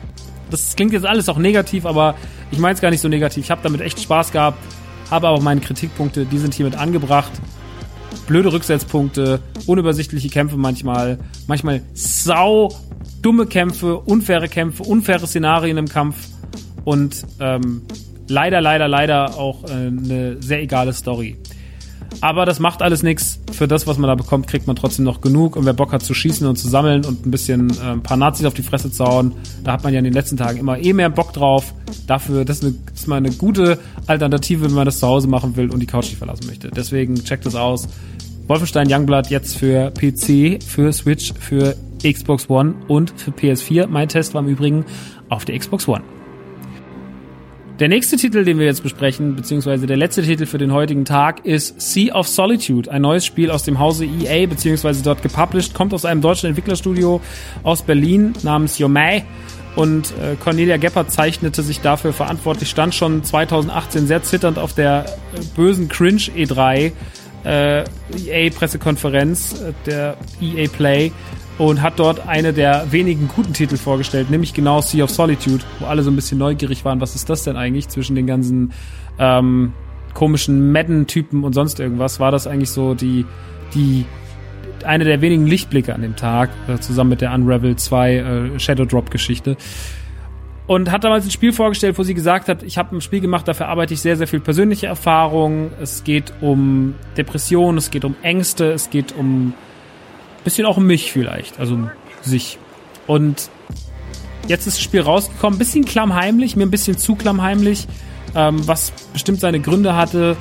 Das 0.51 0.75
klingt 0.75 0.93
jetzt 0.93 1.07
alles 1.07 1.29
auch 1.29 1.39
negativ, 1.39 1.87
aber 1.87 2.17
ich 2.51 2.59
meine 2.59 2.75
es 2.75 2.81
gar 2.81 2.91
nicht 2.91 3.01
so 3.01 3.09
negativ. 3.09 3.45
Ich 3.45 3.51
habe 3.51 3.61
damit 3.63 3.81
echt 3.81 4.01
Spaß 4.01 4.33
gehabt, 4.33 4.59
habe 5.11 5.29
aber 5.29 5.41
meine 5.41 5.61
Kritikpunkte, 5.61 6.25
die 6.25 6.39
sind 6.39 6.55
hiermit 6.55 6.77
angebracht. 6.77 7.31
Blöde 8.27 8.53
Rücksetzpunkte, 8.53 9.41
unübersichtliche 9.67 10.29
Kämpfe 10.29 10.57
manchmal, 10.57 11.19
manchmal 11.47 11.83
sau 11.95 12.69
dumme 13.23 13.47
Kämpfe, 13.47 13.99
unfaire 13.99 14.49
Kämpfe, 14.49 14.83
unfaire 14.83 15.27
Szenarien 15.27 15.77
im 15.77 15.89
Kampf 15.89 16.29
und 16.85 17.25
ähm, 17.39 17.83
leider, 18.31 18.61
leider, 18.61 18.89
leider 18.89 19.37
auch 19.37 19.65
äh, 19.65 19.73
eine 19.73 20.37
sehr 20.41 20.63
egale 20.63 20.93
Story. 20.93 21.37
Aber 22.23 22.45
das 22.45 22.59
macht 22.59 22.83
alles 22.83 23.03
nichts. 23.03 23.41
Für 23.53 23.69
das, 23.69 23.87
was 23.87 23.97
man 23.97 24.09
da 24.09 24.15
bekommt, 24.15 24.47
kriegt 24.47 24.67
man 24.67 24.77
trotzdem 24.77 25.05
noch 25.05 25.21
genug. 25.21 25.57
Und 25.57 25.65
wer 25.65 25.73
Bock 25.73 25.93
hat 25.93 26.03
zu 26.03 26.13
schießen 26.13 26.47
und 26.47 26.57
zu 26.57 26.69
sammeln 26.69 27.05
und 27.05 27.25
ein 27.25 27.31
bisschen 27.31 27.71
äh, 27.71 27.93
ein 27.93 28.03
paar 28.03 28.17
Nazis 28.17 28.47
auf 28.47 28.55
die 28.55 28.63
Fresse 28.63 28.91
zu 28.91 29.05
hauen, 29.05 29.33
da 29.65 29.73
hat 29.73 29.85
man 29.85 29.93
ja 29.93 29.99
in 29.99 30.05
den 30.05 30.13
letzten 30.13 30.37
Tagen 30.37 30.59
immer 30.59 30.79
eh 30.79 30.93
mehr 30.93 31.11
Bock 31.11 31.33
drauf. 31.33 31.75
Dafür, 32.07 32.45
das 32.45 32.59
ist, 32.59 32.65
eine, 32.65 32.75
das 32.91 33.01
ist 33.01 33.07
mal 33.07 33.17
eine 33.17 33.31
gute 33.31 33.79
Alternative, 34.07 34.65
wenn 34.65 34.73
man 34.73 34.87
das 34.87 34.99
zu 34.99 35.07
Hause 35.07 35.29
machen 35.29 35.57
will 35.57 35.71
und 35.71 35.81
die 35.81 35.87
Couch 35.87 36.07
nicht 36.07 36.19
verlassen 36.19 36.47
möchte. 36.47 36.71
Deswegen 36.71 37.15
checkt 37.17 37.47
es 37.47 37.55
aus. 37.55 37.89
Wolfenstein 38.49 38.89
Youngblood 38.91 39.29
jetzt 39.29 39.57
für 39.57 39.93
PC, 39.93 40.63
für 40.63 40.93
Switch, 40.93 41.33
für 41.39 41.77
Xbox 42.03 42.51
One 42.51 42.75
und 42.89 43.13
für 43.17 43.31
PS4. 43.31 43.87
Mein 43.87 44.09
Test 44.09 44.35
war 44.35 44.43
im 44.43 44.49
Übrigen 44.49 44.85
auf 45.29 45.45
der 45.45 45.57
Xbox 45.59 45.87
One. 45.87 46.03
Der 47.81 47.89
nächste 47.89 48.19
Titel, 48.19 48.45
den 48.45 48.59
wir 48.59 48.67
jetzt 48.67 48.83
besprechen, 48.83 49.37
beziehungsweise 49.37 49.87
der 49.87 49.97
letzte 49.97 50.23
Titel 50.23 50.45
für 50.45 50.59
den 50.59 50.71
heutigen 50.71 51.07
Tag, 51.07 51.47
ist 51.47 51.81
Sea 51.81 52.15
of 52.15 52.29
Solitude, 52.29 52.93
ein 52.93 53.01
neues 53.01 53.25
Spiel 53.25 53.51
aus 53.51 53.63
dem 53.63 53.79
Hause 53.79 54.05
EA, 54.05 54.47
beziehungsweise 54.47 55.03
dort 55.03 55.23
gepublished, 55.23 55.73
kommt 55.73 55.95
aus 55.95 56.05
einem 56.05 56.21
deutschen 56.21 56.49
Entwicklerstudio 56.49 57.23
aus 57.63 57.81
Berlin 57.81 58.35
namens 58.43 58.77
Yomei. 58.79 59.25
Und 59.77 60.13
äh, 60.21 60.37
Cornelia 60.37 60.77
Geppert 60.77 61.11
zeichnete 61.11 61.63
sich 61.63 61.81
dafür 61.81 62.13
verantwortlich, 62.13 62.69
stand 62.69 62.95
schon 62.95 63.25
2018 63.25 64.07
sehr 64.07 64.23
zitternd 64.23 64.59
auf 64.59 64.75
der 64.75 65.07
äh, 65.35 65.41
bösen 65.57 65.89
Cringe 65.89 66.21
E3 66.37 66.93
äh, 67.45 67.85
EA-Pressekonferenz, 68.27 69.55
äh, 69.55 69.73
der 69.87 70.17
EA 70.43 70.69
Play, 70.69 71.13
und 71.61 71.83
hat 71.83 71.99
dort 71.99 72.27
eine 72.27 72.55
der 72.55 72.91
wenigen 72.91 73.29
guten 73.29 73.53
Titel 73.53 73.77
vorgestellt, 73.77 74.31
nämlich 74.31 74.55
genau 74.55 74.81
Sea 74.81 75.05
of 75.05 75.11
Solitude, 75.11 75.63
wo 75.79 75.85
alle 75.85 76.03
so 76.03 76.11
ein 76.11 76.17
bisschen 76.17 76.39
neugierig 76.39 76.87
waren, 76.87 77.03
was 77.03 77.15
ist 77.15 77.29
das 77.29 77.45
denn 77.45 77.57
eigentlich 77.57 77.89
zwischen 77.89 78.17
den 78.17 78.27
ganzen 78.27 78.73
ähm, 79.19 79.75
komischen 80.15 80.73
Madden-Typen 80.73 81.45
und 81.45 81.53
sonst 81.53 81.79
irgendwas, 81.79 82.19
war 82.19 82.33
das 82.33 82.47
eigentlich 82.47 82.71
so 82.71 82.95
die, 82.95 83.27
die 83.75 84.07
eine 84.87 85.05
der 85.05 85.21
wenigen 85.21 85.47
Lichtblicke 85.47 85.95
an 85.95 86.01
dem 86.01 86.17
Tag, 86.17 86.49
äh, 86.67 86.79
zusammen 86.79 87.11
mit 87.11 87.21
der 87.21 87.35
Unravel 87.35 87.77
2 87.77 88.15
äh, 88.15 88.59
Shadow 88.59 88.87
Drop 88.87 89.11
Geschichte. 89.11 89.59
Und 90.67 90.91
hat 90.91 91.05
damals 91.05 91.27
ein 91.27 91.31
Spiel 91.31 91.53
vorgestellt, 91.53 91.99
wo 91.99 92.05
sie 92.05 92.15
gesagt 92.15 92.49
hat, 92.49 92.63
ich 92.63 92.79
habe 92.79 92.97
ein 92.97 93.03
Spiel 93.03 93.21
gemacht, 93.21 93.47
dafür 93.47 93.69
arbeite 93.69 93.93
ich 93.93 94.01
sehr, 94.01 94.17
sehr 94.17 94.29
viel 94.29 94.41
persönliche 94.41 94.87
Erfahrung. 94.87 95.73
Es 95.79 96.05
geht 96.05 96.33
um 96.41 96.95
Depressionen, 97.19 97.77
es 97.77 97.91
geht 97.91 98.07
um 98.07 98.15
Ängste, 98.23 98.73
es 98.73 98.89
geht 98.89 99.15
um 99.15 99.53
bisschen 100.45 100.67
auch 100.67 100.79
mich 100.79 101.13
vielleicht, 101.13 101.59
also 101.59 101.89
sich. 102.23 102.59
Und 103.07 103.51
jetzt 104.49 104.67
ist 104.67 104.79
das 104.79 104.83
Spiel 104.83 105.01
rausgekommen, 105.01 105.59
bisschen 105.59 105.85
klammheimlich, 105.85 106.57
mir 106.57 106.65
ein 106.65 106.71
bisschen 106.71 106.99
zu 106.99 107.15
klammheimlich, 107.15 107.87
ähm, 108.35 108.67
was 108.67 108.93
bestimmt 109.13 109.41
seine 109.41 109.61
Gründe 109.61 109.97
hatte. 109.97 110.37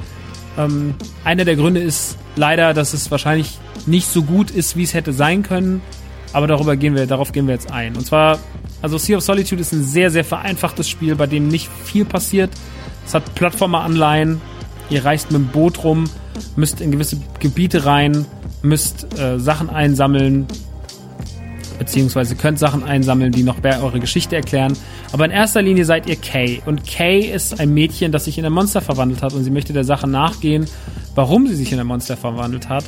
Ähm, 0.58 0.96
einer 1.24 1.46
der 1.46 1.56
Gründe 1.56 1.82
ist 1.82 2.18
leider, 2.36 2.74
dass 2.74 2.94
es 2.94 3.12
wahrscheinlich 3.12 3.58
nicht 3.86 4.08
so 4.08 4.24
gut 4.24 4.52
ist, 4.52 4.76
wie 4.76 4.84
es 4.84 4.94
hätte 4.94 5.14
sein 5.14 5.44
können. 5.44 5.82
Aber 6.32 6.48
darüber 6.48 6.76
gehen 6.76 6.96
wir, 6.96 7.08
darauf 7.08 7.32
gehen 7.32 7.48
wir 7.48 7.56
jetzt 7.56 7.72
ein. 7.72 7.96
Und 7.96 8.06
zwar, 8.06 8.38
also 8.82 8.98
Sea 8.98 9.18
of 9.18 9.24
Solitude 9.24 9.62
ist 9.62 9.72
ein 9.72 9.84
sehr, 9.84 10.12
sehr 10.12 10.24
vereinfachtes 10.24 10.88
Spiel, 10.88 11.16
bei 11.16 11.26
dem 11.26 11.48
nicht 11.48 11.70
viel 11.86 12.06
passiert. 12.06 12.52
Es 13.06 13.14
hat 13.14 13.34
Plattformer-Anleihen. 13.36 14.40
Ihr 14.92 15.06
reist 15.06 15.32
mit 15.32 15.42
dem 15.42 15.48
Boot 15.48 15.84
rum, 15.84 16.10
müsst 16.56 16.82
in 16.82 16.92
gewisse 16.92 17.18
Gebiete 17.40 17.86
rein, 17.86 18.26
müsst 18.62 19.20
äh, 19.20 19.40
Sachen 19.40 19.70
einsammeln, 19.70 20.48
beziehungsweise 21.78 22.36
könnt 22.36 22.60
Sachen 22.60 22.84
einsammeln, 22.84 23.32
die 23.32 23.44
noch 23.44 23.64
eure 23.64 24.00
Geschichte 24.00 24.36
erklären. 24.36 24.74
Aber 25.12 25.26
in 25.26 25.32
erster 25.32 25.62
Linie 25.62 25.86
seid 25.86 26.08
ihr 26.08 26.18
Kay. 26.18 26.62
Und 26.66 26.86
Kay 26.86 27.22
ist 27.22 27.60
ein 27.60 27.74
Mädchen, 27.74 28.12
das 28.12 28.26
sich 28.26 28.38
in 28.38 28.46
ein 28.46 28.52
Monster 28.52 28.82
verwandelt 28.82 29.24
hat 29.24 29.34
und 29.34 29.44
sie 29.44 29.52
möchte 29.52 29.74
der 29.74 29.86
Sache 29.86 30.08
nachgehen, 30.08 30.66
warum 31.16 31.48
sie 31.48 31.56
sich 31.56 31.72
in 31.72 31.80
ein 31.80 31.88
Monster 31.88 32.18
verwandelt 32.18 32.70
hat. 32.70 32.84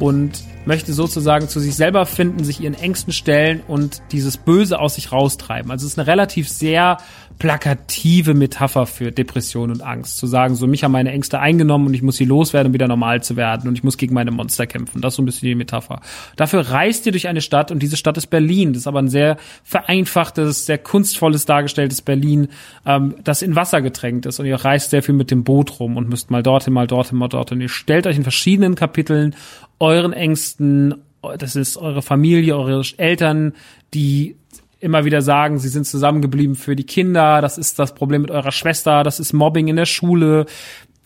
Und 0.00 0.42
möchte 0.64 0.92
sozusagen 0.92 1.48
zu 1.48 1.60
sich 1.60 1.74
selber 1.74 2.06
finden, 2.06 2.44
sich 2.44 2.60
ihren 2.60 2.74
Ängsten 2.74 3.12
stellen 3.12 3.62
und 3.66 4.02
dieses 4.12 4.36
Böse 4.36 4.78
aus 4.78 4.94
sich 4.94 5.12
raustreiben. 5.12 5.70
Also 5.70 5.86
es 5.86 5.92
ist 5.92 5.98
eine 5.98 6.06
relativ 6.06 6.48
sehr 6.48 6.98
plakative 7.38 8.34
Metapher 8.34 8.86
für 8.86 9.10
Depression 9.10 9.70
und 9.70 9.82
Angst. 9.82 10.18
Zu 10.18 10.26
sagen, 10.26 10.54
so 10.54 10.66
mich 10.66 10.84
haben 10.84 10.92
meine 10.92 11.10
Ängste 11.10 11.40
eingenommen 11.40 11.86
und 11.86 11.94
ich 11.94 12.02
muss 12.02 12.16
sie 12.16 12.24
loswerden, 12.24 12.68
um 12.68 12.74
wieder 12.74 12.88
normal 12.88 13.22
zu 13.22 13.36
werden 13.36 13.68
und 13.68 13.76
ich 13.76 13.84
muss 13.84 13.96
gegen 13.96 14.14
meine 14.14 14.30
Monster 14.30 14.66
kämpfen. 14.66 15.00
Das 15.00 15.12
ist 15.12 15.16
so 15.16 15.22
ein 15.22 15.26
bisschen 15.26 15.48
die 15.48 15.54
Metapher. 15.54 16.00
Dafür 16.36 16.60
reist 16.60 17.06
ihr 17.06 17.12
durch 17.12 17.28
eine 17.28 17.40
Stadt 17.40 17.70
und 17.70 17.82
diese 17.82 17.96
Stadt 17.96 18.16
ist 18.16 18.28
Berlin. 18.28 18.72
Das 18.72 18.82
ist 18.82 18.86
aber 18.86 19.00
ein 19.00 19.08
sehr 19.08 19.36
vereinfachtes, 19.64 20.66
sehr 20.66 20.78
kunstvolles 20.78 21.44
dargestelltes 21.44 22.02
Berlin, 22.02 22.48
ähm, 22.86 23.14
das 23.24 23.42
in 23.42 23.56
Wasser 23.56 23.82
getränkt 23.82 24.26
ist 24.26 24.40
und 24.40 24.46
ihr 24.46 24.56
reist 24.56 24.90
sehr 24.90 25.02
viel 25.02 25.14
mit 25.14 25.30
dem 25.30 25.44
Boot 25.44 25.80
rum 25.80 25.96
und 25.96 26.08
müsst 26.08 26.30
mal 26.30 26.42
dorthin, 26.42 26.72
mal 26.72 26.86
dorthin, 26.86 27.18
mal 27.18 27.28
dorthin. 27.28 27.60
Ihr 27.60 27.68
stellt 27.68 28.06
euch 28.06 28.16
in 28.16 28.22
verschiedenen 28.22 28.74
Kapiteln 28.74 29.34
euren 29.78 30.12
Ängsten, 30.12 30.94
das 31.38 31.56
ist 31.56 31.76
eure 31.76 32.02
Familie, 32.02 32.56
eure 32.56 32.82
Eltern, 32.96 33.52
die 33.94 34.36
immer 34.82 35.04
wieder 35.04 35.22
sagen, 35.22 35.58
sie 35.58 35.68
sind 35.68 35.86
zusammengeblieben 35.86 36.56
für 36.56 36.74
die 36.74 36.84
Kinder, 36.84 37.40
das 37.40 37.56
ist 37.56 37.78
das 37.78 37.94
Problem 37.94 38.22
mit 38.22 38.32
eurer 38.32 38.50
Schwester, 38.50 39.04
das 39.04 39.20
ist 39.20 39.32
Mobbing 39.32 39.68
in 39.68 39.76
der 39.76 39.86
Schule, 39.86 40.46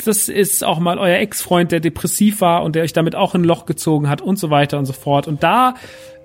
das 0.04 0.28
ist 0.28 0.64
auch 0.64 0.78
mal 0.78 0.98
euer 0.98 1.18
Ex-Freund, 1.18 1.72
der 1.72 1.80
depressiv 1.80 2.40
war 2.40 2.62
und 2.64 2.74
der 2.74 2.84
euch 2.84 2.94
damit 2.94 3.14
auch 3.14 3.34
in 3.34 3.42
ein 3.42 3.44
Loch 3.44 3.66
gezogen 3.66 4.08
hat 4.08 4.22
und 4.22 4.38
so 4.38 4.50
weiter 4.50 4.78
und 4.78 4.86
so 4.86 4.94
fort. 4.94 5.28
Und 5.28 5.42
da 5.42 5.74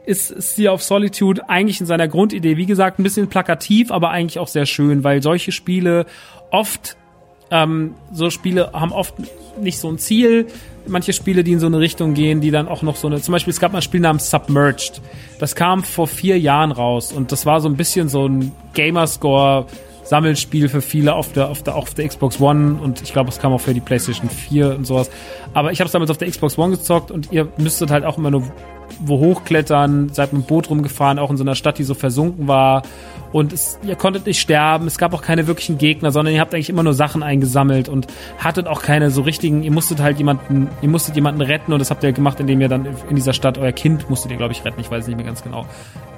ist 0.06 0.30
Sea 0.30 0.72
of 0.72 0.82
Solitude 0.82 1.49
eigentlich 1.49 1.80
in 1.82 1.86
seiner 1.86 2.08
Grundidee, 2.08 2.58
wie 2.58 2.66
gesagt, 2.66 2.99
ein 2.99 3.04
bisschen 3.04 3.28
plakativ, 3.28 3.91
aber 3.91 4.12
eigentlich 4.12 4.39
auch 4.39 4.47
sehr 4.47 4.66
schön, 4.66 5.04
weil 5.04 5.22
solche 5.22 5.52
Spiele 5.52 6.06
oft, 6.52 6.97
ähm, 7.52 7.95
so 8.14 8.30
Spiele 8.30 8.72
haben 8.74 8.91
oft 8.93 9.14
nicht 9.60 9.80
so 9.80 9.89
ein 9.89 9.97
Ziel, 9.97 10.47
manche 10.88 11.14
Spiele, 11.14 11.43
die 11.43 11.52
in 11.52 11.60
so 11.60 11.68
eine 11.68 11.80
Richtung 11.80 12.14
gehen, 12.14 12.41
die 12.41 12.52
dann 12.52 12.68
auch 12.68 12.82
noch 12.82 12.95
so 12.95 13.08
eine, 13.08 13.22
zum 13.22 13.34
Beispiel 13.34 13.52
es 13.52 13.60
gab 13.60 13.74
mal 13.74 13.80
ein 13.80 13.84
Spiel 13.84 13.99
namens 13.99 14.30
Submerged. 14.30 15.02
Das 15.39 15.56
kam 15.56 15.84
vor 15.84 16.08
vier 16.08 16.39
Jahren 16.39 16.72
raus 16.72 17.12
und 17.12 17.32
das 17.32 17.45
war 17.45 17.62
so 17.62 17.70
ein 17.70 17.76
bisschen 17.76 18.10
so 18.10 18.28
ein 18.28 18.52
Gamerscore 18.74 19.68
Sammelspiel 20.04 20.68
für 20.68 20.82
viele 20.82 21.14
auf 21.14 21.32
der, 21.32 21.49
auf 21.49 21.64
der, 21.64 21.76
auf 21.76 21.93
der 21.93 22.08
Xbox 22.08 22.39
One 22.41 22.80
und 22.82 23.02
ich 23.02 23.14
glaube, 23.14 23.30
es 23.30 23.39
kam 23.39 23.54
auch 23.54 23.62
für 23.62 23.74
die 23.74 23.80
PlayStation 23.80 24.30
4 24.30 24.76
und 24.76 24.86
sowas. 24.86 25.10
Aber 25.54 25.72
ich 25.72 25.80
habe 25.80 25.86
es 25.86 25.91
damals 25.91 26.10
auf 26.10 26.18
der 26.18 26.30
Xbox 26.30 26.58
One 26.58 26.72
gezockt 26.72 27.12
und 27.12 27.32
ihr 27.32 27.47
müsstet 27.58 27.91
halt 27.91 28.04
auch 28.04 28.18
immer 28.18 28.32
nur 28.32 28.43
wo 28.99 29.20
hochklettern, 29.20 30.10
seid 30.10 30.34
mit 30.34 30.43
dem 30.43 30.47
Boot 30.47 30.70
rumgefahren, 30.70 31.18
auch 31.18 31.32
in 31.32 31.38
so 31.38 31.43
einer 31.43 31.56
Stadt, 31.56 31.78
die 31.78 31.84
so 31.84 31.93
versunken 31.93 32.47
war 32.47 32.84
und 33.32 33.54
es, 33.54 33.80
ihr 33.84 33.96
konntet 33.96 34.26
nicht 34.26 34.40
sterben, 34.40 34.88
es 34.88 34.98
gab 34.98 35.14
auch 35.14 35.22
keine 35.22 35.48
wirklichen 35.48 35.78
Gegner, 35.78 36.12
sondern 36.12 36.34
ihr 36.34 36.42
habt 36.42 36.54
eigentlich 36.54 36.70
immer 36.70 36.84
nur 36.84 36.94
Sachen 36.94 37.24
eingesammelt 37.24 37.88
und 37.88 38.08
hattet 38.38 38.68
auch 38.68 38.82
keine 38.82 39.10
so 39.10 39.22
richtigen, 39.22 39.64
ihr 39.64 39.72
musstet 39.72 40.02
halt 40.02 40.18
jemanden, 40.18 40.70
ihr 40.82 40.90
musstet 40.90 41.16
jemanden 41.16 41.42
retten 41.42 41.72
und 41.72 41.80
das 41.80 41.92
habt 41.92 42.04
ihr 42.04 42.12
gemacht, 42.12 42.40
indem 42.40 42.60
ihr 42.62 42.68
dann 42.68 42.88
in 43.10 43.16
dieser 43.16 43.34
Stadt 43.34 43.58
euer 43.58 43.72
Kind 43.72 44.10
musstet 44.10 44.32
ihr, 44.32 44.38
glaube 44.38 44.54
ich, 44.54 44.66
retten, 44.66 44.82
ich 44.82 44.92
weiß 44.92 45.08
nicht 45.08 45.16
mehr 45.16 45.26
ganz 45.26 45.44
genau. 45.44 45.66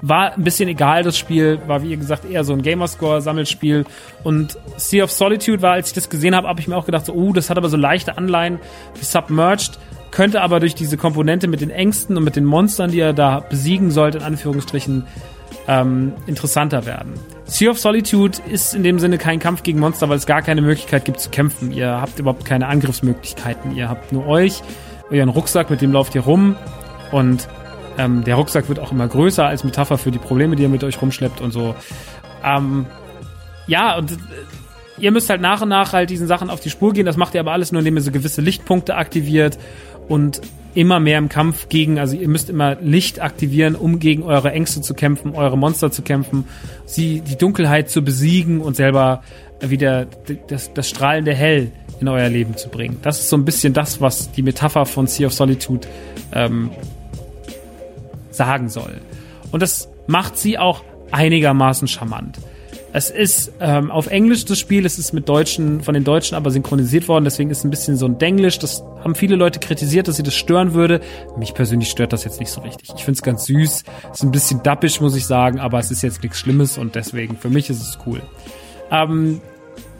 War 0.01 0.34
ein 0.34 0.43
bisschen 0.43 0.68
egal, 0.68 1.03
das 1.03 1.18
Spiel, 1.18 1.59
war 1.68 1.84
wie 1.84 1.91
ihr 1.91 1.97
gesagt 1.97 2.30
eher 2.30 2.43
so 2.43 2.53
ein 2.53 2.61
Gamerscore-Sammelspiel 2.61 3.86
und 4.24 4.57
Sea 4.78 5.03
of 5.03 5.11
Solitude 5.11 5.61
war, 5.61 5.74
als 5.74 5.89
ich 5.89 5.93
das 5.93 6.09
gesehen 6.09 6.36
habe, 6.36 6.47
habe 6.47 6.59
ich 6.59 6.68
mir 6.68 6.76
auch 6.76 6.86
gedacht, 6.86 7.05
so, 7.05 7.14
uh, 7.14 7.32
das 7.32 7.49
hat 7.49 7.57
aber 7.57 7.70
so 7.70 7.78
leichte 7.78 8.18
Anleihen 8.18 8.59
wie 8.99 9.05
Submerged, 9.05 9.78
könnte 10.11 10.41
aber 10.41 10.59
durch 10.59 10.76
diese 10.76 10.97
Komponente 10.97 11.47
mit 11.47 11.61
den 11.61 11.72
Ängsten 11.72 12.18
und 12.18 12.24
mit 12.24 12.36
den 12.36 12.45
Monstern, 12.45 12.91
die 12.91 12.97
ihr 12.97 13.14
da 13.14 13.39
besiegen 13.39 13.89
sollt, 13.89 14.16
in 14.16 14.22
Anführungsstrichen, 14.22 15.05
ähm, 15.68 16.14
interessanter 16.28 16.86
werden. 16.86 17.14
Sea 17.45 17.72
of 17.72 17.80
Solitude 17.80 18.39
ist 18.49 18.74
in 18.74 18.84
dem 18.84 18.99
Sinne 18.99 19.18
kein 19.18 19.39
Kampf 19.39 19.64
gegen 19.64 19.80
Monster, 19.80 20.10
weil 20.10 20.18
es 20.18 20.26
gar 20.26 20.41
keine 20.41 20.62
Möglichkeit 20.62 21.06
gibt 21.06 21.20
zu 21.20 21.30
kämpfen. 21.30 21.72
Ihr 21.72 22.01
habt 22.01 22.20
überhaupt 22.20 22.45
keine 22.45 22.68
Angriffsmöglichkeiten. 22.68 23.76
Ihr 23.76 23.89
habt 23.89 24.12
nur 24.12 24.26
euch, 24.28 24.62
euren 25.12 25.30
Rucksack, 25.30 25.70
mit 25.70 25.82
dem 25.82 25.91
lauft 25.91 26.16
ihr 26.16 26.22
rum 26.22 26.56
und 27.12 27.47
ähm, 27.97 28.24
der 28.24 28.36
Rucksack 28.36 28.70
wird 28.70 28.80
auch 28.80 28.91
immer 28.91 29.08
größer 29.08 29.45
als 29.45 29.64
Metapher 29.64 29.97
für 29.97 30.12
die 30.12 30.20
Probleme, 30.20 30.56
die 30.56 30.64
ihr 30.64 30.70
mit 30.70 30.84
euch 30.84 31.01
rumschleppt 31.01 31.41
und 31.41 31.51
so. 31.51 31.76
Ähm, 32.43 32.86
ja, 33.68 33.97
und 33.97 34.12
äh, 34.12 34.16
ihr 34.97 35.12
müsst 35.12 35.30
halt 35.30 35.41
nach 35.41 35.62
und 35.62 35.70
nach 35.70 35.93
halt 35.93 36.10
diesen 36.10 36.28
Sachen 36.28 36.49
auf 36.49 36.60
die 36.60 36.70
Spur 36.70 36.93
gehen. 36.93 37.06
Das 37.06 37.18
macht 37.18 37.34
ihr 37.36 37.39
aber 37.39 37.51
alles 37.51 37.72
nur, 37.72 37.80
indem 37.80 37.97
ihr 37.97 38.01
so 38.01 38.12
gewisse 38.12 38.41
Lichtpunkte 38.41 38.95
aktiviert 38.95 39.58
und 40.08 40.41
immer 40.76 40.99
mehr 40.99 41.18
im 41.18 41.30
Kampf 41.30 41.70
gegen, 41.70 41.99
also 41.99 42.16
ihr 42.16 42.28
müsst 42.28 42.49
immer 42.49 42.76
Licht 42.76 43.22
aktivieren, 43.22 43.76
um 43.76 43.99
gegen 43.99 44.24
eure 44.24 44.51
Ängste 44.51 44.82
zu 44.82 44.93
kämpfen, 44.93 45.36
eure 45.36 45.58
Monster 45.58 45.91
zu 45.91 46.01
kämpfen, 46.01 46.45
sie 46.86 47.22
die 47.22 47.38
Dunkelheit 47.38 47.89
zu 47.89 48.01
besiegen 48.04 48.60
und 48.60 48.76
selber 48.76 49.22
wieder 49.62 50.08
das, 50.47 50.74
das 50.74 50.89
strahlende 50.89 51.34
Hell 51.34 51.72
in 51.99 52.08
euer 52.08 52.30
Leben 52.30 52.58
zu 52.58 52.70
bringen. 52.70 52.97
Das 53.01 53.20
ist 53.20 53.30
so 53.30 53.38
ein 53.38 53.45
bisschen 53.45 53.74
das, 53.74 54.01
was 54.01 54.32
die 54.32 54.41
Metapher 54.41 54.86
von 54.86 55.08
Sea 55.08 55.28
of 55.28 55.34
Solitude 55.34 55.88
ähm, 56.34 56.72
sagen 58.32 58.70
soll. 58.70 58.99
Und 59.51 59.62
das 59.62 59.89
macht 60.08 60.38
sie 60.38 60.58
auch 60.58 60.84
einigermaßen 61.12 61.88
charmant. 61.88 62.39
Es 62.95 63.09
ist 63.09 63.51
ähm, 63.59 63.89
auf 63.89 64.05
Englisch 64.05 64.45
das 64.45 64.59
Spiel, 64.59 64.85
es 64.85 64.99
ist 64.99 65.13
mit 65.13 65.27
Deutschen, 65.27 65.81
von 65.81 65.95
den 65.95 66.03
Deutschen 66.03 66.35
aber 66.35 66.51
synchronisiert 66.51 67.07
worden, 67.07 67.23
deswegen 67.23 67.49
ist 67.49 67.57
es 67.57 67.63
ein 67.63 67.71
bisschen 67.71 67.97
so 67.97 68.05
ein 68.05 68.19
Denglisch. 68.19 68.59
Das 68.59 68.83
haben 69.03 69.15
viele 69.15 69.35
Leute 69.35 69.59
kritisiert, 69.59 70.07
dass 70.07 70.17
sie 70.17 70.23
das 70.23 70.35
stören 70.35 70.75
würde. 70.75 71.01
Mich 71.35 71.55
persönlich 71.55 71.89
stört 71.89 72.13
das 72.13 72.23
jetzt 72.23 72.39
nicht 72.39 72.51
so 72.51 72.61
richtig. 72.61 72.91
Ich 72.95 73.03
finde 73.03 73.17
es 73.17 73.23
ganz 73.23 73.45
süß, 73.45 73.83
es 74.11 74.17
ist 74.19 74.23
ein 74.23 74.29
bisschen 74.29 74.61
dappisch, 74.61 75.01
muss 75.01 75.15
ich 75.15 75.25
sagen, 75.25 75.59
aber 75.59 75.79
es 75.79 75.89
ist 75.89 76.03
jetzt 76.03 76.21
nichts 76.21 76.37
Schlimmes 76.37 76.77
und 76.77 76.93
deswegen, 76.93 77.35
für 77.35 77.49
mich 77.49 77.71
ist 77.71 77.81
es 77.81 77.97
cool. 78.05 78.21
Ähm, 78.91 79.41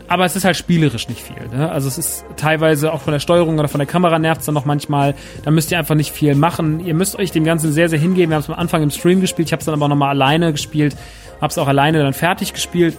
aber 0.07 0.25
es 0.25 0.35
ist 0.35 0.45
halt 0.45 0.55
spielerisch 0.55 1.09
nicht 1.09 1.21
viel. 1.21 1.47
Ne? 1.51 1.71
Also 1.71 1.87
es 1.87 1.97
ist 1.97 2.25
teilweise 2.37 2.93
auch 2.93 3.01
von 3.01 3.13
der 3.13 3.19
Steuerung 3.19 3.57
oder 3.57 3.69
von 3.69 3.79
der 3.79 3.87
Kamera 3.87 4.19
nervt 4.19 4.41
es 4.41 4.45
dann 4.45 4.53
noch 4.53 4.65
manchmal. 4.65 5.15
Da 5.43 5.49
müsst 5.49 5.71
ihr 5.71 5.79
einfach 5.79 5.95
nicht 5.95 6.11
viel 6.11 6.35
machen. 6.35 6.85
Ihr 6.85 6.93
müsst 6.93 7.17
euch 7.17 7.31
dem 7.31 7.45
Ganzen 7.45 7.71
sehr, 7.71 7.89
sehr 7.89 7.97
hingeben. 7.97 8.29
Wir 8.29 8.35
haben 8.35 8.43
es 8.43 8.49
am 8.49 8.55
Anfang 8.55 8.83
im 8.83 8.91
Stream 8.91 9.21
gespielt. 9.21 9.47
Ich 9.47 9.53
habe 9.53 9.61
es 9.61 9.65
dann 9.65 9.73
aber 9.73 9.87
nochmal 9.87 10.09
alleine 10.09 10.51
gespielt 10.51 10.95
habe 11.43 11.51
es 11.51 11.57
auch 11.57 11.67
alleine 11.67 12.01
dann 12.01 12.13
fertig 12.13 12.53
gespielt 12.53 12.97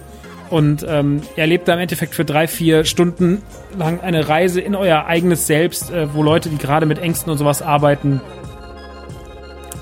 und 0.51 0.85
ähm, 0.87 1.23
erlebt 1.35 1.67
da 1.67 1.73
im 1.73 1.79
Endeffekt 1.79 2.13
für 2.13 2.25
drei, 2.25 2.47
vier 2.47 2.85
Stunden 2.85 3.41
lang 3.75 4.01
eine 4.01 4.29
Reise 4.29 4.61
in 4.61 4.75
euer 4.75 5.07
eigenes 5.07 5.47
Selbst, 5.47 5.89
äh, 5.89 6.13
wo 6.13 6.21
Leute, 6.21 6.49
die 6.49 6.59
gerade 6.59 6.85
mit 6.85 6.99
Ängsten 6.99 7.31
und 7.31 7.39
sowas 7.39 7.63
arbeiten, 7.63 8.21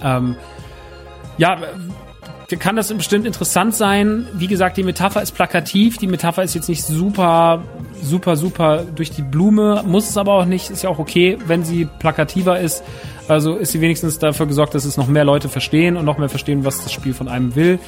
ähm, 0.01 0.38
ja, 1.38 1.57
kann 2.59 2.76
das 2.76 2.93
bestimmt 2.93 3.26
interessant 3.26 3.76
sein. 3.76 4.28
Wie 4.34 4.47
gesagt, 4.47 4.78
die 4.78 4.84
Metapher 4.84 5.22
ist 5.22 5.32
plakativ. 5.32 5.97
Die 5.97 6.07
Metapher 6.07 6.43
ist 6.43 6.53
jetzt 6.53 6.70
nicht 6.70 6.84
super, 6.84 7.64
super, 8.01 8.36
super 8.36 8.84
durch 8.95 9.11
die 9.11 9.24
Blume. 9.24 9.84
Muss 9.86 10.09
es 10.09 10.18
aber 10.18 10.34
auch 10.34 10.45
nicht. 10.45 10.70
Ist 10.70 10.84
ja 10.84 10.89
auch 10.89 10.99
okay, 10.99 11.38
wenn 11.47 11.64
sie 11.64 11.88
plakativer 11.99 12.59
ist. 12.59 12.84
Also 13.28 13.55
ist 13.55 13.72
sie 13.72 13.82
wenigstens 13.82 14.20
dafür 14.20 14.45
gesorgt, 14.45 14.76
dass 14.76 14.86
es 14.86 14.97
noch 14.97 15.07
mehr 15.07 15.26
Leute 15.26 15.49
verstehen 15.49 15.97
und 15.97 16.05
noch 16.05 16.18
mehr 16.18 16.30
verstehen, 16.30 16.66
was 16.66 16.84
das 16.84 16.91
Spiel 16.91 17.14
von 17.14 17.28
einem 17.28 17.55
will. 17.55 17.80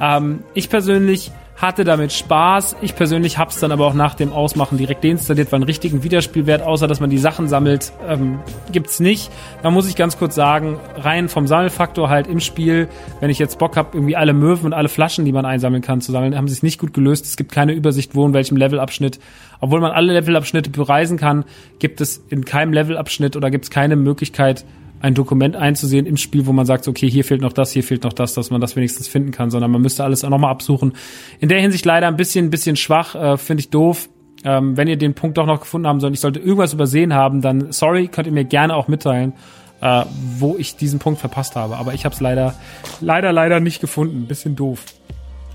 Ähm, 0.00 0.40
ich 0.54 0.70
persönlich 0.70 1.30
hatte 1.60 1.84
damit 1.84 2.12
Spaß. 2.12 2.76
Ich 2.80 2.96
persönlich 2.96 3.36
habe 3.36 3.50
es 3.50 3.60
dann 3.60 3.70
aber 3.70 3.86
auch 3.86 3.94
nach 3.94 4.14
dem 4.14 4.32
Ausmachen 4.32 4.78
direkt 4.78 5.04
deinstalliert, 5.04 5.52
weil 5.52 5.58
einen 5.58 5.64
richtigen 5.64 6.02
Wiederspielwert, 6.02 6.62
außer 6.62 6.88
dass 6.88 7.00
man 7.00 7.10
die 7.10 7.18
Sachen 7.18 7.48
sammelt, 7.48 7.92
ähm, 8.08 8.40
gibt's 8.72 8.98
nicht. 8.98 9.30
Da 9.62 9.70
muss 9.70 9.86
ich 9.86 9.94
ganz 9.94 10.18
kurz 10.18 10.34
sagen, 10.34 10.78
rein 10.96 11.28
vom 11.28 11.46
Sammelfaktor 11.46 12.08
halt 12.08 12.28
im 12.28 12.40
Spiel, 12.40 12.88
wenn 13.20 13.28
ich 13.28 13.38
jetzt 13.38 13.58
Bock 13.58 13.76
habe, 13.76 13.90
irgendwie 13.92 14.16
alle 14.16 14.32
Möwen 14.32 14.66
und 14.66 14.72
alle 14.72 14.88
Flaschen, 14.88 15.26
die 15.26 15.32
man 15.32 15.44
einsammeln 15.44 15.82
kann, 15.82 16.00
zu 16.00 16.12
sammeln, 16.12 16.34
haben 16.34 16.46
es 16.46 16.62
nicht 16.62 16.80
gut 16.80 16.94
gelöst. 16.94 17.26
Es 17.26 17.36
gibt 17.36 17.52
keine 17.52 17.74
Übersicht, 17.74 18.14
wo 18.14 18.24
in 18.26 18.32
welchem 18.32 18.56
Levelabschnitt. 18.56 19.20
Obwohl 19.60 19.80
man 19.80 19.92
alle 19.92 20.14
Levelabschnitte 20.14 20.70
bereisen 20.70 21.18
kann, 21.18 21.44
gibt 21.78 22.00
es 22.00 22.24
in 22.30 22.46
keinem 22.46 22.72
Levelabschnitt 22.72 23.36
oder 23.36 23.50
gibt 23.50 23.64
es 23.66 23.70
keine 23.70 23.96
Möglichkeit, 23.96 24.64
ein 25.00 25.14
Dokument 25.14 25.56
einzusehen 25.56 26.06
im 26.06 26.16
Spiel, 26.16 26.46
wo 26.46 26.52
man 26.52 26.66
sagt, 26.66 26.86
okay, 26.86 27.10
hier 27.10 27.24
fehlt 27.24 27.40
noch 27.40 27.52
das, 27.52 27.72
hier 27.72 27.82
fehlt 27.82 28.04
noch 28.04 28.12
das, 28.12 28.34
dass 28.34 28.50
man 28.50 28.60
das 28.60 28.76
wenigstens 28.76 29.08
finden 29.08 29.32
kann, 29.32 29.50
sondern 29.50 29.70
man 29.70 29.80
müsste 29.80 30.04
alles 30.04 30.22
nochmal 30.22 30.50
absuchen. 30.50 30.92
In 31.40 31.48
der 31.48 31.60
Hinsicht 31.60 31.84
leider 31.84 32.06
ein 32.06 32.16
bisschen, 32.16 32.46
ein 32.46 32.50
bisschen 32.50 32.76
schwach, 32.76 33.14
äh, 33.14 33.36
finde 33.36 33.62
ich 33.62 33.70
doof. 33.70 34.08
Ähm, 34.44 34.76
wenn 34.76 34.88
ihr 34.88 34.96
den 34.96 35.14
Punkt 35.14 35.36
doch 35.36 35.46
noch 35.46 35.60
gefunden 35.60 35.86
haben 35.86 36.00
sollt, 36.00 36.14
ich 36.14 36.20
sollte 36.20 36.40
irgendwas 36.40 36.72
übersehen 36.72 37.12
haben, 37.12 37.42
dann 37.42 37.72
sorry, 37.72 38.08
könnt 38.08 38.26
ihr 38.26 38.32
mir 38.32 38.44
gerne 38.44 38.74
auch 38.74 38.88
mitteilen, 38.88 39.34
äh, 39.80 40.04
wo 40.38 40.56
ich 40.56 40.76
diesen 40.76 40.98
Punkt 40.98 41.20
verpasst 41.20 41.56
habe. 41.56 41.76
Aber 41.76 41.92
ich 41.94 42.04
habe 42.04 42.14
es 42.14 42.20
leider, 42.20 42.54
leider, 43.00 43.32
leider 43.32 43.60
nicht 43.60 43.80
gefunden. 43.80 44.26
Bisschen 44.26 44.56
doof. 44.56 44.84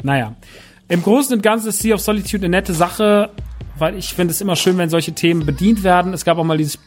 Naja. 0.04 0.36
Im 0.88 1.02
Großen 1.02 1.36
und 1.36 1.42
Ganzen 1.42 1.70
ist 1.70 1.80
Sea 1.80 1.96
of 1.96 2.02
Solitude 2.02 2.46
eine 2.46 2.58
nette 2.58 2.76
Sache, 2.76 3.32
weil 3.78 3.98
ich 3.98 4.14
finde 4.14 4.32
es 4.32 4.42
immer 4.42 4.56
schön, 4.56 4.78
wenn 4.78 4.90
solche 4.90 5.14
Themen 5.14 5.46
bedient 5.46 5.84
werden. 5.84 6.14
Es 6.14 6.26
gab 6.26 6.38
auch 6.38 6.44
mal 6.44 6.58
dieses 6.58 6.80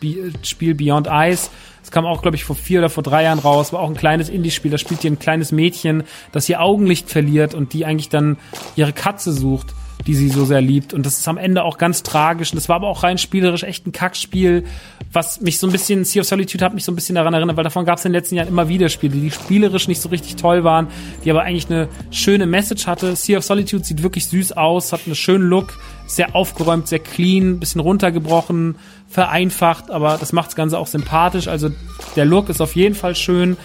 Spiel 0.43 0.75
Beyond 0.75 1.07
Eyes, 1.07 1.51
das 1.89 1.91
kam 1.95 2.05
auch, 2.05 2.21
glaube 2.21 2.37
ich, 2.37 2.45
vor 2.45 2.55
vier 2.55 2.81
oder 2.81 2.91
vor 2.91 3.03
drei 3.03 3.23
Jahren 3.23 3.39
raus. 3.39 3.73
War 3.73 3.81
auch 3.81 3.89
ein 3.89 3.97
kleines 3.97 4.29
Indie-Spiel. 4.29 4.71
Da 4.71 4.77
spielt 4.77 5.03
ihr 5.05 5.11
ein 5.11 5.19
kleines 5.19 5.53
Mädchen, 5.53 6.03
das 6.33 6.47
ihr 6.49 6.61
Augenlicht 6.61 7.09
verliert 7.09 7.55
und 7.55 7.73
die 7.73 7.87
eigentlich 7.87 8.11
dann 8.11 8.37
ihre 8.77 8.93
Katze 8.93 9.33
sucht 9.33 9.75
die 10.07 10.15
sie 10.15 10.29
so 10.29 10.45
sehr 10.45 10.61
liebt. 10.61 10.95
Und 10.95 11.05
das 11.05 11.19
ist 11.19 11.29
am 11.29 11.37
Ende 11.37 11.65
auch 11.65 11.77
ganz 11.77 12.03
tragisch. 12.03 12.53
Und 12.53 12.57
das 12.57 12.69
war 12.69 12.77
aber 12.77 12.89
auch 12.89 13.03
rein 13.03 13.19
spielerisch 13.19 13.63
echt 13.63 13.87
ein 13.87 13.93
Kackspiel, 13.93 14.65
was 15.13 15.41
mich 15.41 15.59
so 15.59 15.67
ein 15.67 15.73
bisschen, 15.73 16.05
Sea 16.05 16.21
of 16.21 16.27
Solitude 16.27 16.65
hat 16.65 16.75
mich 16.75 16.85
so 16.85 16.93
ein 16.93 16.95
bisschen 16.95 17.15
daran 17.15 17.35
erinnert, 17.35 17.57
weil 17.57 17.65
davon 17.65 17.85
gab 17.85 17.99
es 17.99 18.05
in 18.05 18.13
den 18.13 18.21
letzten 18.21 18.37
Jahren 18.37 18.49
immer 18.49 18.69
wieder 18.69 18.89
Spiele, 18.89 19.17
die 19.17 19.31
spielerisch 19.31 19.89
nicht 19.89 20.01
so 20.01 20.09
richtig 20.09 20.37
toll 20.37 20.65
waren, 20.65 20.89
die 21.25 21.31
aber 21.31 21.43
eigentlich 21.43 21.69
eine 21.69 21.89
schöne 22.11 22.47
Message 22.47 22.87
hatte. 22.87 23.17
Sea 23.17 23.39
of 23.39 23.45
Solitude 23.45 23.85
sieht 23.85 24.03
wirklich 24.03 24.27
süß 24.27 24.53
aus, 24.53 24.93
hat 24.93 25.01
einen 25.07 25.15
schönen 25.15 25.49
Look, 25.49 25.79
sehr 26.09 26.35
aufgeräumt, 26.35 26.89
sehr 26.89 26.99
clean, 26.99 27.61
bisschen 27.61 27.81
runtergebrochen, 27.81 28.77
vereinfacht, 29.09 29.91
aber 29.91 30.17
das 30.19 30.33
macht 30.33 30.49
das 30.49 30.57
Ganze 30.57 30.79
auch 30.79 30.87
sympathisch. 30.87 31.49
Also 31.49 31.71
der 32.17 32.25
Look 32.25 32.49
ist 32.49 32.61
auf 32.61 32.75
jeden 32.75 32.95
Fall 32.95 33.15
schön. 33.15 33.57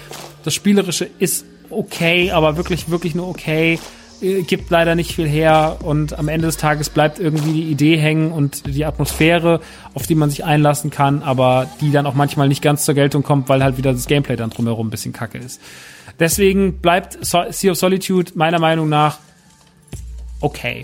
Das 0.43 0.53
Spielerische 0.53 1.09
ist 1.19 1.45
okay, 1.69 2.31
aber 2.31 2.57
wirklich, 2.57 2.89
wirklich 2.89 3.15
nur 3.15 3.27
okay. 3.27 3.79
Äh, 4.23 4.43
gibt 4.43 4.69
leider 4.69 4.95
nicht 4.95 5.13
viel 5.13 5.27
her 5.27 5.77
und 5.83 6.17
am 6.17 6.27
Ende 6.27 6.47
des 6.47 6.57
Tages 6.57 6.89
bleibt 6.89 7.19
irgendwie 7.19 7.53
die 7.53 7.71
Idee 7.71 7.97
hängen 7.97 8.31
und 8.31 8.65
die 8.67 8.85
Atmosphäre, 8.85 9.59
auf 9.93 10.07
die 10.07 10.15
man 10.15 10.29
sich 10.29 10.45
einlassen 10.45 10.89
kann, 10.89 11.23
aber 11.23 11.67
die 11.81 11.91
dann 11.91 12.05
auch 12.05 12.13
manchmal 12.13 12.47
nicht 12.47 12.61
ganz 12.61 12.85
zur 12.85 12.95
Geltung 12.95 13.23
kommt, 13.23 13.49
weil 13.49 13.63
halt 13.63 13.77
wieder 13.77 13.91
das 13.91 14.07
Gameplay 14.07 14.35
dann 14.35 14.49
drumherum 14.49 14.87
ein 14.87 14.91
bisschen 14.91 15.13
kacke 15.13 15.37
ist. 15.37 15.61
Deswegen 16.19 16.79
bleibt 16.79 17.17
Sea 17.21 17.71
of 17.71 17.77
Solitude 17.77 18.31
meiner 18.35 18.59
Meinung 18.59 18.87
nach 18.87 19.17
okay. 20.39 20.83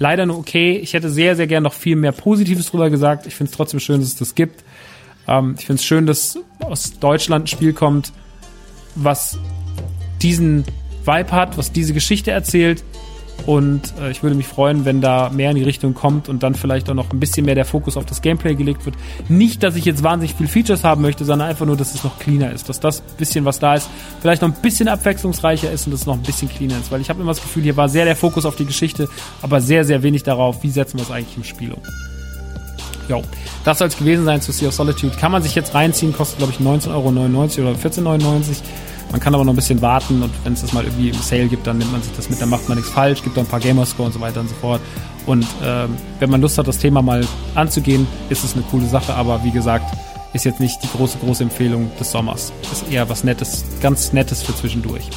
Leider 0.00 0.24
nur 0.24 0.38
okay. 0.38 0.78
Ich 0.78 0.94
hätte 0.94 1.10
sehr, 1.10 1.36
sehr 1.36 1.46
gern 1.46 1.62
noch 1.62 1.74
viel 1.74 1.94
mehr 1.94 2.12
Positives 2.12 2.70
drüber 2.70 2.88
gesagt. 2.88 3.26
Ich 3.26 3.34
finde 3.36 3.50
es 3.50 3.56
trotzdem 3.56 3.80
schön, 3.80 4.00
dass 4.00 4.08
es 4.08 4.16
das 4.16 4.34
gibt. 4.34 4.64
Ähm, 5.28 5.56
ich 5.58 5.66
finde 5.66 5.78
es 5.78 5.84
schön, 5.84 6.06
dass 6.06 6.38
aus 6.58 6.98
Deutschland 6.98 7.44
ein 7.44 7.46
Spiel 7.46 7.74
kommt, 7.74 8.10
was 8.94 9.38
diesen 10.22 10.64
Vibe 11.04 11.32
hat, 11.32 11.58
was 11.58 11.70
diese 11.70 11.92
Geschichte 11.92 12.30
erzählt. 12.30 12.82
Und 13.46 13.92
äh, 14.00 14.10
ich 14.10 14.22
würde 14.22 14.36
mich 14.36 14.46
freuen, 14.46 14.84
wenn 14.84 15.00
da 15.00 15.30
mehr 15.30 15.50
in 15.50 15.56
die 15.56 15.62
Richtung 15.62 15.94
kommt 15.94 16.28
und 16.28 16.42
dann 16.42 16.54
vielleicht 16.54 16.88
auch 16.90 16.94
noch 16.94 17.10
ein 17.10 17.20
bisschen 17.20 17.46
mehr 17.46 17.54
der 17.54 17.64
Fokus 17.64 17.96
auf 17.96 18.04
das 18.04 18.22
Gameplay 18.22 18.54
gelegt 18.54 18.84
wird. 18.86 18.96
Nicht, 19.28 19.62
dass 19.62 19.76
ich 19.76 19.84
jetzt 19.84 20.02
wahnsinnig 20.02 20.34
viel 20.34 20.48
Features 20.48 20.84
haben 20.84 21.02
möchte, 21.02 21.24
sondern 21.24 21.48
einfach 21.48 21.66
nur, 21.66 21.76
dass 21.76 21.94
es 21.94 22.04
noch 22.04 22.18
cleaner 22.18 22.52
ist. 22.52 22.68
Dass 22.68 22.80
das 22.80 23.00
bisschen, 23.00 23.44
was 23.44 23.58
da 23.58 23.74
ist, 23.74 23.88
vielleicht 24.20 24.42
noch 24.42 24.48
ein 24.48 24.62
bisschen 24.62 24.88
abwechslungsreicher 24.88 25.70
ist 25.70 25.86
und 25.86 25.92
dass 25.92 26.00
es 26.00 26.06
noch 26.06 26.14
ein 26.14 26.22
bisschen 26.22 26.48
cleaner 26.48 26.78
ist. 26.78 26.90
Weil 26.90 27.00
ich 27.00 27.08
habe 27.08 27.20
immer 27.20 27.32
das 27.32 27.42
Gefühl, 27.42 27.62
hier 27.62 27.76
war 27.76 27.88
sehr 27.88 28.04
der 28.04 28.16
Fokus 28.16 28.44
auf 28.44 28.56
die 28.56 28.66
Geschichte, 28.66 29.08
aber 29.42 29.60
sehr, 29.60 29.84
sehr 29.84 30.02
wenig 30.02 30.22
darauf, 30.22 30.62
wie 30.62 30.70
setzen 30.70 30.98
wir 30.98 31.04
es 31.04 31.10
eigentlich 31.10 31.36
im 31.36 31.44
Spiel 31.44 31.72
um. 31.72 31.82
Jo, 33.08 33.22
das 33.64 33.78
soll 33.78 33.88
es 33.88 33.96
gewesen 33.96 34.24
sein 34.24 34.40
zu 34.40 34.52
Sea 34.52 34.68
of 34.68 34.74
Solitude. 34.74 35.16
Kann 35.16 35.32
man 35.32 35.42
sich 35.42 35.56
jetzt 35.56 35.74
reinziehen, 35.74 36.12
kostet 36.12 36.38
glaube 36.38 36.52
ich 36.52 36.64
19,99 36.64 36.90
Euro 36.94 37.08
oder 37.08 37.78
14,99 37.78 38.06
Euro. 38.06 38.40
Man 39.10 39.20
kann 39.20 39.34
aber 39.34 39.44
noch 39.44 39.52
ein 39.52 39.56
bisschen 39.56 39.82
warten 39.82 40.22
und 40.22 40.30
wenn 40.44 40.52
es 40.52 40.60
das 40.60 40.72
mal 40.72 40.84
irgendwie 40.84 41.08
im 41.08 41.16
Sale 41.16 41.48
gibt, 41.48 41.66
dann 41.66 41.78
nimmt 41.78 41.92
man 41.92 42.02
sich 42.02 42.12
das 42.14 42.30
mit, 42.30 42.40
dann 42.40 42.48
macht 42.48 42.68
man 42.68 42.78
nichts 42.78 42.92
falsch, 42.92 43.22
gibt 43.22 43.36
auch 43.36 43.42
ein 43.42 43.48
paar 43.48 43.60
Gamerscore 43.60 44.06
und 44.06 44.12
so 44.12 44.20
weiter 44.20 44.40
und 44.40 44.48
so 44.48 44.54
fort. 44.54 44.80
Und 45.26 45.46
ähm, 45.62 45.96
wenn 46.18 46.30
man 46.30 46.40
Lust 46.40 46.58
hat, 46.58 46.68
das 46.68 46.78
Thema 46.78 47.02
mal 47.02 47.26
anzugehen, 47.54 48.06
ist 48.28 48.44
es 48.44 48.54
eine 48.54 48.62
coole 48.70 48.86
Sache, 48.86 49.14
aber 49.14 49.42
wie 49.44 49.50
gesagt, 49.50 49.84
ist 50.32 50.44
jetzt 50.44 50.60
nicht 50.60 50.80
die 50.82 50.88
große, 50.96 51.18
große 51.18 51.42
Empfehlung 51.42 51.90
des 51.98 52.12
Sommers. 52.12 52.52
Ist 52.70 52.90
eher 52.90 53.08
was 53.08 53.24
Nettes, 53.24 53.64
ganz 53.80 54.12
Nettes 54.12 54.42
für 54.42 54.54
zwischendurch. 54.54 55.08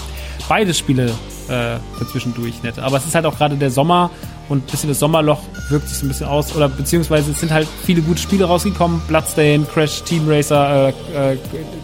beide 0.50 0.74
Spiele 0.74 1.12
äh, 1.48 1.78
für 1.98 2.08
zwischendurch 2.10 2.64
nett. 2.64 2.80
Aber 2.80 2.98
es 2.98 3.06
ist 3.06 3.16
halt 3.16 3.26
auch 3.26 3.38
gerade 3.38 3.56
der 3.56 3.70
Sommer 3.70 4.10
und 4.50 4.64
ein 4.64 4.72
bisschen 4.72 4.90
das 4.90 5.00
Sommerloch 5.00 5.40
wirkt 5.70 5.88
sich 5.88 5.98
so 5.98 6.06
ein 6.06 6.10
bisschen 6.10 6.28
aus. 6.28 6.56
Oder 6.56 6.70
beziehungsweise 6.70 7.32
es 7.32 7.40
sind 7.40 7.52
halt 7.52 7.68
viele 7.86 8.02
gute 8.02 8.20
Spiele 8.20 8.46
rausgekommen. 8.46 9.02
Bloodstain, 9.08 9.68
Crash 9.68 10.04
Team 10.04 10.28
Racer, 10.28 10.94
äh, 11.16 11.34
äh, 11.34 11.38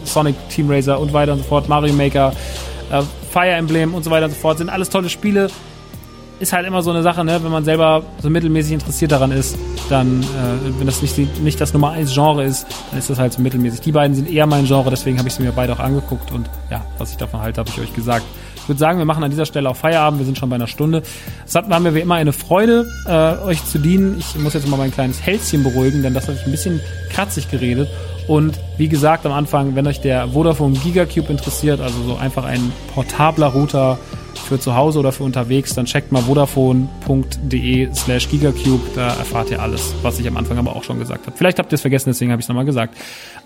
Sonic 0.04 0.36
Team 0.48 0.70
Racer 0.70 0.98
und 0.98 1.12
weiter 1.12 1.32
und 1.32 1.38
so 1.38 1.44
fort, 1.44 1.68
Mario 1.68 1.94
Maker, 1.94 2.32
äh, 2.90 3.02
Fire 3.30 3.50
Emblem 3.50 3.94
und 3.94 4.04
so 4.04 4.10
weiter 4.10 4.26
und 4.26 4.32
so 4.32 4.38
fort. 4.38 4.58
Sind 4.58 4.68
alles 4.68 4.90
tolle 4.90 5.08
Spiele. 5.08 5.48
Ist 6.38 6.54
halt 6.54 6.66
immer 6.66 6.82
so 6.82 6.90
eine 6.90 7.02
Sache, 7.02 7.22
ne? 7.22 7.38
wenn 7.42 7.52
man 7.52 7.64
selber 7.64 8.02
so 8.22 8.30
mittelmäßig 8.30 8.72
interessiert 8.72 9.12
daran 9.12 9.30
ist, 9.30 9.58
dann, 9.90 10.22
äh, 10.22 10.78
wenn 10.78 10.86
das 10.86 11.02
nicht, 11.02 11.18
nicht 11.42 11.60
das 11.60 11.74
Nummer 11.74 11.90
1 11.90 12.14
Genre 12.14 12.44
ist, 12.44 12.66
dann 12.90 12.98
ist 12.98 13.10
das 13.10 13.18
halt 13.18 13.34
so 13.34 13.42
mittelmäßig. 13.42 13.80
Die 13.80 13.92
beiden 13.92 14.16
sind 14.16 14.30
eher 14.30 14.46
mein 14.46 14.64
Genre, 14.64 14.88
deswegen 14.88 15.18
habe 15.18 15.28
ich 15.28 15.34
sie 15.34 15.42
mir 15.42 15.52
beide 15.52 15.74
auch 15.74 15.80
angeguckt 15.80 16.32
und 16.32 16.48
ja, 16.70 16.82
was 16.96 17.10
ich 17.10 17.18
davon 17.18 17.42
halte, 17.42 17.60
habe 17.60 17.68
ich 17.68 17.78
euch 17.78 17.92
gesagt. 17.92 18.24
Ich 18.70 18.72
würde 18.72 18.78
sagen, 18.78 18.98
wir 18.98 19.04
machen 19.04 19.24
an 19.24 19.32
dieser 19.32 19.46
Stelle 19.46 19.68
auch 19.68 19.74
Feierabend. 19.74 20.20
Wir 20.20 20.26
sind 20.26 20.38
schon 20.38 20.48
bei 20.48 20.54
einer 20.54 20.68
Stunde. 20.68 21.02
Es 21.44 21.56
hat, 21.56 21.68
war 21.68 21.80
mir 21.80 21.92
wie 21.92 21.98
immer 21.98 22.14
eine 22.14 22.32
Freude, 22.32 22.86
äh, 23.04 23.44
euch 23.44 23.64
zu 23.64 23.80
dienen. 23.80 24.16
Ich 24.16 24.38
muss 24.38 24.54
jetzt 24.54 24.68
mal 24.68 24.76
mein 24.76 24.92
kleines 24.92 25.20
Hälschen 25.20 25.64
beruhigen, 25.64 26.04
denn 26.04 26.14
das 26.14 26.28
habe 26.28 26.38
ich 26.38 26.46
ein 26.46 26.52
bisschen 26.52 26.78
kratzig 27.12 27.50
geredet. 27.50 27.88
Und 28.28 28.60
wie 28.78 28.86
gesagt 28.86 29.26
am 29.26 29.32
Anfang, 29.32 29.74
wenn 29.74 29.88
euch 29.88 30.00
der 30.00 30.28
Vodafone 30.28 30.78
Gigacube 30.78 31.32
interessiert, 31.32 31.80
also 31.80 32.00
so 32.04 32.14
einfach 32.14 32.44
ein 32.44 32.72
portabler 32.94 33.48
Router 33.48 33.98
für 34.38 34.58
zu 34.58 34.74
Hause 34.74 34.98
oder 34.98 35.12
für 35.12 35.24
unterwegs, 35.24 35.74
dann 35.74 35.86
checkt 35.86 36.12
mal 36.12 36.22
vodafone.de 36.22 37.88
slash 37.94 38.28
gigacube. 38.28 38.82
Da 38.94 39.08
erfahrt 39.08 39.50
ihr 39.50 39.60
alles, 39.60 39.94
was 40.02 40.18
ich 40.18 40.26
am 40.26 40.36
Anfang 40.36 40.58
aber 40.58 40.76
auch 40.76 40.84
schon 40.84 40.98
gesagt 40.98 41.26
habe. 41.26 41.36
Vielleicht 41.36 41.58
habt 41.58 41.72
ihr 41.72 41.74
es 41.74 41.80
vergessen, 41.80 42.10
deswegen 42.10 42.30
habe 42.32 42.40
ich 42.40 42.44
es 42.44 42.48
nochmal 42.48 42.64
gesagt. 42.64 42.96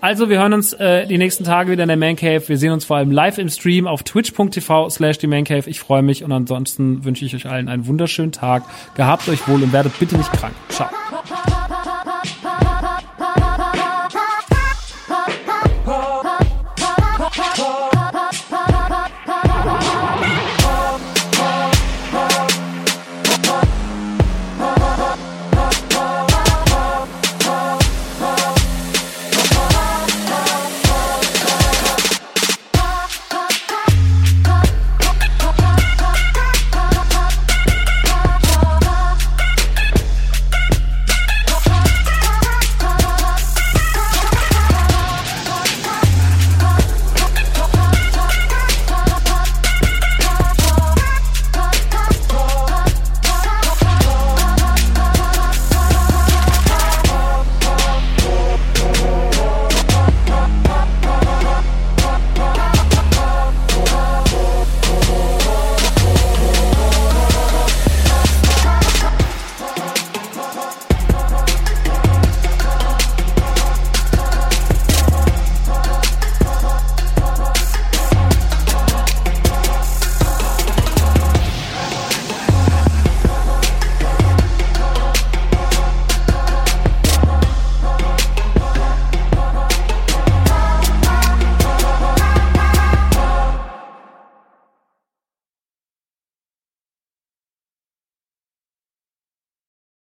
Also, 0.01 0.29
wir 0.29 0.39
hören 0.39 0.53
uns 0.53 0.73
äh, 0.73 1.07
die 1.07 1.17
nächsten 1.17 1.43
Tage 1.43 1.71
wieder 1.71 1.83
in 1.83 1.89
der 1.89 1.97
Man 1.97 2.15
Cave. 2.15 2.47
Wir 2.47 2.57
sehen 2.57 2.71
uns 2.71 2.85
vor 2.85 2.97
allem 2.97 3.11
live 3.11 3.37
im 3.37 3.49
Stream 3.49 3.87
auf 3.87 4.03
twitch.tv 4.03 4.89
slash 4.89 5.17
die 5.17 5.27
Cave. 5.27 5.69
Ich 5.69 5.79
freue 5.79 6.01
mich 6.01 6.23
und 6.23 6.31
ansonsten 6.31 7.03
wünsche 7.05 7.25
ich 7.25 7.35
euch 7.35 7.47
allen 7.47 7.69
einen 7.69 7.87
wunderschönen 7.87 8.31
Tag. 8.31 8.63
Gehabt 8.95 9.27
euch 9.29 9.47
wohl 9.47 9.63
und 9.63 9.73
werdet 9.73 9.97
bitte 9.99 10.17
nicht 10.17 10.31
krank. 10.33 10.53
Ciao. 10.69 10.89